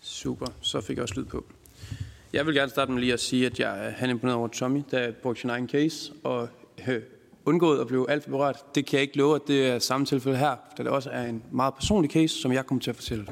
Super, 0.00 0.46
så 0.60 0.80
fik 0.80 0.96
jeg 0.96 1.02
også 1.02 1.14
lyd 1.20 1.24
på. 1.24 1.44
Jeg 2.32 2.46
vil 2.46 2.54
gerne 2.54 2.70
starte 2.70 2.92
med 2.92 3.00
lige 3.00 3.12
at 3.12 3.20
sige, 3.20 3.46
at 3.46 3.60
jeg 3.60 3.94
er 4.00 4.06
imponeret 4.06 4.38
over 4.38 4.48
Tommy, 4.48 4.82
der 4.90 5.12
brugte 5.22 5.40
sin 5.40 5.50
egen 5.50 5.68
case, 5.68 6.12
og 6.24 6.48
øh, 6.88 7.02
undgået 7.44 7.80
at 7.80 7.86
blive 7.86 8.10
alt 8.10 8.24
for 8.24 8.30
berørt. 8.30 8.74
Det 8.74 8.86
kan 8.86 8.96
jeg 8.96 9.02
ikke 9.02 9.18
love, 9.18 9.34
at 9.34 9.42
det 9.46 9.66
er 9.66 9.78
samme 9.78 10.06
tilfælde 10.06 10.38
her, 10.38 10.56
da 10.78 10.82
det 10.82 10.92
også 10.92 11.10
er 11.10 11.22
en 11.22 11.42
meget 11.50 11.74
personlig 11.74 12.10
case, 12.10 12.40
som 12.40 12.52
jeg 12.52 12.66
kommer 12.66 12.82
til 12.82 12.90
at 12.90 12.96
fortælle. 12.96 13.26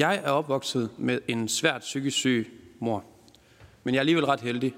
Jeg 0.00 0.20
er 0.24 0.30
opvokset 0.30 0.90
med 0.98 1.20
en 1.28 1.48
svært 1.48 1.80
psykisk 1.80 2.16
syg 2.16 2.52
mor, 2.78 3.04
men 3.84 3.94
jeg 3.94 3.98
er 3.98 4.00
alligevel 4.00 4.24
ret 4.24 4.40
heldig, 4.40 4.74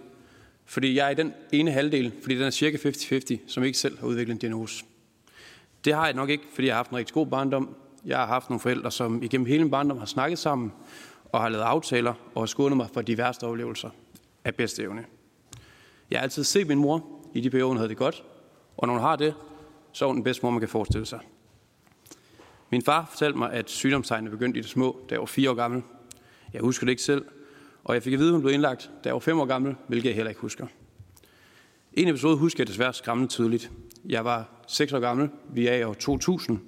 fordi 0.65 0.97
jeg 0.97 1.07
er 1.07 1.11
i 1.11 1.15
den 1.15 1.35
ene 1.53 1.71
halvdel, 1.71 2.13
fordi 2.23 2.35
den 2.35 2.43
er 2.43 2.51
cirka 2.51 2.77
50-50, 2.77 3.39
som 3.47 3.65
ikke 3.65 3.79
selv 3.79 3.99
har 3.99 4.07
udviklet 4.07 4.35
en 4.35 4.39
diagnose. 4.39 4.85
Det 5.85 5.95
har 5.95 6.07
jeg 6.07 6.15
nok 6.15 6.31
ikke, 6.31 6.45
fordi 6.55 6.67
jeg 6.67 6.75
har 6.75 6.79
haft 6.79 6.91
en 6.91 6.97
rigtig 6.97 7.15
god 7.15 7.27
barndom. 7.27 7.77
Jeg 8.05 8.19
har 8.19 8.27
haft 8.27 8.51
nogle 8.51 8.61
forældre, 8.61 8.91
som 8.91 9.23
igennem 9.23 9.47
hele 9.47 9.63
min 9.63 9.71
barndom 9.71 9.99
har 9.99 10.07
snakket 10.07 10.39
sammen 10.39 10.73
og 11.25 11.41
har 11.41 11.49
lavet 11.49 11.65
aftaler 11.65 12.15
og 12.35 12.43
har 12.43 12.47
skånet 12.47 12.77
mig 12.77 12.89
for 12.95 13.03
de 13.03 13.19
værste 13.19 13.45
oplevelser 13.45 13.91
af 14.45 14.55
bedste 14.55 14.83
evne. 14.83 15.05
Jeg 16.11 16.19
har 16.19 16.23
altid 16.23 16.45
set 16.45 16.67
min 16.67 16.79
mor 16.79 17.07
i 17.35 17.41
de 17.41 17.51
perioder, 17.51 17.69
hun 17.69 17.77
havde 17.77 17.89
det 17.89 17.97
godt, 17.97 18.25
og 18.77 18.87
når 18.87 18.95
hun 18.95 19.03
har 19.03 19.17
det, 19.17 19.35
så 19.93 20.05
er 20.05 20.07
hun 20.07 20.17
den 20.17 20.25
bedste 20.25 20.43
mor, 20.43 20.51
man 20.51 20.61
kan 20.61 20.69
forestille 20.69 21.07
sig. 21.07 21.21
Min 22.73 22.83
far 22.83 23.07
fortalte 23.11 23.39
mig, 23.39 23.53
at 23.53 23.71
sygdomstegnene 23.71 24.31
begyndte 24.31 24.59
i 24.59 24.63
det 24.63 24.71
små, 24.71 25.01
da 25.11 25.15
jeg 25.15 25.21
var 25.21 25.27
fire 25.27 25.51
år 25.51 25.55
gammel. 25.55 25.83
Jeg 26.53 26.61
husker 26.61 26.87
det 26.87 26.91
ikke 26.91 27.03
selv, 27.03 27.25
og 27.85 27.95
jeg 27.95 28.03
fik 28.03 28.13
at 28.13 28.19
vide, 28.19 28.29
at 28.29 28.33
hun 28.33 28.43
blev 28.43 28.55
indlagt, 28.55 28.91
da 29.05 29.09
jeg 29.09 29.15
var 29.15 29.21
fem 29.21 29.41
år 29.41 29.45
gammel, 29.45 29.77
hvilket 29.89 30.09
jeg 30.09 30.17
heller 30.17 30.31
ikke 30.31 30.41
husker. 30.41 30.67
En 31.93 32.09
episode 32.09 32.37
husker 32.37 32.61
jeg 32.61 32.69
desværre 32.69 32.93
skræmmende 32.93 33.31
tydeligt. 33.31 33.71
Jeg 34.09 34.25
var 34.25 34.49
6 34.69 34.93
år 34.93 35.01
gammel, 35.01 35.31
vi 35.55 35.67
er 35.67 35.75
i 35.75 35.83
år 35.83 35.95
2000. 35.95 36.59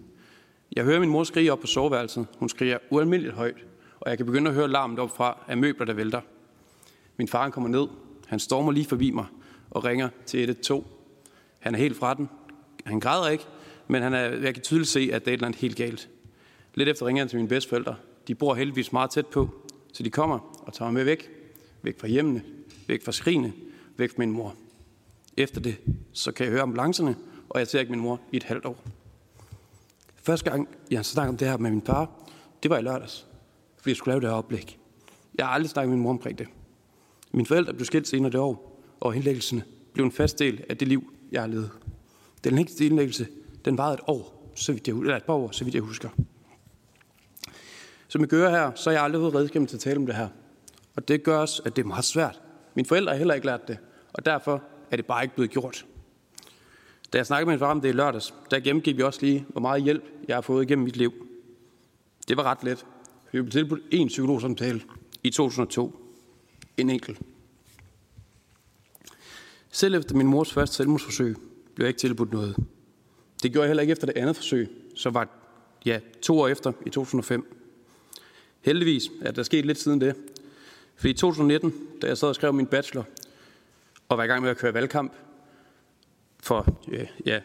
Jeg 0.77 0.85
hører 0.85 1.01
min 1.01 1.09
mor 1.09 1.25
skrige 1.25 1.53
op 1.53 1.61
på 1.61 1.67
soveværelset. 1.67 2.27
Hun 2.39 2.49
skriger 2.49 2.79
ualmindeligt 2.91 3.35
højt, 3.35 3.65
og 4.01 4.11
jeg 4.11 4.17
kan 4.17 4.27
begynde 4.27 4.49
at 4.49 4.55
høre 4.55 4.69
larmet 4.69 4.99
op 4.99 5.17
fra 5.17 5.39
af 5.49 5.57
møbler, 5.57 5.87
der 5.87 5.93
vælter. 5.93 6.21
Min 7.17 7.29
far 7.29 7.51
kommer 7.51 7.71
ned. 7.71 7.87
Han 8.27 8.39
stormer 8.39 8.73
lige 8.73 8.87
forbi 8.87 9.11
mig 9.11 9.27
og 9.71 9.85
ringer 9.85 10.09
til 10.27 10.41
112. 10.41 10.85
Han 11.59 11.75
er 11.75 11.79
helt 11.79 11.97
fra 11.97 12.15
den. 12.15 12.29
Han 12.85 13.01
græder 13.01 13.29
ikke, 13.29 13.45
men 13.89 14.03
han 14.03 14.15
er, 14.15 14.21
jeg 14.21 14.55
kan 14.55 14.63
tydeligt 14.63 14.91
se, 14.91 15.11
at 15.13 15.25
det 15.25 15.29
er 15.29 15.33
et 15.33 15.37
eller 15.37 15.47
andet 15.47 15.61
helt 15.61 15.77
galt. 15.77 16.09
Lidt 16.75 16.89
efter 16.89 17.07
ringer 17.07 17.23
han 17.23 17.29
til 17.29 17.37
mine 17.37 17.49
bedsteforældre. 17.49 17.97
De 18.29 18.35
bor 18.35 18.55
heldigvis 18.55 18.93
meget 18.93 19.11
tæt 19.11 19.27
på, 19.27 19.51
så 19.93 20.03
de 20.03 20.11
kommer 20.11 20.63
og 20.67 20.73
tager 20.73 20.91
mig 20.91 20.95
med 20.95 21.05
væk. 21.05 21.31
Væk 21.83 22.01
fra 22.01 22.09
hjemmene, 22.09 22.43
væk 22.87 23.05
fra 23.05 23.13
skrigene, 23.13 23.53
væk 23.97 24.11
fra 24.11 24.19
min 24.19 24.31
mor. 24.31 24.55
Efter 25.37 25.61
det, 25.61 25.77
så 26.13 26.33
kan 26.33 26.45
jeg 26.45 26.53
høre 26.53 26.63
ambulancerne, 26.63 27.17
og 27.49 27.59
jeg 27.59 27.69
ser 27.69 27.81
ikke 27.81 27.93
min 27.93 28.01
mor 28.01 28.21
i 28.33 28.37
et 28.37 28.43
halvt 28.43 28.67
år. 28.67 28.85
Første 30.15 30.51
gang, 30.51 30.69
jeg 30.91 31.05
snakkede 31.05 31.31
om 31.31 31.37
det 31.37 31.49
her 31.49 31.57
med 31.57 31.71
min 31.71 31.83
far, 31.83 32.11
det 32.63 32.71
var 32.71 32.79
i 32.79 32.83
lørdags, 32.83 33.27
fordi 33.77 33.91
jeg 33.91 33.97
skulle 33.97 34.13
lave 34.13 34.21
det 34.21 34.29
her 34.29 34.37
oplæg. 34.37 34.79
Jeg 35.35 35.47
har 35.47 35.53
aldrig 35.53 35.71
snakket 35.71 35.89
med 35.89 35.97
min 35.97 36.03
mor 36.03 36.11
omkring 36.11 36.39
det. 36.39 36.47
Mine 37.33 37.47
forældre 37.47 37.75
blev 37.75 37.85
skilt 37.85 38.09
senere 38.09 38.33
det 38.33 38.41
år, 38.41 38.83
og 39.01 39.17
indlæggelserne 39.17 39.63
blev 39.93 40.05
en 40.05 40.13
fast 40.13 40.39
del 40.39 40.65
af 40.69 40.77
det 40.77 40.89
liv, 40.89 41.13
jeg 41.33 41.43
har 41.43 41.49
levet. 41.49 41.71
Den 42.45 42.55
længste 42.55 42.87
indlæggelse, 42.87 43.27
den 43.65 43.79
varede 43.79 43.95
et 43.95 44.01
år, 44.07 44.51
så 44.55 44.73
vidt 44.73 44.89
jeg, 44.89 44.97
eller 44.97 45.17
et 45.17 45.25
par 45.25 45.35
år, 45.35 45.51
så 45.51 45.65
vidt 45.65 45.75
jeg 45.75 45.83
husker. 45.83 46.09
Som 48.09 48.25
I 48.25 48.27
gør 48.27 48.51
her, 48.51 48.73
så 48.75 48.91
har 48.91 48.95
jeg 48.95 49.05
aldrig 49.05 49.21
fået 49.21 49.35
redskab 49.35 49.69
til 49.69 49.77
at 49.77 49.81
tale 49.81 49.97
om 49.97 50.07
det 50.07 50.15
her. 50.15 50.29
Og 50.97 51.09
det 51.09 51.23
gør 51.23 51.39
også, 51.39 51.63
at 51.65 51.77
det 51.77 51.83
er 51.83 51.87
meget 51.87 52.05
svært. 52.05 52.41
Mine 52.75 52.89
forældre 52.89 53.13
har 53.13 53.19
heller 53.19 53.35
ikke 53.35 53.47
lært 53.47 53.69
det, 53.69 53.79
og 54.13 54.25
derfor 54.25 54.63
er 54.91 54.97
det 54.97 55.07
bare 55.07 55.23
ikke 55.23 55.35
blevet 55.35 55.51
gjort. 55.51 55.87
Da 57.13 57.19
jeg 57.19 57.27
snakkede 57.27 57.47
med 57.47 57.55
min 57.55 57.59
far 57.59 57.71
om 57.71 57.81
det 57.81 57.89
i 57.89 57.93
lørdags, 57.93 58.35
der 58.51 58.61
gennemgik 58.61 58.97
vi 58.97 59.03
også 59.03 59.21
lige, 59.23 59.47
hvor 59.49 59.61
meget 59.61 59.83
hjælp 59.83 60.05
jeg 60.29 60.37
har 60.37 60.41
fået 60.41 60.65
igennem 60.65 60.85
mit 60.85 60.97
liv. 60.97 61.13
Det 62.29 62.37
var 62.37 62.43
ret 62.43 62.65
let. 62.65 62.87
Vi 63.33 63.43
blev 63.43 63.51
tilbudt 63.51 63.81
en 63.91 64.09
psykologsamtale 64.09 64.83
i 65.23 65.31
2002. 65.31 65.97
En 66.77 66.91
enkelt. 66.91 67.21
Selv 69.71 69.95
efter 69.95 70.15
min 70.17 70.27
mors 70.27 70.53
første 70.53 70.77
selvmordsforsøg 70.77 71.37
blev 71.75 71.85
jeg 71.85 71.89
ikke 71.89 71.99
tilbudt 71.99 72.33
noget. 72.33 72.57
Det 73.45 73.53
gjorde 73.53 73.65
jeg 73.65 73.69
heller 73.69 73.81
ikke 73.81 73.93
efter 73.93 74.07
det 74.07 74.17
andet 74.17 74.37
forsøg, 74.37 74.69
så 74.95 75.11
var 75.11 75.29
ja, 75.85 76.01
to 76.23 76.39
år 76.41 76.49
efter 76.49 76.73
i 76.87 76.91
2005. 76.91 77.61
Heldigvis 78.61 79.11
er 79.23 79.31
der 79.31 79.43
sket 79.43 79.67
lidt 79.67 79.79
siden 79.79 80.01
det. 80.01 80.15
For 80.97 81.09
i 81.09 81.13
2019, 81.13 81.75
da 82.03 82.07
jeg 82.07 82.19
sad 82.19 82.29
og 82.29 82.35
skrev 82.35 82.53
min 82.53 82.67
bachelor, 82.67 83.05
og 84.09 84.19
var 84.19 84.25
i 84.25 84.27
gang 84.27 84.43
med 84.43 84.51
at 84.51 84.57
køre 84.57 84.75
valgkamp 84.75 85.13
for 86.41 86.81
ja, 86.93 87.07
ja, 87.27 87.41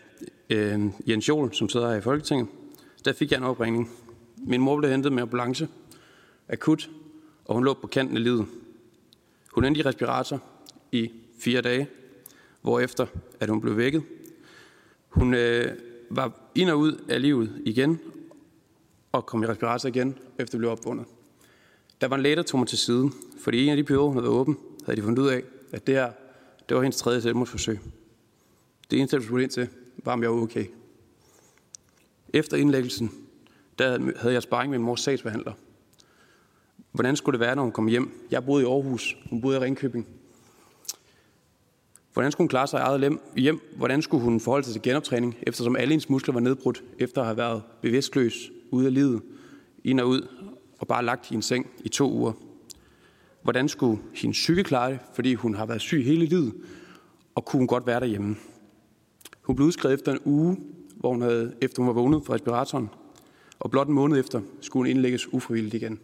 øh, 0.50 0.86
Jens 1.08 1.30
Jol, 1.30 1.54
som 1.54 1.70
sidder 1.70 1.90
her 1.90 1.96
i 1.96 2.02
Folketinget, 2.02 2.48
der 3.06 3.14
fik 3.14 3.32
jeg 3.32 3.38
en 3.38 3.44
opringning. 3.44 3.92
Min 4.38 4.62
mor 4.62 4.78
blev 4.78 4.92
hentet 4.92 5.14
med 5.14 5.22
ambulance, 5.22 5.68
akut, 6.50 6.90
og 7.46 7.56
hun 7.56 7.64
lå 7.64 7.74
på 7.74 7.88
kanten 7.88 8.18
af 8.18 8.24
livet. 8.24 8.46
Hun 9.54 9.66
endte 9.66 9.80
i 9.80 9.84
respirator 9.84 10.44
i 10.92 11.12
fire 11.40 11.62
dage, 11.62 11.88
hvorefter 12.62 13.06
at 13.40 13.50
hun 13.50 13.62
blev 13.62 13.78
vækket. 13.78 14.04
Hun 15.10 15.34
øh, 15.34 15.78
var 16.10 16.31
ind 16.56 16.69
og 16.69 16.80
ud 16.80 17.03
af 17.10 17.22
livet 17.22 17.61
igen, 17.65 17.99
og 19.11 19.26
kom 19.26 19.44
i 19.44 19.45
respirator 19.45 19.90
igen, 19.90 20.18
efter 20.40 20.57
blev 20.57 20.69
opvundet. 20.69 21.06
Der 22.02 22.07
var 22.07 22.15
en 22.15 22.22
læge, 22.22 22.36
der 22.36 22.44
tog 22.44 22.60
mig 22.60 22.68
til 22.68 22.77
siden, 22.77 23.14
fordi 23.40 23.64
en 23.64 23.69
af 23.69 23.77
de 23.77 23.84
perioder, 23.84 24.07
hun 24.07 24.18
havde 24.18 24.30
åben, 24.30 24.57
havde 24.86 24.98
de 24.98 25.03
fundet 25.03 25.23
ud 25.23 25.27
af, 25.27 25.44
at 25.72 25.88
det 25.88 25.95
her, 25.95 26.11
det 26.69 26.77
var 26.77 26.84
hendes 26.84 26.98
tredje 26.98 27.22
selvmordsforsøg. 27.22 27.80
Det 28.91 28.99
eneste, 28.99 29.15
jeg 29.15 29.23
skulle 29.23 29.44
ind 29.44 29.52
til, 29.52 29.69
var, 30.03 30.14
om 30.14 30.23
jeg 30.23 30.31
var 30.31 30.41
okay. 30.41 30.65
Efter 32.34 32.57
indlæggelsen, 32.57 33.11
der 33.80 33.99
havde 34.19 34.34
jeg 34.34 34.44
sparring 34.44 34.69
med 34.69 34.80
min 34.80 34.86
mors 34.86 35.02
sagsbehandler. 35.02 35.53
Hvordan 36.91 37.15
skulle 37.15 37.40
det 37.40 37.45
være, 37.45 37.56
når 37.56 37.64
hun 37.64 37.72
kom 37.72 37.88
hjem? 37.88 38.27
Jeg 38.31 38.45
boede 38.45 38.64
i 38.64 38.65
Aarhus, 38.65 39.18
hun 39.30 39.41
boede 39.41 39.57
i 39.57 39.60
Ringkøbing. 39.60 40.07
Hvordan 42.20 42.32
skulle 42.32 42.46
hun 42.46 42.50
klare 42.50 42.68
sig 42.68 42.80
eget 42.80 43.20
hjem? 43.38 43.60
Hvordan 43.76 44.02
skulle 44.02 44.24
hun 44.24 44.40
forholde 44.40 44.66
sig 44.66 44.74
til 44.74 44.82
genoptræning, 44.82 45.38
eftersom 45.41 45.76
alle 45.76 45.90
hendes 45.90 46.10
muskler 46.10 46.34
var 46.34 46.40
nedbrudt, 46.40 46.84
efter 46.98 47.22
at 47.22 47.28
have 47.28 47.38
været 47.38 47.62
bevidstløs 47.82 48.52
ude 48.72 48.86
af 48.86 48.94
livet, 48.94 49.22
ind 49.84 50.00
og 50.00 50.08
ud, 50.08 50.28
og 50.80 50.88
bare 50.88 51.06
lagt 51.06 51.32
i 51.32 51.36
en 51.36 51.41
seng 51.41 51.68
i 51.84 51.90
to 51.90 52.12
uger? 52.12 52.32
Hvordan 53.44 53.70
skulle 53.70 54.02
hendes 54.14 54.38
psyke 54.38 54.64
klare 54.64 54.91
det, 54.91 55.00
fordi 55.14 55.34
hun 55.34 55.56
har 55.56 55.66
været 55.66 55.82
syg 55.82 56.04
hele 56.06 56.26
livet, 56.26 56.54
og 57.36 57.46
kunne 57.46 57.60
hun 57.60 57.68
godt 57.68 57.88
være 57.88 58.00
derhjemme? 58.00 58.36
Hun 59.41 59.56
blev 59.56 59.68
udskrevet 59.68 59.94
efter 59.94 60.12
en 60.12 60.20
uge, 60.26 60.58
hvor 60.96 61.12
hun 61.12 61.22
havde, 61.22 61.54
efter 61.62 61.82
hun 61.82 61.88
var 61.88 61.94
vågnet 61.94 62.26
fra 62.26 62.34
respiratoren, 62.34 62.90
og 63.60 63.72
blot 63.72 63.88
en 63.88 63.94
måned 63.94 64.20
efter 64.20 64.41
skulle 64.62 64.82
hun 64.82 64.88
indlægges 64.88 65.34
ufrivilligt 65.34 65.74
igen. 65.74 66.00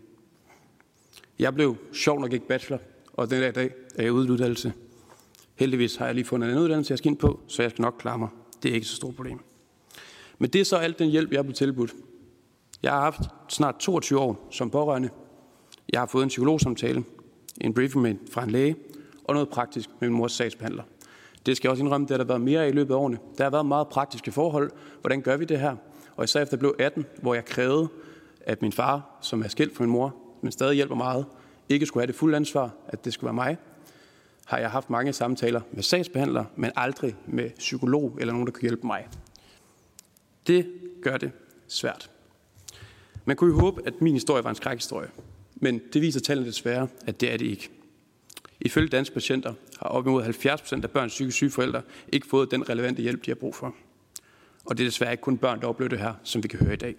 Jeg 1.39 1.53
blev 1.53 1.75
sjov 1.93 2.19
nok 2.19 2.33
ikke 2.33 2.47
bachelor, 2.47 2.79
og 3.13 3.29
den 3.29 3.53
dag 3.53 3.71
er 3.95 4.03
jeg 4.03 4.13
ude 4.13 4.31
uddannelse. 4.31 4.73
Heldigvis 5.55 5.95
har 5.95 6.05
jeg 6.05 6.15
lige 6.15 6.25
fundet 6.25 6.47
en 6.47 6.51
anden 6.51 6.63
uddannelse, 6.63 6.91
jeg 6.91 6.97
skal 6.97 7.11
ind 7.11 7.17
på, 7.17 7.39
så 7.47 7.61
jeg 7.61 7.71
skal 7.71 7.81
nok 7.81 7.95
klare 7.99 8.17
mig. 8.17 8.29
Det 8.63 8.71
er 8.71 8.75
ikke 8.75 8.87
så 8.87 8.95
stort 8.95 9.15
problem. 9.15 9.39
Men 10.39 10.49
det 10.49 10.61
er 10.61 10.65
så 10.65 10.77
alt 10.77 10.99
den 10.99 11.09
hjælp, 11.09 11.31
jeg 11.31 11.37
har 11.37 11.43
blevet 11.43 11.55
tilbudt. 11.55 11.93
Jeg 12.83 12.91
har 12.91 13.01
haft 13.01 13.21
snart 13.49 13.75
22 13.79 14.19
år 14.19 14.47
som 14.51 14.69
pårørende. 14.69 15.09
Jeg 15.93 16.01
har 16.01 16.05
fået 16.05 16.23
en 16.23 16.29
psykologsamtale. 16.29 17.03
en 17.61 17.73
briefing 17.73 18.01
med, 18.01 18.15
fra 18.31 18.43
en 18.43 18.51
læge 18.51 18.75
og 19.23 19.33
noget 19.33 19.49
praktisk 19.49 19.89
med 19.99 20.09
min 20.09 20.17
mors 20.17 20.31
sagsbehandler. 20.31 20.83
Det 21.45 21.57
skal 21.57 21.67
jeg 21.67 21.71
også 21.71 21.83
indrømme, 21.83 22.07
det 22.07 22.11
har 22.11 22.17
der 22.17 22.25
været 22.25 22.41
mere 22.41 22.69
i 22.69 22.71
løbet 22.71 22.93
af 22.93 22.97
årene. 22.97 23.17
Der 23.37 23.43
har 23.43 23.51
været 23.51 23.65
meget 23.65 23.87
praktiske 23.87 24.31
forhold. 24.31 24.71
Hvordan 25.01 25.21
gør 25.21 25.37
vi 25.37 25.45
det 25.45 25.59
her? 25.59 25.75
Og 26.15 26.23
især 26.23 26.41
efter 26.41 26.55
jeg 26.55 26.59
blev 26.59 26.75
18, 26.79 27.05
hvor 27.21 27.33
jeg 27.33 27.45
krævede, 27.45 27.87
at 28.41 28.61
min 28.61 28.71
far, 28.71 29.17
som 29.21 29.43
er 29.43 29.47
skilt 29.47 29.75
fra 29.75 29.83
min 29.83 29.91
mor, 29.91 30.15
men 30.41 30.51
stadig 30.51 30.75
hjælper 30.75 30.95
meget, 30.95 31.25
ikke 31.69 31.85
skulle 31.85 32.01
have 32.01 32.07
det 32.07 32.15
fulde 32.15 32.35
ansvar, 32.35 32.69
at 32.87 33.05
det 33.05 33.13
skulle 33.13 33.25
være 33.25 33.33
mig, 33.33 33.57
har 34.45 34.57
jeg 34.57 34.71
haft 34.71 34.89
mange 34.89 35.13
samtaler 35.13 35.61
med 35.71 35.83
sagsbehandlere, 35.83 36.45
men 36.55 36.71
aldrig 36.75 37.15
med 37.27 37.49
psykolog 37.57 38.17
eller 38.19 38.33
nogen, 38.33 38.47
der 38.47 38.53
kan 38.53 38.61
hjælpe 38.61 38.87
mig. 38.87 39.07
Det 40.47 40.71
gør 41.01 41.17
det 41.17 41.31
svært. 41.67 42.09
Man 43.25 43.35
kunne 43.35 43.53
jo 43.53 43.59
håbe, 43.59 43.81
at 43.87 44.01
min 44.01 44.13
historie 44.13 44.43
var 44.43 44.49
en 44.49 44.55
skrækhistorie, 44.55 45.09
men 45.55 45.81
det 45.93 46.01
viser 46.01 46.19
tallene 46.19 46.47
desværre, 46.47 46.87
at 47.07 47.21
det 47.21 47.33
er 47.33 47.37
det 47.37 47.45
ikke. 47.45 47.69
Ifølge 48.59 48.87
danske 48.87 49.13
patienter 49.13 49.53
har 49.79 49.87
op 49.89 50.07
imod 50.07 50.23
70 50.23 50.61
procent 50.61 50.83
af 50.83 50.91
børns 50.91 51.13
psykisk 51.13 51.35
syge 51.35 51.51
forældre 51.51 51.81
ikke 52.11 52.27
fået 52.27 52.51
den 52.51 52.69
relevante 52.69 53.01
hjælp, 53.01 53.25
de 53.25 53.31
har 53.31 53.35
brug 53.35 53.55
for. 53.55 53.75
Og 54.65 54.77
det 54.77 54.83
er 54.83 54.87
desværre 54.87 55.11
ikke 55.11 55.21
kun 55.21 55.37
børn, 55.37 55.61
der 55.61 55.67
oplever 55.67 55.89
det 55.89 55.99
her, 55.99 56.13
som 56.23 56.43
vi 56.43 56.47
kan 56.47 56.59
høre 56.59 56.73
i 56.73 56.77
dag. 56.77 56.95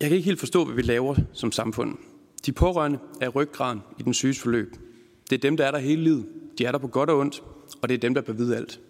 Jeg 0.00 0.08
kan 0.08 0.16
ikke 0.16 0.26
helt 0.26 0.40
forstå, 0.40 0.64
hvad 0.64 0.74
vi 0.74 0.82
laver 0.82 1.16
som 1.32 1.52
samfund. 1.52 1.98
De 2.46 2.52
pårørende 2.52 2.98
er 3.20 3.28
ryggraden 3.28 3.80
i 3.98 4.02
den 4.02 4.14
syges 4.14 4.40
forløb. 4.40 4.76
Det 5.32 5.38
er 5.38 5.42
dem, 5.42 5.56
der 5.56 5.66
er 5.66 5.70
der 5.70 5.78
hele 5.78 6.02
livet. 6.02 6.26
De 6.58 6.64
er 6.64 6.72
der 6.72 6.78
på 6.78 6.88
godt 6.88 7.10
og 7.10 7.18
ondt, 7.18 7.42
og 7.82 7.88
det 7.88 7.94
er 7.94 7.98
dem, 7.98 8.14
der 8.14 8.20
bør 8.20 8.32
vide 8.32 8.56
alt. 8.56 8.80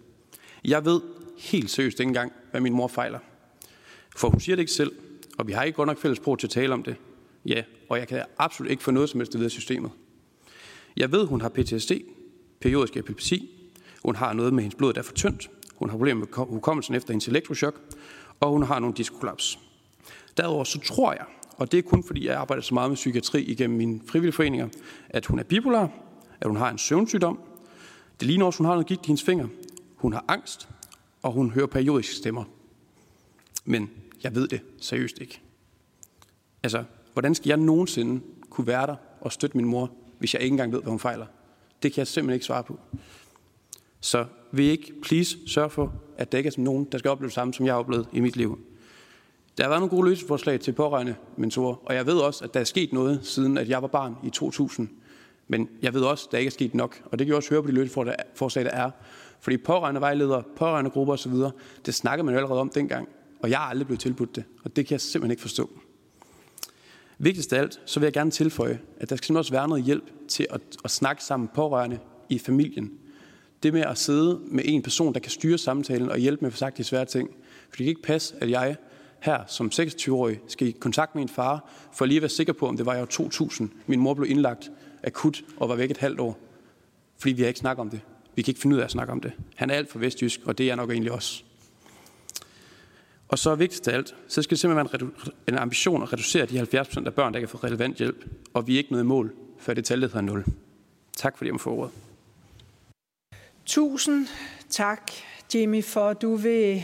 Jeg 0.65 0.85
ved 0.85 1.01
helt 1.37 1.69
seriøst 1.69 1.99
ikke 1.99 2.07
engang, 2.07 2.31
hvad 2.51 2.61
min 2.61 2.73
mor 2.73 2.87
fejler. 2.87 3.19
For 4.15 4.29
hun 4.29 4.39
siger 4.39 4.55
det 4.55 4.61
ikke 4.61 4.71
selv, 4.71 4.91
og 5.37 5.47
vi 5.47 5.51
har 5.51 5.63
ikke 5.63 5.75
godt 5.75 5.87
nok 5.87 5.97
fælles 5.97 6.17
sprog 6.17 6.39
til 6.39 6.47
at 6.47 6.51
tale 6.51 6.73
om 6.73 6.83
det. 6.83 6.95
Ja, 7.45 7.63
og 7.89 7.97
jeg 7.99 8.07
kan 8.07 8.23
absolut 8.37 8.71
ikke 8.71 8.83
få 8.83 8.91
noget 8.91 9.09
som 9.09 9.19
helst 9.19 9.39
ved 9.39 9.49
systemet. 9.49 9.91
Jeg 10.97 11.11
ved, 11.11 11.25
hun 11.25 11.41
har 11.41 11.49
PTSD, 11.49 11.91
periodisk 12.61 12.97
epilepsi. 12.97 13.49
Hun 14.05 14.15
har 14.15 14.33
noget 14.33 14.53
med 14.53 14.63
hendes 14.63 14.75
blod, 14.75 14.93
der 14.93 14.99
er 14.99 15.03
for 15.03 15.13
tyndt. 15.13 15.49
Hun 15.75 15.89
har 15.89 15.97
problemer 15.97 16.19
med 16.19 16.45
hukommelsen 16.47 16.95
efter 16.95 17.13
hendes 17.13 17.27
elektrochok. 17.27 17.81
Og 18.39 18.49
hun 18.49 18.63
har 18.63 18.79
nogle 18.79 18.95
diskollaps. 18.95 19.59
Derudover 20.37 20.63
så 20.63 20.79
tror 20.79 21.13
jeg, 21.13 21.25
og 21.57 21.71
det 21.71 21.77
er 21.77 21.81
kun 21.81 22.03
fordi 22.03 22.25
jeg 22.25 22.35
arbejder 22.35 22.63
så 22.63 22.73
meget 22.73 22.89
med 22.89 22.95
psykiatri 22.95 23.43
igennem 23.43 23.77
mine 23.77 24.01
frivillige 24.07 24.33
foreninger, 24.33 24.67
at 25.09 25.25
hun 25.25 25.39
er 25.39 25.43
bipolar, 25.43 25.89
at 26.41 26.47
hun 26.47 26.57
har 26.57 26.69
en 26.69 26.77
søvnsygdom. 26.77 27.39
Det 28.19 28.27
ligner 28.27 28.45
også, 28.45 28.55
at 28.55 28.57
hun 28.57 28.65
har 28.65 28.73
noget 28.73 28.87
gigt 28.87 29.05
i 29.05 29.07
hendes 29.07 29.23
finger. 29.23 29.47
Hun 29.95 30.13
har 30.13 30.25
angst, 30.27 30.69
og 31.21 31.31
hun 31.31 31.51
hører 31.51 31.67
periodiske 31.67 32.15
stemmer. 32.15 32.43
Men 33.65 33.89
jeg 34.23 34.35
ved 34.35 34.47
det 34.47 34.61
seriøst 34.79 35.17
ikke. 35.21 35.41
Altså, 36.63 36.83
hvordan 37.13 37.35
skal 37.35 37.49
jeg 37.49 37.57
nogensinde 37.57 38.21
kunne 38.49 38.67
være 38.67 38.87
der 38.87 38.95
og 39.21 39.31
støtte 39.31 39.57
min 39.57 39.65
mor, 39.65 39.91
hvis 40.19 40.33
jeg 40.33 40.41
ikke 40.41 40.53
engang 40.53 40.71
ved, 40.71 40.81
hvad 40.81 40.89
hun 40.89 40.99
fejler? 40.99 41.25
Det 41.83 41.93
kan 41.93 41.99
jeg 41.99 42.07
simpelthen 42.07 42.33
ikke 42.33 42.45
svare 42.45 42.63
på. 42.63 42.79
Så 44.01 44.25
vil 44.51 44.65
I 44.65 44.69
ikke 44.69 44.93
please 45.01 45.37
sørge 45.47 45.69
for, 45.69 45.93
at 46.17 46.31
der 46.31 46.37
ikke 46.37 46.47
er 46.47 46.53
nogen, 46.57 46.87
der 46.91 46.97
skal 46.97 47.11
opleve 47.11 47.27
det 47.27 47.33
samme, 47.33 47.53
som 47.53 47.65
jeg 47.65 47.73
har 47.73 47.79
oplevet 47.79 48.07
i 48.13 48.19
mit 48.19 48.35
liv? 48.35 48.59
Der 49.57 49.63
har 49.63 49.69
været 49.69 49.81
nogle 49.81 49.95
gode 49.95 50.09
løsningsforslag 50.09 50.59
til 50.59 50.71
pårørende 50.71 51.15
mentorer, 51.37 51.75
og 51.85 51.95
jeg 51.95 52.05
ved 52.05 52.17
også, 52.17 52.43
at 52.43 52.53
der 52.53 52.59
er 52.59 52.63
sket 52.63 52.93
noget, 52.93 53.19
siden 53.25 53.57
at 53.57 53.69
jeg 53.69 53.81
var 53.81 53.87
barn 53.87 54.15
i 54.23 54.29
2000. 54.29 54.89
Men 55.47 55.69
jeg 55.81 55.93
ved 55.93 56.01
også, 56.01 56.25
at 56.27 56.31
der 56.31 56.37
ikke 56.37 56.49
er 56.49 56.51
sket 56.51 56.73
nok, 56.73 57.01
og 57.05 57.19
det 57.19 57.25
kan 57.25 57.27
jeg 57.27 57.35
også 57.35 57.49
høre 57.49 57.63
på 57.63 57.67
de 57.67 57.73
løsningsforslag, 57.73 58.65
der 58.65 58.71
er. 58.71 58.91
Fordi 59.39 59.57
pårørende 59.57 60.01
vejledere, 60.01 60.43
pårørende 60.55 60.89
grupper 60.89 61.13
osv., 61.13 61.33
det 61.85 61.95
snakkede 61.95 62.25
man 62.25 62.33
jo 62.33 62.37
allerede 62.37 62.61
om 62.61 62.69
dengang, 62.69 63.07
og 63.39 63.49
jeg 63.49 63.57
har 63.57 63.65
aldrig 63.65 63.87
blevet 63.87 63.99
tilbudt 63.99 64.35
det, 64.35 64.43
og 64.63 64.75
det 64.75 64.85
kan 64.85 64.91
jeg 64.91 65.01
simpelthen 65.01 65.31
ikke 65.31 65.41
forstå. 65.41 65.69
Vigtigst 67.17 67.53
af 67.53 67.59
alt, 67.59 67.79
så 67.85 67.99
vil 67.99 68.05
jeg 68.05 68.13
gerne 68.13 68.31
tilføje, 68.31 68.79
at 68.97 69.09
der 69.09 69.15
skal 69.15 69.37
også 69.37 69.51
være 69.51 69.67
noget 69.67 69.83
hjælp 69.83 70.27
til 70.27 70.47
at, 70.49 70.61
at 70.83 70.91
snakke 70.91 71.23
sammen 71.23 71.49
pårørende 71.55 71.99
i 72.29 72.39
familien. 72.39 72.91
Det 73.63 73.73
med 73.73 73.81
at 73.81 73.97
sidde 73.97 74.41
med 74.45 74.63
en 74.65 74.81
person, 74.81 75.13
der 75.13 75.19
kan 75.19 75.31
styre 75.31 75.57
samtalen 75.57 76.09
og 76.09 76.17
hjælpe 76.17 76.41
med 76.41 76.47
at 76.47 76.53
få 76.53 76.57
sagt 76.57 76.77
de 76.77 76.83
svære 76.83 77.05
ting. 77.05 77.29
For 77.69 77.69
det 77.69 77.77
kan 77.77 77.87
ikke 77.87 78.01
passe, 78.01 78.35
at 78.41 78.49
jeg 78.49 78.75
her 79.19 79.43
som 79.47 79.71
26-årig 79.73 80.39
skal 80.47 80.67
i 80.67 80.71
kontakt 80.71 81.15
med 81.15 81.21
min 81.21 81.29
far, 81.29 81.69
for 81.93 82.05
lige 82.05 82.17
at 82.17 82.21
være 82.21 82.29
sikker 82.29 82.53
på, 82.53 82.67
om 82.67 82.77
det 82.77 82.85
var 82.85 82.95
i 82.95 83.01
år 83.01 83.05
2000. 83.05 83.69
Min 83.87 83.99
mor 83.99 84.13
blev 84.13 84.29
indlagt 84.29 84.71
akut 85.03 85.43
og 85.57 85.69
var 85.69 85.75
væk 85.75 85.91
et 85.91 85.97
halvt 85.97 86.19
år. 86.19 86.39
Fordi 87.17 87.33
vi 87.33 87.41
har 87.41 87.47
ikke 87.47 87.59
snakket 87.59 87.81
om 87.81 87.89
det. 87.89 88.01
Vi 88.35 88.41
kan 88.41 88.51
ikke 88.51 88.61
finde 88.61 88.75
ud 88.75 88.81
af 88.81 88.85
at 88.85 88.91
snakke 88.91 89.13
om 89.13 89.21
det. 89.21 89.33
Han 89.55 89.69
er 89.69 89.75
alt 89.75 89.91
for 89.91 89.99
vestjysk, 89.99 90.39
og 90.45 90.57
det 90.57 90.63
er 90.63 90.67
jeg 90.67 90.75
nok 90.75 90.91
egentlig 90.91 91.11
også. 91.11 91.43
Og 93.27 93.39
så 93.39 93.55
vigtigst 93.55 93.87
af 93.87 93.93
alt, 93.93 94.15
så 94.27 94.41
skal 94.41 94.49
det 94.49 94.59
simpelthen 94.59 94.99
være 95.01 95.29
en 95.47 95.57
ambition 95.57 96.03
at 96.03 96.13
reducere 96.13 96.45
de 96.45 96.61
70% 96.61 97.05
af 97.05 97.13
børn, 97.13 97.33
der 97.33 97.39
kan 97.39 97.49
få 97.49 97.57
relevant 97.57 97.97
hjælp. 97.97 98.25
Og 98.53 98.67
vi 98.67 98.73
er 98.73 98.77
ikke 98.77 98.91
noget 98.91 99.03
i 99.03 99.07
mål, 99.07 99.33
før 99.59 99.73
det 99.73 99.85
tal 99.85 100.01
hedder 100.01 100.21
0. 100.21 100.45
Tak 101.17 101.37
fordi 101.37 101.47
jeg 101.47 101.53
må 101.53 101.57
få 101.57 101.69
ordet. 101.69 101.91
Tusind 103.65 104.27
tak, 104.69 105.11
Jimmy, 105.53 105.83
for 105.83 106.09
at 106.09 106.21
du 106.21 106.35
vil 106.35 106.83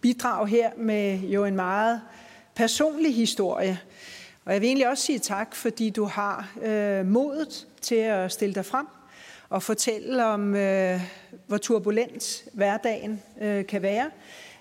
bidrage 0.00 0.48
her 0.48 0.70
med 0.76 1.20
jo 1.20 1.44
en 1.44 1.56
meget 1.56 2.00
personlig 2.54 3.14
historie. 3.14 3.80
Og 4.48 4.54
jeg 4.54 4.60
vil 4.60 4.66
egentlig 4.66 4.88
også 4.88 5.04
sige 5.04 5.18
tak, 5.18 5.54
fordi 5.54 5.90
du 5.90 6.04
har 6.04 6.50
øh, 6.62 7.06
modet 7.06 7.66
til 7.80 7.94
at 7.94 8.32
stille 8.32 8.54
dig 8.54 8.64
frem 8.64 8.86
og 9.48 9.62
fortælle 9.62 10.24
om, 10.24 10.54
øh, 10.54 11.00
hvor 11.46 11.56
turbulent 11.56 12.44
hverdagen 12.52 13.22
øh, 13.40 13.66
kan 13.66 13.82
være, 13.82 14.10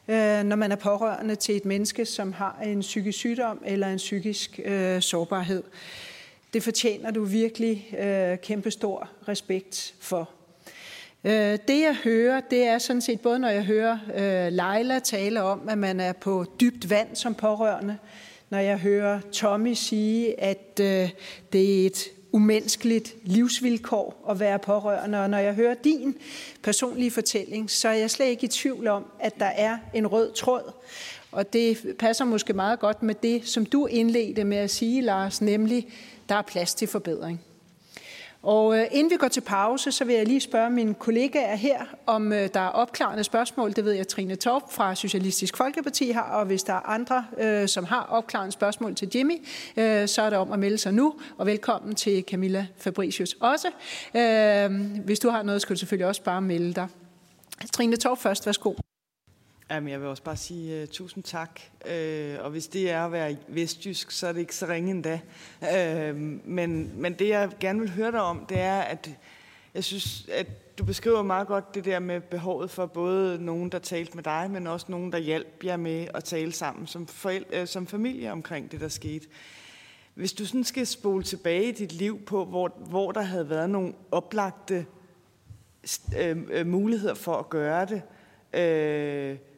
øh, 0.07 0.43
når 0.43 0.55
man 0.55 0.71
er 0.71 0.75
pårørende 0.75 1.35
til 1.35 1.55
et 1.55 1.65
menneske, 1.65 2.05
som 2.05 2.33
har 2.33 2.59
en 2.65 2.79
psykisk 2.79 3.17
sygdom 3.17 3.61
eller 3.65 3.87
en 3.87 3.97
psykisk 3.97 4.59
øh, 4.65 5.01
sårbarhed. 5.01 5.63
Det 6.53 6.63
fortjener 6.63 7.11
du 7.11 7.23
virkelig 7.23 7.95
øh, 7.99 8.37
kæmpestor 8.37 9.09
respekt 9.27 9.93
for. 9.99 10.29
Øh, 11.23 11.57
det 11.67 11.81
jeg 11.81 11.97
hører, 12.03 12.41
det 12.49 12.63
er 12.63 12.77
sådan 12.77 13.01
set 13.01 13.21
både 13.21 13.39
når 13.39 13.49
jeg 13.49 13.63
hører 13.63 13.97
øh, 14.15 14.51
Leila 14.51 14.99
tale 14.99 15.41
om, 15.41 15.69
at 15.69 15.77
man 15.77 15.99
er 15.99 16.13
på 16.13 16.45
dybt 16.59 16.89
vand 16.89 17.15
som 17.15 17.35
pårørende, 17.35 17.97
når 18.49 18.57
jeg 18.57 18.77
hører 18.77 19.19
Tommy 19.31 19.73
sige, 19.73 20.41
at 20.41 20.79
øh, 20.81 21.09
det 21.53 21.81
er 21.81 21.85
et 21.85 22.03
umenneskeligt 22.31 23.15
livsvilkår 23.23 24.25
at 24.29 24.39
være 24.39 24.59
pårørende. 24.59 25.21
Og 25.21 25.29
når 25.29 25.37
jeg 25.37 25.53
hører 25.53 25.73
din 25.73 26.15
personlige 26.63 27.11
fortælling, 27.11 27.71
så 27.71 27.89
er 27.89 27.93
jeg 27.93 28.11
slet 28.11 28.25
ikke 28.25 28.43
i 28.45 28.47
tvivl 28.47 28.87
om, 28.87 29.05
at 29.19 29.39
der 29.39 29.45
er 29.45 29.77
en 29.93 30.07
rød 30.07 30.31
tråd. 30.31 30.71
Og 31.31 31.53
det 31.53 31.95
passer 31.99 32.25
måske 32.25 32.53
meget 32.53 32.79
godt 32.79 33.03
med 33.03 33.15
det, 33.23 33.47
som 33.47 33.65
du 33.65 33.85
indledte 33.85 34.43
med 34.43 34.57
at 34.57 34.69
sige, 34.69 35.01
Lars, 35.01 35.41
nemlig, 35.41 35.87
der 36.29 36.35
er 36.35 36.41
plads 36.41 36.73
til 36.73 36.87
forbedring. 36.87 37.41
Og 38.47 38.77
øh, 38.77 38.85
inden 38.91 39.11
vi 39.11 39.17
går 39.17 39.27
til 39.27 39.41
pause, 39.41 39.91
så 39.91 40.05
vil 40.05 40.15
jeg 40.15 40.25
lige 40.25 40.39
spørge 40.39 40.69
mine 40.69 40.93
kollegaer 40.93 41.55
her, 41.55 41.85
om 42.05 42.33
øh, 42.33 42.49
der 42.53 42.59
er 42.59 42.67
opklarende 42.67 43.23
spørgsmål. 43.23 43.73
Det 43.73 43.85
ved 43.85 43.91
jeg, 43.91 44.07
Trine 44.07 44.35
Torp 44.35 44.71
fra 44.71 44.95
Socialistisk 44.95 45.57
Folkeparti 45.57 46.09
har, 46.09 46.21
og 46.21 46.45
hvis 46.45 46.63
der 46.63 46.73
er 46.73 46.89
andre, 46.89 47.25
øh, 47.37 47.67
som 47.67 47.85
har 47.85 48.01
opklarende 48.03 48.51
spørgsmål 48.51 48.95
til 48.95 49.11
Jimmy, 49.15 49.33
øh, 49.77 50.07
så 50.07 50.21
er 50.21 50.29
det 50.29 50.39
om 50.39 50.51
at 50.51 50.59
melde 50.59 50.77
sig 50.77 50.93
nu. 50.93 51.13
Og 51.37 51.45
velkommen 51.45 51.95
til 51.95 52.23
Camilla 52.27 52.67
Fabricius 52.77 53.35
også. 53.39 53.67
Øh, 54.15 54.71
hvis 55.05 55.19
du 55.19 55.29
har 55.29 55.43
noget, 55.43 55.61
skal 55.61 55.75
du 55.75 55.79
selvfølgelig 55.79 56.07
også 56.07 56.23
bare 56.23 56.41
melde 56.41 56.73
dig. 56.73 56.87
Trine 57.73 57.95
Torp 57.95 58.17
først, 58.17 58.45
værsgo. 58.45 58.73
Jamen, 59.71 59.89
jeg 59.89 60.01
vil 60.01 60.07
også 60.07 60.23
bare 60.23 60.37
sige 60.37 60.83
uh, 60.83 60.87
tusind 60.87 61.23
tak. 61.23 61.59
Uh, 61.85 62.43
og 62.43 62.49
hvis 62.49 62.67
det 62.67 62.91
er 62.91 63.05
at 63.05 63.11
være 63.11 63.37
vestjysk, 63.47 64.11
så 64.11 64.27
er 64.27 64.31
det 64.31 64.39
ikke 64.39 64.55
så 64.55 64.67
ringe 64.67 64.91
endda. 64.91 65.19
Uh, 65.61 66.17
men, 66.45 66.91
men 67.01 67.13
det, 67.13 67.29
jeg 67.29 67.49
gerne 67.59 67.79
vil 67.79 67.89
høre 67.89 68.11
dig 68.11 68.21
om, 68.21 68.45
det 68.49 68.59
er, 68.59 68.79
at 68.79 69.09
jeg 69.73 69.83
synes, 69.83 70.29
at 70.31 70.77
du 70.77 70.85
beskriver 70.85 71.23
meget 71.23 71.47
godt 71.47 71.75
det 71.75 71.85
der 71.85 71.99
med 71.99 72.21
behovet 72.21 72.71
for 72.71 72.85
både 72.85 73.45
nogen, 73.45 73.69
der 73.69 73.79
talte 73.79 74.15
med 74.15 74.23
dig, 74.23 74.47
men 74.51 74.67
også 74.67 74.85
nogen, 74.89 75.11
der 75.11 75.17
hjalp 75.17 75.63
jer 75.63 75.77
med 75.77 76.07
at 76.13 76.23
tale 76.23 76.51
sammen 76.51 76.87
som, 76.87 77.07
forældre, 77.07 77.61
uh, 77.61 77.67
som 77.67 77.87
familie 77.87 78.31
omkring 78.31 78.71
det, 78.71 78.81
der 78.81 78.87
skete. 78.87 79.27
Hvis 80.13 80.33
du 80.33 80.45
sådan 80.45 80.63
skal 80.63 80.87
spole 80.87 81.23
tilbage 81.23 81.69
i 81.69 81.71
dit 81.71 81.93
liv 81.93 82.25
på, 82.25 82.45
hvor, 82.45 82.67
hvor 82.89 83.11
der 83.11 83.21
havde 83.21 83.49
været 83.49 83.69
nogle 83.69 83.93
oplagte 84.11 84.85
uh, 86.07 86.67
muligheder 86.67 87.13
for 87.13 87.35
at 87.35 87.49
gøre 87.49 87.85
det, 87.85 88.01
uh, 89.33 89.56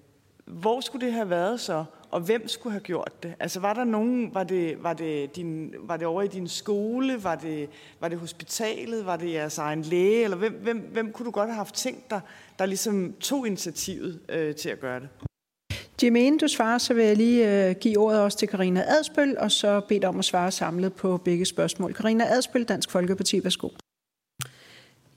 hvor 0.50 0.82
skulle 0.82 1.06
det 1.06 1.14
have 1.14 1.30
været 1.30 1.60
så? 1.60 1.86
Og 2.12 2.22
hvem 2.22 2.48
skulle 2.48 2.72
have 2.72 2.82
gjort 2.82 3.24
det? 3.24 3.34
Altså 3.40 3.60
var 3.60 3.74
der 3.74 3.84
nogen, 3.84 4.34
var 4.34 4.44
det, 4.44 4.84
var 4.84 4.94
det, 4.94 5.36
din, 5.36 5.74
var 5.80 5.98
det 5.98 6.08
over 6.08 6.22
i 6.22 6.28
din 6.28 6.48
skole, 6.48 7.24
var 7.24 7.36
det, 7.36 7.70
var 8.00 8.08
det 8.08 8.20
hospitalet, 8.20 9.06
var 9.06 9.18
det 9.18 9.34
jeres 9.34 9.58
egen 9.58 9.82
læge, 9.82 10.24
eller 10.24 10.38
hvem, 10.38 10.54
hvem, 10.54 10.78
hvem 10.78 11.12
kunne 11.12 11.26
du 11.26 11.32
godt 11.32 11.50
have 11.50 11.56
haft 11.56 11.76
tænkt 11.76 12.10
dig, 12.10 12.22
der 12.60 12.66
ligesom 12.66 13.14
tog 13.20 13.48
initiativet 13.48 14.20
øh, 14.30 14.56
til 14.56 14.70
at 14.70 14.80
gøre 14.80 15.00
det? 15.00 15.10
Jimmy, 16.04 16.20
inden 16.20 16.40
du 16.40 16.48
svarer, 16.48 16.78
så 16.78 16.94
vil 16.94 17.06
jeg 17.06 17.18
lige 17.18 17.68
øh, 17.70 17.76
give 17.76 17.98
ordet 17.98 18.22
også 18.22 18.38
til 18.38 18.48
Karina 18.48 18.84
Adspøl, 18.88 19.38
og 19.38 19.52
så 19.52 19.82
bede 19.88 20.06
om 20.08 20.20
at 20.20 20.26
svare 20.26 20.52
samlet 20.52 20.94
på 20.94 21.18
begge 21.18 21.46
spørgsmål. 21.46 21.94
Karina 21.94 22.24
Adspøl, 22.24 22.64
Dansk 22.64 22.92
Folkeparti, 22.92 23.44
værsgo. 23.44 23.70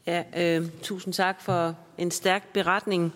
Ja, 0.06 0.22
øh, 0.36 0.68
tusind 0.82 1.14
tak 1.14 1.40
for 1.40 1.74
en 1.98 2.10
stærk 2.10 2.52
beretning. 2.52 3.12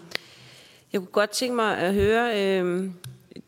Jeg 0.93 1.01
kunne 1.01 1.13
godt 1.13 1.31
tænke 1.31 1.57
mig 1.57 1.79
at 1.79 1.95
høre, 1.95 2.43
øh, 2.43 2.91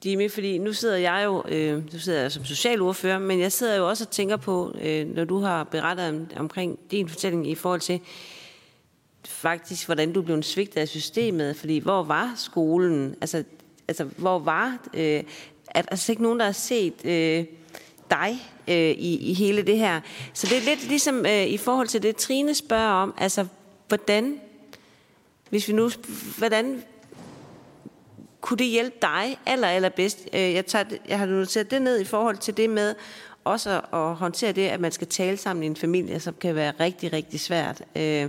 Jimmy, 0.05 0.31
fordi 0.31 0.59
nu 0.59 0.73
sidder 0.73 0.97
jeg 0.97 1.23
jo 1.25 1.45
øh, 1.49 1.93
nu 1.93 1.99
sidder 1.99 2.21
jeg 2.21 2.33
som 2.33 2.45
socialordfører, 2.45 3.19
men 3.19 3.41
jeg 3.41 3.53
sidder 3.53 3.77
jo 3.77 3.89
også 3.89 4.05
og 4.05 4.11
tænker 4.11 4.37
på, 4.37 4.75
øh, 4.83 5.07
når 5.07 5.25
du 5.25 5.39
har 5.39 5.65
berettet 5.65 6.09
om, 6.09 6.27
omkring 6.37 6.79
din 6.91 7.09
fortælling 7.09 7.51
i 7.51 7.55
forhold 7.55 7.81
til 7.81 8.01
faktisk, 9.25 9.87
hvordan 9.87 10.13
du 10.13 10.23
blev 10.23 10.43
svigtet 10.43 10.81
af 10.81 10.89
systemet, 10.89 11.57
fordi 11.57 11.79
hvor 11.79 12.03
var 12.03 12.33
skolen? 12.37 13.15
Altså, 13.21 13.45
altså 13.89 14.05
hvor 14.05 14.39
var... 14.39 14.79
Øh, 14.95 15.23
at 15.71 15.85
der 15.85 15.91
altså 15.91 16.13
ikke 16.13 16.23
nogen, 16.23 16.39
der 16.39 16.45
har 16.45 16.53
set 16.53 17.05
øh, 17.05 17.45
dig 18.11 18.39
øh, 18.69 18.91
i, 18.91 19.31
i 19.31 19.35
hele 19.35 19.63
det 19.63 19.79
her. 19.79 20.01
Så 20.33 20.47
det 20.47 20.57
er 20.57 20.63
lidt 20.63 20.89
ligesom 20.89 21.27
øh, 21.27 21.47
i 21.47 21.57
forhold 21.57 21.89
til 21.89 22.03
det, 22.03 22.17
Trine 22.17 22.55
spørger 22.55 22.93
om, 22.93 23.15
altså 23.19 23.47
hvordan, 23.89 24.41
hvis 25.51 25.69
vi 25.69 25.73
nu, 25.73 25.91
hvordan 26.39 26.83
kunne 28.41 28.59
det 28.59 28.67
hjælpe 28.67 28.97
dig 29.03 29.39
aller, 29.47 29.69
aller 29.69 29.89
bedst? 29.89 30.29
Øh, 30.33 30.41
jeg, 30.41 30.67
tager, 30.67 30.85
jeg 31.09 31.19
har 31.19 31.27
noteret 31.27 31.71
det 31.71 31.83
ned 31.83 32.01
i 32.01 32.05
forhold 32.05 32.37
til 32.37 32.57
det 32.57 32.71
med 32.71 32.95
også 33.45 33.81
at 33.93 34.15
håndtere 34.15 34.53
det, 34.53 34.69
at 34.69 34.81
man 34.81 34.93
skal 34.93 35.07
tale 35.07 35.37
sammen 35.37 35.63
i 35.63 35.67
en 35.67 35.77
familie, 35.77 36.21
som 36.21 36.35
kan 36.41 36.55
være 36.55 36.73
rigtig, 36.81 37.13
rigtig 37.13 37.41
svært. 37.41 37.83
Øh, 37.97 38.29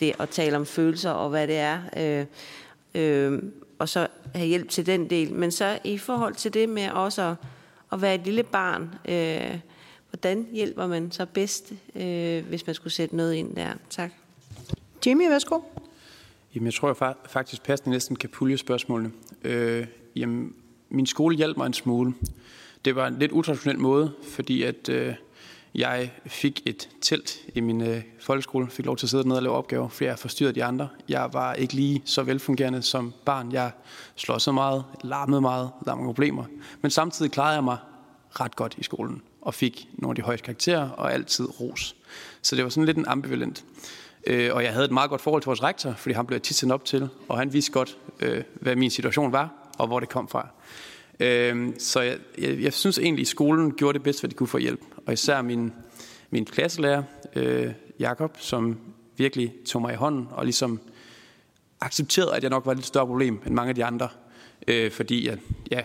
det 0.00 0.12
at 0.20 0.28
tale 0.28 0.56
om 0.56 0.66
følelser 0.66 1.10
og 1.10 1.30
hvad 1.30 1.46
det 1.46 1.56
er. 1.56 1.80
Øh, 2.94 3.42
og 3.78 3.88
så 3.88 4.06
have 4.34 4.46
hjælp 4.46 4.68
til 4.68 4.86
den 4.86 5.10
del. 5.10 5.32
Men 5.34 5.50
så 5.50 5.78
i 5.84 5.98
forhold 5.98 6.34
til 6.34 6.54
det 6.54 6.68
med 6.68 6.90
også 6.90 7.34
at, 7.92 8.02
være 8.02 8.14
et 8.14 8.20
lille 8.24 8.42
barn, 8.42 8.94
hvordan 10.10 10.46
hjælper 10.52 10.86
man 10.86 11.12
så 11.12 11.26
bedst, 11.26 11.72
hvis 12.48 12.66
man 12.66 12.74
skulle 12.74 12.92
sætte 12.92 13.16
noget 13.16 13.34
ind 13.34 13.56
der? 13.56 13.72
Tak. 13.90 14.10
Jimmy, 15.06 15.28
værsgo. 15.28 15.60
Jamen, 16.58 16.66
jeg 16.66 16.74
tror 16.74 16.96
jeg 17.00 17.14
faktisk 17.26 17.62
passende 17.62 17.90
næsten 17.90 18.16
kan 18.16 18.28
pulje 18.28 18.56
spørgsmålene. 18.56 19.10
Øh, 19.44 19.86
jamen, 20.16 20.54
min 20.88 21.06
skole 21.06 21.36
hjalp 21.36 21.56
mig 21.56 21.66
en 21.66 21.72
smule. 21.72 22.14
Det 22.84 22.96
var 22.96 23.06
en 23.06 23.18
lidt 23.18 23.32
utraditionel 23.32 23.78
måde, 23.78 24.12
fordi 24.22 24.62
at 24.62 24.88
øh, 24.88 25.14
jeg 25.74 26.12
fik 26.26 26.62
et 26.66 26.88
telt 27.00 27.40
i 27.54 27.60
min 27.60 27.80
øh, 27.80 28.02
folkeskole, 28.20 28.70
fik 28.70 28.86
lov 28.86 28.96
til 28.96 29.06
at 29.06 29.10
sidde 29.10 29.28
ned 29.28 29.36
og 29.36 29.42
lave 29.42 29.54
opgaver, 29.54 29.88
fordi 29.88 30.04
jeg 30.04 30.18
forstyrrede 30.18 30.54
de 30.54 30.64
andre. 30.64 30.88
Jeg 31.08 31.28
var 31.32 31.54
ikke 31.54 31.74
lige 31.74 32.02
så 32.04 32.22
velfungerende 32.22 32.82
som 32.82 33.14
barn. 33.24 33.52
Jeg 33.52 33.70
så 34.16 34.52
meget, 34.52 34.84
larmede 35.04 35.40
meget, 35.40 35.70
der 35.84 35.90
var 35.90 35.94
mange 35.94 36.08
problemer. 36.08 36.44
Men 36.80 36.90
samtidig 36.90 37.32
klarede 37.32 37.54
jeg 37.54 37.64
mig 37.64 37.76
ret 38.30 38.56
godt 38.56 38.74
i 38.78 38.82
skolen, 38.82 39.22
og 39.42 39.54
fik 39.54 39.88
nogle 39.92 40.12
af 40.12 40.16
de 40.16 40.22
højeste 40.22 40.44
karakterer, 40.44 40.88
og 40.88 41.12
altid 41.12 41.60
ros. 41.60 41.96
Så 42.42 42.56
det 42.56 42.64
var 42.64 42.70
sådan 42.70 42.86
lidt 42.86 42.98
en 42.98 43.06
ambivalent. 43.06 43.64
Øh, 44.28 44.54
og 44.54 44.64
jeg 44.64 44.72
havde 44.72 44.84
et 44.84 44.90
meget 44.90 45.10
godt 45.10 45.20
forhold 45.20 45.42
til 45.42 45.46
vores 45.46 45.62
rektor, 45.62 45.92
fordi 45.92 46.14
han 46.14 46.26
blev 46.26 46.40
tit 46.40 46.56
sendt 46.56 46.72
op 46.72 46.84
til, 46.84 47.08
og 47.28 47.38
han 47.38 47.52
vidste 47.52 47.72
godt, 47.72 47.98
øh, 48.20 48.42
hvad 48.54 48.76
min 48.76 48.90
situation 48.90 49.32
var, 49.32 49.70
og 49.78 49.86
hvor 49.86 50.00
det 50.00 50.08
kom 50.08 50.28
fra. 50.28 50.48
Øh, 51.20 51.68
så 51.78 52.00
jeg, 52.00 52.18
jeg, 52.38 52.62
jeg 52.62 52.72
synes 52.72 52.98
egentlig, 52.98 53.22
at 53.22 53.28
skolen 53.28 53.72
gjorde 53.72 53.98
det 53.98 54.02
bedst, 54.02 54.20
hvad 54.20 54.30
de 54.30 54.34
kunne 54.34 54.46
få 54.46 54.58
hjælp. 54.58 54.80
Og 55.06 55.12
især 55.12 55.42
min, 55.42 55.72
min 56.30 56.44
klasselærer, 56.44 57.02
øh, 57.36 57.72
Jakob, 57.98 58.36
som 58.38 58.78
virkelig 59.16 59.54
tog 59.66 59.82
mig 59.82 59.92
i 59.92 59.96
hånden 59.96 60.28
og 60.30 60.44
ligesom 60.44 60.80
accepterede, 61.80 62.36
at 62.36 62.42
jeg 62.42 62.50
nok 62.50 62.66
var 62.66 62.72
et 62.72 62.78
lidt 62.78 62.86
større 62.86 63.06
problem 63.06 63.42
end 63.46 63.54
mange 63.54 63.68
af 63.68 63.74
de 63.74 63.84
andre. 63.84 64.08
Øh, 64.68 64.90
fordi 64.90 65.28
at, 65.28 65.38
ja, 65.70 65.82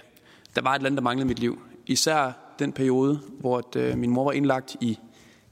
der 0.56 0.62
var 0.62 0.72
et 0.72 0.76
eller 0.76 0.88
andet, 0.88 0.98
der 0.98 1.04
manglede 1.04 1.26
i 1.26 1.28
mit 1.28 1.40
liv. 1.40 1.62
Især 1.86 2.32
den 2.60 2.72
periode, 2.72 3.20
hvor 3.40 3.58
at, 3.58 3.76
øh, 3.76 3.98
min 3.98 4.10
mor 4.10 4.24
var 4.24 4.32
indlagt 4.32 4.76
i, 4.82 5.00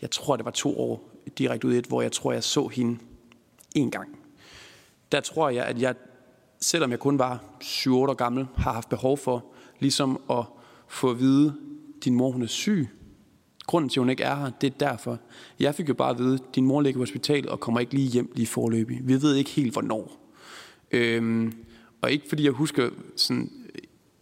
jeg 0.02 0.12
tror 0.12 0.36
det 0.36 0.46
var 0.46 0.52
to 0.52 0.80
år, 0.80 1.11
direkte 1.38 1.68
ud 1.68 1.74
i 1.74 1.78
et, 1.78 1.86
hvor 1.86 2.02
jeg 2.02 2.12
tror, 2.12 2.32
jeg 2.32 2.44
så 2.44 2.68
hende 2.68 3.00
en 3.76 3.92
gang. 3.92 4.20
Der 5.12 5.22
tror 5.22 5.50
jeg, 5.50 5.66
at 5.66 5.82
jeg, 5.82 5.96
selvom 6.60 6.92
jeg 6.92 7.00
kun 7.00 7.20
var 7.20 7.44
7 7.62 7.98
år 7.98 8.14
gammel, 8.14 8.48
har 8.58 8.74
haft 8.74 8.90
behov 8.90 9.18
for 9.18 9.46
ligesom 9.80 10.22
at 10.30 10.44
få 10.88 11.10
at 11.10 11.20
vide, 11.20 11.56
din 12.06 12.16
mor 12.16 12.32
hun 12.32 12.42
er 12.42 12.48
syg. 12.48 12.90
Grunden 13.68 13.90
til, 13.90 14.00
at 14.00 14.02
hun 14.02 14.10
ikke 14.10 14.24
er 14.24 14.36
her, 14.36 14.50
det 14.62 14.74
er 14.74 14.78
derfor. 14.78 15.20
Jeg 15.60 15.76
fik 15.76 15.90
jo 15.90 15.94
bare 15.94 16.10
at 16.10 16.18
vide, 16.18 16.34
at 16.34 16.56
din 16.56 16.66
mor 16.66 16.82
ligger 16.82 16.98
på 16.98 17.02
hospitalet 17.02 17.50
og 17.50 17.60
kommer 17.60 17.80
ikke 17.80 17.94
lige 17.94 18.08
hjem 18.08 18.32
lige 18.36 18.48
forløbig. 18.48 19.00
Vi 19.04 19.22
ved 19.22 19.36
ikke 19.36 19.50
helt, 19.50 19.74
hvornår. 19.74 20.34
Øhm, 20.92 21.54
og 22.02 22.12
ikke 22.12 22.30
fordi 22.30 22.44
jeg 22.44 22.52
husker, 22.52 22.90
sådan, 23.16 23.52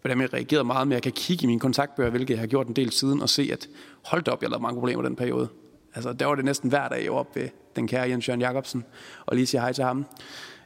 hvordan 0.02 0.22
jeg 0.22 0.34
reagerede 0.34 0.64
meget, 0.64 0.88
men 0.88 0.94
jeg 0.94 1.04
kan 1.04 1.12
kigge 1.12 1.44
i 1.44 1.48
mine 1.48 1.60
kontaktbøger, 1.60 2.10
hvilket 2.10 2.34
jeg 2.34 2.40
har 2.40 2.48
gjort 2.48 2.68
en 2.68 2.76
del 2.76 2.92
siden, 2.92 3.22
og 3.22 3.30
se, 3.30 3.50
at 3.52 3.70
hold 4.06 4.28
op, 4.28 4.42
jeg 4.42 4.50
lavede 4.50 4.62
mange 4.62 4.80
problemer 4.80 5.04
den 5.04 5.16
periode. 5.16 5.50
Altså, 5.95 6.14
der 6.14 6.26
var 6.26 6.36
det 6.36 6.45
næsten 6.45 6.70
hver 6.70 6.88
dag, 6.88 7.03
jeg 7.03 7.14
var 7.14 7.26
ved 7.34 7.49
den 7.76 7.88
kære 7.88 8.10
Jens 8.10 8.28
Jørgen 8.28 8.41
Jacobsen, 8.41 8.86
og 9.26 9.36
lige 9.36 9.45
sige 9.45 9.61
hej 9.61 9.74
til 9.74 9.84
ham. 9.84 10.06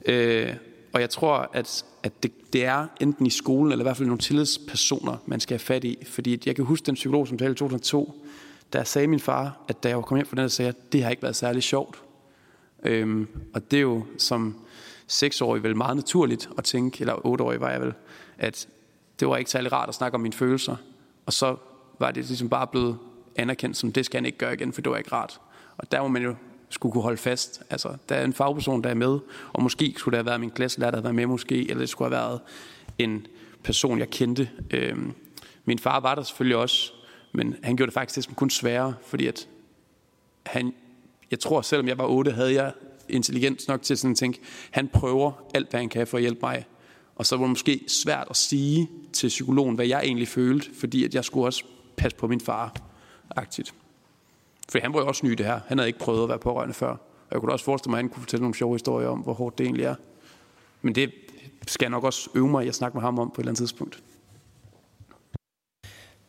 Øh, 0.06 0.56
og 0.94 1.02
jeg 1.02 1.10
tror, 1.10 1.50
at, 1.54 1.86
at 2.04 2.24
det, 2.24 2.54
det 2.54 2.66
er 2.66 2.88
enten 3.02 3.26
i 3.26 3.30
skolen, 3.30 3.72
eller 3.72 3.84
i 3.84 3.86
hvert 3.86 3.98
fald 3.98 4.08
nogle 4.08 4.20
tillidspersoner, 4.20 5.18
man 5.26 5.40
skal 5.40 5.54
have 5.54 5.60
fat 5.60 5.84
i. 5.84 5.98
Fordi 6.08 6.41
jeg 6.45 6.56
kan 6.56 6.66
huske 6.66 6.86
den 6.86 6.95
psykolog, 6.95 7.28
som 7.28 7.38
talte 7.38 7.52
i 7.52 7.56
2002, 7.56 8.26
der 8.74 8.84
sagde 8.84 9.08
min 9.08 9.20
far, 9.20 9.64
at 9.68 9.84
da 9.84 9.90
jeg 9.90 9.98
var 9.98 10.04
kommet 10.04 10.20
hjem 10.20 10.30
fra 10.36 10.41
den, 10.41 10.50
sagde 10.50 10.70
at 10.70 10.94
det 10.94 11.04
har 11.04 11.10
ikke 11.10 11.24
været 11.24 11.36
særlig 11.36 11.64
sjovt. 11.64 12.02
Øhm, 12.84 13.28
og 13.54 13.72
det 13.72 13.78
er 13.78 13.82
jo 13.82 14.06
som 14.18 14.56
seksårig 15.08 15.64
vel 15.64 15.76
meget 15.76 15.95
naturligt 15.95 16.50
at 16.58 16.64
tænke, 16.64 17.02
eller 17.02 17.26
otteårig 17.26 17.62
var 17.62 17.72
jeg 17.72 17.82
vel, 17.82 17.94
at 18.38 18.68
det 19.20 19.28
var 19.28 19.38
ikke 19.38 19.52
særlig 19.52 19.72
rart 19.72 19.90
at 19.90 19.95
snakke 19.95 20.16
om 20.16 20.22
mine 20.22 20.34
følelser. 20.34 20.76
Og 21.26 21.34
så 21.34 21.56
var 22.00 22.12
det 22.12 22.26
ligesom 22.26 22.50
bare 22.50 22.68
blevet 22.68 22.98
anerkendt 23.36 23.78
som, 23.78 23.92
det 23.92 24.06
skal 24.06 24.18
han 24.18 24.26
ikke 24.26 24.38
gøre 24.38 24.54
igen, 24.54 24.74
for 24.74 24.82
det 24.82 24.92
var 24.92 24.98
ikke 24.98 25.12
rart. 25.12 25.42
Og 25.78 25.92
der 25.92 26.02
må 26.02 26.08
man 26.08 26.24
jo 26.24 26.36
skulle 26.70 26.94
kunne 26.94 27.04
holde 27.04 27.18
fast. 27.18 27.64
Altså, 27.70 27.96
der 28.10 28.16
er 28.16 28.24
en 28.24 28.34
fagperson, 28.34 28.84
der 28.84 28.90
er 28.90 28.94
med, 28.94 29.20
og 29.54 29.64
måske 29.64 29.94
skulle 29.98 30.14
det 30.14 30.18
have 30.18 30.26
været 30.26 30.40
min 30.40 30.52
klasselærer, 30.52 30.92
der 30.92 30.98
havde 30.98 31.04
været 31.04 31.16
med 31.16 31.26
måske, 31.26 31.70
eller 31.70 31.80
det 31.80 31.90
skulle 31.90 32.16
have 32.16 32.24
været 32.24 32.40
en 32.98 33.28
person, 33.64 34.00
jeg 34.00 34.10
kendte. 34.10 34.50
Øhm, 34.72 35.14
min 35.66 35.80
far 35.80 36.00
var 36.00 36.16
der 36.16 36.24
selvfølgelig 36.24 36.58
også, 36.58 36.94
men 37.32 37.56
han 37.64 37.76
gjorde 37.76 37.88
det 37.88 37.94
faktisk 37.94 38.30
det 38.30 38.38
kun 38.38 38.50
sværere, 38.50 38.94
fordi 39.06 39.28
at 39.28 39.48
han, 40.46 40.74
jeg 41.32 41.40
tror, 41.40 41.62
selvom 41.62 41.88
jeg 41.88 41.98
var 41.98 42.06
8, 42.06 42.32
havde 42.32 42.54
jeg 42.54 42.72
intelligens 43.10 43.68
nok 43.68 43.82
til 43.82 43.98
sådan 43.98 44.12
at 44.12 44.18
tænke, 44.18 44.40
han 44.72 44.88
prøver 44.88 45.32
alt, 45.54 45.70
hvad 45.70 45.80
han 45.80 45.90
kan 45.90 46.08
for 46.08 46.18
at 46.18 46.22
hjælpe 46.22 46.40
mig. 46.42 46.66
Og 47.16 47.26
så 47.26 47.36
var 47.38 47.44
det 47.44 47.50
måske 47.50 47.84
svært 47.88 48.28
at 48.30 48.36
sige 48.36 48.90
til 49.14 49.28
psykologen, 49.28 49.76
hvad 49.76 49.86
jeg 49.86 50.02
egentlig 50.04 50.28
følte, 50.28 50.70
fordi 50.80 51.04
at 51.04 51.16
jeg 51.16 51.26
skulle 51.26 51.46
også 51.46 51.64
passe 51.98 52.18
på 52.18 52.28
min 52.28 52.42
far 52.42 52.93
agtigt 53.36 53.74
For 54.70 54.80
han 54.80 54.94
var 54.94 55.00
jo 55.00 55.08
også 55.08 55.26
ny 55.26 55.32
det 55.32 55.46
her. 55.46 55.60
Han 55.68 55.78
havde 55.78 55.90
ikke 55.90 56.00
prøvet 56.00 56.24
at 56.24 56.30
være 56.30 56.40
pårørende 56.40 56.74
før. 56.74 56.90
Og 56.90 57.32
jeg 57.32 57.40
kunne 57.40 57.52
også 57.52 57.66
forestille 57.66 57.92
mig, 57.92 57.98
at 57.98 58.04
han 58.04 58.10
kunne 58.10 58.22
fortælle 58.22 58.42
nogle 58.42 58.56
sjove 58.56 58.74
historier 58.76 59.08
om, 59.08 59.20
hvor 59.20 59.34
hårdt 59.34 59.58
det 59.58 59.64
egentlig 59.64 59.86
er. 59.86 59.96
Men 60.82 60.96
det 60.96 61.12
skal 61.68 61.86
jeg 61.86 61.90
nok 61.90 62.04
også 62.04 62.30
øve 62.36 62.48
mig 62.48 62.66
i 62.66 62.68
at 62.68 62.76
snakke 62.76 62.98
med 62.98 63.02
ham 63.02 63.20
om 63.20 63.30
på 63.30 63.34
et 63.34 63.40
eller 63.40 63.50
andet 63.50 63.58
tidspunkt. 63.58 64.04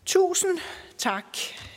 Tusind 0.06 0.58
tak. 0.98 1.36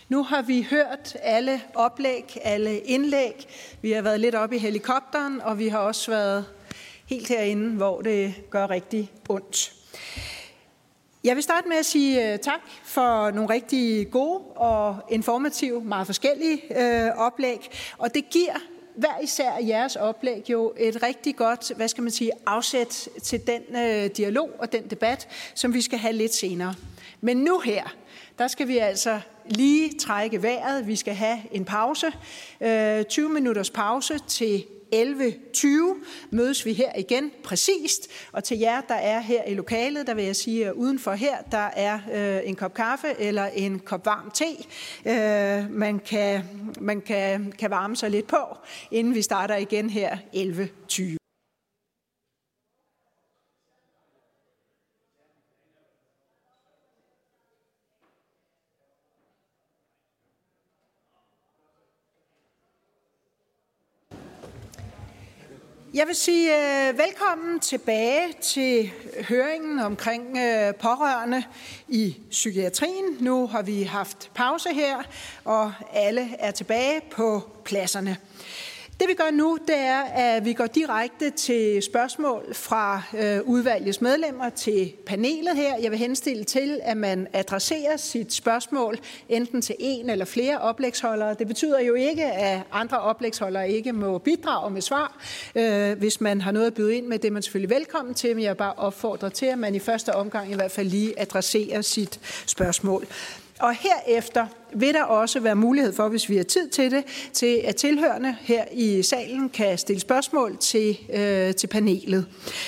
Nu 0.09 0.23
har 0.23 0.41
vi 0.41 0.67
hørt 0.69 1.17
alle 1.21 1.61
oplæg, 1.75 2.37
alle 2.43 2.79
indlæg. 2.79 3.47
Vi 3.81 3.91
har 3.91 4.01
været 4.01 4.19
lidt 4.19 4.35
oppe 4.35 4.55
i 4.55 4.59
helikopteren, 4.59 5.41
og 5.41 5.59
vi 5.59 5.67
har 5.67 5.79
også 5.79 6.11
været 6.11 6.45
helt 7.05 7.27
herinde, 7.27 7.75
hvor 7.75 8.01
det 8.01 8.35
gør 8.49 8.69
rigtig 8.69 9.11
ondt. 9.29 9.73
Jeg 11.23 11.35
vil 11.35 11.43
starte 11.43 11.67
med 11.67 11.77
at 11.77 11.85
sige 11.85 12.33
øh, 12.33 12.39
tak 12.39 12.59
for 12.83 13.31
nogle 13.31 13.49
rigtig 13.49 14.11
gode 14.11 14.43
og 14.55 14.97
informative, 15.09 15.83
meget 15.83 16.05
forskellige 16.05 16.61
øh, 16.81 17.11
oplæg. 17.17 17.69
Og 17.97 18.13
det 18.13 18.29
giver 18.29 18.53
hver 18.95 19.19
især 19.23 19.51
jeres 19.67 19.95
oplæg 19.95 20.49
jo 20.49 20.73
et 20.77 21.03
rigtig 21.03 21.35
godt, 21.35 21.71
hvad 21.75 21.87
skal 21.87 22.03
man 22.03 22.11
sige, 22.11 22.31
afsæt 22.45 23.09
til 23.23 23.47
den 23.47 23.61
øh, 23.75 24.09
dialog 24.17 24.49
og 24.59 24.71
den 24.71 24.87
debat, 24.87 25.27
som 25.53 25.73
vi 25.73 25.81
skal 25.81 25.99
have 25.99 26.13
lidt 26.13 26.33
senere. 26.33 26.73
Men 27.21 27.37
nu 27.37 27.59
her, 27.59 27.95
der 28.39 28.47
skal 28.47 28.67
vi 28.67 28.77
altså 28.77 29.19
lige 29.45 29.99
trække 29.99 30.43
vejret. 30.43 30.87
Vi 30.87 30.95
skal 30.95 31.13
have 31.13 31.37
en 31.51 31.65
pause, 31.65 32.11
øh, 32.61 33.03
20 33.03 33.29
minutters 33.29 33.69
pause 33.69 34.19
til 34.27 34.65
11.20 34.95 35.67
mødes 36.31 36.65
vi 36.65 36.73
her 36.73 36.91
igen 36.97 37.31
præcist. 37.43 38.07
Og 38.31 38.43
til 38.43 38.59
jer, 38.59 38.81
der 38.81 38.95
er 38.95 39.19
her 39.19 39.43
i 39.43 39.53
lokalet, 39.53 40.07
der 40.07 40.13
vil 40.13 40.25
jeg 40.25 40.35
sige, 40.35 40.67
at 40.67 40.73
udenfor 40.73 41.11
her, 41.11 41.37
der 41.51 41.69
er 41.75 41.99
øh, 42.13 42.49
en 42.49 42.55
kop 42.55 42.73
kaffe 42.73 43.07
eller 43.19 43.45
en 43.45 43.79
kop 43.79 44.05
varm 44.05 44.31
te. 44.31 44.45
Øh, 45.05 45.71
man 45.71 45.99
kan, 45.99 46.43
man 46.81 47.01
kan, 47.01 47.53
kan 47.59 47.69
varme 47.69 47.95
sig 47.95 48.11
lidt 48.11 48.27
på, 48.27 48.57
inden 48.91 49.15
vi 49.15 49.21
starter 49.21 49.55
igen 49.55 49.89
her 49.89 50.17
11.20. 50.35 51.16
Jeg 65.97 66.07
vil 66.07 66.15
sige 66.15 66.55
øh, 66.89 66.97
velkommen 66.97 67.59
tilbage 67.59 68.33
til 68.41 68.91
høringen 69.29 69.79
omkring 69.79 70.37
øh, 70.37 70.75
pårørende 70.75 71.43
i 71.87 72.17
psykiatrien. 72.31 73.17
Nu 73.19 73.47
har 73.47 73.61
vi 73.61 73.83
haft 73.83 74.31
pause 74.35 74.69
her, 74.73 74.97
og 75.43 75.73
alle 75.93 76.35
er 76.39 76.51
tilbage 76.51 77.01
på 77.11 77.49
pladserne. 77.65 78.17
Det 78.99 79.07
vi 79.07 79.13
gør 79.13 79.31
nu, 79.31 79.57
det 79.67 79.75
er, 79.75 80.01
at 80.01 80.45
vi 80.45 80.53
går 80.53 80.67
direkte 80.67 81.29
til 81.29 81.83
spørgsmål 81.83 82.53
fra 82.53 83.01
øh, 83.17 83.39
udvalgets 83.43 84.01
medlemmer 84.01 84.49
til 84.49 84.93
panelet 85.05 85.55
her. 85.55 85.77
Jeg 85.77 85.91
vil 85.91 85.99
henstille 85.99 86.43
til, 86.43 86.79
at 86.83 86.97
man 86.97 87.27
adresserer 87.33 87.97
sit 87.97 88.33
spørgsmål 88.33 88.97
enten 89.29 89.61
til 89.61 89.75
en 89.79 90.09
eller 90.09 90.25
flere 90.25 90.59
oplægsholdere. 90.59 91.33
Det 91.33 91.47
betyder 91.47 91.79
jo 91.79 91.93
ikke, 91.93 92.25
at 92.25 92.61
andre 92.71 92.99
oplægsholdere 92.99 93.69
ikke 93.69 93.93
må 93.93 94.17
bidrage 94.17 94.71
med 94.71 94.81
svar. 94.81 95.17
Øh, 95.55 95.97
hvis 95.97 96.21
man 96.21 96.41
har 96.41 96.51
noget 96.51 96.67
at 96.67 96.73
byde 96.73 96.95
ind 96.95 97.07
med, 97.07 97.19
det 97.19 97.27
er 97.27 97.31
man 97.31 97.41
selvfølgelig 97.41 97.75
velkommen 97.75 98.13
til, 98.13 98.35
men 98.35 98.43
jeg 98.43 98.57
bare 98.57 98.73
opfordrer 98.73 99.29
til, 99.29 99.45
at 99.45 99.59
man 99.59 99.75
i 99.75 99.79
første 99.79 100.15
omgang 100.15 100.51
i 100.51 100.55
hvert 100.55 100.71
fald 100.71 100.87
lige 100.87 101.19
adresserer 101.19 101.81
sit 101.81 102.19
spørgsmål. 102.45 103.07
Og 103.59 103.75
herefter 103.75 104.47
vil 104.73 104.93
der 104.93 105.03
også 105.03 105.39
være 105.39 105.55
mulighed 105.55 105.93
for, 105.93 106.07
hvis 106.07 106.29
vi 106.29 106.37
har 106.37 106.43
tid 106.43 106.69
til 106.69 106.91
det, 106.91 107.03
til 107.33 107.61
at 107.65 107.75
tilhørende 107.75 108.35
her 108.41 108.63
i 108.71 109.03
salen 109.03 109.49
kan 109.49 109.77
stille 109.77 109.99
spørgsmål 109.99 110.57
til, 110.57 110.97
øh, 111.13 111.55
til 111.55 111.67
panelet. 111.67 112.25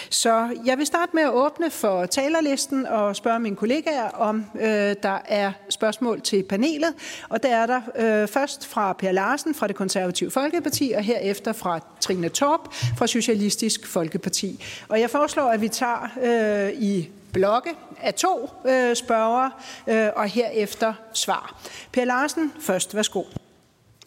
Så 0.10 0.50
jeg 0.66 0.78
vil 0.78 0.86
starte 0.86 1.12
med 1.14 1.24
at 1.24 1.34
åbne 1.34 1.72
for 1.72 2.06
talerlisten 2.06 2.86
og 2.86 3.16
spørge 3.16 3.40
mine 3.40 3.56
kollegaer, 3.56 4.10
om 4.10 4.46
øh, 4.56 4.96
der 5.04 5.18
er 5.26 5.52
spørgsmål 5.70 6.22
til 6.22 6.44
panelet. 6.44 6.94
Og 7.30 7.44
der 7.44 7.56
er 7.56 7.66
der 7.66 7.82
øh, 7.96 8.28
først 8.28 8.68
fra 8.68 8.94
Per 8.94 9.12
Larsen 9.12 9.56
fra 9.56 9.68
det 9.68 9.76
konservative 9.76 10.32
Folkeparti, 10.32 10.94
og 10.96 11.04
herefter 11.04 11.54
fra 11.54 11.80
Trine 12.02 12.30
Torp 12.30 12.74
fra 12.98 13.08
Socialistisk 13.08 13.88
Folkeparti. 13.88 14.64
Og 14.88 15.00
jeg 15.00 15.10
foreslår, 15.10 15.50
at 15.50 15.62
vi 15.62 15.68
tager 15.68 16.10
øh, 16.24 16.82
i 16.82 17.10
blokke 17.34 17.70
af 18.02 18.14
to 18.14 18.50
øh, 18.68 18.96
spørgere, 18.96 19.52
øh, 19.90 20.08
og 20.16 20.26
herefter 20.26 20.94
svar. 21.14 21.62
Per 21.92 22.06
Larsen, 22.06 22.54
først. 22.60 22.96
Værsgo. 22.96 23.24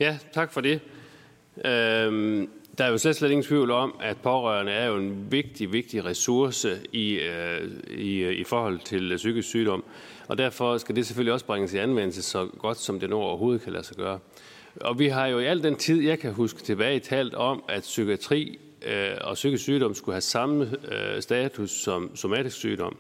Ja, 0.01 0.19
tak 0.32 0.53
for 0.53 0.61
det. 0.61 0.81
Øhm, 1.65 2.51
der 2.78 2.85
er 2.85 2.89
jo 2.89 2.99
slet, 2.99 3.16
slet 3.16 3.31
ingen 3.31 3.44
tvivl 3.44 3.70
om, 3.70 3.94
at 4.01 4.16
pårørende 4.16 4.73
er 4.73 4.86
jo 4.86 4.97
en 4.97 5.32
vigtig, 5.32 5.73
vigtig 5.73 6.05
ressource 6.05 6.81
i, 6.93 7.12
øh, 7.12 7.70
i, 7.90 8.16
øh, 8.19 8.32
i 8.32 8.44
forhold 8.44 8.78
til 8.78 9.12
øh, 9.12 9.16
psykisk 9.16 9.49
sygdom. 9.49 9.85
Og 10.28 10.39
derfor 10.39 10.78
skal 10.78 10.97
det 10.97 11.07
selvfølgelig 11.07 11.32
også 11.32 11.47
bringes 11.47 11.73
i 11.73 11.78
anvendelse 11.78 12.23
så 12.23 12.47
godt, 12.59 12.78
som 12.78 13.01
det 13.01 13.11
nu 13.11 13.16
overhovedet 13.16 13.62
kan 13.62 13.73
lade 13.73 13.85
sig 13.85 13.97
gøre. 13.97 14.19
Og 14.81 14.99
vi 14.99 15.09
har 15.09 15.27
jo 15.27 15.39
i 15.39 15.47
al 15.47 15.62
den 15.62 15.77
tid, 15.77 16.03
jeg 16.03 16.19
kan 16.19 16.32
huske 16.32 16.62
tilbage, 16.62 17.01
talt 17.01 17.35
om, 17.35 17.65
at 17.69 17.82
psykiatri 17.82 18.59
øh, 18.86 19.16
og 19.20 19.35
psykisk 19.35 19.62
sygdom 19.62 19.94
skulle 19.94 20.15
have 20.15 20.20
samme 20.20 20.70
øh, 20.93 21.23
status 21.23 21.70
som 21.70 22.16
somatisk 22.16 22.57
sygdom. 22.57 22.97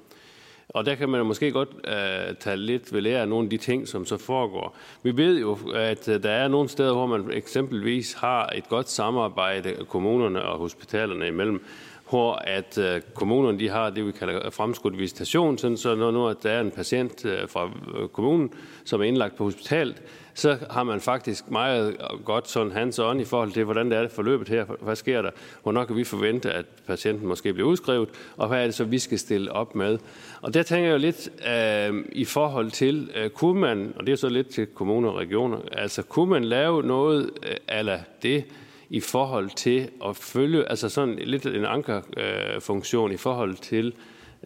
Og 0.74 0.86
der 0.86 0.94
kan 0.94 1.08
man 1.08 1.26
måske 1.26 1.52
godt 1.52 1.68
øh, 1.84 2.36
tage 2.40 2.56
lidt 2.56 2.92
ved 2.92 3.00
lære 3.00 3.20
af 3.20 3.28
nogle 3.28 3.46
af 3.46 3.50
de 3.50 3.56
ting, 3.56 3.88
som 3.88 4.06
så 4.06 4.16
foregår. 4.16 4.76
Vi 5.02 5.16
ved 5.16 5.40
jo, 5.40 5.58
at 5.74 6.08
øh, 6.08 6.22
der 6.22 6.30
er 6.30 6.48
nogle 6.48 6.68
steder, 6.68 6.92
hvor 6.92 7.06
man 7.06 7.30
eksempelvis 7.32 8.12
har 8.12 8.52
et 8.54 8.68
godt 8.68 8.88
samarbejde 8.90 9.76
kommunerne 9.88 10.42
og 10.42 10.58
hospitalerne 10.58 11.26
imellem, 11.26 11.64
hvor 12.12 12.34
at 12.34 12.78
uh, 12.78 13.14
kommunerne 13.14 13.58
de 13.58 13.68
har 13.68 13.90
det, 13.90 14.06
vi 14.06 14.12
kalder 14.12 14.50
fremskudt 14.50 14.98
visitation, 14.98 15.58
sådan 15.58 15.76
så 15.76 15.94
når 15.94 16.10
nu 16.10 16.26
at 16.28 16.36
der 16.42 16.50
er 16.50 16.60
en 16.60 16.70
patient 16.70 17.24
øh, 17.24 17.48
fra 17.48 17.70
øh, 17.98 18.08
kommunen, 18.08 18.50
som 18.84 19.00
er 19.00 19.04
indlagt 19.04 19.36
på 19.36 19.44
hospitalet, 19.44 20.02
så 20.34 20.58
har 20.70 20.82
man 20.82 21.00
faktisk 21.00 21.50
meget 21.50 21.96
godt 22.24 22.48
sådan 22.48 22.72
hands 22.72 22.98
on 22.98 23.20
i 23.20 23.24
forhold 23.24 23.52
til, 23.52 23.64
hvordan 23.64 23.90
det 23.90 23.98
er 23.98 24.08
forløbet 24.08 24.48
her, 24.48 24.64
hvad 24.80 24.96
sker 24.96 25.22
der, 25.22 25.30
hvornår 25.62 25.84
kan 25.84 25.96
vi 25.96 26.04
forvente, 26.04 26.52
at 26.52 26.66
patienten 26.86 27.28
måske 27.28 27.52
bliver 27.52 27.68
udskrevet, 27.68 28.08
og 28.36 28.48
hvad 28.48 28.60
er 28.60 28.64
det 28.64 28.74
så, 28.74 28.84
vi 28.84 28.98
skal 28.98 29.18
stille 29.18 29.52
op 29.52 29.74
med. 29.74 29.98
Og 30.42 30.54
der 30.54 30.62
tænker 30.62 30.86
jeg 30.86 30.92
jo 30.92 30.98
lidt 30.98 31.30
øh, 31.48 32.04
i 32.12 32.24
forhold 32.24 32.70
til, 32.70 33.10
øh, 33.14 33.30
kunne 33.30 33.60
man, 33.60 33.92
og 33.96 34.06
det 34.06 34.12
er 34.12 34.16
så 34.16 34.28
lidt 34.28 34.48
til 34.48 34.66
kommuner 34.66 35.08
og 35.08 35.18
regioner, 35.18 35.58
altså 35.72 36.02
kunne 36.02 36.30
man 36.30 36.44
lave 36.44 36.82
noget 36.82 37.30
øh, 37.42 37.56
ala 37.68 38.02
det, 38.22 38.44
i 38.92 39.00
forhold 39.00 39.50
til 39.50 39.88
at 40.04 40.16
følge, 40.16 40.68
altså 40.70 40.88
sådan 40.88 41.14
lidt 41.14 41.46
en 41.46 41.64
ankerfunktion 41.64 43.10
øh, 43.10 43.14
i 43.14 43.16
forhold 43.16 43.54
til, 43.54 43.94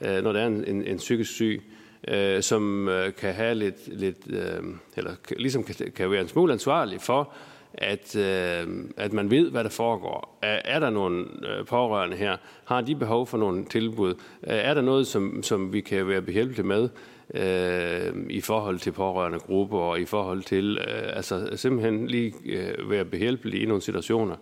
øh, 0.03 0.23
når 0.23 0.33
der 0.33 0.41
er 0.41 0.47
en, 0.47 0.65
en, 0.65 0.85
en 0.87 0.97
psykisk 0.97 1.33
syg, 1.33 1.63
øh, 2.09 2.43
som 2.43 2.89
øh, 2.89 3.15
kan 3.15 3.35
have 3.35 3.55
lidt, 3.55 3.89
lidt 3.99 4.17
øh, 4.31 4.63
eller 4.97 5.13
ligesom 5.37 5.65
kan, 5.65 5.75
kan 5.97 6.11
være 6.11 6.21
en 6.21 6.29
smule 6.29 6.53
ansvarlig 6.53 7.01
for, 7.01 7.33
at, 7.75 8.17
øh, 8.17 8.67
at 8.97 9.13
man 9.13 9.31
ved, 9.31 9.51
hvad 9.51 9.65
der 9.65 9.71
foregår. 9.71 10.39
Er, 10.43 10.61
er 10.65 10.79
der 10.79 10.91
nogle 10.91 11.25
øh, 11.49 11.67
pårørende 11.67 12.17
her? 12.17 12.37
Har 12.65 12.81
de 12.81 12.97
behov 12.97 13.27
for 13.27 13.39
nogle 13.39 13.65
tilbud? 13.65 14.11
Øh, 14.11 14.15
er 14.57 14.75
der 14.75 14.83
noget, 14.83 15.07
som, 15.07 15.43
som 15.43 15.73
vi 15.73 15.81
kan 15.81 16.09
være 16.09 16.23
behjælpelige 16.23 16.67
med 16.67 16.89
øh, 17.35 18.27
i 18.31 18.41
forhold 18.41 18.79
til 18.79 18.93
pårørende 18.93 19.39
grupper 19.39 19.79
og 19.79 20.01
i 20.01 20.05
forhold 20.05 20.43
til 20.43 20.79
øh, 20.79 21.17
altså 21.17 21.51
simpelthen 21.57 22.07
lige 22.07 22.35
øh, 22.45 22.91
være 22.91 23.05
behjælpelig 23.05 23.63
i 23.63 23.67
nogle 23.67 23.83
situationer? 23.83 24.37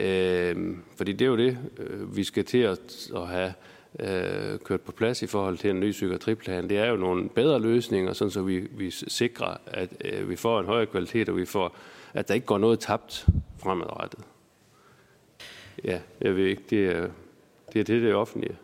Øh, 0.00 0.56
fordi 0.96 1.12
det 1.12 1.24
er 1.24 1.28
jo 1.28 1.36
det, 1.36 1.58
øh, 1.78 2.16
vi 2.16 2.24
skal 2.24 2.44
til 2.44 2.58
at, 2.58 3.10
at 3.16 3.26
have 3.26 3.52
øh, 4.00 4.58
kørt 4.58 4.80
på 4.80 4.92
plads 4.92 5.22
i 5.22 5.26
forhold 5.26 5.58
til 5.58 5.70
en 5.70 5.80
ny 5.80 5.90
psykiatriplan. 5.90 6.68
Det 6.68 6.78
er 6.78 6.86
jo 6.86 6.96
nogle 6.96 7.28
bedre 7.28 7.60
løsninger, 7.60 8.12
sådan 8.12 8.30
så 8.30 8.42
vi, 8.42 8.58
vi 8.58 8.90
sikrer, 8.90 9.56
at 9.66 9.90
øh, 10.04 10.30
vi 10.30 10.36
får 10.36 10.60
en 10.60 10.66
højere 10.66 10.86
kvalitet, 10.86 11.28
og 11.28 11.36
vi 11.36 11.44
får, 11.44 11.76
at 12.14 12.28
der 12.28 12.34
ikke 12.34 12.46
går 12.46 12.58
noget 12.58 12.80
tabt 12.80 13.26
fremadrettet. 13.58 14.20
Ja, 15.84 16.00
jeg 16.20 16.36
ved 16.36 16.46
ikke, 16.46 16.62
det 16.70 16.86
er 16.86 17.08
det, 17.72 17.80
er 17.80 17.84
det, 17.84 18.02
det 18.02 18.14
offentlige. 18.14 18.56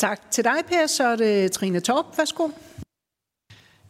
Tak 0.00 0.30
til 0.30 0.44
dig, 0.44 0.56
Per. 0.68 0.86
Så 0.86 1.04
er 1.04 1.16
det 1.16 1.52
Trine 1.52 1.80
Torp. 1.80 2.18
Værsgo. 2.18 2.48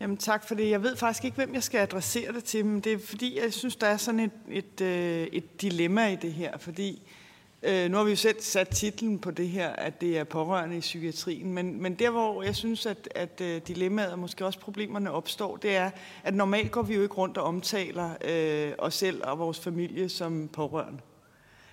Jamen 0.00 0.16
tak 0.16 0.48
for 0.48 0.54
det. 0.54 0.70
Jeg 0.70 0.82
ved 0.82 0.96
faktisk 0.96 1.24
ikke, 1.24 1.34
hvem 1.34 1.54
jeg 1.54 1.62
skal 1.62 1.78
adressere 1.78 2.32
det 2.32 2.44
til, 2.44 2.66
men 2.66 2.80
det 2.80 2.92
er 2.92 2.98
fordi, 2.98 3.40
jeg 3.40 3.52
synes, 3.52 3.76
der 3.76 3.86
er 3.86 3.96
sådan 3.96 4.20
et, 4.20 4.30
et, 4.48 4.80
øh, 4.80 5.26
et 5.32 5.62
dilemma 5.62 6.12
i 6.12 6.16
det 6.16 6.32
her, 6.32 6.58
fordi 6.58 7.02
Øh, 7.62 7.90
nu 7.90 7.96
har 7.96 8.04
vi 8.04 8.10
jo 8.10 8.16
selv 8.16 8.40
sat 8.40 8.68
titlen 8.68 9.18
på 9.18 9.30
det 9.30 9.48
her, 9.48 9.68
at 9.68 10.00
det 10.00 10.18
er 10.18 10.24
pårørende 10.24 10.76
i 10.76 10.80
psykiatrien, 10.80 11.52
men, 11.52 11.82
men 11.82 11.94
der 11.94 12.10
hvor 12.10 12.42
jeg 12.42 12.56
synes, 12.56 12.86
at, 12.86 13.08
at 13.14 13.40
øh, 13.40 13.60
dilemmaet 13.68 14.12
og 14.12 14.18
måske 14.18 14.46
også 14.46 14.58
problemerne 14.58 15.10
opstår, 15.10 15.56
det 15.56 15.76
er, 15.76 15.90
at 16.24 16.34
normalt 16.34 16.70
går 16.70 16.82
vi 16.82 16.94
jo 16.94 17.02
ikke 17.02 17.14
rundt 17.14 17.38
og 17.38 17.44
omtaler 17.44 18.10
øh, 18.24 18.72
os 18.78 18.94
selv 18.94 19.20
og 19.24 19.38
vores 19.38 19.60
familie 19.60 20.08
som 20.08 20.48
pårørende. 20.52 20.98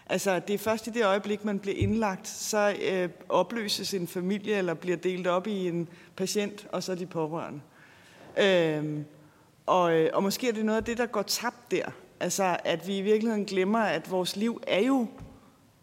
Altså, 0.09 0.39
det 0.39 0.53
er 0.53 0.57
først 0.57 0.88
i 0.88 0.89
det 0.89 1.05
øjeblik, 1.05 1.45
man 1.45 1.59
bliver 1.59 1.77
indlagt, 1.77 2.27
så 2.27 2.75
øh, 2.91 3.09
opløses 3.29 3.93
en 3.93 4.07
familie 4.07 4.57
eller 4.57 4.73
bliver 4.73 4.97
delt 4.97 5.27
op 5.27 5.47
i 5.47 5.67
en 5.67 5.89
patient, 6.15 6.67
og 6.71 6.84
så 6.84 6.95
de 6.95 7.05
pårørende. 7.05 7.61
Øhm, 8.38 8.97
øh, 8.97 9.03
og, 9.65 9.93
og 10.13 10.23
måske 10.23 10.47
er 10.49 10.53
det 10.53 10.65
noget 10.65 10.77
af 10.77 10.84
det, 10.84 10.97
der 10.97 11.05
går 11.05 11.21
tabt 11.21 11.71
der. 11.71 11.85
Altså, 12.19 12.57
at 12.63 12.88
vi 12.88 12.97
i 12.97 13.01
virkeligheden 13.01 13.45
glemmer, 13.45 13.79
at 13.79 14.11
vores 14.11 14.35
liv 14.35 14.61
er 14.67 14.81
jo 14.81 15.07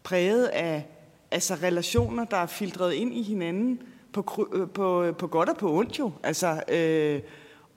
præget 0.03 0.45
af 0.45 0.85
altså 1.31 1.55
relationer, 1.55 2.25
der 2.25 2.37
er 2.37 2.45
filtreret 2.45 2.93
ind 2.93 3.13
i 3.13 3.21
hinanden 3.21 3.81
på, 4.13 4.47
øh, 4.53 4.69
på, 4.69 5.03
øh, 5.03 5.15
på 5.15 5.27
godt 5.27 5.49
og 5.49 5.57
på 5.57 5.73
ondt 5.73 5.99
jo. 5.99 6.11
Altså, 6.23 6.63
øh, 6.67 7.21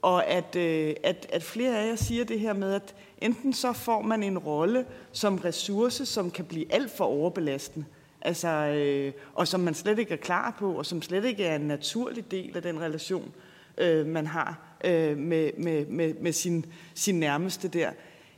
og 0.03 0.27
at, 0.27 0.57
øh, 0.57 0.95
at, 1.03 1.27
at 1.33 1.43
flere 1.43 1.79
af 1.79 1.89
jer 1.89 1.97
siger 1.97 2.25
det 2.25 2.41
her 2.41 2.53
med, 2.53 2.75
at 2.75 2.95
enten 3.23 3.53
så 3.53 3.73
får 3.73 4.03
man 4.03 4.23
en 4.23 4.39
rolle 4.39 4.85
som 5.13 5.37
ressource, 5.37 6.07
som 6.07 6.31
kan 6.31 6.45
blive 6.45 6.73
alt 6.73 6.97
for 6.97 7.05
overbelastende, 7.05 7.87
altså, 8.21 8.49
øh, 8.49 9.13
og 9.35 9.49
som 9.49 9.61
man 9.61 9.75
slet 9.75 9.99
ikke 9.99 10.13
er 10.13 10.17
klar 10.17 10.57
på, 10.59 10.73
og 10.73 10.87
som 10.87 11.03
slet 11.03 11.25
ikke 11.25 11.45
er 11.45 11.57
en 11.57 11.61
naturlig 11.67 12.31
del 12.31 12.57
af 12.57 12.63
den 12.63 12.81
relation, 12.81 13.33
øh, 13.79 14.07
man 14.07 14.27
har 14.27 14.77
øh, 14.85 15.19
med, 15.19 15.51
med, 15.59 15.87
med, 15.87 16.15
med 16.15 16.33
sin, 16.33 16.67
sin 16.95 17.21
nærmeste 17.21 17.69
der. 17.69 17.91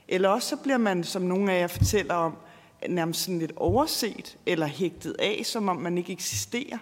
Eller 0.09 0.29
også 0.29 0.49
så 0.49 0.57
bliver 0.57 0.79
man, 0.79 1.05
som 1.05 1.23
nogle 1.23 1.53
af 1.53 1.61
jer 1.61 1.67
fortæller 1.67 2.15
om, 2.15 2.37
nærmest 2.89 3.21
sådan 3.21 3.39
lidt 3.39 3.53
overset 3.57 4.39
eller 4.47 4.67
hægtet 4.67 5.17
af, 5.19 5.41
som 5.45 5.69
om 5.69 5.77
man 5.77 5.99
ikke 5.99 6.13
eksisterer. 6.13 6.79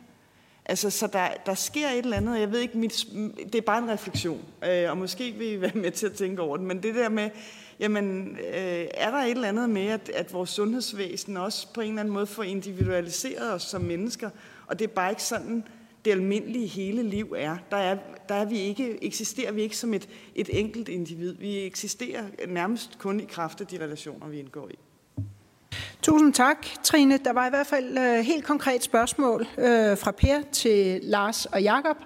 Altså, 0.64 0.90
så 0.90 1.06
der, 1.06 1.28
der 1.46 1.54
sker 1.54 1.88
et 1.88 1.98
eller 1.98 2.16
andet, 2.16 2.40
jeg 2.40 2.52
ved 2.52 2.60
ikke, 2.60 2.78
mit, 2.78 3.06
det 3.52 3.54
er 3.54 3.62
bare 3.62 3.82
en 3.82 3.90
refleksion, 3.90 4.40
øh, 4.64 4.90
og 4.90 4.98
måske 4.98 5.32
vil 5.32 5.52
I 5.52 5.60
være 5.60 5.72
med 5.74 5.90
til 5.90 6.06
at 6.06 6.12
tænke 6.12 6.42
over 6.42 6.56
det, 6.56 6.66
men 6.66 6.82
det 6.82 6.94
der 6.94 7.08
med, 7.08 7.30
jamen, 7.80 8.36
øh, 8.38 8.86
er 8.94 9.10
der 9.10 9.18
et 9.18 9.30
eller 9.30 9.48
andet 9.48 9.70
med, 9.70 9.86
at, 9.86 10.08
at 10.08 10.32
vores 10.32 10.50
sundhedsvæsen 10.50 11.36
også 11.36 11.72
på 11.74 11.80
en 11.80 11.88
eller 11.88 12.00
anden 12.00 12.14
måde 12.14 12.26
får 12.26 12.42
individualiseret 12.42 13.52
os 13.52 13.62
som 13.62 13.80
mennesker, 13.80 14.30
og 14.66 14.78
det 14.78 14.84
er 14.84 14.94
bare 14.94 15.10
ikke 15.10 15.22
sådan, 15.22 15.64
det 16.04 16.10
almindelige 16.10 16.66
hele 16.66 17.02
liv 17.02 17.34
er. 17.36 17.56
Der, 17.70 17.76
er, 17.76 17.98
der 18.28 18.34
er 18.34 18.44
vi 18.44 18.58
ikke, 18.58 19.04
eksisterer 19.04 19.52
vi 19.52 19.62
ikke 19.62 19.76
som 19.76 19.94
et, 19.94 20.08
et 20.34 20.60
enkelt 20.60 20.88
individ. 20.88 21.34
Vi 21.34 21.64
eksisterer 21.64 22.24
nærmest 22.48 22.98
kun 22.98 23.20
i 23.20 23.24
kraft 23.24 23.60
af 23.60 23.66
de 23.66 23.84
relationer, 23.84 24.28
vi 24.28 24.38
indgår 24.38 24.68
i. 24.68 24.78
Tusind 26.08 26.32
tak, 26.32 26.66
Trine. 26.82 27.18
Der 27.24 27.32
var 27.32 27.46
i 27.46 27.50
hvert 27.50 27.66
fald 27.66 27.98
øh, 27.98 28.24
helt 28.24 28.44
konkret 28.44 28.82
spørgsmål 28.82 29.46
øh, 29.58 29.98
fra 29.98 30.10
Per 30.10 30.40
til 30.52 31.00
Lars 31.02 31.46
og 31.46 31.62
Jakob, 31.62 31.96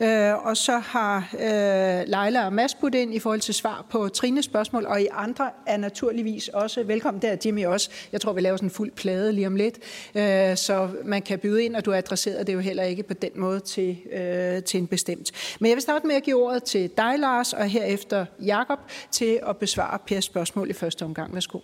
øh, 0.00 0.46
og 0.46 0.56
så 0.56 0.78
har 0.78 1.16
øh, 1.34 2.08
Leila 2.08 2.44
og 2.44 2.52
Mads 2.52 2.74
budt 2.74 2.94
ind 2.94 3.14
i 3.14 3.18
forhold 3.18 3.40
til 3.40 3.54
svar 3.54 3.86
på 3.90 4.08
Trines 4.08 4.44
spørgsmål, 4.44 4.86
og 4.86 5.02
I 5.02 5.06
andre 5.12 5.50
er 5.66 5.76
naturligvis 5.76 6.48
også 6.48 6.82
velkommen. 6.82 7.22
Der 7.22 7.36
Jimmy 7.44 7.66
også. 7.66 7.90
Jeg 8.12 8.20
tror, 8.20 8.32
vi 8.32 8.40
laver 8.40 8.56
sådan 8.56 8.66
en 8.66 8.70
fuld 8.70 8.90
plade 8.90 9.32
lige 9.32 9.46
om 9.46 9.56
lidt, 9.56 9.78
øh, 10.14 10.56
så 10.56 10.88
man 11.04 11.22
kan 11.22 11.38
byde 11.38 11.64
ind, 11.64 11.76
og 11.76 11.84
du 11.84 11.92
adresserer 11.92 12.44
det 12.44 12.54
jo 12.54 12.58
heller 12.58 12.82
ikke 12.82 13.02
på 13.02 13.14
den 13.14 13.30
måde 13.34 13.60
til, 13.60 13.98
øh, 14.12 14.62
til 14.62 14.80
en 14.80 14.86
bestemt. 14.86 15.56
Men 15.60 15.68
jeg 15.68 15.76
vil 15.76 15.82
starte 15.82 16.06
med 16.06 16.14
at 16.14 16.22
give 16.22 16.36
ordet 16.36 16.64
til 16.64 16.90
dig, 16.96 17.14
Lars, 17.18 17.52
og 17.52 17.64
herefter 17.64 18.26
Jakob 18.44 18.78
til 19.10 19.40
at 19.48 19.56
besvare 19.56 19.98
Pers 20.06 20.24
spørgsmål 20.24 20.70
i 20.70 20.72
første 20.72 21.02
omgang. 21.02 21.34
Værsgo. 21.34 21.58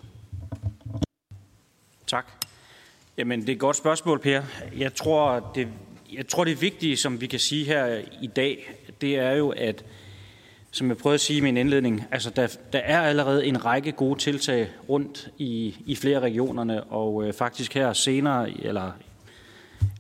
Tak. 2.07 2.27
Jamen, 3.19 3.41
det 3.41 3.49
er 3.49 3.53
et 3.53 3.59
godt 3.59 3.77
spørgsmål, 3.77 4.19
Per. 4.19 4.43
Jeg 4.77 4.95
tror, 4.95 5.53
det, 5.55 5.69
jeg 6.13 6.29
tror, 6.29 6.45
det 6.45 6.61
vigtige, 6.61 6.97
som 6.97 7.21
vi 7.21 7.27
kan 7.27 7.39
sige 7.39 7.65
her 7.65 8.01
i 8.23 8.27
dag, 8.27 8.75
det 9.01 9.17
er 9.17 9.33
jo, 9.33 9.49
at 9.49 9.85
som 10.71 10.89
jeg 10.89 10.97
prøvede 10.97 11.15
at 11.15 11.21
sige 11.21 11.37
i 11.37 11.41
min 11.41 11.57
indledning, 11.57 12.05
altså 12.11 12.31
der, 12.31 12.57
der 12.73 12.79
er 12.79 13.01
allerede 13.01 13.47
en 13.47 13.65
række 13.65 13.93
gode 13.93 14.19
tiltag 14.19 14.71
rundt 14.89 15.29
i, 15.39 15.77
i 15.87 15.97
flere 15.97 16.21
regionerne, 16.21 16.85
og 16.85 17.25
øh, 17.25 17.33
faktisk 17.33 17.75
her 17.75 17.93
senere, 17.93 18.51
eller 18.51 18.93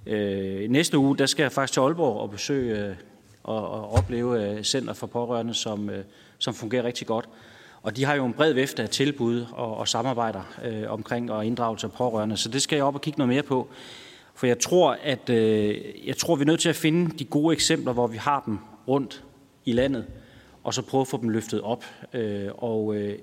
øh, 0.06 0.70
næste 0.70 0.98
uge, 0.98 1.18
der 1.18 1.26
skal 1.26 1.42
jeg 1.42 1.52
faktisk 1.52 1.72
til 1.72 1.80
Aalborg 1.80 2.20
og 2.20 2.30
besøge 2.30 2.86
øh, 2.86 2.94
og, 3.42 3.68
og 3.70 3.92
opleve 3.92 4.50
øh, 4.50 4.62
Center 4.62 4.92
for 4.92 5.06
Pårørende, 5.06 5.54
som, 5.54 5.90
øh, 5.90 6.04
som 6.38 6.54
fungerer 6.54 6.84
rigtig 6.84 7.06
godt. 7.06 7.28
Og 7.86 7.96
de 7.96 8.04
har 8.04 8.14
jo 8.14 8.26
en 8.26 8.32
bred 8.32 8.52
vifte 8.52 8.82
af 8.82 8.88
tilbud 8.88 9.46
og, 9.52 9.76
og 9.76 9.88
samarbejder 9.88 10.42
øh, 10.64 10.90
omkring 10.90 11.32
og 11.32 11.46
inddragelse 11.46 11.86
af 11.86 11.92
pårørende, 11.92 12.36
så 12.36 12.48
det 12.48 12.62
skal 12.62 12.76
jeg 12.76 12.84
op 12.84 12.94
og 12.94 13.00
kigge 13.00 13.18
noget 13.18 13.28
mere 13.28 13.42
på. 13.42 13.68
For 14.34 14.46
jeg 14.46 14.58
tror, 14.58 14.98
at 15.02 15.30
øh, 15.30 15.76
jeg 16.06 16.16
tror, 16.16 16.36
vi 16.36 16.42
er 16.42 16.46
nødt 16.46 16.60
til 16.60 16.68
at 16.68 16.76
finde 16.76 17.18
de 17.18 17.24
gode 17.24 17.52
eksempler, 17.52 17.92
hvor 17.92 18.06
vi 18.06 18.16
har 18.16 18.42
dem 18.46 18.58
rundt 18.88 19.24
i 19.64 19.72
landet, 19.72 20.06
og 20.64 20.74
så 20.74 20.82
prøve 20.82 21.00
at 21.00 21.08
få 21.08 21.20
dem 21.20 21.28
løftet 21.28 21.60
op. 21.60 21.84
Øh, 22.12 22.48
og 22.56 22.94
øh, 22.94 23.18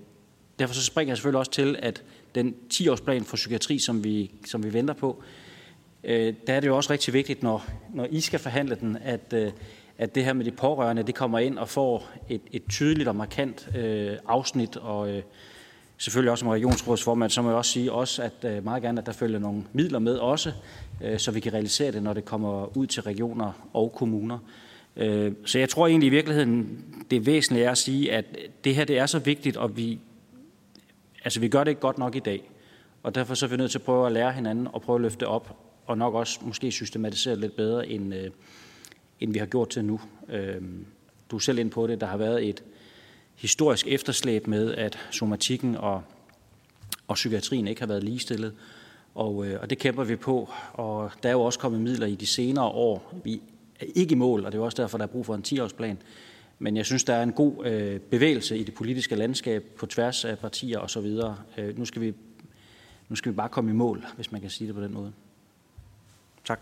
derfor 0.59 0.73
så 0.73 0.83
springer 0.83 1.11
jeg 1.11 1.17
selvfølgelig 1.17 1.39
også 1.39 1.51
til, 1.51 1.75
at 1.79 2.03
den 2.35 2.55
10-årsplan 2.73 3.23
for 3.23 3.35
psykiatri, 3.35 3.79
som 3.79 4.03
vi, 4.03 4.31
som 4.45 4.63
vi 4.63 4.73
venter 4.73 4.93
på, 4.93 5.23
øh, 6.03 6.33
der 6.47 6.53
er 6.53 6.59
det 6.59 6.67
jo 6.67 6.75
også 6.75 6.93
rigtig 6.93 7.13
vigtigt, 7.13 7.43
når, 7.43 7.65
når 7.93 8.07
I 8.11 8.21
skal 8.21 8.39
forhandle 8.39 8.75
den, 8.75 8.97
at, 9.03 9.33
øh, 9.33 9.51
at 9.97 10.15
det 10.15 10.25
her 10.25 10.33
med 10.33 10.45
de 10.45 10.51
pårørende, 10.51 11.03
det 11.03 11.15
kommer 11.15 11.39
ind 11.39 11.57
og 11.57 11.69
får 11.69 12.09
et, 12.29 12.41
et 12.51 12.63
tydeligt 12.69 13.09
og 13.09 13.15
markant 13.15 13.69
øh, 13.75 14.17
afsnit, 14.27 14.77
og 14.77 15.09
øh, 15.09 15.23
selvfølgelig 15.97 16.31
også 16.31 16.41
som 16.41 16.49
regionsrådsformand, 16.49 17.31
så 17.31 17.41
må 17.41 17.49
jeg 17.49 17.57
også 17.57 17.71
sige 17.71 17.91
også, 17.91 18.23
at 18.23 18.45
øh, 18.45 18.63
meget 18.63 18.83
gerne, 18.83 18.99
at 19.01 19.05
der 19.05 19.11
følger 19.11 19.39
nogle 19.39 19.63
midler 19.73 19.99
med 19.99 20.15
også, 20.15 20.51
øh, 21.03 21.19
så 21.19 21.31
vi 21.31 21.39
kan 21.39 21.53
realisere 21.53 21.91
det, 21.91 22.03
når 22.03 22.13
det 22.13 22.25
kommer 22.25 22.77
ud 22.77 22.87
til 22.87 23.03
regioner 23.03 23.69
og 23.73 23.91
kommuner. 23.91 24.39
Øh, 24.95 25.31
så 25.45 25.59
jeg 25.59 25.69
tror 25.69 25.87
egentlig 25.87 26.07
i 26.07 26.09
virkeligheden, 26.09 26.85
det 27.11 27.25
væsentlige 27.25 27.65
er 27.65 27.71
at 27.71 27.77
sige, 27.77 28.11
at 28.11 28.25
det 28.63 28.75
her 28.75 28.85
det 28.85 28.97
er 28.97 29.05
så 29.05 29.19
vigtigt, 29.19 29.57
og 29.57 29.77
vi, 29.77 29.99
altså 31.23 31.39
vi 31.39 31.47
gør 31.47 31.63
det 31.63 31.71
ikke 31.71 31.81
godt 31.81 31.97
nok 31.97 32.15
i 32.15 32.19
dag. 32.19 32.49
Og 33.03 33.15
derfor 33.15 33.33
så 33.33 33.45
er 33.45 33.49
vi 33.49 33.57
nødt 33.57 33.71
til 33.71 33.77
at 33.77 33.85
prøve 33.85 34.05
at 34.05 34.11
lære 34.11 34.31
hinanden 34.31 34.67
og 34.73 34.81
prøve 34.81 34.95
at 34.95 35.01
løfte 35.01 35.27
op, 35.27 35.57
og 35.85 35.97
nok 35.97 36.13
også 36.13 36.39
måske 36.41 36.71
systematisere 36.71 37.35
lidt 37.35 37.55
bedre, 37.55 37.87
end, 37.87 38.13
øh, 38.15 38.29
end 39.23 39.33
vi 39.33 39.39
har 39.39 39.45
gjort 39.45 39.69
til 39.69 39.85
nu. 39.85 39.99
Øhm, 40.29 40.85
du 41.31 41.35
er 41.35 41.39
selv 41.39 41.59
ind 41.59 41.71
på 41.71 41.87
det. 41.87 42.01
Der 42.01 42.07
har 42.07 42.17
været 42.17 42.49
et 42.49 42.63
historisk 43.35 43.87
efterslæb 43.87 44.47
med, 44.47 44.75
at 44.75 44.99
somatikken 45.11 45.75
og, 45.75 46.03
og 47.07 47.15
psykiatrien 47.15 47.67
ikke 47.67 47.81
har 47.81 47.87
været 47.87 48.03
ligestillet. 48.03 48.53
Og, 49.15 49.47
øh, 49.47 49.61
og 49.61 49.69
det 49.69 49.77
kæmper 49.77 50.03
vi 50.03 50.15
på. 50.15 50.49
Og 50.73 51.11
der 51.23 51.29
er 51.29 51.33
jo 51.33 51.41
også 51.41 51.59
kommet 51.59 51.81
midler 51.81 52.07
i 52.07 52.15
de 52.15 52.25
senere 52.25 52.65
år. 52.65 53.13
Vi 53.23 53.41
er 53.79 53.85
ikke 53.95 54.11
i 54.11 54.15
mål, 54.15 54.45
og 54.45 54.51
det 54.51 54.57
er 54.57 54.63
også 54.63 54.81
derfor, 54.81 54.97
der 54.97 55.05
er 55.05 55.11
brug 55.11 55.25
for 55.25 55.35
en 55.35 55.43
10-årsplan. 55.47 55.97
Men 56.59 56.77
jeg 56.77 56.85
synes, 56.85 57.03
der 57.03 57.13
er 57.13 57.23
en 57.23 57.33
god 57.33 57.65
øh, 57.65 57.99
bevægelse 57.99 58.57
i 58.57 58.63
det 58.63 58.73
politiske 58.73 59.15
landskab 59.15 59.63
på 59.77 59.85
tværs 59.85 60.25
af 60.25 60.39
partier 60.39 60.79
osv. 60.79 61.19
Øh, 61.57 61.77
nu, 61.77 61.85
skal 61.85 62.01
vi, 62.01 62.13
nu 63.09 63.15
skal 63.15 63.31
vi 63.31 63.35
bare 63.35 63.49
komme 63.49 63.71
i 63.71 63.73
mål, 63.73 64.05
hvis 64.15 64.31
man 64.31 64.41
kan 64.41 64.49
sige 64.49 64.67
det 64.67 64.75
på 64.75 64.81
den 64.81 64.93
måde. 64.93 65.13
Tak. 66.45 66.59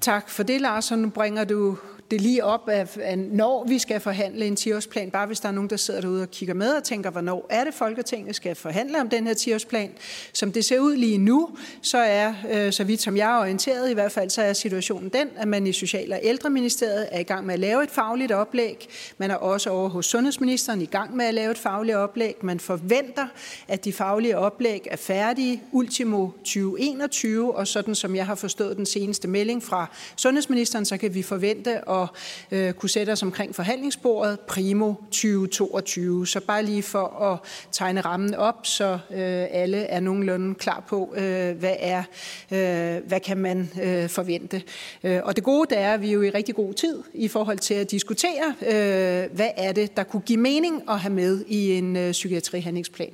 Tak 0.00 0.28
for 0.28 0.42
det, 0.42 0.60
Lars. 0.60 0.92
Og 0.92 0.98
nu 0.98 1.10
bringer 1.10 1.44
du 1.44 1.76
det 2.10 2.20
lige 2.20 2.44
op, 2.44 2.68
at 2.68 3.18
når 3.18 3.64
vi 3.68 3.78
skal 3.78 4.00
forhandle 4.00 4.46
en 4.46 4.56
10-årsplan, 4.60 5.10
bare 5.10 5.26
hvis 5.26 5.40
der 5.40 5.48
er 5.48 5.52
nogen, 5.52 5.70
der 5.70 5.76
sidder 5.76 6.00
derude 6.00 6.22
og 6.22 6.30
kigger 6.30 6.54
med 6.54 6.68
og 6.68 6.84
tænker, 6.84 7.10
hvornår 7.10 7.46
er 7.50 7.64
det 7.64 7.74
Folketinget 7.74 8.36
skal 8.36 8.54
forhandle 8.54 9.00
om 9.00 9.08
den 9.08 9.26
her 9.26 9.34
10-årsplan. 9.34 9.90
Som 10.32 10.52
det 10.52 10.64
ser 10.64 10.80
ud 10.80 10.96
lige 10.96 11.18
nu, 11.18 11.50
så 11.82 11.98
er, 11.98 12.34
øh, 12.50 12.72
så 12.72 12.84
vidt 12.84 13.02
som 13.02 13.16
jeg 13.16 13.34
er 13.34 13.40
orienteret 13.40 13.90
i 13.90 13.94
hvert 13.94 14.12
fald, 14.12 14.30
så 14.30 14.42
er 14.42 14.52
situationen 14.52 15.08
den, 15.08 15.28
at 15.36 15.48
man 15.48 15.66
i 15.66 15.72
Social- 15.72 16.12
og 16.12 16.20
Ældreministeriet 16.22 17.08
er 17.10 17.20
i 17.20 17.22
gang 17.22 17.46
med 17.46 17.54
at 17.54 17.60
lave 17.60 17.82
et 17.82 17.90
fagligt 17.90 18.32
oplæg. 18.32 18.88
Man 19.18 19.30
er 19.30 19.34
også 19.34 19.70
over 19.70 19.88
hos 19.88 20.06
Sundhedsministeren 20.06 20.80
i 20.80 20.86
gang 20.86 21.16
med 21.16 21.24
at 21.24 21.34
lave 21.34 21.50
et 21.50 21.58
fagligt 21.58 21.96
oplæg. 21.96 22.34
Man 22.42 22.60
forventer, 22.60 23.26
at 23.68 23.84
de 23.84 23.92
faglige 23.92 24.38
oplæg 24.38 24.86
er 24.90 24.96
færdige 24.96 25.62
ultimo 25.72 26.30
2021, 26.30 27.56
og 27.56 27.66
sådan 27.66 27.94
som 27.94 28.16
jeg 28.16 28.26
har 28.26 28.34
forstået 28.34 28.76
den 28.76 28.86
seneste 28.86 29.28
melding 29.28 29.62
fra 29.62 29.90
Sundhedsministeren, 30.16 30.84
så 30.84 30.96
kan 30.96 31.14
vi 31.14 31.22
forvente 31.22 31.90
at 31.90 31.97
at 32.02 32.08
øh, 32.50 32.72
kunne 32.72 32.90
sætte 32.90 33.10
os 33.10 33.22
omkring 33.22 33.54
forhandlingsbordet 33.54 34.40
primo 34.40 34.94
2022. 34.94 36.26
Så 36.26 36.40
bare 36.40 36.62
lige 36.62 36.82
for 36.82 37.22
at 37.22 37.38
tegne 37.72 38.00
rammen 38.00 38.34
op, 38.34 38.66
så 38.66 38.92
øh, 38.92 39.46
alle 39.50 39.76
er 39.76 40.00
nogenlunde 40.00 40.54
klar 40.54 40.84
på, 40.88 41.14
øh, 41.16 41.58
hvad 41.58 41.76
er, 41.78 42.02
øh, 42.50 43.06
hvad 43.08 43.20
kan 43.20 43.38
man 43.38 43.70
øh, 43.82 44.08
forvente. 44.08 44.62
Øh, 45.04 45.20
og 45.24 45.36
det 45.36 45.44
gode 45.44 45.66
det 45.70 45.78
er, 45.78 45.94
at 45.94 46.00
vi 46.00 46.08
er 46.08 46.12
jo 46.12 46.22
i 46.22 46.30
rigtig 46.30 46.54
god 46.54 46.74
tid 46.74 47.02
i 47.14 47.28
forhold 47.28 47.58
til 47.58 47.74
at 47.74 47.90
diskutere, 47.90 48.54
øh, 48.62 49.36
hvad 49.36 49.50
er 49.56 49.72
det, 49.72 49.96
der 49.96 50.02
kunne 50.02 50.22
give 50.22 50.40
mening 50.40 50.82
at 50.90 51.00
have 51.00 51.14
med 51.14 51.44
i 51.46 51.72
en 51.72 51.96
øh, 51.96 52.12
psykiatrihandlingsplan. 52.12 53.12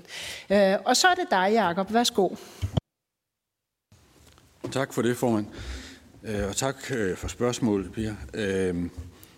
Øh, 0.50 0.74
og 0.84 0.96
så 0.96 1.06
er 1.08 1.14
det 1.14 1.26
dig, 1.30 1.50
Jacob. 1.52 1.92
Værsgo. 1.92 2.28
Tak 4.72 4.92
for 4.92 5.02
det, 5.02 5.16
formand. 5.16 5.46
Øh, 6.26 6.48
og 6.48 6.56
tak 6.56 6.76
øh, 6.96 7.16
for 7.16 7.28
spørgsmålet, 7.28 7.92
Pia. 7.92 8.16
Øh, 8.34 8.74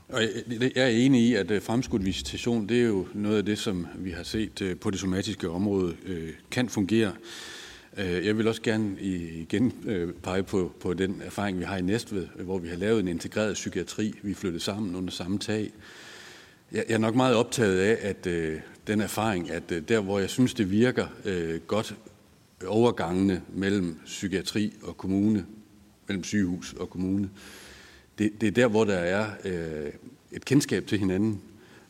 og 0.09 0.23
jeg 0.61 0.71
er 0.85 0.87
enig 0.87 1.23
i, 1.23 1.35
at 1.35 1.51
øh, 1.51 1.63
fremskudt 1.63 2.05
visitation, 2.05 2.69
det 2.69 2.81
er 2.81 2.87
jo 2.87 3.07
noget 3.15 3.39
af 3.39 3.45
det, 3.45 3.59
som 3.59 3.87
vi 3.95 4.11
har 4.11 4.23
set 4.23 4.77
på 4.81 4.91
det 4.91 5.01
somatiske 5.01 5.51
område, 5.51 5.97
kan 6.51 6.69
fungere. 6.69 7.13
Jeg 7.97 8.39
vil 8.39 8.49
også 8.49 8.63
gerne 8.63 9.01
igen 9.01 9.73
pege 10.23 10.43
på, 10.43 10.73
på 10.81 10.95
den 10.95 11.23
erfaring, 11.25 11.59
vi 11.59 11.65
har 11.65 11.77
i 11.77 11.83
Næstved, 11.83 12.27
hvor 12.41 12.59
vi 12.59 12.69
har 12.69 12.77
lavet 12.77 13.01
en 13.01 13.09
integreret 13.09 13.55
psykiatri. 13.55 14.15
Vi 14.23 14.35
flyttede 14.35 14.65
sammen 14.65 14.97
under 14.97 15.11
samme 15.11 15.39
tag. 15.39 15.71
Jeg 16.73 16.85
er 16.89 16.99
nok 16.99 17.15
meget 17.15 17.35
optaget 17.35 17.79
af, 17.79 17.99
at 18.09 18.25
den 18.87 19.01
erfaring, 19.01 19.51
at 19.51 19.89
der, 19.89 20.01
hvor 20.01 20.19
jeg 20.19 20.31
synes, 20.31 20.55
det 20.55 20.71
virker 20.71 21.07
godt, 21.67 21.97
overgangene 22.67 23.43
mellem 23.49 23.99
psykiatri 24.05 24.73
og 24.83 24.97
kommune 24.97 25.45
mellem 26.09 26.25
sygehus 26.25 26.73
og 26.73 26.91
kommune. 26.91 27.31
Det, 28.19 28.41
det 28.41 28.47
er 28.47 28.51
der, 28.51 28.67
hvor 28.67 28.85
der 28.85 28.97
er 28.97 29.27
øh, 29.45 29.93
et 30.33 30.45
kendskab 30.45 30.87
til 30.87 30.99
hinanden. 30.99 31.41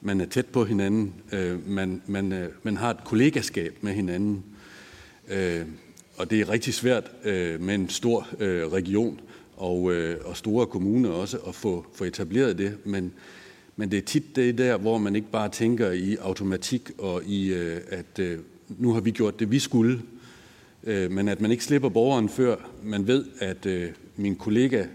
Man 0.00 0.20
er 0.20 0.26
tæt 0.26 0.46
på 0.46 0.64
hinanden. 0.64 1.14
Øh, 1.32 1.68
man, 1.68 2.02
man, 2.06 2.32
øh, 2.32 2.48
man 2.62 2.76
har 2.76 2.90
et 2.90 3.04
kollegaskab 3.04 3.78
med 3.80 3.92
hinanden. 3.92 4.44
Øh, 5.28 5.66
og 6.16 6.30
det 6.30 6.40
er 6.40 6.48
rigtig 6.48 6.74
svært 6.74 7.10
øh, 7.24 7.60
med 7.60 7.74
en 7.74 7.88
stor 7.88 8.28
øh, 8.40 8.72
region 8.72 9.20
og, 9.56 9.92
øh, 9.92 10.16
og 10.24 10.36
store 10.36 10.66
kommuner 10.66 11.10
også 11.10 11.38
at 11.48 11.54
få, 11.54 11.86
få 11.94 12.04
etableret 12.04 12.58
det. 12.58 12.78
Men, 12.84 13.12
men 13.76 13.90
det 13.90 13.96
er 13.96 14.02
tit 14.02 14.36
det 14.36 14.58
der, 14.58 14.76
hvor 14.76 14.98
man 14.98 15.16
ikke 15.16 15.30
bare 15.30 15.48
tænker 15.48 15.90
i 15.90 16.16
automatik 16.20 16.90
og 16.98 17.24
i, 17.24 17.52
øh, 17.52 17.80
at 17.88 18.18
øh, 18.18 18.38
nu 18.68 18.92
har 18.92 19.00
vi 19.00 19.10
gjort 19.10 19.40
det, 19.40 19.50
vi 19.50 19.58
skulle, 19.58 20.02
øh, 20.84 21.10
men 21.10 21.28
at 21.28 21.40
man 21.40 21.50
ikke 21.50 21.64
slipper 21.64 21.88
borgeren 21.88 22.28
før 22.28 22.56
man 22.82 23.06
ved, 23.06 23.24
at 23.38 23.66
øh, 23.66 23.90
min 24.16 24.36
kollega 24.36 24.86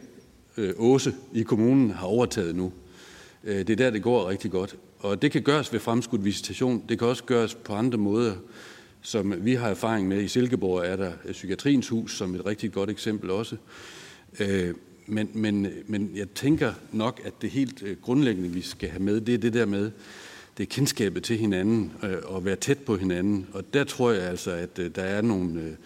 øh, 0.57 0.73
Åse 0.77 1.13
i 1.33 1.43
kommunen 1.43 1.91
har 1.91 2.07
overtaget 2.07 2.55
nu. 2.55 2.73
Øh, 3.43 3.57
det 3.57 3.69
er 3.69 3.75
der, 3.75 3.89
det 3.89 4.03
går 4.03 4.29
rigtig 4.29 4.51
godt. 4.51 4.75
Og 4.99 5.21
det 5.21 5.31
kan 5.31 5.41
gøres 5.41 5.73
ved 5.73 5.79
fremskudt 5.79 6.25
visitation. 6.25 6.83
Det 6.89 6.99
kan 6.99 7.07
også 7.07 7.23
gøres 7.23 7.55
på 7.55 7.73
andre 7.73 7.97
måder, 7.97 8.33
som 9.01 9.45
vi 9.45 9.55
har 9.55 9.69
erfaring 9.69 10.07
med. 10.07 10.21
I 10.21 10.27
Silkeborg 10.27 10.85
er 10.85 10.95
der 10.95 11.11
øh, 11.25 11.31
Psykiatriens 11.31 11.89
Hus 11.89 12.17
som 12.17 12.35
et 12.35 12.45
rigtig 12.45 12.71
godt 12.71 12.89
eksempel 12.89 13.29
også. 13.29 13.55
Øh, 14.39 14.73
men, 15.07 15.29
men, 15.33 15.67
men 15.87 16.11
jeg 16.15 16.29
tænker 16.29 16.73
nok, 16.91 17.21
at 17.25 17.33
det 17.41 17.49
helt 17.49 17.83
øh, 17.83 17.97
grundlæggende, 18.01 18.49
vi 18.49 18.61
skal 18.61 18.89
have 18.89 19.03
med, 19.03 19.21
det 19.21 19.33
er 19.33 19.37
det 19.37 19.53
der 19.53 19.65
med, 19.65 19.91
det 20.57 20.63
er 20.63 20.67
kendskabet 20.67 21.23
til 21.23 21.37
hinanden 21.37 21.91
øh, 22.03 22.17
og 22.23 22.45
være 22.45 22.55
tæt 22.55 22.77
på 22.77 22.97
hinanden. 22.97 23.47
Og 23.53 23.73
der 23.73 23.83
tror 23.83 24.11
jeg 24.11 24.23
altså, 24.23 24.51
at 24.51 24.77
der 24.77 25.03
er 25.03 25.21
nogle 25.21 25.77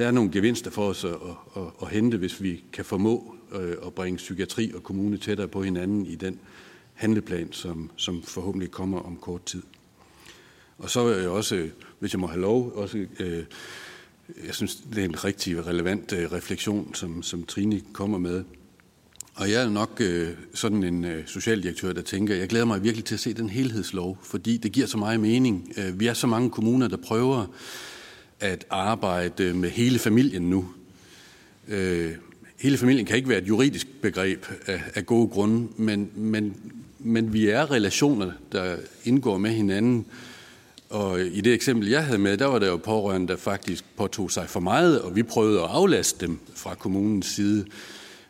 der 0.00 0.06
er 0.06 0.10
nogle 0.10 0.30
gevinster 0.30 0.70
for 0.70 0.88
os 0.88 1.04
at, 1.04 1.10
at, 1.56 1.62
at 1.82 1.88
hente, 1.88 2.16
hvis 2.16 2.42
vi 2.42 2.64
kan 2.72 2.84
formå 2.84 3.34
øh, 3.52 3.76
at 3.86 3.94
bringe 3.94 4.16
psykiatri 4.16 4.72
og 4.74 4.82
kommune 4.82 5.18
tættere 5.18 5.48
på 5.48 5.62
hinanden 5.62 6.06
i 6.06 6.14
den 6.14 6.38
handleplan, 6.94 7.52
som, 7.52 7.90
som 7.96 8.22
forhåbentlig 8.22 8.70
kommer 8.70 9.00
om 9.00 9.16
kort 9.16 9.44
tid. 9.44 9.62
Og 10.78 10.90
så 10.90 11.04
vil 11.04 11.16
jeg 11.16 11.28
også, 11.28 11.68
hvis 11.98 12.12
jeg 12.12 12.20
må 12.20 12.26
have 12.26 12.40
lov, 12.40 12.72
også 12.74 13.06
øh, 13.20 13.44
jeg 14.46 14.54
synes, 14.54 14.74
det 14.74 14.98
er 14.98 15.04
en 15.04 15.24
rigtig 15.24 15.66
relevant 15.66 16.12
øh, 16.12 16.32
refleksion, 16.32 16.94
som, 16.94 17.22
som 17.22 17.44
Trine 17.44 17.80
kommer 17.92 18.18
med. 18.18 18.44
Og 19.34 19.50
jeg 19.50 19.62
er 19.62 19.70
nok 19.70 20.00
øh, 20.00 20.28
sådan 20.54 20.84
en 20.84 21.04
øh, 21.04 21.26
socialdirektør, 21.26 21.92
der 21.92 22.02
tænker, 22.02 22.34
jeg 22.34 22.48
glæder 22.48 22.64
mig 22.64 22.82
virkelig 22.82 23.04
til 23.04 23.14
at 23.14 23.20
se 23.20 23.34
den 23.34 23.48
helhedslov, 23.48 24.18
fordi 24.22 24.56
det 24.56 24.72
giver 24.72 24.86
så 24.86 24.98
meget 24.98 25.20
mening. 25.20 25.72
Øh, 25.76 26.00
vi 26.00 26.06
er 26.06 26.14
så 26.14 26.26
mange 26.26 26.50
kommuner, 26.50 26.88
der 26.88 26.96
prøver 26.96 27.46
at 28.40 28.66
arbejde 28.70 29.54
med 29.54 29.70
hele 29.70 29.98
familien 29.98 30.42
nu. 30.42 30.68
Øh, 31.68 32.12
hele 32.58 32.78
familien 32.78 33.06
kan 33.06 33.16
ikke 33.16 33.28
være 33.28 33.38
et 33.42 33.48
juridisk 33.48 33.86
begreb 34.02 34.46
af, 34.66 34.82
af 34.94 35.06
gode 35.06 35.28
grunde, 35.28 35.68
men, 35.76 36.10
men, 36.14 36.56
men 36.98 37.32
vi 37.32 37.48
er 37.48 37.70
relationer, 37.70 38.32
der 38.52 38.76
indgår 39.04 39.38
med 39.38 39.50
hinanden. 39.50 40.06
Og 40.90 41.20
i 41.20 41.40
det 41.40 41.52
eksempel, 41.54 41.88
jeg 41.88 42.04
havde 42.04 42.18
med, 42.18 42.36
der 42.36 42.46
var 42.46 42.58
der 42.58 42.66
jo 42.66 42.76
pårørende, 42.76 43.28
der 43.28 43.36
faktisk 43.36 43.84
påtog 43.96 44.30
sig 44.30 44.48
for 44.48 44.60
meget, 44.60 45.02
og 45.02 45.16
vi 45.16 45.22
prøvede 45.22 45.60
at 45.60 45.66
aflaste 45.70 46.26
dem 46.26 46.38
fra 46.54 46.74
kommunens 46.74 47.26
side. 47.26 47.66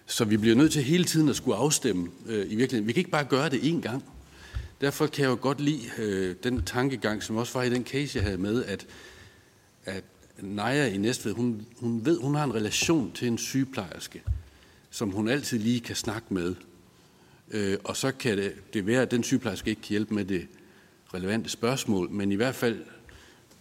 Så 0.06 0.24
vi 0.24 0.36
bliver 0.36 0.56
nødt 0.56 0.72
til 0.72 0.82
hele 0.82 1.04
tiden 1.04 1.28
at 1.28 1.36
skulle 1.36 1.56
afstemme 1.56 2.08
øh, 2.26 2.46
i 2.52 2.54
virkeligheden. 2.54 2.86
Vi 2.86 2.92
kan 2.92 3.00
ikke 3.00 3.10
bare 3.10 3.24
gøre 3.24 3.48
det 3.48 3.58
én 3.58 3.80
gang. 3.80 4.04
Derfor 4.80 5.06
kan 5.06 5.22
jeg 5.22 5.30
jo 5.30 5.38
godt 5.40 5.60
lide 5.60 5.80
øh, 5.98 6.34
den 6.44 6.62
tankegang, 6.62 7.22
som 7.22 7.36
også 7.36 7.52
var 7.58 7.62
i 7.62 7.70
den 7.70 7.84
case, 7.84 8.18
jeg 8.18 8.24
havde 8.24 8.38
med, 8.38 8.64
at, 8.64 8.86
at 9.84 10.04
Naja 10.42 10.88
i 10.88 10.96
Næstved, 10.96 11.32
hun, 11.32 11.66
hun 11.76 12.04
ved, 12.04 12.20
hun 12.20 12.34
har 12.34 12.44
en 12.44 12.54
relation 12.54 13.12
til 13.12 13.28
en 13.28 13.38
sygeplejerske, 13.38 14.22
som 14.90 15.10
hun 15.10 15.28
altid 15.28 15.58
lige 15.58 15.80
kan 15.80 15.96
snakke 15.96 16.34
med. 16.34 16.54
Øh, 17.50 17.78
og 17.84 17.96
så 17.96 18.12
kan 18.12 18.38
det, 18.38 18.52
det 18.74 18.86
være, 18.86 19.02
at 19.02 19.10
den 19.10 19.22
sygeplejerske 19.22 19.70
ikke 19.70 19.82
kan 19.82 19.88
hjælpe 19.88 20.14
med 20.14 20.24
det 20.24 20.46
relevante 21.14 21.50
spørgsmål, 21.50 22.10
men 22.10 22.32
i 22.32 22.34
hvert 22.34 22.54
fald 22.54 22.82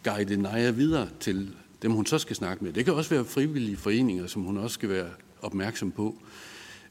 guide 0.04 0.38
Naja 0.38 0.72
videre 0.72 1.10
til 1.20 1.50
dem, 1.82 1.92
hun 1.92 2.06
så 2.06 2.18
skal 2.18 2.36
snakke 2.36 2.64
med. 2.64 2.74
Det 2.74 2.86
kan 2.86 2.94
også 2.94 3.10
være 3.10 3.26
frivillige 3.26 3.78
foreninger, 3.78 4.28
som 4.28 4.42
hun 4.42 4.58
også 4.58 4.74
skal 4.74 4.90
være 4.90 5.10
opmærksom 5.42 5.92
på. 5.92 6.22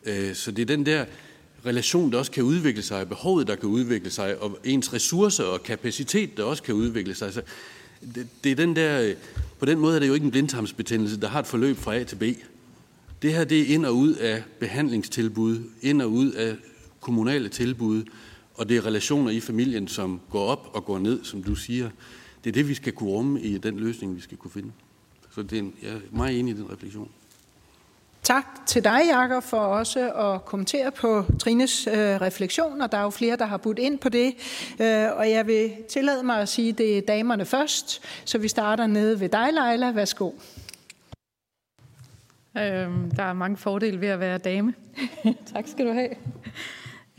Øh, 0.05 0.35
så 0.35 0.51
det 0.51 0.63
er 0.63 0.67
den 0.67 0.87
der 0.87 1.05
relation, 1.67 2.13
der 2.13 2.19
også 2.19 2.31
kan 2.31 2.43
udvikle 2.43 2.83
sig, 2.83 3.09
behovet, 3.09 3.47
der 3.47 3.57
kan 3.57 3.69
udvikle 3.69 4.11
sig, 4.11 4.43
og 4.43 4.59
ens 4.65 4.93
ressourcer 4.93 5.45
og 5.45 5.63
kapacitet, 5.63 6.37
der 6.37 6.43
også 6.43 6.63
kan 6.63 6.75
udvikle 6.75 7.15
sig. 7.15 7.33
Så 7.35 7.43
det, 8.15 8.29
det 8.45 8.53
er 8.53 8.57
den 8.57 8.77
der, 8.77 9.03
øh, 9.03 9.15
på 9.59 9.67
den 9.67 9.79
måde 9.79 9.95
er 9.95 10.01
det 10.01 10.09
jo 10.09 10.15
ikke 10.15 10.25
en 10.25 10.31
blindtarmsbetændelse, 10.31 11.21
der 11.21 11.29
har 11.29 11.41
et 11.41 11.47
forløb 11.47 11.77
fra 11.77 11.97
A 11.97 12.05
til 12.05 12.17
B. 12.17 12.23
Det 13.23 13.35
her 13.35 13.45
det 13.45 13.61
er 13.61 13.75
ind 13.75 13.87
og 13.87 13.97
ud 13.97 14.15
af 14.15 14.43
behandlingstilbud, 14.61 15.59
ind 15.83 16.03
og 16.03 16.13
ud 16.13 16.33
af 16.33 16.57
kommunale 17.01 17.49
tilbud, 17.49 18.05
og 18.55 18.69
det 18.69 18.77
er 18.77 18.87
relationer 18.87 19.31
i 19.31 19.41
familien, 19.41 19.89
som 19.89 20.21
går 20.31 20.45
op 20.45 20.71
og 20.73 20.85
går 20.85 20.99
ned, 20.99 21.25
som 21.25 21.43
du 21.43 21.55
siger. 21.55 21.91
Det 22.45 22.51
er 22.51 22.53
det, 22.53 22.69
vi 22.69 22.75
skal 22.75 22.93
kunne 22.93 23.11
rumme 23.11 23.41
i 23.41 23.59
den 23.59 23.79
løsning, 23.81 24.17
vi 24.17 24.21
skal 24.21 24.37
kunne 24.37 24.51
finde. 24.51 24.73
Så 25.35 25.43
det 25.43 25.53
er 25.53 25.59
en, 25.59 25.75
jeg 25.83 25.91
er 25.91 26.01
meget 26.13 26.39
enig 26.39 26.55
i 26.55 26.57
den 26.57 26.71
refleksion. 26.71 27.11
Tak 28.23 28.45
til 28.67 28.85
dig, 28.85 29.01
Jakob, 29.11 29.43
for 29.43 29.57
også 29.57 30.13
at 30.13 30.45
kommentere 30.45 30.91
på 30.91 31.25
Trines 31.39 31.87
øh, 31.87 31.95
refleksioner. 31.97 32.87
Der 32.87 32.99
er 32.99 33.03
jo 33.03 33.11
flere, 33.11 33.37
der 33.37 33.47
har 33.47 33.57
budt 33.57 33.79
ind 33.79 33.99
på 33.99 34.09
det. 34.09 34.35
Øh, 34.81 35.17
og 35.17 35.31
jeg 35.31 35.47
vil 35.47 35.73
tillade 35.89 36.23
mig 36.23 36.41
at 36.41 36.49
sige, 36.49 36.69
at 36.69 36.79
det 36.79 36.99
er 36.99 37.03
damerne 37.03 37.45
først. 37.45 38.03
Så 38.25 38.39
vi 38.39 38.49
starter 38.49 38.87
nede 38.87 39.21
ved 39.21 39.29
dig, 39.29 39.49
Leila. 39.53 39.91
Værsgo. 39.91 40.31
Øhm, 42.59 43.11
der 43.11 43.23
er 43.23 43.33
mange 43.33 43.57
fordele 43.57 44.01
ved 44.01 44.09
at 44.09 44.21
være 44.21 44.39
dame. 44.39 44.75
tak 45.55 45.65
skal 45.69 45.87
du 45.87 45.93
have. 45.93 46.11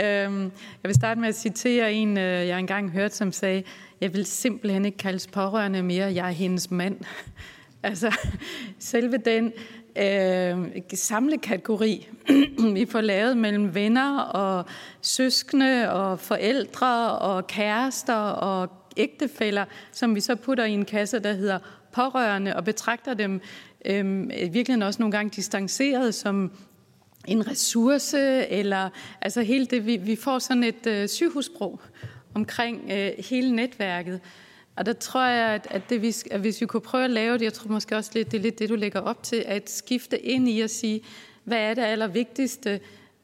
Øhm, 0.02 0.44
jeg 0.84 0.90
vil 0.90 0.96
starte 0.96 1.20
med 1.20 1.30
at 1.30 1.36
citere 1.36 1.94
en, 1.94 2.18
øh, 2.18 2.48
jeg 2.48 2.60
engang 2.60 2.92
hørte, 2.92 3.16
som 3.16 3.32
sagde, 3.32 3.64
jeg 4.02 4.14
vil 4.14 4.26
simpelthen 4.26 4.86
ikke 4.86 4.98
kaldes 4.98 5.28
pårørende 5.28 5.84
mere, 5.84 6.14
jeg 6.14 6.28
er 6.28 6.32
hendes 6.32 6.72
mand. 6.72 6.98
altså, 7.84 8.18
selve 8.80 9.18
den 9.18 9.54
øh, 9.98 10.82
samlekategori, 10.94 12.08
vi 12.74 12.86
får 12.86 13.02
lavet 13.02 13.38
mellem 13.38 13.76
venner 13.76 14.20
og 14.20 14.66
søskende 15.02 15.92
og 15.92 16.20
forældre 16.20 17.18
og 17.20 17.48
kærester 17.48 18.16
og 18.16 18.70
ægtefæller, 18.98 19.66
som 19.92 20.16
vi 20.16 20.20
så 20.20 20.36
putter 20.36 20.66
i 20.66 20.72
en 20.72 20.86
kasse, 20.86 21.20
der 21.20 21.34
hedder 21.34 21.60
pårørende, 21.92 22.56
og 22.56 22.66
betragter 22.66 23.14
dem 23.14 23.42
øh, 23.86 24.30
virkelig 24.54 24.86
også 24.86 25.02
nogle 25.02 25.12
gange 25.12 25.32
distanceret 25.36 26.16
som 26.16 26.52
en 27.28 27.48
ressource, 27.48 28.48
eller 28.48 28.90
altså 29.22 29.42
hele 29.42 29.66
det, 29.66 29.86
vi, 29.86 29.98
vi 29.98 30.16
får 30.16 30.40
sådan 30.40 30.64
et 30.64 30.88
øh, 30.88 31.08
sygehusbrug 31.08 31.82
omkring 32.34 32.92
øh, 32.92 33.12
hele 33.30 33.56
netværket. 33.56 34.22
Og 34.80 34.86
der 34.86 34.94
tror 34.94 35.26
jeg, 35.26 35.50
at, 35.50 35.68
at, 35.70 35.90
det, 35.90 36.02
vi, 36.02 36.16
at 36.32 36.40
hvis 36.40 36.62
vi 36.62 36.66
kunne 36.66 36.82
prøve 36.82 37.04
at 37.04 37.10
lave 37.10 37.38
det, 37.38 37.46
jeg 37.46 37.54
tror 37.54 37.72
måske 37.72 37.98
også 37.98 38.12
lidt, 38.14 38.32
det 38.32 38.38
er 38.38 38.42
lidt 38.42 38.60
det, 38.60 38.70
du 38.70 38.76
lægger 38.76 39.00
op 39.00 39.24
til, 39.24 39.44
at 39.48 39.70
skifte 39.70 40.20
ind 40.20 40.50
i 40.50 40.62
at 40.62 40.70
sige, 40.70 41.02
hvad 41.44 41.58
er 41.58 41.74
det 41.74 41.82
allervigtigste 41.82 42.80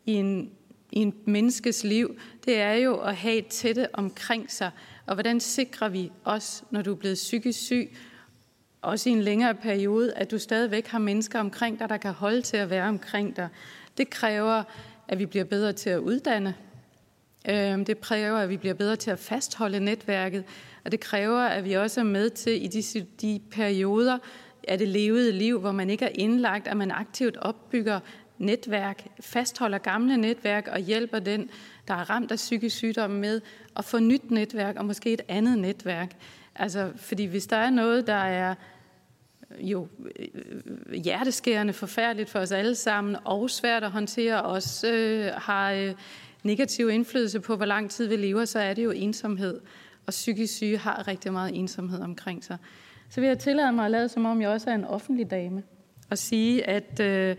i 0.05 0.13
en, 0.13 0.51
i 0.91 0.99
en 0.99 1.13
menneskes 1.25 1.83
liv? 1.83 2.19
Det 2.45 2.59
er 2.59 2.73
jo 2.73 2.97
at 2.97 3.15
have 3.15 3.35
et 3.35 3.47
tætte 3.47 3.87
omkring 3.93 4.51
sig. 4.51 4.71
Og 5.05 5.13
hvordan 5.13 5.39
sikrer 5.39 5.89
vi 5.89 6.11
os, 6.25 6.63
når 6.71 6.81
du 6.81 6.91
er 6.91 6.95
blevet 6.95 7.15
psykisk 7.15 7.59
syg, 7.59 7.97
også 8.81 9.09
i 9.09 9.11
en 9.11 9.21
længere 9.21 9.55
periode, 9.55 10.13
at 10.13 10.31
du 10.31 10.39
stadigvæk 10.39 10.87
har 10.87 10.99
mennesker 10.99 11.39
omkring 11.39 11.79
dig, 11.79 11.89
der 11.89 11.97
kan 11.97 12.11
holde 12.11 12.41
til 12.41 12.57
at 12.57 12.69
være 12.69 12.87
omkring 12.87 13.35
dig. 13.35 13.49
Det 13.97 14.09
kræver, 14.09 14.63
at 15.07 15.19
vi 15.19 15.25
bliver 15.25 15.45
bedre 15.45 15.73
til 15.73 15.89
at 15.89 15.99
uddanne. 15.99 16.55
Øhm, 17.49 17.85
det 17.85 18.01
kræver, 18.01 18.37
at 18.37 18.49
vi 18.49 18.57
bliver 18.57 18.73
bedre 18.73 18.95
til 18.95 19.11
at 19.11 19.19
fastholde 19.19 19.79
netværket. 19.79 20.43
Og 20.85 20.91
det 20.91 20.99
kræver, 20.99 21.41
at 21.41 21.65
vi 21.65 21.73
også 21.73 21.99
er 21.99 22.05
med 22.05 22.29
til 22.29 22.63
i 22.63 22.67
de, 22.67 23.05
de 23.21 23.39
perioder 23.51 24.17
af 24.67 24.77
det 24.77 24.87
levede 24.87 25.31
liv, 25.31 25.59
hvor 25.59 25.71
man 25.71 25.89
ikke 25.89 26.05
er 26.05 26.11
indlagt, 26.13 26.67
at 26.67 26.77
man 26.77 26.91
aktivt 26.91 27.37
opbygger 27.37 27.99
netværk, 28.37 29.07
fastholder 29.19 29.77
gamle 29.77 30.17
netværk 30.17 30.67
og 30.67 30.79
hjælper 30.79 31.19
den, 31.19 31.49
der 31.87 31.93
er 31.93 32.09
ramt 32.09 32.31
af 32.31 32.35
psykisk 32.35 32.75
sygdom 32.75 33.11
med 33.11 33.41
at 33.77 33.85
få 33.85 33.99
nyt 33.99 34.31
netværk 34.31 34.75
og 34.75 34.85
måske 34.85 35.13
et 35.13 35.21
andet 35.27 35.57
netværk. 35.57 36.11
Altså, 36.55 36.91
fordi 36.95 37.25
hvis 37.25 37.47
der 37.47 37.57
er 37.57 37.69
noget, 37.69 38.07
der 38.07 38.13
er 38.13 38.55
øh, 39.59 39.71
jo 39.71 39.87
øh, 40.19 40.93
hjerteskærende 40.93 41.73
forfærdeligt 41.73 42.29
for 42.29 42.39
os 42.39 42.51
alle 42.51 42.75
sammen, 42.75 43.15
og 43.23 43.49
svært 43.49 43.83
at 43.83 43.91
håndtere, 43.91 44.41
også 44.41 44.87
øh, 44.87 45.31
har 45.37 45.71
øh, 45.71 45.93
negativ 46.45 46.89
indflydelse 46.89 47.39
på, 47.39 47.55
hvor 47.55 47.65
lang 47.65 47.91
tid 47.91 48.07
vi 48.07 48.15
lever, 48.15 48.45
så 48.45 48.59
er 48.59 48.73
det 48.73 48.83
jo 48.83 48.91
ensomhed 48.91 49.59
og 50.07 50.11
psykisk 50.11 50.55
syge 50.55 50.77
har 50.77 51.07
rigtig 51.07 51.33
meget 51.33 51.55
ensomhed 51.55 52.01
omkring 52.01 52.43
sig. 52.43 52.57
Så 53.09 53.21
vil 53.21 53.27
jeg 53.27 53.39
tillade 53.39 53.71
mig 53.71 53.85
at 53.85 53.91
lade, 53.91 54.09
som 54.09 54.25
om 54.25 54.41
jeg 54.41 54.49
også 54.49 54.69
er 54.69 54.75
en 54.75 54.85
offentlig 54.85 55.31
dame, 55.31 55.63
og 56.09 56.17
sige, 56.17 56.69
at 56.69 56.99
øh, 56.99 57.35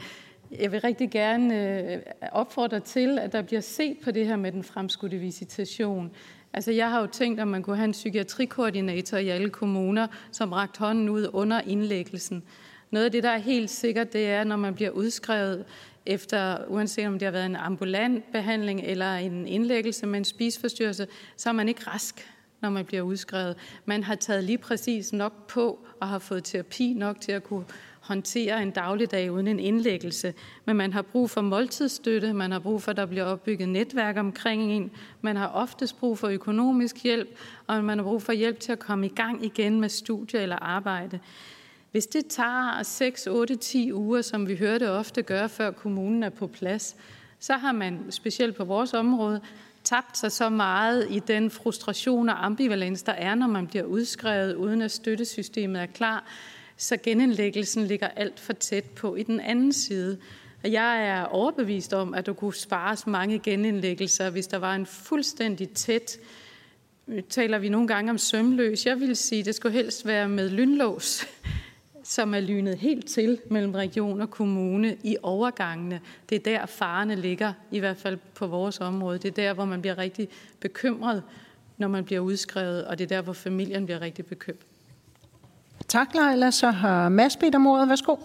jeg 0.61 0.73
vil 0.73 0.81
rigtig 0.81 1.11
gerne 1.11 1.81
øh, 1.93 1.99
opfordre 2.33 2.81
til, 2.81 3.19
at 3.19 3.33
der 3.33 3.43
bliver 3.43 3.61
set 3.61 3.97
på 4.05 4.11
det 4.11 4.27
her 4.27 4.37
med 4.37 4.53
den 4.53 4.65
fremskudte 4.65 5.19
visitation. 5.19 6.11
Altså 6.53 6.73
jeg 6.73 6.91
har 6.91 7.01
jo 7.01 7.07
tænkt, 7.07 7.41
at 7.41 7.49
man 7.49 7.62
kunne 7.62 7.77
have 7.77 7.85
en 7.85 7.93
psykiatrikoordinator 7.93 9.16
i 9.16 9.28
alle 9.28 9.51
kommuner, 9.51 10.07
som 10.33 10.53
rakt 10.53 10.77
hånden 10.77 11.09
ud 11.09 11.28
under 11.33 11.61
indlæggelsen. 11.61 12.43
Noget 12.91 13.05
af 13.05 13.12
det, 13.12 13.23
der 13.23 13.31
er 13.31 13.39
helt 13.39 13.70
sikkert, 13.70 14.12
det 14.12 14.27
er, 14.27 14.45
når 14.45 14.57
man 14.57 14.74
bliver 14.74 14.91
udskrevet 14.91 15.65
efter, 16.07 16.59
uanset 16.69 17.07
om 17.07 17.19
det 17.19 17.23
har 17.27 17.33
været 17.33 17.47
en 17.47 17.57
ambulant 17.57 18.33
behandling 18.33 18.81
eller 18.81 19.15
en 19.15 19.47
indlæggelse 19.47 20.07
med 20.07 20.19
en 20.19 20.24
spisforstyrrelse, 20.24 21.07
så 21.37 21.49
er 21.49 21.53
man 21.53 21.69
ikke 21.69 21.83
rask 21.87 22.27
når 22.61 22.70
man 22.70 22.85
bliver 22.85 23.03
udskrevet. 23.03 23.57
Man 23.85 24.03
har 24.03 24.15
taget 24.15 24.45
lige 24.45 24.59
præcis 24.59 25.12
nok 25.12 25.47
på 25.47 25.78
og 26.01 26.09
har 26.09 26.19
fået 26.19 26.45
terapi 26.45 26.95
nok 26.97 27.20
til 27.20 27.33
at 27.33 27.45
kunne 27.45 27.65
håndtere 28.01 28.62
en 28.62 28.70
dagligdag 28.70 29.33
uden 29.33 29.49
en 29.49 29.61
indlæggelse. 29.61 30.35
Men 30.65 30.77
man 30.77 30.93
har 30.93 31.03
brug 31.03 31.31
for 31.31 31.41
måltidsstøtte, 31.41 32.33
man 32.33 32.53
har 32.53 32.59
brug 32.59 32.83
for, 32.83 32.91
at 32.91 32.97
der 32.97 33.07
bliver 33.07 33.24
opbygget 33.24 33.69
netværk 33.69 34.16
omkring 34.16 34.73
en, 34.73 34.91
man 35.20 35.37
har 35.37 35.49
oftest 35.49 35.99
brug 35.99 36.19
for 36.19 36.28
økonomisk 36.28 37.03
hjælp, 37.03 37.39
og 37.66 37.85
man 37.85 37.99
har 37.99 38.05
brug 38.05 38.23
for 38.23 38.33
hjælp 38.33 38.61
til 38.61 38.73
at 38.73 38.78
komme 38.78 39.07
i 39.07 39.09
gang 39.09 39.45
igen 39.45 39.81
med 39.81 39.89
studie 39.89 40.41
eller 40.41 40.57
arbejde. 40.57 41.20
Hvis 41.91 42.07
det 42.07 42.27
tager 42.27 42.83
6, 42.83 43.27
8, 43.27 43.57
10 43.57 43.93
uger, 43.93 44.23
som 44.23 44.49
vi 44.49 44.57
hørte 44.57 44.91
ofte 44.91 45.23
gøre, 45.23 45.49
før 45.49 45.71
kommunen 45.71 46.23
er 46.23 46.31
på 46.31 46.47
plads, 46.47 46.97
så 47.41 47.53
har 47.53 47.73
man, 47.73 48.01
specielt 48.11 48.57
på 48.57 48.65
vores 48.65 48.95
område, 48.95 49.41
tabt 49.85 50.19
sig 50.19 50.33
så 50.33 50.49
meget 50.49 51.07
i 51.11 51.19
den 51.19 51.51
frustration 51.51 52.29
og 52.29 52.45
ambivalens, 52.45 53.03
der 53.03 53.13
er, 53.13 53.35
når 53.35 53.47
man 53.47 53.67
bliver 53.67 53.85
udskrevet, 53.85 54.55
uden 54.55 54.83
at 54.83 54.91
støttesystemet 54.91 55.83
er 55.83 55.87
klar, 55.87 56.25
så 56.77 56.97
genindlæggelsen 57.03 57.87
ligger 57.87 58.09
alt 58.09 58.41
for 58.41 58.53
tæt 58.53 58.85
på 58.85 59.15
i 59.15 59.23
den 59.23 59.41
anden 59.41 59.73
side. 59.73 60.19
Og 60.65 60.73
jeg 60.73 61.09
er 61.09 61.25
overbevist 61.25 61.93
om, 61.93 62.15
at 62.15 62.27
du 62.27 62.35
kunne 62.35 62.55
spares 62.55 63.07
mange 63.07 63.39
genindlæggelser, 63.39 64.31
hvis 64.31 64.47
der 64.47 64.59
var 64.59 64.75
en 64.75 64.87
fuldstændig 64.87 65.69
tæt 65.71 66.19
taler 67.29 67.59
vi 67.59 67.69
nogle 67.69 67.89
gange 67.89 68.11
om 68.11 68.19
sømløs. 68.19 68.87
Jeg 68.87 69.01
vil 69.01 69.17
sige, 69.17 69.41
at 69.41 69.47
det 69.47 69.55
skulle 69.55 69.73
helst 69.73 70.07
være 70.07 70.29
med 70.29 70.51
lynlås, 70.51 71.27
som 72.09 72.35
er 72.35 72.41
lynet 72.41 72.78
helt 72.78 73.07
til 73.07 73.39
mellem 73.51 73.73
region 73.73 74.20
og 74.20 74.31
kommune 74.31 74.97
i 75.05 75.16
overgangene. 75.23 76.01
Det 76.28 76.37
er 76.37 76.41
der, 76.41 76.66
farerne 76.66 77.16
ligger, 77.16 77.53
i 77.70 77.78
hvert 77.78 77.97
fald 77.97 78.19
på 78.35 78.47
vores 78.47 78.81
område. 78.81 79.19
Det 79.19 79.28
er 79.28 79.33
der, 79.33 79.55
hvor 79.55 79.65
man 79.65 79.81
bliver 79.81 79.99
rigtig 79.99 80.28
bekymret, 80.61 81.23
når 81.78 81.89
man 81.89 82.05
bliver 82.05 82.20
udskrevet, 82.20 82.85
og 82.85 82.99
det 82.99 83.05
er 83.05 83.09
der, 83.09 83.23
hvor 83.23 83.33
familien 83.33 83.85
bliver 83.85 84.01
rigtig 84.01 84.27
bekymret. 84.27 84.61
Tak, 85.89 86.09
Leila. 86.15 86.51
Så 86.51 86.70
har 86.70 87.09
Mads 87.09 87.37
bedt 87.37 87.55
om 87.55 87.66
ordet. 87.66 87.89
Værsgo. 87.89 88.16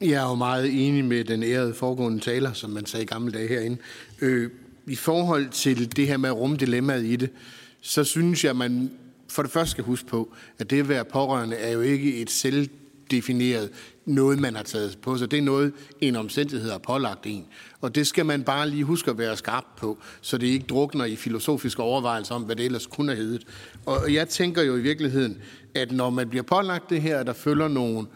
Jeg 0.00 0.24
er 0.24 0.28
jo 0.28 0.34
meget 0.34 0.86
enig 0.86 1.04
med 1.04 1.24
den 1.24 1.42
ærede 1.42 1.74
foregående 1.74 2.20
taler, 2.20 2.52
som 2.52 2.70
man 2.70 2.86
sagde 2.86 3.02
i 3.02 3.06
gamle 3.06 3.32
dage 3.32 3.48
herinde. 3.48 3.76
Øh, 4.20 4.50
I 4.86 4.96
forhold 4.96 5.48
til 5.48 5.96
det 5.96 6.06
her 6.06 6.16
med 6.16 6.28
at 6.28 6.36
rumme 6.36 6.56
dilemmaet 6.56 7.04
i 7.04 7.16
det, 7.16 7.30
så 7.80 8.04
synes 8.04 8.44
jeg, 8.44 8.50
at 8.50 8.56
man 8.56 8.90
for 9.28 9.42
det 9.42 9.50
første 9.50 9.70
skal 9.70 9.84
huske 9.84 10.08
på, 10.08 10.34
at 10.58 10.70
det 10.70 10.80
at 10.80 10.88
være 10.88 11.04
pårørende 11.04 11.56
er 11.56 11.72
jo 11.72 11.80
ikke 11.80 12.16
et 12.16 12.30
selvdefineret 13.10 13.70
noget, 14.04 14.38
man 14.38 14.56
har 14.56 14.62
taget 14.62 14.98
på 15.02 15.16
sig. 15.16 15.30
Det 15.30 15.38
er 15.38 15.42
noget, 15.42 15.72
en 16.00 16.16
omstændighed 16.16 16.70
har 16.70 16.78
pålagt 16.78 17.26
en. 17.26 17.46
Og 17.80 17.94
det 17.94 18.06
skal 18.06 18.26
man 18.26 18.44
bare 18.44 18.68
lige 18.68 18.84
huske 18.84 19.10
at 19.10 19.18
være 19.18 19.36
skarp 19.36 19.64
på, 19.76 19.98
så 20.20 20.38
det 20.38 20.46
ikke 20.46 20.66
drukner 20.66 21.04
i 21.04 21.16
filosofiske 21.16 21.82
overvejelser 21.82 22.34
om, 22.34 22.42
hvad 22.42 22.56
det 22.56 22.64
ellers 22.64 22.86
kunne 22.86 23.14
have 23.14 23.24
heddet. 23.24 23.46
Og 23.86 24.14
jeg 24.14 24.28
tænker 24.28 24.62
jo 24.62 24.76
i 24.76 24.80
virkeligheden, 24.80 25.38
at 25.74 25.92
når 25.92 26.10
man 26.10 26.28
bliver 26.28 26.42
pålagt 26.42 26.90
det 26.90 27.02
her, 27.02 27.22
der 27.22 27.32
følger 27.32 27.68
nogle 27.68 28.06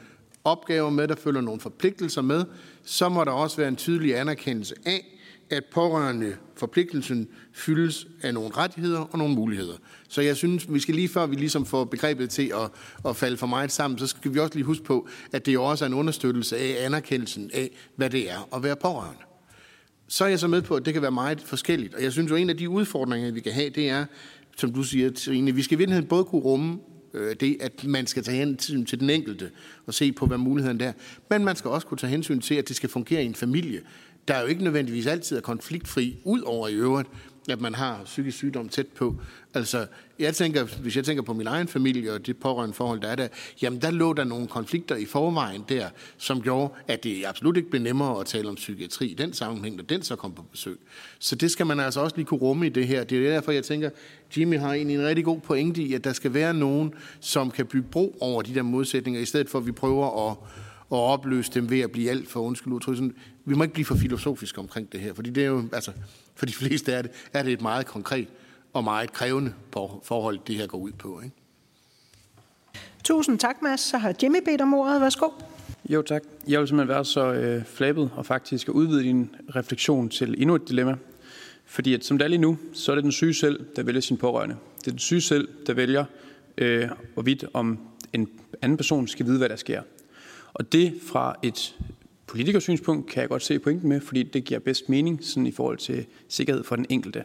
opgaver 0.45 0.91
med, 0.91 1.09
der 1.09 1.17
følger 1.17 1.41
nogle 1.41 1.61
forpligtelser 1.61 2.23
med, 2.23 2.45
så 2.85 3.09
må 3.09 3.25
der 3.25 3.31
også 3.31 3.57
være 3.57 3.69
en 3.69 3.77
tydelig 3.77 4.19
anerkendelse 4.19 4.75
af, 4.87 5.18
at 5.51 5.65
pårørende 5.65 6.37
forpligtelsen 6.57 7.29
fyldes 7.53 8.07
af 8.23 8.35
nogle 8.35 8.51
rettigheder 8.57 9.01
og 9.01 9.19
nogle 9.19 9.35
muligheder. 9.35 9.75
Så 10.09 10.21
jeg 10.23 10.37
synes, 10.37 10.73
vi 10.73 10.81
skal 10.81 10.95
lige 10.95 11.09
før 11.09 11.27
vi 11.27 11.37
ligesom 11.37 11.67
får 11.67 11.85
begrebet 11.85 12.31
til 12.31 12.53
at, 12.55 12.71
at 13.09 13.17
falde 13.17 13.37
for 13.37 13.47
meget 13.47 13.73
sammen, 13.73 13.99
så 13.99 14.07
skal 14.07 14.35
vi 14.35 14.39
også 14.39 14.55
lige 14.55 14.65
huske 14.65 14.85
på, 14.85 15.09
at 15.33 15.47
det 15.47 15.55
jo 15.55 15.65
også 15.65 15.85
er 15.85 15.87
en 15.87 15.95
understøttelse 15.95 16.57
af 16.57 16.85
anerkendelsen 16.85 17.51
af, 17.55 17.71
hvad 17.97 18.11
det 18.11 18.31
er 18.31 18.57
at 18.57 18.63
være 18.63 18.77
pårørende. 18.77 19.23
Så 20.09 20.25
er 20.25 20.29
jeg 20.29 20.39
så 20.39 20.49
med 20.49 20.63
på, 20.63 20.75
at 20.75 20.87
det 20.87 20.93
kan 20.93 21.03
være 21.03 21.11
meget 21.11 21.41
forskelligt. 21.41 21.95
Og 21.95 22.03
jeg 22.03 22.13
synes 22.13 22.31
jo, 22.31 22.37
en 22.37 22.51
af 22.51 22.57
de 22.57 22.69
udfordringer, 22.69 23.33
vi 23.33 23.41
kan 23.41 23.53
have, 23.53 23.71
det 23.71 23.91
er, 23.91 24.05
som 24.57 24.73
du 24.73 24.83
siger, 24.83 25.11
Trine, 25.11 25.55
vi 25.55 25.63
skal 25.63 25.75
i 25.75 25.79
virkeligheden 25.79 26.09
både 26.09 26.25
kunne 26.25 26.43
rumme 26.43 26.79
øh, 27.15 27.37
det, 27.41 27.57
at 27.61 27.85
man 27.85 28.07
skal 28.07 28.23
tage 28.23 28.37
hensyn 28.37 28.85
til 28.85 29.01
den 29.01 29.11
enkelte 29.11 29.51
og 29.87 29.95
se 29.95 30.13
på, 30.13 30.27
hvad 30.27 30.39
muligheden 30.39 30.81
er. 30.81 30.93
Men 31.31 31.45
man 31.45 31.57
skal 31.57 31.71
også 31.71 31.87
kunne 31.87 31.99
tage 31.99 32.11
hensyn 32.11 32.41
til, 32.41 32.55
at 32.55 32.69
det 32.69 32.77
skal 32.77 32.89
fungere 32.89 33.23
i 33.23 33.27
en 33.27 33.35
familie, 33.35 33.81
der 34.29 34.35
er 34.35 34.41
jo 34.41 34.47
ikke 34.47 34.65
nødvendigvis 34.65 35.07
altid 35.07 35.37
er 35.37 35.41
konfliktfri, 35.41 36.19
ud 36.25 36.41
over 36.41 36.69
i 36.69 36.75
øvrigt, 36.75 37.09
at 37.49 37.61
man 37.61 37.75
har 37.75 38.01
psykisk 38.05 38.37
sygdom 38.37 38.69
tæt 38.69 38.87
på. 38.87 39.17
Altså, 39.55 39.87
jeg 40.19 40.35
tænker, 40.35 40.65
hvis 40.65 40.97
jeg 40.97 41.05
tænker 41.05 41.23
på 41.23 41.33
min 41.33 41.47
egen 41.47 41.69
familie 41.69 42.13
og 42.13 42.27
det 42.27 42.37
pårørende 42.37 42.75
forhold, 42.75 43.01
der 43.01 43.09
er 43.09 43.15
der, 43.15 43.29
jamen 43.63 43.81
der 43.83 43.91
lå 43.91 44.13
der 44.13 44.25
nogle 44.25 44.47
konflikter 44.47 44.97
i 44.97 45.05
forvejen 45.05 45.65
der, 45.69 45.89
som 46.17 46.43
gjorde, 46.43 46.73
at 46.89 47.05
det 47.05 47.27
absolut 47.27 47.57
ikke 47.57 47.71
blev 47.71 47.83
nemmere 47.83 48.21
at 48.21 48.27
tale 48.27 48.49
om 48.49 48.55
psykiatri 48.55 49.07
i 49.07 49.15
den 49.15 49.33
sammenhæng, 49.33 49.77
når 49.77 49.83
den 49.83 50.03
så 50.03 50.17
kom 50.17 50.33
på 50.33 50.43
besøg. 50.43 50.79
Så 51.19 51.37
det 51.37 51.51
skal 51.51 51.67
man 51.67 51.81
altså 51.81 52.01
også 52.01 52.17
lige 52.17 52.27
kunne 52.27 52.41
rumme 52.41 52.67
i 52.67 52.69
det 52.69 52.87
her. 52.87 53.05
Det 53.05 53.27
er 53.27 53.31
derfor, 53.31 53.53
jeg 53.53 53.65
tænker, 53.65 53.91
Jimmy 54.37 54.59
har 54.59 54.73
egentlig 54.73 54.97
en 54.97 55.07
rigtig 55.07 55.25
god 55.25 55.41
pointe 55.41 55.83
i, 55.83 55.95
at 55.95 56.05
der 56.05 56.13
skal 56.13 56.35
være 56.35 56.55
nogen, 56.55 56.95
som 57.21 57.51
kan 57.51 57.67
bygge 57.67 57.89
bro 57.91 58.17
over 58.21 58.43
de 58.43 58.55
der 58.55 58.63
modsætninger, 58.63 59.21
i 59.21 59.25
stedet 59.25 59.51
for 59.51 59.59
at 59.59 59.67
vi 59.67 59.73
prøver 59.73 60.31
at 60.31 60.37
at 60.93 60.99
opløse 60.99 61.51
dem 61.55 61.71
ved 61.71 61.81
at 61.81 61.91
blive 61.91 62.11
alt 62.11 62.29
for 62.29 62.41
undskyld 62.41 62.73
udtryk. 62.73 62.99
Vi 63.49 63.55
må 63.55 63.63
ikke 63.63 63.75
blive 63.75 63.85
for 63.85 63.97
filosofisk 63.97 64.59
omkring 64.59 64.93
det 64.93 65.01
her, 65.01 65.15
fordi 65.15 65.31
det 65.31 65.43
er 65.43 65.47
jo, 65.47 65.65
altså, 65.73 65.93
for 66.35 66.47
de 66.47 66.53
fleste 66.53 66.93
er 66.93 67.03
det, 67.03 67.11
er 67.33 67.43
det 67.43 67.53
et 67.53 67.61
meget 67.61 67.87
konkret 67.87 68.29
og 68.73 68.85
meget 68.85 69.13
krævende 69.13 69.53
forhold, 70.03 70.39
det 70.47 70.57
her 70.57 70.67
går 70.67 70.79
ud 70.79 70.93
på. 70.93 71.21
Ikke? 71.25 71.37
Tusind 73.05 73.39
tak, 73.39 73.63
Mads. 73.63 73.81
Så 73.81 73.99
har 73.99 74.15
Jimmy 74.23 74.45
bedt 74.45 74.61
om 74.61 74.75
ordet. 74.75 75.01
Værsgo. 75.01 75.31
Jo, 75.89 76.03
tak. 76.03 76.23
Jeg 76.49 76.61
vil 76.61 76.69
simpelthen 76.69 76.89
være 76.89 77.05
så 77.05 77.33
øh, 77.33 77.65
flabet 77.65 78.11
og 78.17 78.27
faktisk 78.27 78.69
udvide 78.69 79.03
din 79.03 79.31
refleksion 79.57 80.09
til 80.09 80.35
endnu 80.39 80.55
et 80.55 80.69
dilemma. 80.69 80.97
Fordi 81.65 81.95
at, 81.95 82.05
som 82.05 82.19
det 82.19 82.25
er 82.25 82.29
lige 82.29 82.41
nu, 82.41 82.59
så 82.73 82.93
er 82.93 82.95
det 82.95 83.05
den 83.05 83.13
syge 83.13 83.35
selv, 83.35 83.67
der 83.77 83.83
vælger 83.83 84.01
sin 84.01 84.17
pårørende. 84.17 84.57
Det 84.79 84.87
er 84.87 84.91
den 84.91 84.99
syge 84.99 85.21
selv, 85.21 85.49
der 85.67 85.75
vælger, 85.75 86.05
øh, 86.59 86.89
hvorvidt 87.15 87.45
om 87.53 87.79
en 88.13 88.29
anden 88.63 88.77
person 88.77 89.09
skal 89.09 89.27
vide, 89.27 89.39
hvad 89.39 89.49
der 89.49 89.57
sker. 89.57 89.83
Og 90.55 90.73
det 90.73 90.95
fra 91.07 91.35
et 91.43 91.77
politikersynspunkt 92.29 93.11
kan 93.11 93.21
jeg 93.21 93.29
godt 93.29 93.43
se 93.43 93.59
pointen 93.59 93.89
med, 93.89 94.01
fordi 94.01 94.23
det 94.23 94.45
giver 94.45 94.61
bedst 94.61 94.89
mening 94.89 95.25
sådan 95.25 95.47
i 95.47 95.53
forhold 95.53 95.79
til 95.79 96.07
sikkerhed 96.29 96.65
for 96.65 96.77
den 96.77 96.87
enkelte. 96.89 97.25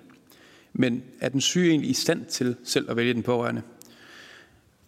Men 0.73 1.03
er 1.19 1.29
den 1.29 1.41
syge 1.41 1.69
egentlig 1.69 1.89
i 1.89 1.93
stand 1.93 2.25
til 2.25 2.55
selv 2.63 2.89
at 2.89 2.97
vælge 2.97 3.13
den 3.13 3.23
pårørende? 3.23 3.61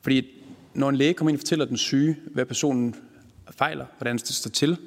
Fordi 0.01 0.27
når 0.73 0.89
en 0.89 0.95
læge 0.95 1.13
kommer 1.13 1.29
ind 1.29 1.37
og 1.37 1.39
fortæller 1.39 1.65
den 1.65 1.77
syge, 1.77 2.17
hvad 2.25 2.45
personen 2.45 2.95
fejler, 3.57 3.85
hvordan 3.97 4.17
det 4.17 4.27
står 4.27 4.49
til, 4.49 4.77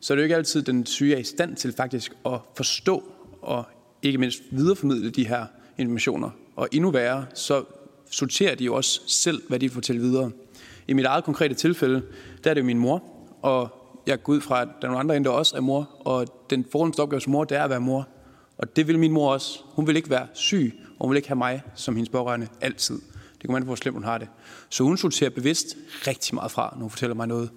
så 0.00 0.12
er 0.12 0.16
det 0.16 0.22
jo 0.22 0.24
ikke 0.24 0.36
altid, 0.36 0.60
at 0.60 0.66
den 0.66 0.86
syge 0.86 1.14
er 1.14 1.18
i 1.18 1.24
stand 1.24 1.56
til 1.56 1.72
faktisk 1.72 2.12
at 2.26 2.40
forstå 2.56 3.12
og 3.42 3.64
ikke 4.02 4.18
mindst 4.18 4.42
videreformidle 4.50 5.10
de 5.10 5.26
her 5.26 5.46
informationer. 5.78 6.30
Og 6.56 6.68
endnu 6.72 6.90
værre, 6.90 7.26
så 7.34 7.64
sorterer 8.10 8.54
de 8.54 8.64
jo 8.64 8.74
også 8.74 9.00
selv, 9.06 9.42
hvad 9.48 9.58
de 9.58 9.70
fortæller 9.70 10.02
videre. 10.02 10.30
I 10.88 10.92
mit 10.92 11.04
eget 11.04 11.24
konkrete 11.24 11.54
tilfælde, 11.54 12.02
der 12.44 12.50
er 12.50 12.54
det 12.54 12.60
jo 12.60 12.66
min 12.66 12.78
mor, 12.78 13.04
og 13.42 13.81
jeg 14.06 14.22
går 14.22 14.32
ud 14.32 14.40
fra, 14.40 14.62
at 14.62 14.68
der 14.80 14.86
er 14.86 14.90
nogle 14.90 15.00
andre 15.00 15.16
end 15.16 15.24
der 15.24 15.30
også 15.30 15.56
er 15.56 15.60
mor, 15.60 15.90
og 16.00 16.46
den 16.50 16.66
fornemmeste 16.72 17.00
opgave 17.00 17.20
som 17.20 17.32
mor, 17.32 17.44
det 17.44 17.58
er 17.58 17.64
at 17.64 17.70
være 17.70 17.80
mor. 17.80 18.08
Og 18.58 18.76
det 18.76 18.88
vil 18.88 18.98
min 18.98 19.12
mor 19.12 19.32
også. 19.32 19.60
Hun 19.64 19.86
vil 19.86 19.96
ikke 19.96 20.10
være 20.10 20.26
syg, 20.32 20.72
og 20.98 21.06
hun 21.06 21.10
vil 21.10 21.16
ikke 21.16 21.28
have 21.28 21.38
mig 21.38 21.62
som 21.74 21.96
hendes 21.96 22.08
pårørende 22.08 22.48
altid. 22.60 23.00
Det 23.32 23.40
kan 23.40 23.52
man 23.52 23.62
hvor 23.62 23.74
slemt 23.74 23.96
hun 23.96 24.04
har 24.04 24.18
det. 24.18 24.28
Så 24.68 24.84
hun 24.84 24.96
sorterer 24.96 25.30
bevidst 25.30 25.76
rigtig 26.06 26.34
meget 26.34 26.50
fra, 26.50 26.72
når 26.74 26.80
hun 26.80 26.90
fortæller 26.90 27.14
mig 27.14 27.26
noget. 27.26 27.50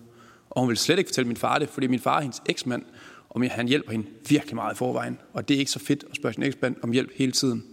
Og 0.49 0.61
hun 0.61 0.69
vil 0.69 0.77
slet 0.77 0.99
ikke 0.99 1.07
fortælle 1.07 1.27
min 1.27 1.37
far 1.37 1.59
det, 1.59 1.69
fordi 1.69 1.87
min 1.87 1.99
far 1.99 2.17
er 2.17 2.21
hendes 2.21 2.41
eksmand, 2.45 2.83
og 3.29 3.51
han 3.51 3.67
hjælper 3.67 3.91
hende 3.91 4.07
virkelig 4.29 4.55
meget 4.55 4.73
i 4.73 4.77
forvejen. 4.77 5.19
Og 5.33 5.47
det 5.47 5.55
er 5.55 5.59
ikke 5.59 5.71
så 5.71 5.79
fedt 5.79 6.05
at 6.09 6.15
spørge 6.15 6.33
sin 6.33 6.43
eksmand 6.43 6.75
om 6.83 6.91
hjælp 6.91 7.11
hele 7.15 7.31
tiden. 7.31 7.63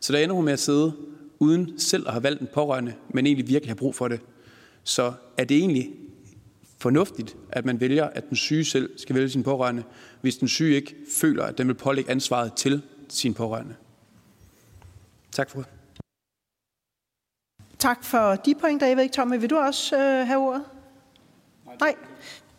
Så 0.00 0.12
der 0.12 0.18
ender 0.18 0.34
hun 0.34 0.44
med 0.44 0.52
at 0.52 0.60
sidde 0.60 0.92
uden 1.38 1.78
selv 1.78 2.06
at 2.06 2.12
have 2.12 2.22
valgt 2.22 2.40
en 2.40 2.48
pårørende, 2.54 2.94
men 3.14 3.26
egentlig 3.26 3.48
virkelig 3.48 3.70
have 3.70 3.76
brug 3.76 3.94
for 3.94 4.08
det. 4.08 4.20
Så 4.84 5.12
er 5.38 5.44
det 5.44 5.56
egentlig 5.56 5.90
fornuftigt, 6.82 7.36
at 7.50 7.64
man 7.64 7.80
vælger, 7.80 8.04
at 8.04 8.28
den 8.28 8.36
syge 8.36 8.64
selv 8.64 8.98
skal 8.98 9.14
vælge 9.16 9.30
sin 9.30 9.42
pårørende, 9.42 9.84
hvis 10.20 10.36
den 10.36 10.48
syge 10.48 10.76
ikke 10.76 10.96
føler, 11.20 11.44
at 11.44 11.58
den 11.58 11.68
vil 11.68 11.74
pålægge 11.74 12.10
ansvaret 12.10 12.52
til 12.54 12.82
sin 13.08 13.34
pårørende. 13.34 13.74
Tak 15.32 15.50
for 15.50 15.58
det. 15.58 15.68
Tak 17.78 18.04
for 18.04 18.34
de 18.34 18.54
pointer. 18.54 18.86
Jeg 18.86 18.96
ved 18.96 19.02
ikke, 19.02 19.14
Tommy, 19.14 19.40
vil 19.40 19.50
du 19.50 19.56
også 19.56 19.96
øh, 19.96 20.26
have 20.26 20.38
ordet? 20.38 20.64
Nej. 21.80 21.94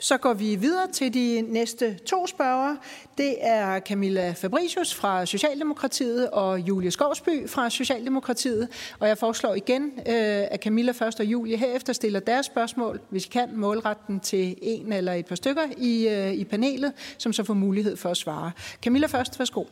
Så 0.03 0.17
går 0.17 0.33
vi 0.33 0.55
videre 0.55 0.87
til 0.91 1.13
de 1.13 1.41
næste 1.41 1.97
to 1.97 2.27
spørgere. 2.27 2.77
Det 3.17 3.35
er 3.39 3.79
Camilla 3.79 4.31
Fabricius 4.31 4.95
fra 4.95 5.25
Socialdemokratiet 5.25 6.29
og 6.29 6.59
Julie 6.59 6.91
Skovsby 6.91 7.49
fra 7.49 7.69
Socialdemokratiet. 7.69 8.95
Og 8.99 9.07
jeg 9.07 9.17
foreslår 9.17 9.53
igen, 9.55 9.83
øh, 9.83 10.47
at 10.51 10.63
Camilla 10.63 10.91
først 10.91 11.19
og 11.19 11.25
Julie 11.25 11.57
herefter 11.57 11.93
stiller 11.93 12.19
deres 12.19 12.45
spørgsmål, 12.45 13.01
hvis 13.09 13.25
I 13.25 13.29
kan, 13.29 13.49
målretten 13.55 14.19
til 14.19 14.55
en 14.61 14.93
eller 14.93 15.13
et 15.13 15.25
par 15.25 15.35
stykker 15.35 15.63
i, 15.77 16.07
øh, 16.07 16.33
i 16.33 16.43
panelet, 16.43 16.93
som 17.17 17.33
så 17.33 17.43
får 17.43 17.53
mulighed 17.53 17.97
for 17.97 18.09
at 18.09 18.17
svare. 18.17 18.51
Camilla 18.81 19.07
først, 19.07 19.39
værsgo. 19.39 19.63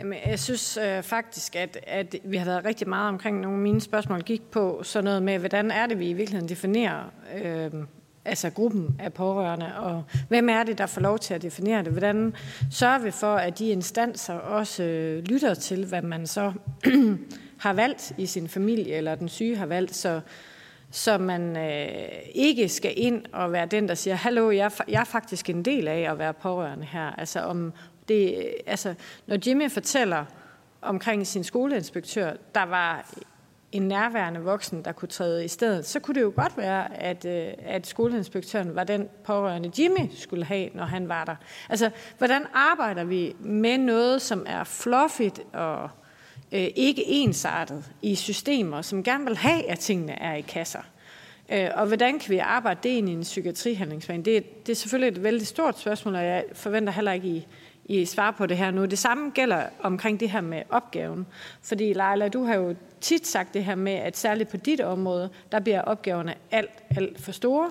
Jamen, 0.00 0.18
jeg 0.26 0.40
synes 0.40 0.76
øh, 0.76 1.02
faktisk, 1.02 1.56
at, 1.56 1.78
at 1.86 2.16
vi 2.24 2.36
har 2.36 2.44
været 2.44 2.64
rigtig 2.64 2.88
meget 2.88 3.08
omkring 3.08 3.40
nogle 3.40 3.56
af 3.56 3.62
mine 3.62 3.80
spørgsmål 3.80 4.22
gik 4.22 4.42
på 4.50 4.82
sådan 4.82 5.04
noget 5.04 5.22
med, 5.22 5.38
hvordan 5.38 5.70
er 5.70 5.86
det, 5.86 5.98
vi 5.98 6.10
i 6.10 6.12
virkeligheden 6.12 6.48
definerer 6.48 7.12
øh, 7.34 7.70
altså 8.24 8.50
gruppen 8.50 8.96
af 8.98 9.12
pårørende, 9.12 9.76
og 9.76 10.04
hvem 10.28 10.48
er 10.48 10.62
det, 10.62 10.78
der 10.78 10.86
får 10.86 11.00
lov 11.00 11.18
til 11.18 11.34
at 11.34 11.42
definere 11.42 11.84
det? 11.84 11.92
Hvordan 11.92 12.34
sørger 12.70 12.98
vi 12.98 13.10
for, 13.10 13.34
at 13.34 13.58
de 13.58 13.68
instanser 13.68 14.34
også 14.34 14.82
øh, 14.82 15.24
lytter 15.24 15.54
til, 15.54 15.86
hvad 15.86 16.02
man 16.02 16.26
så 16.26 16.52
har 17.64 17.72
valgt 17.72 18.12
i 18.18 18.26
sin 18.26 18.48
familie, 18.48 18.94
eller 18.94 19.14
den 19.14 19.28
syge 19.28 19.56
har 19.56 19.66
valgt, 19.66 19.94
så, 19.94 20.20
så 20.90 21.18
man 21.18 21.56
øh, 21.56 22.08
ikke 22.34 22.68
skal 22.68 22.92
ind 22.96 23.24
og 23.32 23.52
være 23.52 23.66
den, 23.66 23.88
der 23.88 23.94
siger, 23.94 24.14
hallo, 24.14 24.50
jeg, 24.50 24.70
jeg 24.88 25.00
er 25.00 25.04
faktisk 25.04 25.50
en 25.50 25.64
del 25.64 25.88
af 25.88 26.10
at 26.12 26.18
være 26.18 26.34
pårørende 26.34 26.86
her. 26.86 27.10
Altså, 27.10 27.40
om 27.40 27.72
det, 28.08 28.34
øh, 28.38 28.44
altså 28.66 28.94
når 29.26 29.36
Jimmy 29.46 29.70
fortæller 29.70 30.24
omkring 30.82 31.26
sin 31.26 31.44
skoleinspektør, 31.44 32.32
der 32.54 32.62
var 32.62 33.14
en 33.72 33.82
nærværende 33.82 34.40
voksen, 34.40 34.84
der 34.84 34.92
kunne 34.92 35.08
træde 35.08 35.44
i 35.44 35.48
stedet, 35.48 35.86
så 35.86 36.00
kunne 36.00 36.14
det 36.14 36.20
jo 36.20 36.32
godt 36.36 36.56
være, 36.56 37.00
at, 37.00 37.24
øh, 37.24 37.52
at 37.58 37.86
skoleinspektøren 37.86 38.74
var 38.74 38.84
den 38.84 39.08
pårørende, 39.24 39.72
Jimmy 39.78 40.10
skulle 40.14 40.44
have, 40.44 40.68
når 40.74 40.84
han 40.84 41.08
var 41.08 41.24
der. 41.24 41.36
Altså, 41.68 41.90
hvordan 42.18 42.42
arbejder 42.54 43.04
vi 43.04 43.36
med 43.40 43.78
noget, 43.78 44.22
som 44.22 44.46
er 44.48 44.64
fluffigt 44.64 45.40
og 45.52 45.90
øh, 46.52 46.68
ikke 46.76 47.04
ensartet 47.06 47.84
i 48.02 48.14
systemer, 48.14 48.82
som 48.82 49.02
gerne 49.02 49.24
vil 49.24 49.36
have, 49.36 49.70
at 49.70 49.78
tingene 49.78 50.12
er 50.12 50.34
i 50.34 50.40
kasser? 50.40 50.82
Øh, 51.52 51.68
og 51.74 51.86
hvordan 51.86 52.18
kan 52.18 52.30
vi 52.30 52.38
arbejde 52.38 52.80
det 52.82 52.88
ind 52.88 53.08
i 53.08 53.12
en 53.12 53.22
psykiatrihandlingsplan? 53.22 54.22
Det, 54.22 54.66
det 54.66 54.72
er 54.72 54.76
selvfølgelig 54.76 55.16
et 55.16 55.22
vældig 55.22 55.46
stort 55.46 55.78
spørgsmål, 55.78 56.14
og 56.14 56.24
jeg 56.24 56.44
forventer 56.52 56.92
heller 56.92 57.12
ikke, 57.12 57.28
I 57.28 57.46
i 57.92 58.04
svarer 58.04 58.30
på 58.30 58.46
det 58.46 58.56
her 58.56 58.70
nu. 58.70 58.84
Det 58.84 58.98
samme 58.98 59.30
gælder 59.30 59.62
omkring 59.82 60.20
det 60.20 60.30
her 60.30 60.40
med 60.40 60.62
opgaven. 60.70 61.26
Fordi 61.62 61.84
Leila, 61.92 62.28
du 62.28 62.44
har 62.44 62.54
jo 62.54 62.74
tit 63.00 63.26
sagt 63.26 63.54
det 63.54 63.64
her 63.64 63.74
med, 63.74 63.92
at 63.92 64.16
særligt 64.16 64.48
på 64.48 64.56
dit 64.56 64.80
område, 64.80 65.30
der 65.52 65.60
bliver 65.60 65.82
opgaverne 65.82 66.34
alt, 66.50 66.82
alt 66.96 67.20
for 67.20 67.32
store. 67.32 67.70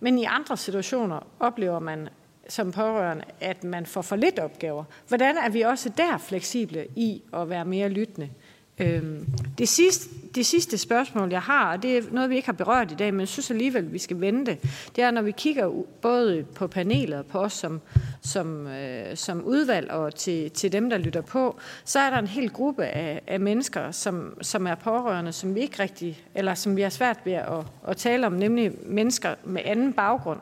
Men 0.00 0.18
i 0.18 0.24
andre 0.24 0.56
situationer 0.56 1.26
oplever 1.40 1.78
man 1.78 2.08
som 2.48 2.72
pårørende, 2.72 3.24
at 3.40 3.64
man 3.64 3.86
får 3.86 4.02
for 4.02 4.16
lidt 4.16 4.38
opgaver. 4.38 4.84
Hvordan 5.08 5.36
er 5.36 5.48
vi 5.48 5.60
også 5.60 5.88
der 5.88 6.18
fleksible 6.18 6.86
i 6.96 7.22
at 7.32 7.50
være 7.50 7.64
mere 7.64 7.88
lyttende? 7.88 8.30
Øhm, 8.80 9.26
det 9.58 9.68
sidste, 9.68 10.08
det 10.34 10.46
sidste 10.46 10.78
spørgsmål, 10.78 11.30
jeg 11.30 11.42
har, 11.42 11.72
og 11.72 11.82
det 11.82 11.98
er 11.98 12.02
noget, 12.10 12.30
vi 12.30 12.36
ikke 12.36 12.48
har 12.48 12.52
berørt 12.52 12.92
i 12.92 12.94
dag, 12.94 13.14
men 13.14 13.20
jeg 13.20 13.28
synes 13.28 13.50
alligevel, 13.50 13.92
vi 13.92 13.98
skal 13.98 14.20
vente, 14.20 14.58
det 14.96 15.04
er, 15.04 15.10
når 15.10 15.22
vi 15.22 15.30
kigger 15.30 15.82
både 16.02 16.44
på 16.54 16.66
panelet 16.66 17.18
og 17.18 17.26
på 17.26 17.38
os 17.38 17.52
som, 17.52 17.80
som, 18.20 18.66
øh, 18.66 19.16
som 19.16 19.44
udvalg 19.44 19.90
og 19.90 20.14
til, 20.14 20.50
til 20.50 20.72
dem, 20.72 20.90
der 20.90 20.98
lytter 20.98 21.20
på, 21.20 21.58
så 21.84 21.98
er 21.98 22.10
der 22.10 22.18
en 22.18 22.26
hel 22.26 22.50
gruppe 22.50 22.84
af, 22.84 23.22
af 23.26 23.40
mennesker, 23.40 23.90
som, 23.90 24.38
som 24.42 24.66
er 24.66 24.74
pårørende, 24.74 25.32
som 25.32 25.54
vi 25.54 25.60
ikke 25.60 25.82
rigtig, 25.82 26.24
eller 26.34 26.54
som 26.54 26.76
vi 26.76 26.82
har 26.82 26.90
svært 26.90 27.18
ved 27.24 27.32
at, 27.32 27.64
at 27.88 27.96
tale 27.96 28.26
om, 28.26 28.32
nemlig 28.32 28.72
mennesker 28.86 29.34
med 29.44 29.62
anden 29.64 29.92
baggrund, 29.92 30.40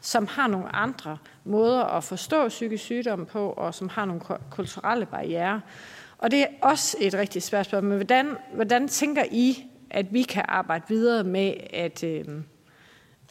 som 0.00 0.26
har 0.26 0.46
nogle 0.46 0.76
andre 0.76 1.18
måder 1.44 1.84
at 1.84 2.04
forstå 2.04 2.48
psykisk 2.48 2.84
sygdom 2.84 3.26
på, 3.26 3.50
og 3.50 3.74
som 3.74 3.88
har 3.88 4.04
nogle 4.04 4.20
kulturelle 4.50 5.06
barriere. 5.06 5.60
Og 6.18 6.30
det 6.30 6.40
er 6.40 6.46
også 6.62 6.96
et 7.00 7.14
rigtig 7.14 7.42
svært 7.42 7.66
spørgsmål. 7.66 7.90
Men 7.90 7.96
hvordan, 7.96 8.36
hvordan 8.54 8.88
tænker 8.88 9.24
I, 9.30 9.64
at 9.90 10.12
vi 10.12 10.22
kan 10.22 10.44
arbejde 10.48 10.84
videre 10.88 11.24
med, 11.24 11.54
at, 11.70 12.04
øh, 12.04 12.24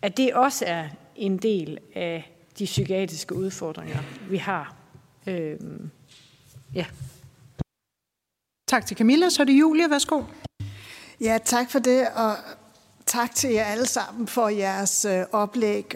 at 0.01 0.17
det 0.17 0.33
også 0.33 0.65
er 0.67 0.87
en 1.15 1.37
del 1.37 1.77
af 1.95 2.31
de 2.59 2.65
psykiatriske 2.65 3.35
udfordringer, 3.35 3.99
vi 4.29 4.37
har? 4.37 4.75
Øh, 5.27 5.59
ja. 6.73 6.85
Tak 8.67 8.85
til 8.85 8.97
Camilla. 8.97 9.29
Så 9.29 9.41
er 9.41 9.45
det 9.45 9.59
Julie. 9.59 9.89
Værsgo. 9.89 10.23
Ja, 11.21 11.39
tak 11.45 11.71
for 11.71 11.79
det, 11.79 12.07
og 12.15 12.35
tak 13.05 13.35
til 13.35 13.49
jer 13.49 13.63
alle 13.63 13.85
sammen 13.85 14.27
for 14.27 14.49
jeres 14.49 15.05
øh, 15.05 15.23
oplæg 15.31 15.95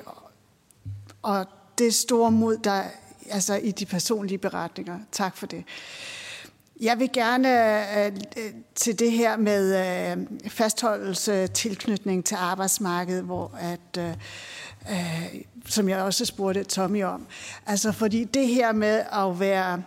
og 1.22 1.46
det 1.78 1.96
store 1.96 2.32
mod, 2.32 2.58
der 2.58 2.84
altså 3.30 3.56
i 3.56 3.72
de 3.72 3.86
personlige 3.86 4.38
beretninger. 4.38 5.00
Tak 5.12 5.38
for 5.38 5.46
det. 5.48 5.64
Jeg 6.82 7.00
vil 7.00 7.12
gerne 7.14 7.50
øh, 8.06 8.12
øh, 8.38 8.54
til 8.76 9.00
det 9.00 9.12
her 9.12 9.38
med 9.38 9.76
øh, 10.12 10.52
fastholdelse, 10.52 11.48
tilknytning 11.48 12.26
til 12.26 12.36
arbejdsmarkedet, 12.36 13.24
hvor 13.24 13.58
at, 13.60 13.98
øh, 13.98 14.10
øh, 14.92 15.42
som 15.66 15.90
jeg 15.90 16.02
også 16.02 16.26
spurgte 16.26 16.64
Tommy 16.64 17.04
om. 17.04 17.28
Altså 17.66 17.92
fordi 17.92 18.24
det 18.24 18.48
her 18.48 18.72
med 18.72 19.04
at 19.14 19.40
være 19.40 19.84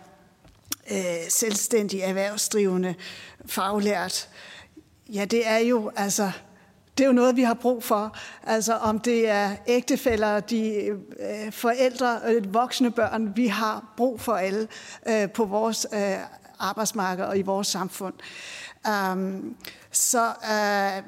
øh, 0.91 1.29
selvstændig, 1.29 1.99
erhvervsdrivende, 1.99 2.95
faglært, 3.45 4.29
ja 5.13 5.25
det 5.25 5.47
er 5.47 5.57
jo 5.57 5.91
altså 5.95 6.31
det 6.97 7.03
er 7.03 7.07
jo 7.07 7.13
noget, 7.13 7.35
vi 7.35 7.43
har 7.43 7.53
brug 7.53 7.83
for. 7.83 8.17
Altså 8.43 8.73
om 8.73 8.99
det 8.99 9.29
er 9.29 9.55
ægtefælder, 9.67 10.39
de 10.39 10.75
øh, 10.75 11.51
forældre, 11.51 12.19
øh, 12.27 12.53
voksne 12.53 12.91
børn, 12.91 13.33
vi 13.35 13.47
har 13.47 13.93
brug 13.97 14.21
for 14.21 14.33
alle 14.33 14.67
øh, 15.07 15.29
på 15.31 15.45
vores 15.45 15.87
øh, 15.93 16.17
arbejdsmarked 16.59 17.25
og 17.25 17.37
i 17.37 17.41
vores 17.41 17.67
samfund. 17.67 18.13
Um, 18.87 19.55
så 19.91 20.33
uh, 20.41 21.03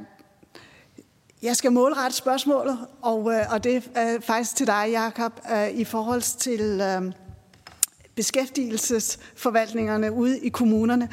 jeg 1.41 1.55
skal 1.55 1.71
målrette 1.71 2.17
spørgsmålet, 2.17 2.79
og, 3.01 3.19
uh, 3.23 3.33
og 3.49 3.63
det 3.63 3.89
er 3.95 4.19
faktisk 4.19 4.55
til 4.55 4.67
dig, 4.67 4.87
Jakob, 4.91 5.39
uh, 5.51 5.69
i 5.69 5.83
forhold 5.83 6.21
til 6.37 6.81
uh, 6.81 7.13
beskæftigelsesforvaltningerne 8.15 10.11
ude 10.11 10.39
i 10.39 10.49
kommunerne. 10.49 11.09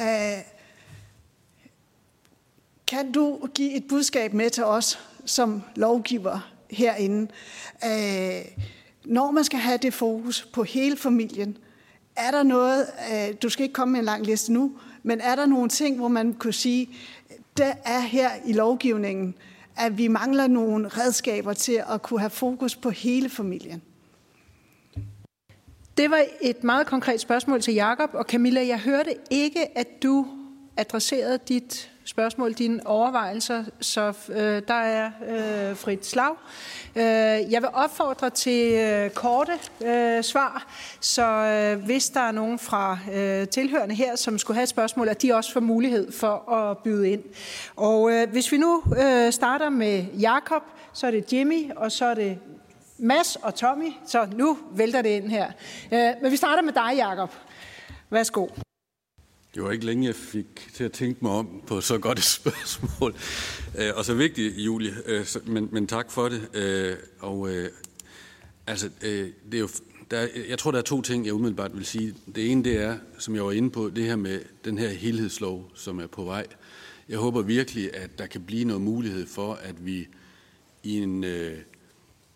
Uh, 0.00 0.06
kan 2.86 3.12
du 3.12 3.48
give 3.54 3.72
et 3.72 3.84
budskab 3.88 4.32
med 4.32 4.50
til 4.50 4.64
os 4.64 4.98
som 5.24 5.62
lovgiver 5.76 6.52
herinde? 6.70 7.32
Uh, 7.84 8.66
når 9.04 9.30
man 9.30 9.44
skal 9.44 9.58
have 9.58 9.78
det 9.78 9.94
fokus 9.94 10.48
på 10.52 10.62
hele 10.62 10.96
familien, 10.96 11.58
er 12.16 12.30
der 12.30 12.42
noget, 12.42 12.86
øh, 13.12 13.34
du 13.42 13.48
skal 13.48 13.62
ikke 13.62 13.72
komme 13.72 13.92
med 13.92 13.98
en 13.98 14.04
lang 14.04 14.26
liste 14.26 14.52
nu, 14.52 14.72
men 15.02 15.20
er 15.20 15.34
der 15.34 15.46
nogle 15.46 15.68
ting, 15.68 15.96
hvor 15.96 16.08
man 16.08 16.34
kunne 16.34 16.52
sige, 16.52 16.88
der 17.56 17.72
er 17.84 18.00
her 18.00 18.30
i 18.44 18.52
lovgivningen, 18.52 19.34
at 19.76 19.98
vi 19.98 20.08
mangler 20.08 20.46
nogle 20.46 20.88
redskaber 20.88 21.52
til 21.52 21.82
at 21.92 22.02
kunne 22.02 22.20
have 22.20 22.30
fokus 22.30 22.76
på 22.76 22.90
hele 22.90 23.28
familien? 23.28 23.82
Det 25.96 26.10
var 26.10 26.24
et 26.40 26.64
meget 26.64 26.86
konkret 26.86 27.20
spørgsmål 27.20 27.60
til 27.60 27.74
Jakob 27.74 28.10
og 28.12 28.24
Camilla. 28.24 28.66
Jeg 28.66 28.80
hørte 28.80 29.14
ikke, 29.30 29.78
at 29.78 30.02
du 30.02 30.26
adresserede 30.76 31.38
dit 31.48 31.90
spørgsmål, 32.06 32.52
dine 32.52 32.86
overvejelser, 32.86 33.64
så 33.80 34.12
øh, 34.28 34.62
der 34.68 34.74
er 34.74 35.10
øh, 35.28 35.76
frit 35.76 36.06
slag. 36.06 36.34
Øh, 36.96 37.02
jeg 37.52 37.62
vil 37.62 37.68
opfordre 37.72 38.30
til 38.30 38.72
øh, 38.72 39.10
korte 39.10 39.52
øh, 39.84 40.24
svar, 40.24 40.66
så 41.00 41.22
øh, 41.22 41.84
hvis 41.84 42.08
der 42.08 42.20
er 42.20 42.32
nogen 42.32 42.58
fra 42.58 42.98
øh, 43.12 43.48
tilhørende 43.48 43.94
her, 43.94 44.16
som 44.16 44.38
skulle 44.38 44.54
have 44.54 44.62
et 44.62 44.68
spørgsmål, 44.68 45.08
at 45.08 45.22
de 45.22 45.34
også 45.34 45.52
får 45.52 45.60
mulighed 45.60 46.12
for 46.12 46.52
at 46.52 46.78
byde 46.78 47.10
ind. 47.10 47.22
Og 47.76 48.12
øh, 48.12 48.30
hvis 48.30 48.52
vi 48.52 48.56
nu 48.56 48.82
øh, 48.98 49.32
starter 49.32 49.68
med 49.68 50.04
Jakob, 50.20 50.62
så 50.92 51.06
er 51.06 51.10
det 51.10 51.32
Jimmy, 51.32 51.70
og 51.76 51.92
så 51.92 52.04
er 52.04 52.14
det 52.14 52.38
Mads 52.98 53.36
og 53.36 53.54
Tommy, 53.54 53.92
så 54.06 54.28
nu 54.36 54.58
vælter 54.72 55.02
det 55.02 55.10
ind 55.10 55.28
her. 55.28 55.46
Øh, 55.92 56.12
men 56.22 56.30
vi 56.30 56.36
starter 56.36 56.62
med 56.62 56.72
dig, 56.72 56.96
Jakob. 56.96 57.30
Værsgo. 58.10 58.46
Det 59.56 59.64
var 59.64 59.70
ikke 59.70 59.86
længe, 59.86 60.06
jeg 60.06 60.14
fik 60.14 60.70
til 60.74 60.84
at 60.84 60.92
tænke 60.92 61.18
mig 61.22 61.32
om 61.32 61.62
på 61.66 61.80
så 61.80 61.98
godt 61.98 62.18
et 62.18 62.24
spørgsmål. 62.40 63.14
Øh, 63.78 63.92
og 63.96 64.04
så 64.04 64.14
vigtigt, 64.14 64.54
Julie, 64.56 64.94
øh, 65.06 65.26
men, 65.46 65.68
men 65.72 65.86
tak 65.86 66.10
for 66.10 66.28
det. 66.28 66.48
Øh, 66.54 66.96
og 67.20 67.50
altså, 68.66 68.90
det 69.00 69.54
er 69.54 69.58
jo, 69.58 69.68
der, 70.10 70.28
jeg 70.48 70.58
tror, 70.58 70.70
der 70.70 70.78
er 70.78 70.82
to 70.82 71.02
ting, 71.02 71.26
jeg 71.26 71.34
umiddelbart 71.34 71.76
vil 71.76 71.86
sige. 71.86 72.14
Det 72.34 72.50
ene, 72.50 72.64
det 72.64 72.76
er, 72.76 72.98
som 73.18 73.34
jeg 73.34 73.44
var 73.44 73.52
inde 73.52 73.70
på, 73.70 73.90
det 73.90 74.04
her 74.04 74.16
med 74.16 74.40
den 74.64 74.78
her 74.78 74.88
helhedslov, 74.88 75.70
som 75.74 75.98
er 75.98 76.06
på 76.06 76.24
vej. 76.24 76.46
Jeg 77.08 77.18
håber 77.18 77.42
virkelig, 77.42 77.96
at 77.96 78.18
der 78.18 78.26
kan 78.26 78.42
blive 78.42 78.64
noget 78.64 78.82
mulighed 78.82 79.26
for, 79.26 79.54
at 79.54 79.86
vi 79.86 80.08
i 80.82 80.98
en, 80.98 81.24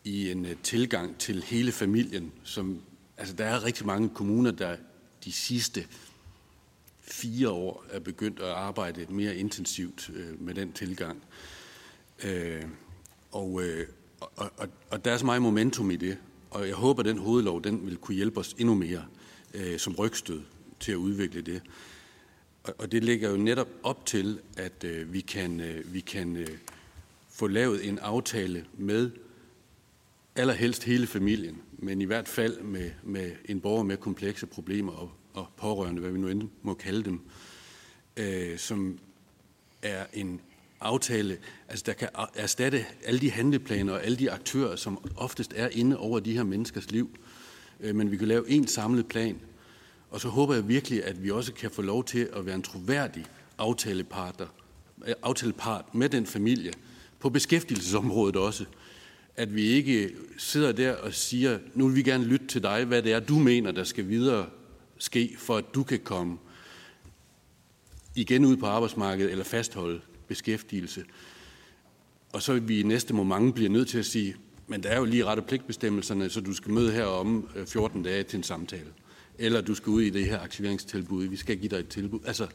i 0.04 0.30
en 0.30 0.46
tilgang 0.62 1.18
til 1.18 1.42
hele 1.42 1.72
familien, 1.72 2.32
som, 2.44 2.80
altså 3.16 3.34
der 3.34 3.44
er 3.44 3.64
rigtig 3.64 3.86
mange 3.86 4.08
kommuner, 4.08 4.50
der 4.50 4.76
de 5.24 5.32
sidste 5.32 5.84
fire 7.12 7.48
år 7.48 7.84
er 7.90 8.00
begyndt 8.00 8.40
at 8.40 8.48
arbejde 8.48 9.06
mere 9.08 9.36
intensivt 9.36 10.10
øh, 10.14 10.42
med 10.42 10.54
den 10.54 10.72
tilgang. 10.72 11.22
Øh, 12.24 12.62
og, 13.32 13.62
øh, 13.62 13.86
og, 14.20 14.52
og, 14.56 14.68
og 14.90 15.04
der 15.04 15.12
er 15.12 15.18
så 15.18 15.26
meget 15.26 15.42
momentum 15.42 15.90
i 15.90 15.96
det, 15.96 16.18
og 16.50 16.66
jeg 16.66 16.74
håber, 16.74 17.00
at 17.00 17.06
den 17.06 17.18
hovedlov 17.18 17.64
den 17.64 17.86
vil 17.86 17.96
kunne 17.96 18.14
hjælpe 18.14 18.40
os 18.40 18.54
endnu 18.58 18.74
mere 18.74 19.04
øh, 19.54 19.78
som 19.78 19.94
rygstød 19.94 20.40
til 20.80 20.92
at 20.92 20.96
udvikle 20.96 21.40
det. 21.40 21.62
Og, 22.64 22.74
og 22.78 22.92
det 22.92 23.04
ligger 23.04 23.30
jo 23.30 23.36
netop 23.36 23.68
op 23.82 24.06
til, 24.06 24.40
at 24.56 24.84
øh, 24.84 25.12
vi 25.12 25.20
kan, 25.20 25.60
øh, 25.60 25.94
vi 25.94 26.00
kan 26.00 26.36
øh, 26.36 26.48
få 27.30 27.46
lavet 27.46 27.88
en 27.88 27.98
aftale 27.98 28.64
med 28.78 29.10
allerhelst 30.36 30.84
hele 30.84 31.06
familien, 31.06 31.62
men 31.78 32.00
i 32.00 32.04
hvert 32.04 32.28
fald 32.28 32.60
med, 32.60 32.90
med 33.02 33.32
en 33.44 33.60
borger 33.60 33.82
med 33.82 33.96
komplekse 33.96 34.46
problemer 34.46 34.92
og 34.92 35.10
og 35.34 35.48
pårørende, 35.56 36.00
hvad 36.00 36.10
vi 36.10 36.18
nu 36.18 36.28
end 36.28 36.48
må 36.62 36.74
kalde 36.74 37.04
dem, 37.04 37.20
øh, 38.16 38.58
som 38.58 38.98
er 39.82 40.06
en 40.12 40.40
aftale, 40.80 41.38
altså 41.68 41.84
der 41.86 41.92
kan 41.92 42.08
erstatte 42.34 42.86
alle 43.04 43.20
de 43.20 43.30
handleplaner 43.30 43.92
og 43.92 44.04
alle 44.04 44.16
de 44.16 44.30
aktører, 44.30 44.76
som 44.76 45.12
oftest 45.16 45.52
er 45.56 45.68
inde 45.72 45.98
over 45.98 46.20
de 46.20 46.32
her 46.32 46.44
menneskers 46.44 46.90
liv. 46.90 47.10
Øh, 47.80 47.94
men 47.94 48.10
vi 48.10 48.16
kan 48.16 48.28
lave 48.28 48.50
en 48.50 48.66
samlet 48.66 49.08
plan. 49.08 49.40
Og 50.10 50.20
så 50.20 50.28
håber 50.28 50.54
jeg 50.54 50.68
virkelig, 50.68 51.04
at 51.04 51.22
vi 51.22 51.30
også 51.30 51.52
kan 51.52 51.70
få 51.70 51.82
lov 51.82 52.04
til 52.04 52.28
at 52.32 52.46
være 52.46 52.54
en 52.54 52.62
troværdig 52.62 53.24
aftalepartner, 53.58 54.46
øh, 55.06 55.14
aftalepart 55.22 55.94
med 55.94 56.08
den 56.08 56.26
familie, 56.26 56.72
på 57.18 57.30
beskæftigelsesområdet 57.30 58.36
også. 58.36 58.64
At 59.36 59.54
vi 59.54 59.62
ikke 59.62 60.10
sidder 60.38 60.72
der 60.72 60.96
og 60.96 61.14
siger, 61.14 61.58
nu 61.74 61.86
vil 61.86 61.96
vi 61.96 62.02
gerne 62.02 62.24
lytte 62.24 62.46
til 62.46 62.62
dig, 62.62 62.84
hvad 62.84 63.02
det 63.02 63.12
er, 63.12 63.20
du 63.20 63.38
mener, 63.38 63.72
der 63.72 63.84
skal 63.84 64.08
videre 64.08 64.46
ske, 65.00 65.34
for 65.38 65.56
at 65.56 65.64
du 65.74 65.82
kan 65.82 65.98
komme 65.98 66.38
igen 68.14 68.44
ud 68.44 68.56
på 68.56 68.66
arbejdsmarkedet 68.66 69.32
eller 69.32 69.44
fastholde 69.44 70.00
beskæftigelse. 70.28 71.04
Og 72.32 72.42
så 72.42 72.52
vil 72.52 72.68
vi 72.68 72.80
i 72.80 72.82
næste 72.82 73.14
moment 73.14 73.54
blive 73.54 73.68
nødt 73.68 73.88
til 73.88 73.98
at 73.98 74.06
sige, 74.06 74.36
men 74.66 74.82
der 74.82 74.88
er 74.88 74.98
jo 74.98 75.04
lige 75.04 75.24
ret 75.24 75.38
og 75.38 75.46
pligtbestemmelserne, 75.46 76.30
så 76.30 76.40
du 76.40 76.54
skal 76.54 76.72
møde 76.72 76.92
her 76.92 77.04
om 77.04 77.48
øh, 77.56 77.66
14 77.66 78.02
dage 78.02 78.22
til 78.22 78.36
en 78.36 78.42
samtale. 78.42 78.86
Eller 79.38 79.60
du 79.60 79.74
skal 79.74 79.90
ud 79.90 80.02
i 80.02 80.10
det 80.10 80.26
her 80.26 80.40
aktiveringstilbud, 80.40 81.24
vi 81.24 81.36
skal 81.36 81.56
give 81.56 81.70
dig 81.70 81.78
et 81.78 81.88
tilbud. 81.88 82.20
Altså, 82.24 82.46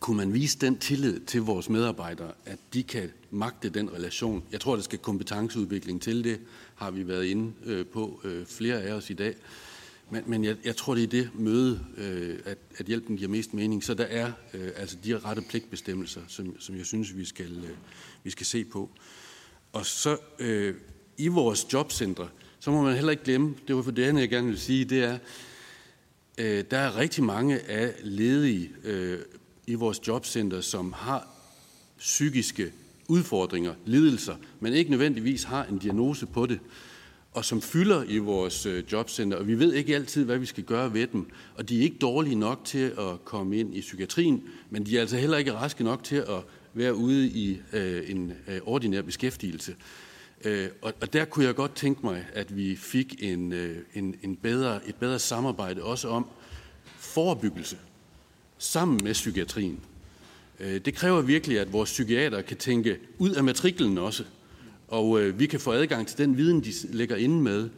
kunne 0.00 0.16
man 0.16 0.34
vise 0.34 0.58
den 0.58 0.78
tillid 0.78 1.20
til 1.20 1.42
vores 1.42 1.68
medarbejdere, 1.68 2.32
at 2.46 2.58
de 2.74 2.82
kan 2.82 3.10
magte 3.30 3.68
den 3.68 3.92
relation? 3.92 4.44
Jeg 4.52 4.60
tror, 4.60 4.76
der 4.76 4.82
skal 4.82 4.98
kompetenceudvikling 4.98 6.02
til 6.02 6.24
det, 6.24 6.40
har 6.74 6.90
vi 6.90 7.08
været 7.08 7.24
inde 7.24 7.52
øh, 7.64 7.86
på 7.86 8.20
øh, 8.24 8.46
flere 8.46 8.82
af 8.82 8.92
os 8.92 9.10
i 9.10 9.14
dag. 9.14 9.34
Men, 10.10 10.22
men 10.26 10.44
jeg, 10.44 10.56
jeg 10.64 10.76
tror, 10.76 10.94
det 10.94 11.02
er 11.02 11.06
det 11.06 11.30
møde, 11.34 11.80
øh, 11.96 12.38
at, 12.44 12.58
at 12.78 12.86
hjælpen 12.86 13.16
giver 13.16 13.30
mest 13.30 13.54
mening. 13.54 13.84
Så 13.84 13.94
der 13.94 14.04
er 14.04 14.32
øh, 14.54 14.70
altså 14.76 14.96
de 15.04 15.18
rette 15.18 15.42
pligtbestemmelser, 15.42 16.20
som, 16.28 16.60
som 16.60 16.76
jeg 16.76 16.86
synes, 16.86 17.16
vi 17.16 17.24
skal, 17.24 17.64
øh, 17.64 17.76
vi 18.24 18.30
skal 18.30 18.46
se 18.46 18.64
på. 18.64 18.90
Og 19.72 19.86
så 19.86 20.16
øh, 20.38 20.74
i 21.18 21.28
vores 21.28 21.66
jobcentre, 21.72 22.28
så 22.60 22.70
må 22.70 22.82
man 22.82 22.94
heller 22.94 23.10
ikke 23.10 23.24
glemme, 23.24 23.54
det 23.68 23.76
var 23.76 23.82
for 23.82 23.90
det 23.90 24.04
andet, 24.04 24.20
jeg 24.20 24.30
gerne 24.30 24.48
vil 24.48 24.60
sige, 24.60 24.84
det 24.84 25.04
er, 25.04 25.18
øh, 26.38 26.64
der 26.70 26.78
er 26.78 26.96
rigtig 26.96 27.24
mange 27.24 27.60
af 27.60 27.94
ledige 28.02 28.70
øh, 28.84 29.18
i 29.66 29.74
vores 29.74 30.08
jobcenter, 30.08 30.60
som 30.60 30.92
har 30.92 31.28
psykiske 31.98 32.72
udfordringer, 33.08 33.74
lidelser, 33.86 34.36
men 34.60 34.72
ikke 34.72 34.90
nødvendigvis 34.90 35.44
har 35.44 35.64
en 35.64 35.78
diagnose 35.78 36.26
på 36.26 36.46
det, 36.46 36.60
og 37.34 37.44
som 37.44 37.62
fylder 37.62 38.04
i 38.08 38.18
vores 38.18 38.66
øh, 38.66 38.84
jobcenter, 38.92 39.36
og 39.38 39.46
vi 39.46 39.58
ved 39.58 39.72
ikke 39.72 39.94
altid, 39.94 40.24
hvad 40.24 40.38
vi 40.38 40.46
skal 40.46 40.64
gøre 40.64 40.94
ved 40.94 41.06
dem. 41.06 41.30
Og 41.54 41.68
de 41.68 41.78
er 41.78 41.82
ikke 41.82 41.98
dårlige 41.98 42.34
nok 42.34 42.60
til 42.64 42.92
at 42.98 43.24
komme 43.24 43.56
ind 43.56 43.74
i 43.74 43.80
psykiatrien, 43.80 44.42
men 44.70 44.86
de 44.86 44.96
er 44.96 45.00
altså 45.00 45.16
heller 45.16 45.38
ikke 45.38 45.52
raske 45.52 45.84
nok 45.84 46.04
til 46.04 46.16
at 46.16 46.42
være 46.74 46.94
ude 46.94 47.26
i 47.26 47.60
øh, 47.72 48.10
en 48.10 48.32
øh, 48.48 48.60
ordinær 48.64 49.02
beskæftigelse. 49.02 49.74
Øh, 50.44 50.68
og, 50.82 50.92
og 51.00 51.12
der 51.12 51.24
kunne 51.24 51.44
jeg 51.44 51.54
godt 51.54 51.74
tænke 51.74 52.06
mig, 52.06 52.26
at 52.32 52.56
vi 52.56 52.76
fik 52.76 53.14
en, 53.18 53.52
øh, 53.52 53.76
en, 53.94 54.14
en 54.22 54.36
bedre, 54.36 54.88
et 54.88 54.94
bedre 54.94 55.18
samarbejde 55.18 55.82
også 55.82 56.08
om 56.08 56.26
forebyggelse 56.96 57.76
sammen 58.58 59.00
med 59.04 59.12
psykiatrien. 59.12 59.80
Øh, 60.60 60.80
det 60.84 60.94
kræver 60.94 61.20
virkelig, 61.20 61.60
at 61.60 61.72
vores 61.72 61.90
psykiater 61.90 62.42
kan 62.42 62.56
tænke 62.56 62.98
ud 63.18 63.30
af 63.30 63.44
matriklen 63.44 63.98
også, 63.98 64.24
og 64.88 65.20
øh, 65.20 65.38
vi 65.38 65.46
kan 65.46 65.60
få 65.60 65.72
adgang 65.72 66.06
til 66.06 66.18
den 66.18 66.36
viden, 66.36 66.60
de 66.60 66.72
lægger 66.90 67.16
inde 67.16 67.42
med. 67.42 67.70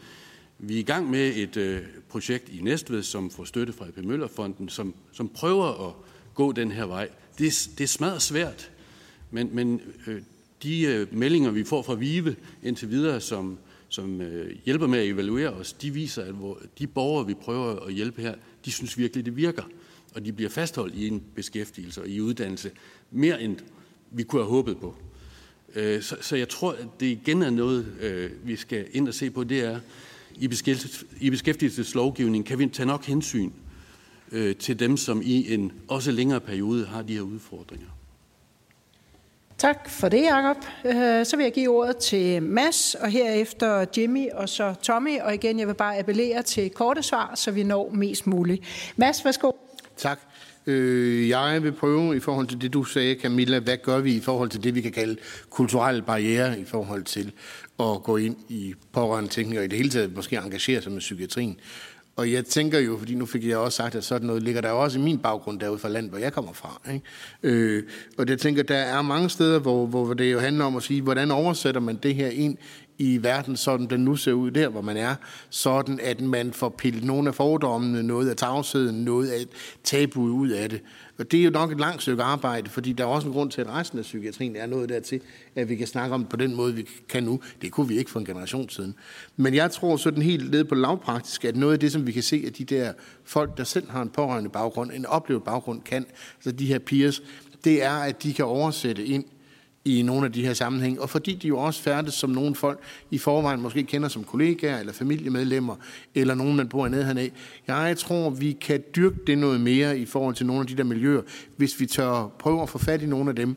Vi 0.58 0.74
er 0.74 0.78
i 0.78 0.82
gang 0.82 1.10
med 1.10 1.36
et 1.36 1.56
øh, 1.56 1.82
projekt 2.08 2.48
i 2.48 2.60
Næstved, 2.62 3.02
som 3.02 3.30
får 3.30 3.44
støtte 3.44 3.72
fra 3.72 3.88
EP 3.88 4.04
Møllerfonden, 4.04 4.68
som, 4.68 4.94
som 5.12 5.28
prøver 5.28 5.88
at 5.88 5.94
gå 6.34 6.52
den 6.52 6.70
her 6.70 6.84
vej. 6.84 7.08
Det, 7.38 7.68
det 7.78 7.84
er 7.84 7.88
smadret 7.88 8.22
svært, 8.22 8.70
men, 9.30 9.50
men 9.52 9.80
øh, 10.06 10.22
de 10.62 10.82
øh, 10.82 11.16
meldinger, 11.16 11.50
vi 11.50 11.64
får 11.64 11.82
fra 11.82 11.94
VIVE 11.94 12.36
indtil 12.62 12.90
videre, 12.90 13.20
som, 13.20 13.58
som 13.88 14.20
øh, 14.20 14.56
hjælper 14.64 14.86
med 14.86 14.98
at 14.98 15.06
evaluere 15.06 15.50
os, 15.50 15.72
de 15.72 15.90
viser, 15.90 16.22
at 16.22 16.32
hvor, 16.34 16.58
de 16.78 16.86
borgere, 16.86 17.26
vi 17.26 17.34
prøver 17.34 17.86
at 17.86 17.92
hjælpe 17.92 18.22
her, 18.22 18.34
de 18.64 18.72
synes 18.72 18.98
virkelig, 18.98 19.24
det 19.24 19.36
virker. 19.36 19.62
Og 20.14 20.24
de 20.24 20.32
bliver 20.32 20.50
fastholdt 20.50 20.94
i 20.94 21.06
en 21.08 21.22
beskæftigelse 21.34 22.02
og 22.02 22.08
i 22.08 22.20
uddannelse 22.20 22.70
mere 23.10 23.42
end 23.42 23.56
vi 24.10 24.22
kunne 24.22 24.42
have 24.42 24.50
håbet 24.50 24.78
på. 24.78 24.96
Øh, 25.76 26.02
så, 26.02 26.16
så 26.20 26.36
jeg 26.36 26.48
tror, 26.48 26.72
at 26.72 26.86
det 27.00 27.06
igen 27.06 27.42
er 27.42 27.50
noget, 27.50 27.86
øh, 28.00 28.30
vi 28.44 28.56
skal 28.56 28.86
ind 28.92 29.08
og 29.08 29.14
se 29.14 29.30
på, 29.30 29.44
det 29.44 29.60
er, 29.60 29.80
i, 30.34 30.48
beskæftigelses, 30.48 31.04
i 31.20 31.30
beskæftigelseslovgivningen 31.30 32.44
kan 32.44 32.58
vi 32.58 32.66
tage 32.66 32.86
nok 32.86 33.04
hensyn 33.04 33.50
øh, 34.32 34.56
til 34.56 34.78
dem, 34.78 34.96
som 34.96 35.22
i 35.24 35.54
en 35.54 35.72
også 35.88 36.10
længere 36.10 36.40
periode 36.40 36.86
har 36.86 37.02
de 37.02 37.14
her 37.14 37.20
udfordringer. 37.20 37.86
Tak 39.58 39.90
for 39.90 40.08
det, 40.08 40.22
Jacob. 40.22 40.56
Så 41.26 41.36
vil 41.36 41.44
jeg 41.44 41.52
give 41.52 41.68
ordet 41.68 41.96
til 41.96 42.42
Mads, 42.42 42.94
og 42.94 43.10
herefter 43.10 43.86
Jimmy 43.96 44.30
og 44.30 44.48
så 44.48 44.74
Tommy. 44.82 45.20
Og 45.20 45.34
igen, 45.34 45.58
jeg 45.58 45.68
vil 45.68 45.74
bare 45.74 45.98
appellere 45.98 46.42
til 46.42 46.70
korte 46.70 47.02
svar, 47.02 47.34
så 47.34 47.50
vi 47.50 47.62
når 47.62 47.90
mest 47.90 48.26
muligt. 48.26 48.92
Mads, 48.96 49.24
værsgo. 49.24 49.52
Tak. 49.96 50.20
Øh, 50.66 51.28
jeg 51.28 51.62
vil 51.62 51.72
prøve 51.72 52.16
i 52.16 52.20
forhold 52.20 52.46
til 52.46 52.60
det, 52.60 52.72
du 52.72 52.84
sagde, 52.84 53.16
Camilla, 53.22 53.58
hvad 53.58 53.76
gør 53.82 53.98
vi 53.98 54.14
i 54.14 54.20
forhold 54.20 54.50
til 54.50 54.64
det, 54.64 54.74
vi 54.74 54.80
kan 54.80 54.92
kalde 54.92 55.16
kulturelle 55.50 56.02
barriere 56.02 56.60
i 56.60 56.64
forhold 56.64 57.04
til 57.04 57.32
at 57.80 58.02
gå 58.04 58.16
ind 58.16 58.36
i 58.48 58.74
pårørende 58.92 59.30
tænkning 59.30 59.58
og 59.58 59.64
i 59.64 59.68
det 59.68 59.76
hele 59.76 59.90
taget 59.90 60.16
måske 60.16 60.36
engagere 60.36 60.82
sig 60.82 60.92
med 60.92 61.00
psykiatrien. 61.00 61.60
Og 62.16 62.32
jeg 62.32 62.44
tænker 62.44 62.78
jo, 62.78 62.98
fordi 62.98 63.14
nu 63.14 63.26
fik 63.26 63.46
jeg 63.46 63.58
også 63.58 63.76
sagt, 63.76 63.94
at 63.94 64.04
sådan 64.04 64.26
noget 64.26 64.42
ligger 64.42 64.60
der 64.60 64.70
også 64.70 64.98
i 64.98 65.02
min 65.02 65.18
baggrund 65.18 65.60
derude 65.60 65.78
fra 65.78 65.88
land, 65.88 66.08
hvor 66.08 66.18
jeg 66.18 66.32
kommer 66.32 66.52
fra. 66.52 66.80
Ikke? 66.92 67.04
Øh, 67.42 67.82
og 68.18 68.28
jeg 68.28 68.38
tænker, 68.38 68.62
der 68.62 68.76
er 68.76 69.02
mange 69.02 69.30
steder, 69.30 69.58
hvor, 69.58 69.86
hvor 69.86 70.14
det 70.14 70.32
jo 70.32 70.38
handler 70.38 70.64
om 70.64 70.76
at 70.76 70.82
sige, 70.82 71.02
hvordan 71.02 71.30
oversætter 71.30 71.80
man 71.80 71.96
det 71.96 72.14
her 72.14 72.28
ind 72.28 72.56
i 72.98 73.22
verden, 73.22 73.56
sådan 73.56 73.86
den 73.86 74.00
nu 74.00 74.16
ser 74.16 74.32
ud 74.32 74.50
der, 74.50 74.68
hvor 74.68 74.80
man 74.80 74.96
er, 74.96 75.14
sådan 75.50 76.00
at 76.02 76.20
man 76.20 76.52
får 76.52 76.68
pillet 76.68 77.04
nogle 77.04 77.28
af 77.28 77.34
fordommene, 77.34 78.02
noget 78.02 78.28
af 78.28 78.36
tavsheden, 78.36 79.04
noget 79.04 79.28
af 79.28 79.44
tabu 79.84 80.22
ud 80.22 80.48
af 80.48 80.68
det. 80.68 80.82
Og 81.18 81.30
det 81.30 81.40
er 81.40 81.44
jo 81.44 81.50
nok 81.50 81.72
et 81.72 81.80
langt 81.80 82.02
stykke 82.02 82.22
arbejde, 82.22 82.70
fordi 82.70 82.92
der 82.92 83.04
er 83.04 83.08
også 83.08 83.28
en 83.28 83.34
grund 83.34 83.50
til, 83.50 83.60
at 83.60 83.68
resten 83.68 83.98
af 83.98 84.02
psykiatrien 84.02 84.56
er 84.56 84.66
noget 84.66 84.88
dertil, 84.88 85.20
at 85.54 85.68
vi 85.68 85.76
kan 85.76 85.86
snakke 85.86 86.14
om 86.14 86.20
det 86.20 86.28
på 86.28 86.36
den 86.36 86.54
måde, 86.54 86.74
vi 86.74 86.88
kan 87.08 87.22
nu. 87.22 87.40
Det 87.62 87.72
kunne 87.72 87.88
vi 87.88 87.98
ikke 87.98 88.10
for 88.10 88.20
en 88.20 88.26
generation 88.26 88.68
siden. 88.68 88.94
Men 89.36 89.54
jeg 89.54 89.70
tror 89.70 89.96
sådan 89.96 90.22
helt 90.22 90.50
ned 90.50 90.64
på 90.64 90.74
lavpraktisk, 90.74 91.44
at 91.44 91.56
noget 91.56 91.72
af 91.72 91.80
det, 91.80 91.92
som 91.92 92.06
vi 92.06 92.12
kan 92.12 92.22
se, 92.22 92.44
at 92.46 92.58
de 92.58 92.64
der 92.64 92.92
folk, 93.24 93.56
der 93.56 93.64
selv 93.64 93.90
har 93.90 94.02
en 94.02 94.08
pårørende 94.08 94.50
baggrund, 94.50 94.90
en 94.94 95.06
oplevet 95.06 95.44
baggrund, 95.44 95.82
kan, 95.82 96.06
så 96.40 96.52
de 96.52 96.66
her 96.66 96.78
peers, 96.78 97.22
det 97.64 97.84
er, 97.84 97.94
at 97.94 98.22
de 98.22 98.34
kan 98.34 98.44
oversætte 98.44 99.04
ind 99.04 99.24
i 99.86 100.02
nogle 100.02 100.26
af 100.26 100.32
de 100.32 100.46
her 100.46 100.54
sammenhæng, 100.54 101.00
og 101.00 101.10
fordi 101.10 101.34
de 101.34 101.48
jo 101.48 101.58
også 101.58 101.82
færdes 101.82 102.14
som 102.14 102.30
nogle 102.30 102.54
folk 102.54 102.80
i 103.10 103.18
forvejen 103.18 103.60
måske 103.60 103.82
kender 103.82 104.08
som 104.08 104.24
kollegaer 104.24 104.78
eller 104.78 104.92
familiemedlemmer, 104.92 105.76
eller 106.14 106.34
nogen, 106.34 106.56
man 106.56 106.68
bor 106.68 106.88
nede 106.88 107.20
af. 107.20 107.32
Jeg 107.68 107.96
tror, 107.98 108.30
vi 108.30 108.52
kan 108.52 108.82
dyrke 108.96 109.16
det 109.26 109.38
noget 109.38 109.60
mere 109.60 109.98
i 109.98 110.04
forhold 110.04 110.34
til 110.34 110.46
nogle 110.46 110.60
af 110.60 110.66
de 110.66 110.76
der 110.76 110.84
miljøer, 110.84 111.22
hvis 111.56 111.80
vi 111.80 111.86
tør 111.86 112.28
prøve 112.38 112.62
at 112.62 112.68
få 112.68 112.78
fat 112.78 113.02
i 113.02 113.06
nogle 113.06 113.30
af 113.30 113.36
dem, 113.36 113.56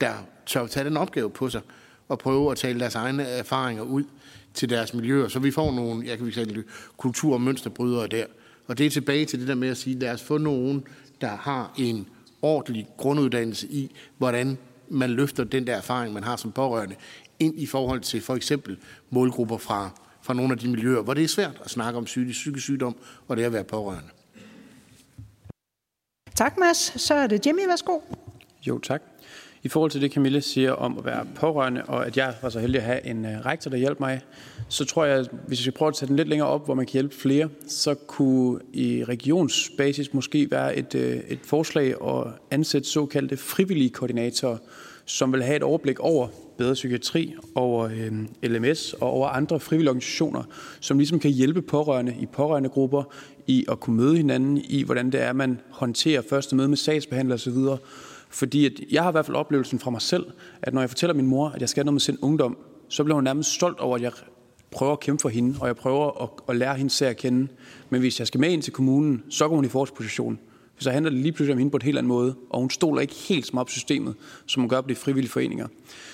der 0.00 0.12
tør 0.46 0.66
tage 0.66 0.84
den 0.84 0.96
opgave 0.96 1.30
på 1.30 1.48
sig, 1.48 1.60
og 2.08 2.18
prøve 2.18 2.50
at 2.50 2.58
tale 2.58 2.80
deres 2.80 2.94
egne 2.94 3.22
erfaringer 3.22 3.82
ud 3.82 4.04
til 4.54 4.70
deres 4.70 4.94
miljøer, 4.94 5.28
så 5.28 5.38
vi 5.38 5.50
får 5.50 5.72
nogle, 5.72 6.06
jeg 6.06 6.18
kan 6.18 6.32
sige, 6.32 6.64
kultur- 6.96 7.34
og 7.34 7.40
mønsterbrydere 7.40 8.06
der. 8.06 8.24
Og 8.66 8.78
det 8.78 8.86
er 8.86 8.90
tilbage 8.90 9.24
til 9.24 9.40
det 9.40 9.48
der 9.48 9.54
med 9.54 9.68
at 9.68 9.76
sige, 9.76 9.98
lad 9.98 10.12
os 10.12 10.22
få 10.22 10.38
nogen, 10.38 10.84
der 11.20 11.36
har 11.36 11.74
en 11.78 12.06
ordentlig 12.42 12.86
grunduddannelse 12.96 13.66
i, 13.70 13.90
hvordan 14.18 14.58
man 14.88 15.10
løfter 15.10 15.44
den 15.44 15.66
der 15.66 15.76
erfaring, 15.76 16.14
man 16.14 16.24
har 16.24 16.36
som 16.36 16.52
pårørende, 16.52 16.96
ind 17.38 17.58
i 17.58 17.66
forhold 17.66 18.00
til 18.00 18.20
for 18.20 18.34
eksempel 18.34 18.78
målgrupper 19.10 19.58
fra, 19.58 19.90
fra 20.22 20.34
nogle 20.34 20.52
af 20.52 20.58
de 20.58 20.68
miljøer, 20.68 21.02
hvor 21.02 21.14
det 21.14 21.24
er 21.24 21.28
svært 21.28 21.60
at 21.64 21.70
snakke 21.70 21.98
om 21.98 22.04
psykisk, 22.04 22.40
psykisk 22.40 22.64
sygdom 22.64 22.96
og 23.28 23.36
det 23.36 23.42
at 23.42 23.52
være 23.52 23.64
pårørende. 23.64 24.08
Tak, 26.34 26.58
Mads. 26.58 27.00
Så 27.02 27.14
er 27.14 27.26
det 27.26 27.46
Jimmy. 27.46 27.66
Værsgo. 27.66 28.00
Jo, 28.66 28.78
tak. 28.78 29.02
I 29.62 29.68
forhold 29.68 29.90
til 29.90 30.00
det, 30.00 30.12
Camille 30.12 30.40
siger 30.40 30.72
om 30.72 30.98
at 30.98 31.04
være 31.04 31.26
pårørende, 31.34 31.84
og 31.84 32.06
at 32.06 32.16
jeg 32.16 32.34
var 32.42 32.48
så 32.48 32.60
heldig 32.60 32.80
at 32.80 32.86
have 32.86 33.06
en 33.06 33.24
øh, 33.24 33.46
rektor, 33.46 33.70
der 33.70 33.78
hjalp 33.78 34.00
mig, 34.00 34.20
så 34.74 34.84
tror 34.84 35.04
jeg, 35.04 35.26
hvis 35.46 35.66
vi 35.66 35.70
prøver 35.70 35.90
at 35.90 35.96
tage 35.96 36.08
den 36.08 36.16
lidt 36.16 36.28
længere 36.28 36.48
op, 36.48 36.64
hvor 36.64 36.74
man 36.74 36.86
kan 36.86 36.92
hjælpe 36.92 37.14
flere, 37.14 37.48
så 37.66 37.94
kunne 37.94 38.60
i 38.72 39.04
regionsbasis 39.04 40.14
måske 40.14 40.50
være 40.50 40.76
et, 40.76 40.94
øh, 40.94 41.16
et 41.28 41.38
forslag 41.42 41.94
at 42.06 42.26
ansætte 42.50 42.88
såkaldte 42.88 43.36
frivillige 43.36 43.90
koordinatorer, 43.90 44.56
som 45.04 45.32
vil 45.32 45.42
have 45.42 45.56
et 45.56 45.62
overblik 45.62 46.00
over 46.00 46.28
bedre 46.58 46.74
psykiatri, 46.74 47.34
over 47.54 47.84
øh, 47.84 48.50
LMS 48.50 48.92
og 48.92 49.10
over 49.10 49.28
andre 49.28 49.60
frivillige 49.60 49.90
organisationer, 49.90 50.42
som 50.80 50.98
ligesom 50.98 51.18
kan 51.18 51.30
hjælpe 51.30 51.62
pårørende 51.62 52.16
i 52.20 52.26
pårørende 52.26 52.68
grupper 52.68 53.02
i 53.46 53.64
at 53.68 53.80
kunne 53.80 53.96
møde 53.96 54.16
hinanden 54.16 54.56
i, 54.56 54.82
hvordan 54.82 55.12
det 55.12 55.22
er, 55.22 55.32
man 55.32 55.60
håndterer 55.70 56.22
første 56.30 56.56
møde 56.56 56.68
med 56.68 56.76
sagsbehandler 56.76 57.34
osv., 57.34 57.56
fordi 58.30 58.66
at 58.66 58.72
jeg 58.90 59.02
har 59.02 59.10
i 59.10 59.12
hvert 59.12 59.26
fald 59.26 59.36
oplevelsen 59.36 59.78
fra 59.78 59.90
mig 59.90 60.02
selv, 60.02 60.26
at 60.62 60.74
når 60.74 60.80
jeg 60.80 60.90
fortæller 60.90 61.14
min 61.14 61.26
mor, 61.26 61.48
at 61.48 61.60
jeg 61.60 61.68
skal 61.68 61.84
noget 61.84 61.94
med 61.94 62.00
sin 62.00 62.18
ungdom, 62.22 62.56
så 62.88 63.04
bliver 63.04 63.14
hun 63.14 63.24
nærmest 63.24 63.50
stolt 63.50 63.80
over, 63.80 63.96
at 63.96 64.02
jeg 64.02 64.12
prøver 64.74 64.92
at 64.92 65.00
kæmpe 65.00 65.22
for 65.22 65.28
hende, 65.28 65.56
og 65.60 65.66
jeg 65.66 65.76
prøver 65.76 66.22
at, 66.22 66.28
at 66.48 66.56
lære 66.56 66.76
hende 66.76 66.90
selv 66.90 67.10
at 67.10 67.16
kende. 67.16 67.48
Men 67.90 68.00
hvis 68.00 68.18
jeg 68.18 68.26
skal 68.26 68.40
med 68.40 68.50
ind 68.50 68.62
til 68.62 68.72
kommunen, 68.72 69.22
så 69.30 69.48
går 69.48 69.56
hun 69.56 69.64
i 69.64 69.68
forsposition. 69.68 70.38
Så 70.78 70.90
handler 70.90 71.10
det 71.10 71.20
lige 71.20 71.32
pludselig 71.32 71.52
om 71.52 71.58
hende 71.58 71.70
på 71.70 71.76
en 71.76 71.82
helt 71.82 71.98
anden 71.98 72.08
måde, 72.08 72.34
og 72.50 72.60
hun 72.60 72.70
stoler 72.70 73.00
ikke 73.00 73.14
helt 73.14 73.46
så 73.46 73.50
meget 73.54 73.66
på 73.66 73.70
systemet, 73.70 74.14
som 74.46 74.62
hun 74.62 74.68
gør 74.68 74.80
på 74.80 74.88
de 74.88 74.94
frivillige 74.94 75.30
foreninger. 75.30 75.68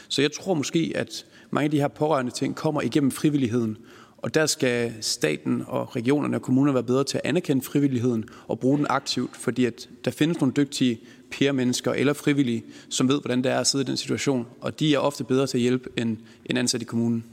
Så 0.08 0.22
jeg 0.22 0.32
tror 0.32 0.54
måske, 0.54 0.92
at 0.94 1.26
mange 1.50 1.64
af 1.64 1.70
de 1.70 1.80
her 1.80 1.88
pårørende 1.88 2.32
ting 2.32 2.56
kommer 2.56 2.82
igennem 2.82 3.10
frivilligheden, 3.10 3.76
og 4.18 4.34
der 4.34 4.46
skal 4.46 4.94
staten 5.00 5.64
og 5.66 5.96
regionerne 5.96 6.36
og 6.36 6.42
kommunerne 6.42 6.74
være 6.74 6.82
bedre 6.82 7.04
til 7.04 7.16
at 7.16 7.20
anerkende 7.24 7.62
frivilligheden 7.62 8.24
og 8.48 8.58
bruge 8.58 8.78
den 8.78 8.86
aktivt, 8.90 9.36
fordi 9.36 9.64
at 9.64 9.88
der 10.04 10.10
findes 10.10 10.40
nogle 10.40 10.54
dygtige 10.56 11.00
peer-mennesker 11.30 11.92
eller 11.92 12.12
frivillige, 12.12 12.64
som 12.88 13.08
ved, 13.08 13.20
hvordan 13.20 13.44
det 13.44 13.52
er 13.52 13.58
at 13.58 13.66
sidde 13.66 13.82
i 13.82 13.86
den 13.86 13.96
situation, 13.96 14.46
og 14.60 14.80
de 14.80 14.94
er 14.94 14.98
ofte 14.98 15.24
bedre 15.24 15.46
til 15.46 15.58
at 15.58 15.62
hjælpe 15.62 15.90
end, 15.96 16.16
end 16.46 16.58
ansat 16.58 16.82
i 16.82 16.84
kommunen. 16.84 17.24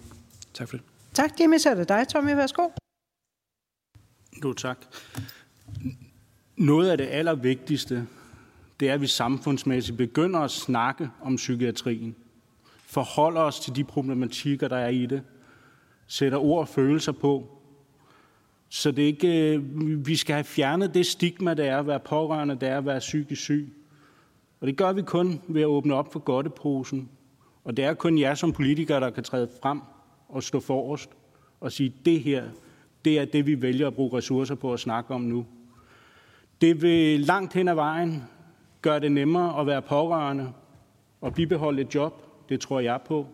Tak 0.54 0.70
for 0.70 0.78
det. 0.78 0.97
Tak, 1.18 1.40
Jimmy. 1.40 1.58
Så 1.58 1.70
er 1.70 1.76
det 1.76 1.90
dig, 1.90 2.08
Tommy. 2.08 2.36
Værsgo. 2.36 2.70
Jo, 4.44 4.54
tak. 4.54 4.78
Noget 6.58 6.90
af 6.90 6.98
det 6.98 7.08
allervigtigste, 7.12 8.08
det 8.80 8.90
er, 8.90 8.94
at 8.94 9.02
vi 9.02 9.08
samfundsmæssigt 9.08 9.98
begynder 9.98 10.40
at 10.40 10.52
snakke 10.52 11.10
om 11.22 11.36
psykiatrien. 11.36 12.16
Forholder 12.78 13.42
os 13.42 13.60
til 13.60 13.76
de 13.76 13.84
problematikker, 13.84 14.68
der 14.68 14.78
er 14.78 14.88
i 14.88 15.06
det. 15.06 15.24
Sætter 16.08 16.38
ord 16.38 16.60
og 16.60 16.68
følelser 16.68 17.12
på. 17.12 17.60
Så 18.70 18.92
det 18.92 19.02
ikke, 19.02 19.54
øh, 19.54 20.08
vi 20.08 20.16
skal 20.16 20.34
have 20.34 20.44
fjernet 20.44 20.94
det 20.94 21.06
stigma, 21.06 21.54
der 21.54 21.64
er 21.64 21.80
at 21.80 21.88
være 21.88 22.00
pårørende, 22.00 22.56
der 22.56 22.68
er 22.68 22.78
at 22.78 22.86
være 22.86 23.00
psykisk 23.00 23.42
syg. 23.42 23.74
Og 24.60 24.68
det 24.68 24.78
gør 24.78 24.94
vi 24.94 25.02
kun 25.02 25.42
ved 25.48 25.62
at 25.62 25.68
åbne 25.68 25.96
op 25.96 26.14
for 26.14 26.20
godteposen. 26.20 27.10
Og 27.64 27.78
det 27.78 27.86
er 27.86 27.94
kun 27.94 28.18
jer 28.18 28.36
som 28.36 28.54
politikere, 28.54 29.00
der 29.00 29.10
kan 29.10 29.24
træde 29.24 29.50
frem 29.62 29.82
og 30.30 30.44
stå 30.44 30.60
forrest 30.60 31.10
og 31.60 31.72
sige, 31.72 31.94
det 32.06 32.20
her, 32.20 32.44
det 33.06 33.20
er 33.20 33.26
det, 33.26 33.46
vi 33.46 33.62
vælger 33.62 33.88
at 33.88 33.96
bruge 33.96 34.18
ressourcer 34.18 34.56
på 34.56 34.74
at 34.74 34.80
snakke 34.80 35.14
om 35.14 35.22
nu. 35.22 35.46
Det 36.62 36.82
vil 36.82 37.20
langt 37.20 37.54
hen 37.54 37.68
ad 37.68 37.76
vejen 37.76 38.24
gøre 38.82 39.00
det 39.00 39.12
nemmere 39.12 39.60
at 39.60 39.68
være 39.68 39.82
pårørende 39.82 40.54
og 41.22 41.34
bibeholde 41.34 41.82
et 41.82 41.96
job. 41.96 42.24
Det 42.50 42.60
tror 42.60 42.80
jeg 42.80 43.00
på. 43.06 43.28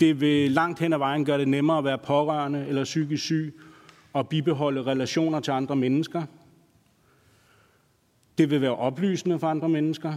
Det 0.00 0.20
vil 0.20 0.52
langt 0.52 0.78
hen 0.78 0.92
ad 0.92 0.98
vejen 0.98 1.24
gøre 1.24 1.38
det 1.38 1.48
nemmere 1.48 1.78
at 1.78 1.84
være 1.84 1.98
pårørende 1.98 2.66
eller 2.68 2.84
psykisk 2.84 3.24
syg 3.24 3.60
og 4.12 4.28
bibeholde 4.28 4.82
relationer 4.82 5.40
til 5.40 5.50
andre 5.50 5.76
mennesker. 5.76 6.22
Det 8.38 8.50
vil 8.50 8.60
være 8.60 8.76
oplysende 8.76 9.38
for 9.38 9.46
andre 9.46 9.68
mennesker. 9.68 10.14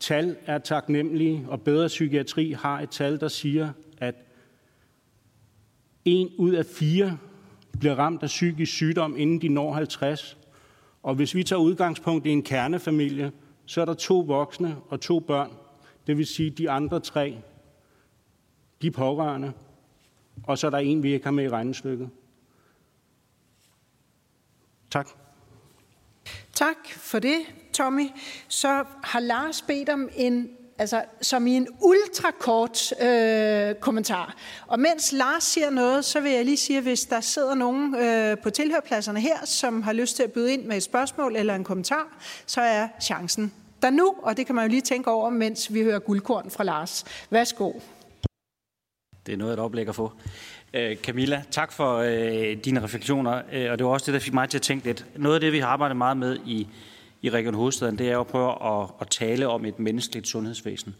Tal 0.00 0.36
er 0.46 0.58
taknemmelige, 0.58 1.46
og 1.48 1.62
bedre 1.62 1.86
psykiatri 1.86 2.52
har 2.52 2.80
et 2.80 2.90
tal, 2.90 3.20
der 3.20 3.28
siger, 3.28 3.72
en 6.04 6.28
ud 6.38 6.52
af 6.52 6.66
fire 6.66 7.18
bliver 7.78 7.94
ramt 7.94 8.22
af 8.22 8.26
psykisk 8.26 8.72
sygdom, 8.72 9.16
inden 9.16 9.40
de 9.40 9.48
når 9.48 9.72
50. 9.72 10.38
Og 11.02 11.14
hvis 11.14 11.34
vi 11.34 11.44
tager 11.44 11.60
udgangspunkt 11.60 12.26
i 12.26 12.30
en 12.30 12.42
kernefamilie, 12.42 13.32
så 13.66 13.80
er 13.80 13.84
der 13.84 13.94
to 13.94 14.18
voksne 14.18 14.76
og 14.88 15.00
to 15.00 15.20
børn. 15.20 15.50
Det 16.06 16.18
vil 16.18 16.26
sige, 16.26 16.50
de 16.50 16.70
andre 16.70 17.00
tre, 17.00 17.42
de 18.82 18.90
pårørende, 18.90 19.52
og 20.42 20.58
så 20.58 20.66
er 20.66 20.70
der 20.70 20.78
en, 20.78 21.02
vi 21.02 21.12
ikke 21.12 21.26
har 21.26 21.32
med 21.32 21.44
i 21.44 21.48
regnestykket. 21.48 22.10
Tak. 24.90 25.08
Tak 26.52 26.76
for 26.88 27.18
det, 27.18 27.38
Tommy. 27.72 28.08
Så 28.48 28.84
har 29.02 29.20
Lars 29.20 29.62
bedt 29.62 29.88
om 29.88 30.08
en 30.16 30.50
altså 30.80 31.02
som 31.22 31.46
i 31.46 31.56
en 31.56 31.68
ultrakort 31.80 32.92
øh, 33.02 33.74
kommentar. 33.74 34.36
Og 34.66 34.80
mens 34.80 35.12
Lars 35.12 35.42
siger 35.42 35.70
noget, 35.70 36.04
så 36.04 36.20
vil 36.20 36.32
jeg 36.32 36.44
lige 36.44 36.56
sige, 36.56 36.76
at 36.76 36.82
hvis 36.82 37.00
der 37.00 37.20
sidder 37.20 37.54
nogen 37.54 37.94
øh, 37.94 38.38
på 38.38 38.50
tilhørpladserne 38.50 39.20
her, 39.20 39.44
som 39.44 39.82
har 39.82 39.92
lyst 39.92 40.16
til 40.16 40.22
at 40.22 40.32
byde 40.32 40.52
ind 40.52 40.64
med 40.64 40.76
et 40.76 40.82
spørgsmål 40.82 41.36
eller 41.36 41.54
en 41.54 41.64
kommentar, 41.64 42.18
så 42.46 42.60
er 42.60 42.88
chancen 43.02 43.52
der 43.82 43.90
nu, 43.90 44.14
og 44.22 44.36
det 44.36 44.46
kan 44.46 44.54
man 44.54 44.64
jo 44.64 44.70
lige 44.70 44.80
tænke 44.80 45.10
over, 45.10 45.30
mens 45.30 45.74
vi 45.74 45.82
hører 45.82 45.98
guldkorn 45.98 46.50
fra 46.50 46.64
Lars. 46.64 47.04
Værsgo. 47.30 47.72
Det 49.26 49.32
er 49.32 49.36
noget, 49.36 49.52
et 49.52 49.58
oplæg 49.58 49.88
at 49.88 49.94
få. 49.94 50.12
Øh, 50.74 50.96
Camilla, 50.96 51.42
tak 51.50 51.72
for 51.72 51.96
øh, 51.96 52.56
dine 52.64 52.82
refleksioner, 52.82 53.42
øh, 53.52 53.72
og 53.72 53.78
det 53.78 53.86
var 53.86 53.92
også 53.92 54.06
det, 54.06 54.14
der 54.14 54.20
fik 54.20 54.34
mig 54.34 54.48
til 54.48 54.58
at 54.58 54.62
tænke 54.62 54.86
lidt. 54.86 55.06
Noget 55.16 55.34
af 55.34 55.40
det, 55.40 55.52
vi 55.52 55.58
har 55.58 55.68
arbejdet 55.68 55.96
meget 55.96 56.16
med 56.16 56.38
i, 56.46 56.68
i 57.22 57.30
Region 57.30 57.54
Hovedstaden, 57.54 57.98
det 57.98 58.10
er 58.10 58.18
at 58.20 58.26
prøve 58.26 58.82
at, 58.82 58.88
at 59.00 59.08
tale 59.08 59.48
om 59.48 59.64
et 59.64 59.78
menneskeligt 59.78 60.28
sundhedsvæsen. 60.28 60.94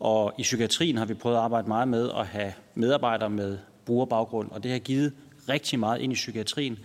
Og 0.00 0.32
i 0.38 0.42
psykiatrien 0.42 0.96
har 0.96 1.04
vi 1.04 1.14
prøvet 1.14 1.36
at 1.36 1.42
arbejde 1.42 1.68
meget 1.68 1.88
med 1.88 2.10
at 2.16 2.26
have 2.26 2.52
medarbejdere 2.74 3.30
med 3.30 3.58
brugerbaggrund, 3.86 4.50
og 4.50 4.62
det 4.62 4.70
har 4.70 4.78
givet 4.78 5.12
rigtig 5.48 5.78
meget 5.78 6.00
ind 6.00 6.12
i 6.12 6.14
psykiatrien, 6.14 6.78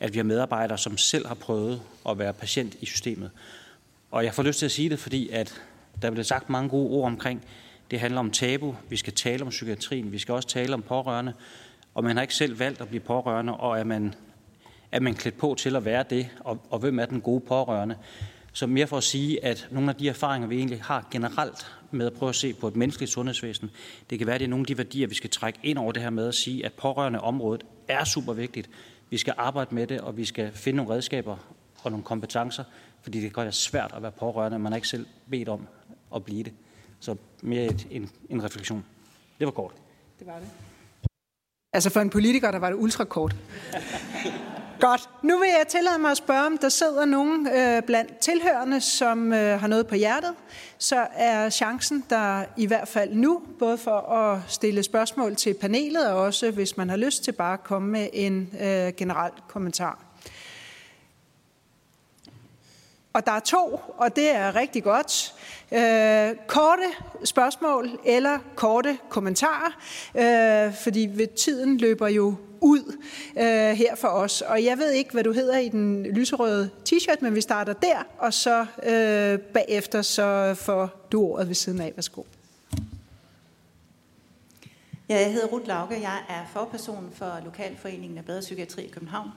at 0.00 0.12
vi 0.12 0.18
har 0.18 0.24
medarbejdere, 0.24 0.78
som 0.78 0.96
selv 0.96 1.26
har 1.26 1.34
prøvet 1.34 1.82
at 2.08 2.18
være 2.18 2.32
patient 2.32 2.76
i 2.80 2.86
systemet. 2.86 3.30
Og 4.10 4.24
jeg 4.24 4.34
får 4.34 4.42
lyst 4.42 4.58
til 4.58 4.66
at 4.66 4.72
sige 4.72 4.90
det, 4.90 4.98
fordi 4.98 5.28
at 5.28 5.62
der 6.02 6.10
bliver 6.10 6.24
sagt 6.24 6.50
mange 6.50 6.68
gode 6.68 6.90
ord 6.90 7.06
omkring, 7.06 7.44
det 7.90 8.00
handler 8.00 8.20
om 8.20 8.30
tabu, 8.30 8.76
vi 8.88 8.96
skal 8.96 9.12
tale 9.12 9.42
om 9.42 9.48
psykiatrien, 9.48 10.12
vi 10.12 10.18
skal 10.18 10.34
også 10.34 10.48
tale 10.48 10.74
om 10.74 10.82
pårørende, 10.82 11.32
og 11.94 12.04
man 12.04 12.16
har 12.16 12.22
ikke 12.22 12.34
selv 12.34 12.58
valgt 12.58 12.80
at 12.80 12.88
blive 12.88 13.00
pårørende, 13.00 13.54
og 13.56 13.78
er 13.78 13.84
man, 13.84 14.14
er 14.94 15.00
man 15.00 15.14
klædt 15.14 15.38
på 15.38 15.54
til 15.58 15.76
at 15.76 15.84
være 15.84 16.04
det, 16.10 16.28
og, 16.40 16.60
og 16.70 16.78
hvem 16.78 16.98
er 16.98 17.06
den 17.06 17.20
gode 17.20 17.40
pårørende? 17.40 17.96
Så 18.52 18.66
mere 18.66 18.86
for 18.86 18.96
at 18.96 19.04
sige, 19.04 19.44
at 19.44 19.68
nogle 19.70 19.90
af 19.90 19.96
de 19.96 20.08
erfaringer, 20.08 20.48
vi 20.48 20.56
egentlig 20.56 20.82
har 20.82 21.08
generelt 21.10 21.66
med 21.90 22.06
at 22.06 22.12
prøve 22.12 22.28
at 22.28 22.34
se 22.34 22.52
på 22.52 22.68
et 22.68 22.76
menneskeligt 22.76 23.12
sundhedsvæsen, 23.12 23.70
det 24.10 24.18
kan 24.18 24.26
være, 24.26 24.34
at 24.34 24.40
det 24.40 24.46
er 24.46 24.50
nogle 24.50 24.62
af 24.62 24.66
de 24.66 24.78
værdier, 24.78 25.06
vi 25.06 25.14
skal 25.14 25.30
trække 25.30 25.58
ind 25.62 25.78
over 25.78 25.92
det 25.92 26.02
her 26.02 26.10
med 26.10 26.28
at 26.28 26.34
sige, 26.34 26.64
at 26.64 26.72
pårørende 26.72 27.20
området 27.20 27.64
er 27.88 28.04
super 28.04 28.32
vigtigt. 28.32 28.70
Vi 29.10 29.16
skal 29.16 29.34
arbejde 29.36 29.74
med 29.74 29.86
det, 29.86 30.00
og 30.00 30.16
vi 30.16 30.24
skal 30.24 30.52
finde 30.52 30.76
nogle 30.76 30.94
redskaber 30.94 31.36
og 31.82 31.90
nogle 31.90 32.04
kompetencer, 32.04 32.64
fordi 33.02 33.20
det 33.20 33.34
kan 33.34 33.42
være 33.42 33.52
svært 33.52 33.92
at 33.96 34.02
være 34.02 34.12
pårørende, 34.12 34.58
man 34.58 34.72
har 34.72 34.76
ikke 34.76 34.88
selv 34.88 35.06
bedt 35.30 35.48
om 35.48 35.66
at 36.14 36.24
blive 36.24 36.42
det. 36.42 36.52
Så 37.00 37.16
mere 37.42 37.64
et, 37.64 37.86
en, 37.90 38.10
en 38.30 38.44
refleksion. 38.44 38.84
Det 39.38 39.44
var 39.46 39.50
kort. 39.50 39.72
Det 40.18 40.26
var 40.26 40.38
det. 40.38 40.48
Altså 41.72 41.90
for 41.90 42.00
en 42.00 42.10
politiker, 42.10 42.50
der 42.50 42.58
var 42.58 42.70
det 42.70 42.76
ultrakort. 42.76 43.36
Godt. 44.84 45.08
Nu 45.22 45.38
vil 45.38 45.48
jeg 45.58 45.66
tillade 45.68 45.98
mig 45.98 46.10
at 46.10 46.16
spørge, 46.16 46.46
om 46.46 46.58
der 46.58 46.68
sidder 46.68 47.04
nogen 47.04 47.48
øh, 47.48 47.82
blandt 47.82 48.18
tilhørende, 48.18 48.80
som 48.80 49.32
øh, 49.32 49.60
har 49.60 49.66
noget 49.66 49.86
på 49.86 49.94
hjertet. 49.94 50.34
Så 50.78 51.06
er 51.14 51.50
chancen 51.50 52.04
der 52.10 52.44
i 52.56 52.66
hvert 52.66 52.88
fald 52.88 53.14
nu, 53.14 53.42
både 53.58 53.78
for 53.78 54.12
at 54.12 54.40
stille 54.48 54.82
spørgsmål 54.82 55.36
til 55.36 55.54
panelet, 55.54 56.08
og 56.08 56.22
også 56.22 56.50
hvis 56.50 56.76
man 56.76 56.90
har 56.90 56.96
lyst 56.96 57.24
til 57.24 57.32
bare 57.32 57.52
at 57.52 57.64
komme 57.64 57.88
med 57.88 58.08
en 58.12 58.50
øh, 58.60 58.92
generel 58.96 59.32
kommentar. 59.48 59.98
Og 63.12 63.26
der 63.26 63.32
er 63.32 63.40
to, 63.40 63.80
og 63.96 64.16
det 64.16 64.34
er 64.34 64.56
rigtig 64.56 64.84
godt. 64.84 65.34
Øh, 65.72 66.36
korte 66.46 66.88
spørgsmål 67.24 67.98
eller 68.04 68.38
korte 68.54 68.98
kommentarer, 69.08 69.76
øh, 70.14 70.74
fordi 70.74 71.08
ved 71.12 71.36
tiden 71.36 71.78
løber 71.78 72.08
jo 72.08 72.34
ud 72.64 72.96
øh, 73.36 73.76
her 73.76 73.94
for 73.94 74.08
os. 74.08 74.40
Og 74.40 74.64
jeg 74.64 74.78
ved 74.78 74.90
ikke, 74.90 75.12
hvad 75.12 75.24
du 75.24 75.32
hedder 75.32 75.58
i 75.58 75.68
den 75.68 76.02
lyserøde 76.02 76.70
t-shirt, 76.88 77.16
men 77.20 77.34
vi 77.34 77.40
starter 77.40 77.72
der, 77.72 78.06
og 78.18 78.34
så 78.34 78.66
øh, 78.82 79.38
bagefter 79.38 80.02
så 80.02 80.54
får 80.58 81.06
du 81.12 81.22
ordet 81.22 81.48
ved 81.48 81.54
siden 81.54 81.80
af. 81.80 81.92
Værsgo. 81.96 82.22
Ja, 85.08 85.20
jeg 85.20 85.32
hedder 85.32 85.46
Ruth 85.46 85.66
Lauke. 85.66 86.00
Jeg 86.00 86.18
er 86.28 86.44
forperson 86.52 87.10
for 87.14 87.40
Lokalforeningen 87.44 88.18
af 88.18 88.24
Bedre 88.24 88.40
Psykiatri 88.40 88.82
i 88.82 88.88
København. 88.88 89.28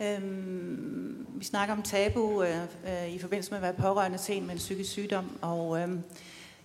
Øhm, 0.00 1.26
vi 1.34 1.44
snakker 1.44 1.74
om 1.74 1.82
tabu 1.82 2.42
øh, 2.42 2.56
øh, 2.86 3.14
i 3.14 3.18
forbindelse 3.18 3.50
med 3.50 3.58
at 3.58 3.62
være 3.62 3.72
pårørende 3.72 4.18
til 4.18 4.36
en 4.36 4.46
med 4.46 4.52
en 4.52 4.58
psykisk 4.58 4.90
sygdom, 4.90 5.38
og 5.40 5.80
øh, 5.80 5.88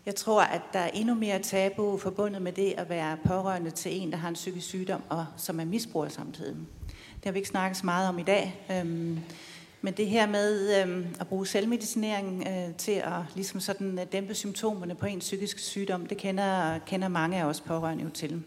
jeg 0.08 0.16
tror, 0.16 0.42
at 0.42 0.62
der 0.74 0.80
er 0.80 0.90
endnu 0.94 1.16
mere 1.16 1.40
tabu 1.40 1.98
forbundet 1.98 2.42
med 2.42 2.52
det 2.52 2.74
at 2.78 2.90
være 2.90 3.18
pårørende 3.26 3.72
til 3.72 4.02
en, 4.02 4.12
der 4.12 4.18
har 4.18 4.28
en 4.28 4.34
psykisk 4.34 4.68
sygdom, 4.68 5.02
og 5.10 5.26
som 5.38 5.60
er 5.60 5.66
misbruger 5.66 6.10
samtidig. 6.10 6.56
Det 6.88 7.26
har 7.26 7.32
vi 7.32 7.38
ikke 7.38 7.50
snakket 7.50 7.78
så 7.78 7.86
meget 7.86 8.10
om 8.10 8.20
i 8.20 8.24
dag. 8.24 8.66
Øhm, 8.72 9.20
men 9.82 9.94
det 9.94 10.08
her 10.08 10.28
med 10.28 10.82
øhm, 10.82 11.06
at 11.20 11.28
bruge 11.28 11.48
selvmedicinering 11.48 12.48
øh, 12.48 12.76
til 12.76 12.92
at 12.92 13.22
ligesom 13.36 13.60
sådan, 13.60 14.00
øh, 14.00 14.06
dæmpe 14.12 14.34
symptomerne 14.34 14.96
på 14.96 15.06
en 15.06 15.20
psykisk 15.20 15.60
sygdom, 15.60 16.06
det 16.06 16.18
kender, 16.18 16.80
kender 16.80 17.08
mange 17.08 17.38
af 17.38 17.46
os 17.46 17.62
pårørende 17.62 18.04
jo 18.04 18.10
til. 18.10 18.44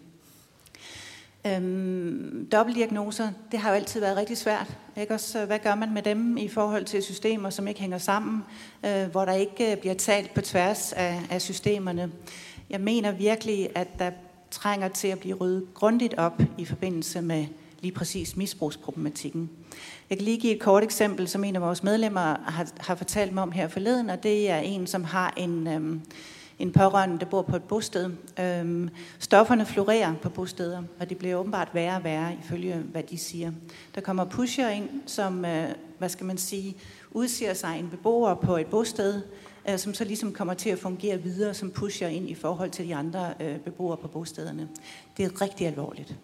Øhm, 1.46 2.48
dobbeltdiagnoser, 2.52 3.30
det 3.52 3.60
har 3.60 3.70
jo 3.70 3.76
altid 3.76 4.00
været 4.00 4.16
rigtig 4.16 4.36
svært. 4.36 4.76
Ikke? 4.96 5.14
Også, 5.14 5.40
øh, 5.40 5.46
hvad 5.46 5.58
gør 5.58 5.74
man 5.74 5.94
med 5.94 6.02
dem 6.02 6.36
i 6.36 6.48
forhold 6.48 6.84
til 6.84 7.02
systemer, 7.02 7.50
som 7.50 7.68
ikke 7.68 7.80
hænger 7.80 7.98
sammen, 7.98 8.42
øh, 8.86 9.06
hvor 9.06 9.24
der 9.24 9.32
ikke 9.32 9.72
øh, 9.72 9.76
bliver 9.76 9.94
talt 9.94 10.34
på 10.34 10.40
tværs 10.40 10.92
af, 10.92 11.20
af 11.30 11.42
systemerne? 11.42 12.10
Jeg 12.70 12.80
mener 12.80 13.12
virkelig, 13.12 13.68
at 13.74 13.98
der 13.98 14.10
trænger 14.50 14.88
til 14.88 15.08
at 15.08 15.18
blive 15.18 15.36
ryddet 15.36 15.74
grundigt 15.74 16.14
op 16.18 16.42
i 16.58 16.64
forbindelse 16.64 17.22
med 17.22 17.46
lige 17.80 17.92
præcis 17.92 18.36
misbrugsproblematikken. 18.36 19.50
Jeg 20.10 20.18
kan 20.18 20.24
lige 20.24 20.40
give 20.40 20.54
et 20.54 20.60
kort 20.60 20.82
eksempel, 20.82 21.28
som 21.28 21.44
en 21.44 21.56
af 21.56 21.62
vores 21.62 21.82
medlemmer 21.82 22.36
har, 22.50 22.68
har 22.80 22.94
fortalt 22.94 23.32
mig 23.32 23.42
om 23.42 23.52
her 23.52 23.68
forleden, 23.68 24.10
og 24.10 24.22
det 24.22 24.50
er 24.50 24.58
en, 24.58 24.86
som 24.86 25.04
har 25.04 25.34
en... 25.36 25.66
Øhm, 25.66 26.00
en 26.60 26.72
pårørende, 26.72 27.18
der 27.18 27.26
bor 27.26 27.42
på 27.42 27.56
et 27.56 27.62
bosted. 27.62 28.10
Øhm, 28.40 28.90
stofferne 29.18 29.66
florerer 29.66 30.14
på 30.22 30.28
bosteder, 30.28 30.82
og 31.00 31.08
det 31.08 31.18
bliver 31.18 31.36
åbenbart 31.36 31.68
værre 31.74 31.96
og 31.96 32.04
værre, 32.04 32.36
ifølge 32.44 32.74
hvad 32.74 33.02
de 33.02 33.18
siger. 33.18 33.52
Der 33.94 34.00
kommer 34.00 34.24
pusher 34.24 34.68
ind, 34.68 34.88
som, 35.06 35.44
øh, 35.44 35.68
hvad 35.98 36.08
skal 36.08 36.26
man 36.26 36.38
sige, 36.38 36.76
udsiger 37.10 37.54
sig 37.54 37.78
en 37.78 37.88
beboer 37.90 38.34
på 38.34 38.56
et 38.56 38.66
bosted, 38.66 39.22
øh, 39.68 39.78
som 39.78 39.94
så 39.94 40.04
ligesom 40.04 40.32
kommer 40.32 40.54
til 40.54 40.70
at 40.70 40.78
fungere 40.78 41.22
videre 41.22 41.54
som 41.54 41.70
pusher 41.70 42.08
ind 42.08 42.30
i 42.30 42.34
forhold 42.34 42.70
til 42.70 42.88
de 42.88 42.94
andre 42.94 43.34
øh, 43.40 43.58
beboere 43.58 43.96
på 43.96 44.08
bostederne. 44.08 44.68
Det 45.16 45.24
er 45.24 45.42
rigtig 45.42 45.66
alvorligt. 45.66 46.16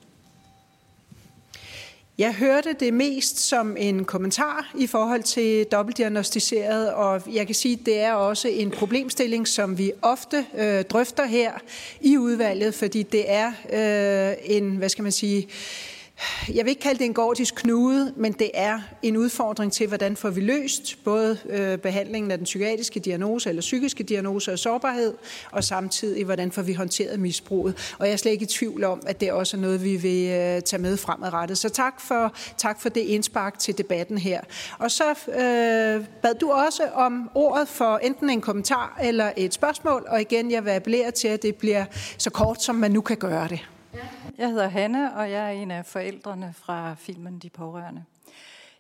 Jeg 2.19 2.35
hørte 2.35 2.73
det 2.81 2.95
mest 2.95 3.39
som 3.39 3.77
en 3.79 4.05
kommentar 4.05 4.73
i 4.79 4.87
forhold 4.87 5.23
til 5.23 5.65
dobbeltdiagnostiseret, 5.65 6.93
og 6.93 7.23
jeg 7.33 7.47
kan 7.47 7.55
sige, 7.55 7.79
at 7.81 7.87
det 7.87 8.01
er 8.01 8.13
også 8.13 8.49
en 8.49 8.71
problemstilling, 8.71 9.49
som 9.49 9.79
vi 9.79 9.93
ofte 10.03 10.47
øh, 10.59 10.85
drøfter 10.85 11.25
her 11.25 11.53
i 12.01 12.19
udvalget, 12.19 12.75
fordi 12.75 13.03
det 13.03 13.25
er 13.31 13.53
øh, 13.73 14.37
en, 14.45 14.77
hvad 14.77 14.89
skal 14.89 15.03
man 15.03 15.13
sige, 15.13 15.43
øh, 15.43 15.96
jeg 16.55 16.65
vil 16.65 16.71
ikke 16.71 16.83
kalde 16.83 16.99
det 16.99 17.05
en 17.05 17.15
gordisk 17.15 17.55
knude, 17.55 18.13
men 18.17 18.33
det 18.33 18.51
er 18.55 18.81
en 19.03 19.17
udfordring 19.17 19.73
til, 19.73 19.87
hvordan 19.87 20.17
får 20.17 20.31
vi 20.31 20.41
løst 20.41 20.99
både 21.05 21.39
øh, 21.49 21.79
behandlingen 21.79 22.31
af 22.31 22.39
den 22.39 22.45
psykiatriske 22.45 23.01
diagnose 23.01 23.49
eller 23.49 23.61
psykiske 23.61 24.05
diagnose 24.05 24.53
og 24.53 24.59
sårbarhed, 24.59 25.15
og 25.53 25.65
samtidig, 25.65 26.25
hvordan 26.25 26.53
får 26.53 26.63
vi 26.63 26.73
håndteret 26.73 27.21
misbruget. 27.21 27.95
Og 27.99 28.07
jeg 28.07 28.13
er 28.13 28.17
slet 28.17 28.33
ikke 28.33 28.43
i 28.43 28.47
tvivl 28.47 28.85
om, 28.85 29.03
at 29.07 29.21
det 29.21 29.33
også 29.33 29.57
er 29.57 29.61
noget, 29.61 29.85
vi 29.85 29.97
vil 29.97 30.29
øh, 30.29 30.63
tage 30.63 30.83
med 30.83 30.97
fremadrettet. 30.97 31.59
Så 31.59 31.69
tak 31.69 32.01
for, 32.01 32.35
tak 32.57 32.81
for 32.81 32.89
det 32.89 33.01
indspark 33.01 33.59
til 33.59 33.79
debatten 33.79 34.19
her. 34.19 34.41
Og 34.79 34.91
så 34.91 35.11
øh, 35.11 36.05
bad 36.23 36.35
du 36.41 36.51
også 36.51 36.83
om 36.95 37.31
ordet 37.35 37.69
for 37.69 37.99
enten 37.99 38.31
en 38.31 38.41
kommentar 38.41 38.99
eller 39.03 39.33
et 39.37 39.55
spørgsmål, 39.55 40.07
og 40.09 40.21
igen, 40.21 40.51
jeg 40.51 40.65
vil 40.65 40.71
appellere 40.71 41.11
til, 41.11 41.29
at 41.29 41.43
det 41.43 41.57
bliver 41.57 41.85
så 42.19 42.31
kort, 42.31 42.63
som 42.63 42.75
man 42.75 42.91
nu 42.91 43.01
kan 43.01 43.17
gøre 43.17 43.49
det. 43.49 43.61
Jeg 44.39 44.49
hedder 44.49 44.69
Hanne, 44.69 45.17
og 45.17 45.31
jeg 45.31 45.47
er 45.47 45.51
en 45.51 45.71
af 45.71 45.87
forældrene 45.87 46.55
fra 46.57 46.95
filmen 46.99 47.39
De 47.39 47.51
Pårørende. 47.51 48.05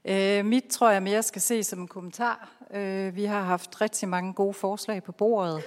Øh, 0.05 0.45
mit 0.45 0.65
tror 0.65 0.91
jeg 0.91 1.03
mere 1.03 1.23
skal 1.23 1.43
se 1.43 1.65
som 1.65 1.81
en 1.81 1.89
kommentar. 1.89 2.51
Øh, 2.75 3.17
vi 3.17 3.25
har 3.25 3.43
haft 3.43 3.81
rigtig 3.81 4.09
mange 4.09 4.33
gode 4.33 4.55
forslag 4.55 5.03
på 5.03 5.13
bordet. 5.13 5.63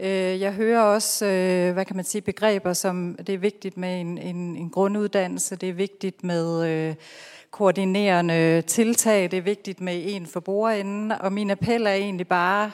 Øh, 0.00 0.40
jeg 0.40 0.52
hører 0.52 0.82
også, 0.82 1.26
øh, 1.26 1.72
hvad 1.72 1.84
kan 1.84 1.96
man 1.96 2.04
sige, 2.04 2.22
begreber 2.22 2.72
som, 2.72 3.18
det 3.26 3.34
er 3.34 3.38
vigtigt 3.38 3.76
med 3.76 4.00
en, 4.00 4.18
en, 4.18 4.56
en 4.56 4.70
grunduddannelse, 4.70 5.56
det 5.56 5.68
er 5.68 5.72
vigtigt 5.72 6.24
med 6.24 6.66
øh, 6.68 6.94
koordinerende 7.50 8.62
tiltag, 8.62 9.30
det 9.30 9.36
er 9.36 9.42
vigtigt 9.42 9.80
med 9.80 10.02
en 10.06 10.26
for 10.26 10.40
bordenden, 10.40 11.12
og 11.12 11.32
min 11.32 11.50
appel 11.50 11.86
er 11.86 11.92
egentlig 11.92 12.28
bare, 12.28 12.70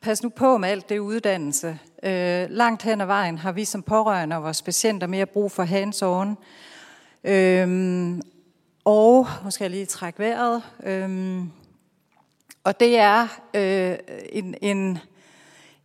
pas 0.00 0.22
nu 0.22 0.28
på 0.28 0.58
med 0.58 0.68
alt 0.68 0.88
det 0.88 0.98
uddannelse. 0.98 1.78
Øh, 2.02 2.46
langt 2.50 2.82
hen 2.82 3.00
ad 3.00 3.06
vejen 3.06 3.38
har 3.38 3.52
vi 3.52 3.64
som 3.64 3.82
pårørende 3.82 4.36
og 4.36 4.42
vores 4.42 4.62
patienter 4.62 5.06
mere 5.06 5.26
brug 5.26 5.52
for 5.52 5.64
hands-on. 5.64 6.36
Øhm, 7.24 8.22
og, 8.84 9.26
nu 9.44 9.50
skal 9.50 9.64
jeg 9.64 9.70
lige 9.70 9.86
trække 9.86 10.18
vejret, 10.18 10.62
øhm, 10.82 11.50
og 12.64 12.80
det 12.80 12.98
er 12.98 13.40
øh, 13.54 13.96
en, 14.32 14.54
en, 14.62 14.98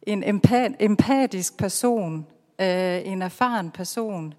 en 0.03 0.23
empat, 0.23 0.71
empatisk 0.79 1.57
person, 1.57 2.27
øh, 2.59 3.07
en 3.07 3.21
erfaren 3.21 3.71
person, 3.71 4.33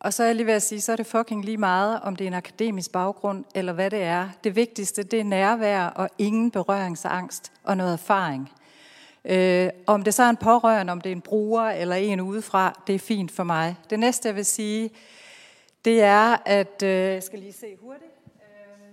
og 0.00 0.12
så 0.12 0.22
er 0.22 0.26
jeg 0.26 0.36
lige 0.36 0.46
ved 0.46 0.54
at 0.54 0.62
sige, 0.62 0.80
så 0.80 0.92
er 0.92 0.96
det 0.96 1.06
fucking 1.06 1.44
lige 1.44 1.56
meget, 1.56 2.00
om 2.00 2.16
det 2.16 2.24
er 2.24 2.28
en 2.28 2.34
akademisk 2.34 2.92
baggrund, 2.92 3.44
eller 3.54 3.72
hvad 3.72 3.90
det 3.90 4.02
er. 4.02 4.28
Det 4.44 4.56
vigtigste, 4.56 5.02
det 5.02 5.20
er 5.20 5.24
nærvær 5.24 5.86
og 5.86 6.08
ingen 6.18 6.50
berøringsangst 6.50 7.52
og 7.64 7.76
noget 7.76 7.92
erfaring. 7.92 8.50
Øh, 9.24 9.70
om 9.86 10.02
det 10.02 10.14
så 10.14 10.22
er 10.22 10.30
en 10.30 10.36
pårørende, 10.36 10.92
om 10.92 11.00
det 11.00 11.10
er 11.10 11.16
en 11.16 11.20
bruger 11.20 11.62
eller 11.62 11.96
en 11.96 12.20
udefra, 12.20 12.82
det 12.86 12.94
er 12.94 12.98
fint 12.98 13.30
for 13.30 13.44
mig. 13.44 13.76
Det 13.90 13.98
næste, 13.98 14.28
jeg 14.28 14.36
vil 14.36 14.44
sige, 14.44 14.90
det 15.84 16.02
er, 16.02 16.36
at... 16.44 16.82
Øh, 16.82 16.88
jeg 16.90 17.22
skal 17.22 17.38
lige 17.38 17.52
se 17.52 17.76
hurtigt. 17.80 18.10
Øh, 18.36 18.92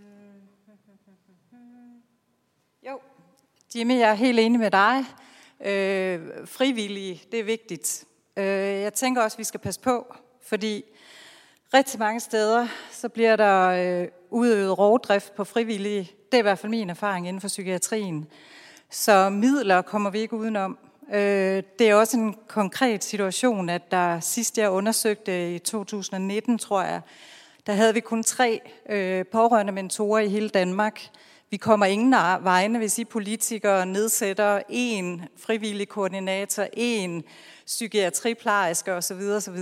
jo, 2.89 2.99
Jimmy, 3.75 3.99
jeg 3.99 4.09
er 4.09 4.13
helt 4.13 4.39
enig 4.39 4.59
med 4.59 4.71
dig. 4.71 5.05
Øh, 5.65 6.47
frivillige, 6.47 7.23
det 7.31 7.39
er 7.39 7.43
vigtigt. 7.43 8.05
Øh, 8.37 8.45
jeg 8.81 8.93
tænker 8.93 9.21
også, 9.21 9.35
at 9.35 9.39
vi 9.39 9.43
skal 9.43 9.59
passe 9.59 9.79
på, 9.79 10.15
fordi 10.41 10.83
rigtig 11.73 11.99
mange 11.99 12.19
steder, 12.19 12.67
så 12.91 13.09
bliver 13.09 13.35
der 13.35 13.67
øh, 13.67 14.07
udøvet 14.29 14.77
rovdrift 14.77 15.35
på 15.35 15.43
frivillige. 15.43 16.11
Det 16.31 16.37
er 16.37 16.39
i 16.39 16.41
hvert 16.41 16.59
fald 16.59 16.69
min 16.69 16.89
erfaring 16.89 17.27
inden 17.27 17.41
for 17.41 17.47
psykiatrien. 17.47 18.27
Så 18.93 19.29
midler 19.29 19.81
kommer 19.81 20.09
vi 20.09 20.19
ikke 20.19 20.35
udenom. 20.35 20.77
Øh, 21.13 21.63
det 21.79 21.89
er 21.89 21.95
også 21.95 22.17
en 22.17 22.35
konkret 22.47 23.03
situation, 23.03 23.69
at 23.69 23.91
der 23.91 24.19
sidst 24.19 24.57
jeg 24.57 24.69
undersøgte 24.69 25.55
i 25.55 25.59
2019, 25.59 26.57
tror 26.57 26.81
jeg, 26.81 27.01
der 27.67 27.73
havde 27.73 27.93
vi 27.93 27.99
kun 27.99 28.23
tre 28.23 28.61
øh, 28.89 29.25
pårørende 29.25 29.73
mentorer 29.73 30.19
i 30.19 30.29
hele 30.29 30.49
Danmark. 30.49 31.01
Vi 31.49 31.57
kommer 31.57 31.85
ingen 31.85 32.11
vegne, 32.41 32.77
hvis 32.77 32.99
I 32.99 33.05
politikere 33.05 33.85
nedsætter 33.85 34.61
en 34.69 35.21
frivillig 35.37 35.89
koordinator, 35.89 36.65
en 36.73 37.23
psykiatriplejerske 37.65 38.93
osv. 38.93 39.21
osv. 39.35 39.59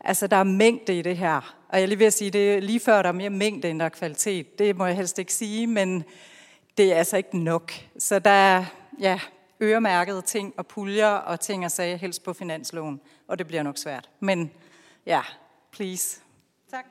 Altså, 0.00 0.26
der 0.26 0.36
er 0.36 0.44
mængde 0.44 0.98
i 0.98 1.02
det 1.02 1.16
her. 1.16 1.54
Og 1.68 1.80
jeg 1.80 1.88
lige 1.88 1.98
vil 1.98 2.12
sige, 2.12 2.30
det 2.30 2.54
er 2.54 2.60
lige 2.60 2.80
før, 2.80 3.02
der 3.02 3.08
er 3.08 3.12
mere 3.12 3.30
mængde, 3.30 3.70
end 3.70 3.78
der 3.78 3.84
er 3.84 3.88
kvalitet. 3.88 4.58
Det 4.58 4.76
må 4.76 4.86
jeg 4.86 4.96
helst 4.96 5.18
ikke 5.18 5.34
sige, 5.34 5.66
men 5.66 6.04
det 6.78 6.92
er 6.92 6.96
altså 6.96 7.16
ikke 7.16 7.38
nok. 7.38 7.72
Så 7.98 8.18
der 8.18 8.30
er 8.30 8.64
ja, 9.00 9.20
øremærkede 9.62 10.22
ting 10.22 10.54
og 10.56 10.66
puljer 10.66 11.06
og 11.06 11.40
ting 11.40 11.64
og 11.64 11.70
sager 11.70 11.96
helst 11.96 12.22
på 12.22 12.32
finansloven. 12.32 13.00
Og 13.28 13.38
det 13.38 13.46
bliver 13.46 13.62
nok 13.62 13.78
svært. 13.78 14.10
Men 14.20 14.52
ja, 15.06 15.20
please. 15.72 16.20
Tak. 16.70 16.84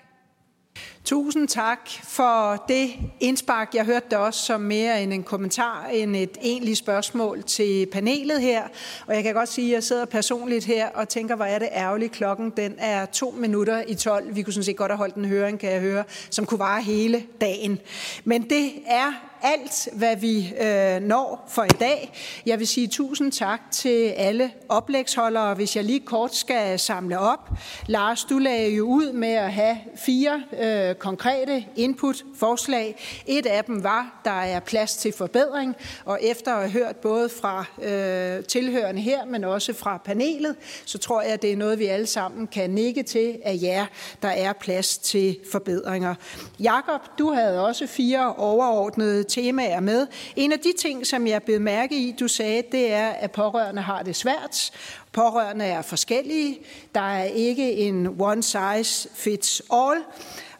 Tusind 1.06 1.48
tak 1.48 1.90
for 2.04 2.66
det 2.68 2.92
indspark. 3.20 3.76
Jeg 3.76 3.86
hørte 3.86 4.06
det 4.10 4.18
også 4.18 4.46
som 4.46 4.62
mere 4.62 5.04
end 5.04 5.14
en 5.14 5.24
kommentar 5.24 5.88
end 5.94 6.16
et 6.16 6.38
egentligt 6.42 6.78
spørgsmål 6.78 7.44
til 7.44 7.86
panelet 7.86 8.42
her. 8.42 8.64
Og 9.08 9.16
jeg 9.16 9.24
kan 9.24 9.34
godt 9.34 9.50
sige, 9.50 9.68
at 9.68 9.74
jeg 9.74 9.84
sidder 9.84 10.06
personligt 10.06 10.66
her 10.66 10.90
og 10.90 11.10
tænker, 11.10 11.36
hvor 11.36 11.46
er 11.46 11.60
det 11.60 11.70
ærgerligt. 11.72 12.12
Klokken 12.12 12.50
den 12.50 12.76
er 12.78 13.06
to 13.06 13.32
minutter 13.38 13.84
i 13.88 13.96
12. 13.96 14.36
Vi 14.36 14.42
kunne 14.42 14.54
sådan 14.54 14.64
set 14.64 14.78
godt 14.78 14.92
have 14.92 14.98
holdt 14.98 15.16
en 15.16 15.26
høring, 15.26 15.60
kan 15.60 15.72
jeg 15.72 15.82
høre, 15.82 16.04
som 16.30 16.46
kunne 16.46 16.60
vare 16.60 16.82
hele 16.82 17.24
dagen. 17.42 17.80
Men 18.24 18.50
det 18.50 18.72
er 18.88 19.30
alt, 19.42 19.88
hvad 19.94 20.16
vi 20.16 20.54
øh, 20.62 21.02
når 21.02 21.50
for 21.50 21.64
i 21.64 21.78
dag. 21.80 22.14
Jeg 22.46 22.60
vil 22.60 22.68
sige 22.68 22.88
tusind 22.88 23.32
tak 23.32 23.62
til 23.72 24.10
alle 24.10 24.52
oplægsholdere. 24.70 25.54
Hvis 25.54 25.76
jeg 25.76 25.84
lige 25.84 26.00
kort 26.00 26.36
skal 26.36 26.80
samle 26.80 27.20
op. 27.20 27.50
Lars, 27.88 28.24
du 28.24 28.38
lagde 28.38 28.76
jo 28.76 28.86
ud 28.86 29.12
med 29.12 29.34
at 29.34 29.54
have 29.54 29.78
fire 29.96 30.44
øh, 30.60 30.96
konkrete 31.00 31.66
input-forslag. 31.76 32.96
Et 33.28 33.46
af 33.46 33.64
dem 33.64 33.84
var, 33.84 34.22
der 34.26 34.32
er 34.32 34.60
plads 34.60 34.96
til 34.96 35.14
forbedring, 35.14 35.76
og 36.06 36.20
efter 36.22 36.54
at 36.54 36.72
have 36.72 36.86
hørt 36.86 36.96
både 36.96 37.30
fra 37.30 37.66
øh, 37.82 38.44
tilhørende 38.44 39.02
her, 39.02 39.26
men 39.26 39.44
også 39.44 39.74
fra 39.74 39.98
panelet, 39.98 40.56
så 40.86 40.98
tror 40.98 41.22
jeg, 41.22 41.32
at 41.32 41.42
det 41.42 41.52
er 41.52 41.58
noget, 41.58 41.80
vi 41.80 41.86
alle 41.86 42.08
sammen 42.08 42.48
kan 42.48 42.70
nikke 42.70 43.04
til, 43.04 43.38
at 43.44 43.62
ja, 43.62 43.88
der 44.22 44.30
er 44.30 44.54
plads 44.54 44.98
til 44.98 45.38
forbedringer. 45.52 46.16
Jakob, 46.60 47.02
du 47.20 47.32
havde 47.32 47.66
også 47.66 47.88
fire 47.88 48.36
overordnede 48.36 49.24
temaer 49.24 49.80
med. 49.80 50.08
En 50.36 50.52
af 50.52 50.60
de 50.60 50.74
ting, 50.80 51.08
som 51.08 51.28
jeg 51.28 51.44
blev 51.44 51.62
mærke 51.62 51.96
i, 51.96 52.16
du 52.20 52.28
sagde, 52.28 52.64
det 52.72 52.94
er, 52.94 53.10
at 53.10 53.32
pårørende 53.32 53.82
har 53.82 54.04
det 54.04 54.16
svært. 54.16 54.72
Pårørende 55.12 55.66
er 55.66 55.82
forskellige. 55.82 56.60
Der 56.96 57.02
er 57.02 57.24
ikke 57.24 57.74
en 57.74 58.16
one 58.20 58.44
size 58.44 59.10
fits 59.14 59.62
all. 59.74 60.04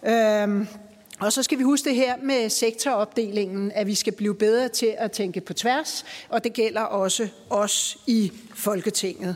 Øhm, 0.04 0.68
og 1.20 1.34
så 1.34 1.44
skal 1.44 1.58
vi 1.58 1.64
huske 1.64 1.90
det 1.90 1.96
her 1.96 2.14
med 2.24 2.50
sektoropdelingen, 2.50 3.72
at 3.76 3.88
vi 3.88 3.96
skal 3.96 4.14
blive 4.14 4.36
bedre 4.36 4.70
til 4.70 4.96
at 4.98 5.12
tænke 5.12 5.42
på 5.42 5.54
tværs, 5.54 6.06
og 6.30 6.44
det 6.44 6.54
gælder 6.54 6.82
også 6.82 7.28
os 7.50 7.98
i 8.08 8.32
Folketinget. 8.54 9.36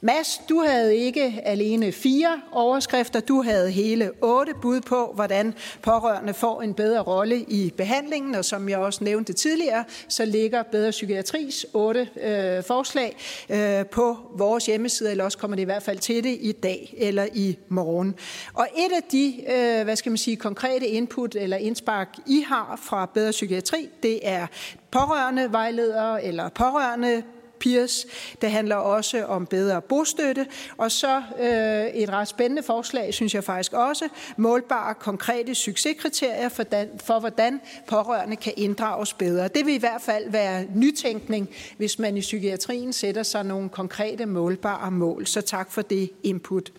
Mads, 0.00 0.40
du 0.48 0.60
havde 0.60 0.96
ikke 0.96 1.40
alene 1.44 1.92
fire 1.92 2.40
overskrifter, 2.52 3.20
du 3.20 3.42
havde 3.42 3.70
hele 3.70 4.10
otte 4.22 4.52
bud 4.62 4.80
på, 4.80 5.12
hvordan 5.14 5.54
pårørende 5.82 6.34
får 6.34 6.62
en 6.62 6.74
bedre 6.74 7.00
rolle 7.00 7.40
i 7.40 7.72
behandlingen, 7.76 8.34
og 8.34 8.44
som 8.44 8.68
jeg 8.68 8.78
også 8.78 9.04
nævnte 9.04 9.32
tidligere, 9.32 9.84
så 10.08 10.24
ligger 10.24 10.62
Bedre 10.62 10.90
Psykiatris 10.90 11.66
otte 11.72 12.08
øh, 12.22 12.64
forslag 12.64 13.16
øh, 13.48 13.86
på 13.86 14.16
vores 14.36 14.66
hjemmeside, 14.66 15.10
eller 15.10 15.24
også 15.24 15.38
kommer 15.38 15.56
det 15.56 15.62
i 15.62 15.64
hvert 15.64 15.82
fald 15.82 15.98
til 15.98 16.24
det 16.24 16.38
i 16.40 16.52
dag 16.52 16.94
eller 16.96 17.26
i 17.34 17.58
morgen. 17.68 18.14
Og 18.54 18.66
et 18.76 18.92
af 18.96 19.02
de, 19.12 19.34
øh, 19.48 19.84
hvad 19.84 19.96
skal 19.96 20.10
man 20.10 20.18
sige, 20.18 20.36
konkrete 20.36 20.86
input 20.86 21.23
eller 21.34 21.56
indspark, 21.56 22.08
I 22.26 22.44
har 22.48 22.80
fra 22.82 23.06
Bedre 23.06 23.30
Psykiatri, 23.30 23.88
det 24.02 24.20
er 24.22 24.46
pårørende 24.90 25.52
vejledere 25.52 26.24
eller 26.24 26.48
pårørende 26.48 27.22
peers. 27.64 28.06
Det 28.42 28.50
handler 28.50 28.76
også 28.76 29.24
om 29.24 29.46
bedre 29.46 29.82
bostøtte. 29.82 30.46
Og 30.76 30.92
så 30.92 31.22
øh, 31.40 32.02
et 32.02 32.10
ret 32.10 32.28
spændende 32.28 32.62
forslag, 32.62 33.14
synes 33.14 33.34
jeg 33.34 33.44
faktisk 33.44 33.72
også, 33.72 34.08
målbare 34.36 34.94
konkrete 34.94 35.54
succeskriterier 35.54 36.48
for, 36.48 36.62
dan, 36.62 36.88
for, 37.04 37.20
hvordan 37.20 37.60
pårørende 37.88 38.36
kan 38.36 38.52
inddrages 38.56 39.12
bedre. 39.12 39.48
Det 39.48 39.66
vil 39.66 39.74
i 39.74 39.78
hvert 39.78 40.02
fald 40.02 40.30
være 40.30 40.66
nytænkning, 40.74 41.48
hvis 41.76 41.98
man 41.98 42.16
i 42.16 42.20
psykiatrien 42.20 42.92
sætter 42.92 43.22
sig 43.22 43.44
nogle 43.44 43.68
konkrete 43.68 44.26
målbare 44.26 44.90
mål. 44.90 45.26
Så 45.26 45.40
tak 45.40 45.72
for 45.72 45.82
det 45.82 46.10
input. 46.22 46.72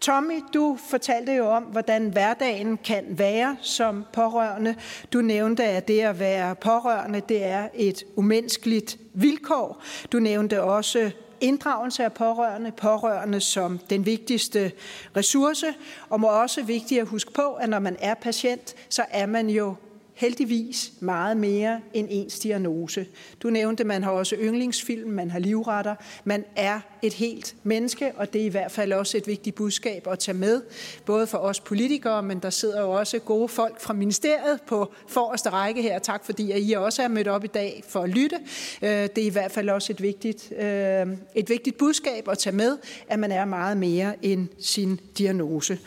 Tommy, 0.00 0.44
du 0.54 0.78
fortalte 0.90 1.32
jo 1.32 1.46
om, 1.50 1.62
hvordan 1.62 2.08
hverdagen 2.08 2.76
kan 2.76 3.04
være 3.08 3.56
som 3.60 4.04
pårørende. 4.12 4.74
Du 5.12 5.20
nævnte, 5.20 5.64
at 5.64 5.88
det 5.88 6.00
at 6.00 6.18
være 6.18 6.54
pårørende, 6.54 7.20
det 7.28 7.44
er 7.44 7.68
et 7.74 8.04
umenneskeligt 8.16 8.98
vilkår. 9.14 9.82
Du 10.12 10.18
nævnte 10.18 10.62
også 10.62 11.10
inddragelse 11.40 12.04
af 12.04 12.12
pårørende, 12.12 12.72
pårørende 12.72 13.40
som 13.40 13.78
den 13.90 14.06
vigtigste 14.06 14.72
ressource, 15.16 15.74
og 16.10 16.20
må 16.20 16.28
også 16.28 16.62
vigtigt 16.62 17.00
at 17.00 17.06
huske 17.06 17.32
på, 17.32 17.52
at 17.54 17.68
når 17.68 17.78
man 17.78 17.96
er 18.00 18.14
patient, 18.14 18.74
så 18.88 19.04
er 19.10 19.26
man 19.26 19.50
jo 19.50 19.74
heldigvis 20.18 20.92
meget 21.00 21.36
mere 21.36 21.80
end 21.94 22.08
ens 22.10 22.38
diagnose. 22.38 23.06
Du 23.42 23.50
nævnte, 23.50 23.84
man 23.84 24.02
har 24.02 24.10
også 24.10 24.36
yndlingsfilm, 24.40 25.10
man 25.10 25.30
har 25.30 25.38
livretter, 25.38 25.94
man 26.24 26.44
er 26.56 26.80
et 27.02 27.12
helt 27.12 27.54
menneske, 27.62 28.12
og 28.16 28.32
det 28.32 28.40
er 28.40 28.44
i 28.46 28.48
hvert 28.48 28.72
fald 28.72 28.92
også 28.92 29.16
et 29.16 29.26
vigtigt 29.26 29.56
budskab 29.56 30.06
at 30.06 30.18
tage 30.18 30.38
med, 30.38 30.62
både 31.06 31.26
for 31.26 31.38
os 31.38 31.60
politikere, 31.60 32.22
men 32.22 32.38
der 32.38 32.50
sidder 32.50 32.80
jo 32.80 32.90
også 32.90 33.18
gode 33.18 33.48
folk 33.48 33.80
fra 33.80 33.92
ministeriet 33.92 34.60
på 34.66 34.92
forreste 35.08 35.50
række 35.50 35.82
her. 35.82 35.98
Tak 35.98 36.24
fordi 36.24 36.50
at 36.50 36.60
I 36.62 36.72
også 36.72 37.02
er 37.02 37.08
mødt 37.08 37.28
op 37.28 37.44
i 37.44 37.48
dag 37.48 37.84
for 37.88 38.00
at 38.00 38.08
lytte. 38.08 38.36
Øh, 38.82 38.90
det 38.90 39.18
er 39.18 39.26
i 39.26 39.28
hvert 39.28 39.52
fald 39.52 39.68
også 39.68 39.92
et 39.92 40.02
vigtigt, 40.02 40.52
øh, 40.52 41.06
et 41.34 41.48
vigtigt 41.48 41.78
budskab 41.78 42.28
at 42.28 42.38
tage 42.38 42.56
med, 42.56 42.78
at 43.08 43.18
man 43.18 43.32
er 43.32 43.44
meget 43.44 43.76
mere 43.76 44.14
end 44.22 44.48
sin 44.60 45.00
diagnose. 45.18 45.78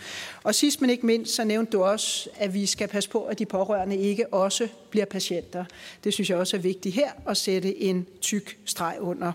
Og 0.43 0.55
sidst 0.55 0.81
men 0.81 0.89
ikke 0.89 1.05
mindst, 1.05 1.35
så 1.35 1.43
nævnte 1.43 1.71
du 1.71 1.83
også, 1.83 2.29
at 2.35 2.53
vi 2.53 2.65
skal 2.65 2.87
passe 2.87 3.09
på, 3.09 3.23
at 3.23 3.39
de 3.39 3.45
pårørende 3.45 3.97
ikke 3.97 4.33
også 4.33 4.67
bliver 4.89 5.05
patienter. 5.05 5.65
Det 6.03 6.13
synes 6.13 6.29
jeg 6.29 6.37
også 6.37 6.57
er 6.57 6.61
vigtigt 6.61 6.95
her 6.95 7.11
at 7.27 7.37
sætte 7.37 7.81
en 7.81 8.07
tyk 8.21 8.57
streg 8.65 8.97
under. 8.99 9.31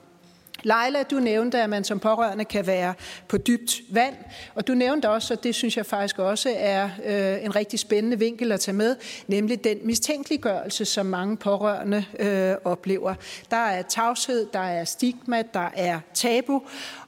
Leila, 0.62 1.02
du 1.02 1.18
nævnte, 1.18 1.62
at 1.62 1.70
man 1.70 1.84
som 1.84 1.98
pårørende 1.98 2.44
kan 2.44 2.66
være 2.66 2.94
på 3.28 3.38
dybt 3.38 3.80
vand, 3.90 4.14
og 4.54 4.66
du 4.66 4.74
nævnte 4.74 5.10
også, 5.10 5.34
og 5.34 5.42
det 5.42 5.54
synes 5.54 5.76
jeg 5.76 5.86
faktisk 5.86 6.18
også 6.18 6.54
er 6.56 6.90
øh, 7.04 7.44
en 7.44 7.56
rigtig 7.56 7.78
spændende 7.78 8.18
vinkel 8.18 8.52
at 8.52 8.60
tage 8.60 8.74
med, 8.74 8.96
nemlig 9.26 9.64
den 9.64 9.78
mistænkeliggørelse, 9.82 10.84
som 10.84 11.06
mange 11.06 11.36
pårørende 11.36 12.04
øh, 12.18 12.54
oplever. 12.64 13.14
Der 13.50 13.56
er 13.56 13.82
tavshed, 13.82 14.46
der 14.52 14.58
er 14.58 14.84
stigma, 14.84 15.42
der 15.54 15.68
er 15.74 16.00
tabu, 16.14 16.62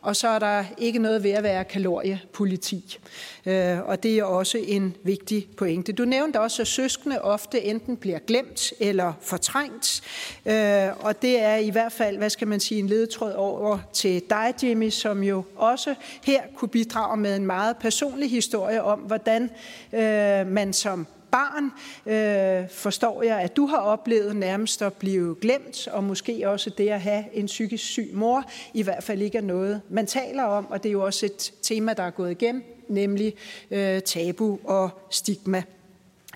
og 0.09 0.17
så 0.17 0.29
er 0.29 0.39
der 0.39 0.65
ikke 0.79 0.99
noget 0.99 1.23
ved 1.23 1.31
at 1.31 1.43
være 1.43 1.65
kaloriepoliti. 1.65 2.99
Øh, 3.47 3.79
og 3.81 4.03
det 4.03 4.19
er 4.19 4.25
også 4.25 4.59
en 4.59 4.97
vigtig 5.03 5.49
pointe. 5.57 5.93
Du 5.93 6.05
nævnte 6.05 6.41
også, 6.41 6.63
at 6.63 6.69
søskende 6.69 7.23
ofte 7.23 7.63
enten 7.63 7.97
bliver 7.97 8.19
glemt 8.19 8.73
eller 8.81 9.13
fortrængt, 9.21 10.03
øh, 10.47 10.89
og 11.01 11.23
det 11.23 11.43
er 11.43 11.57
i 11.57 11.71
hvert 11.71 11.93
fald, 11.93 12.17
hvad 12.19 12.31
skal 12.31 12.49
man 12.49 12.61
sige, 12.61 12.79
en 12.79 12.87
ledetråd 12.87 13.33
over 13.33 13.79
til 13.93 14.23
dig, 14.31 14.55
Jimmy, 14.63 14.91
som 14.91 15.23
jo 15.23 15.45
også 15.57 15.95
her 16.25 16.43
kunne 16.57 16.69
bidrage 16.69 17.17
med 17.17 17.37
en 17.37 17.47
meget 17.47 17.77
personlig 17.77 18.31
historie 18.31 18.83
om, 18.83 18.99
hvordan 18.99 19.51
øh, 19.93 20.47
man 20.47 20.73
som 20.73 21.07
barn, 21.31 21.65
øh, 22.07 22.71
forstår 22.71 23.23
jeg, 23.23 23.41
at 23.41 23.57
du 23.57 23.67
har 23.67 23.79
oplevet 23.79 24.37
nærmest 24.37 24.83
at 24.83 24.93
blive 24.93 25.37
glemt, 25.41 25.89
og 25.89 26.05
måske 26.05 26.49
også 26.49 26.71
det 26.71 26.89
at 26.89 27.01
have 27.01 27.25
en 27.33 27.47
psykisk 27.47 27.85
syg 27.85 28.11
mor, 28.13 28.45
i 28.75 28.83
hvert 28.83 29.05
fald 29.05 29.23
ikke 29.23 29.39
er 29.39 29.43
noget, 29.43 29.81
man 29.89 30.07
taler 30.07 30.45
om, 30.45 30.67
og 30.71 30.83
det 30.83 30.89
er 30.89 30.93
jo 30.93 31.05
også 31.05 31.27
et 31.27 31.53
tema, 31.63 31.93
der 31.93 32.03
er 32.03 32.11
gået 32.11 32.31
igen, 32.31 32.63
nemlig 32.89 33.35
øh, 33.71 34.03
tabu 34.03 34.59
og 34.65 34.91
stigma. 35.11 35.63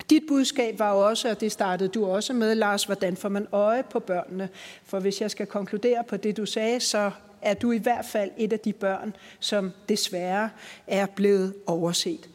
Dit 0.09 0.23
budskab 0.27 0.79
var 0.79 0.93
jo 0.93 1.07
også, 1.07 1.29
og 1.29 1.41
det 1.41 1.51
startede 1.51 1.89
du 1.89 2.05
også 2.05 2.33
med, 2.33 2.55
Lars, 2.55 2.83
hvordan 2.83 3.15
får 3.15 3.29
man 3.29 3.47
øje 3.51 3.83
på 3.83 3.99
børnene? 3.99 4.49
For 4.85 4.99
hvis 4.99 5.21
jeg 5.21 5.31
skal 5.31 5.45
konkludere 5.45 6.03
på 6.03 6.17
det, 6.17 6.37
du 6.37 6.45
sagde, 6.45 6.79
så 6.79 7.11
er 7.41 7.53
du 7.53 7.71
i 7.71 7.77
hvert 7.77 8.05
fald 8.05 8.31
et 8.37 8.53
af 8.53 8.59
de 8.59 8.73
børn, 8.73 9.15
som 9.39 9.71
desværre 9.89 10.49
er 10.87 11.05
blevet 11.05 11.53
overset. 11.67 12.29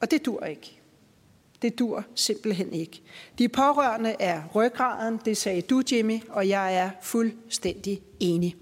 Og 0.00 0.10
det 0.10 0.26
dur 0.26 0.44
ikke. 0.44 0.75
Det 1.62 1.78
dur 1.78 2.04
simpelthen 2.14 2.72
ikke. 2.72 3.02
De 3.38 3.48
pårørende 3.48 4.16
er 4.20 4.42
ryggraden, 4.54 5.20
det 5.24 5.36
sagde 5.36 5.62
du, 5.62 5.82
Jimmy, 5.92 6.20
og 6.28 6.48
jeg 6.48 6.76
er 6.76 6.90
fuldstændig 7.02 8.00
enig. 8.20 8.56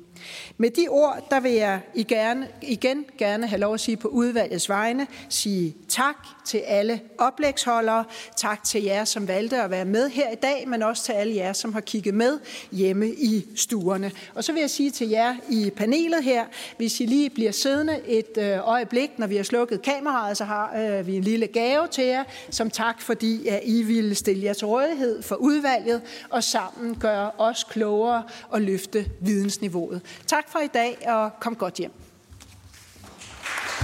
Med 0.57 0.71
de 0.71 0.87
ord, 0.89 1.27
der 1.31 1.41
vil 1.41 1.53
jeg 1.53 1.81
igen, 1.95 2.45
igen 2.63 3.05
gerne 3.19 3.47
have 3.47 3.61
lov 3.61 3.75
at 3.75 3.81
sige 3.81 3.97
på 3.97 4.09
udvalgets 4.09 4.69
vegne, 4.69 5.07
sige 5.29 5.77
tak 5.89 6.27
til 6.45 6.59
alle 6.59 7.01
oplægsholdere, 7.19 8.05
tak 8.37 8.65
til 8.65 8.83
jer, 8.83 9.05
som 9.05 9.29
valgte 9.29 9.63
at 9.63 9.71
være 9.71 9.85
med 9.85 10.11
her 10.11 10.31
i 10.31 10.35
dag, 10.35 10.69
men 10.69 10.83
også 10.83 11.05
til 11.05 11.13
alle 11.13 11.37
jer, 11.37 11.53
som 11.53 11.73
har 11.73 11.81
kigget 11.81 12.15
med 12.15 12.39
hjemme 12.73 13.09
i 13.09 13.47
stuerne. 13.57 14.13
Og 14.35 14.45
så 14.45 14.53
vil 14.53 14.61
jeg 14.61 14.71
sige 14.71 14.91
til 14.91 15.09
jer 15.09 15.37
i 15.51 15.71
panelet 15.77 16.25
her, 16.25 16.45
hvis 16.77 17.01
I 17.01 17.07
lige 17.07 17.31
bliver 17.31 17.53
siddende 17.53 18.01
et 18.07 18.39
øh, 18.39 18.69
øjeblik, 18.69 19.19
når 19.19 19.27
vi 19.27 19.37
har 19.37 19.43
slukket 19.43 19.83
kameraet, 19.83 20.37
så 20.37 20.45
har 20.45 20.77
øh, 20.77 21.07
vi 21.07 21.17
en 21.17 21.25
lille 21.25 21.47
gave 21.47 21.87
til 21.87 22.05
jer, 22.05 22.25
som 22.51 22.71
tak 22.71 23.01
fordi 23.03 23.49
at 23.49 23.61
I 23.65 23.83
ville 23.83 24.15
stille 24.15 24.45
jer 24.45 24.53
til 24.53 24.67
rådighed 24.67 25.23
for 25.23 25.35
udvalget, 25.35 26.03
og 26.31 26.45
sammen 26.45 26.95
gøre 26.95 27.31
os 27.39 27.65
klogere 27.65 28.23
og 28.49 28.61
løfte 28.61 29.07
vidensniveauet. 29.21 30.01
Tak 30.27 30.51
for 30.51 30.59
i 30.59 30.67
dag, 30.67 30.99
og 31.07 31.31
kom 31.41 31.57
godt 31.57 31.75
hjem. 31.75 32.04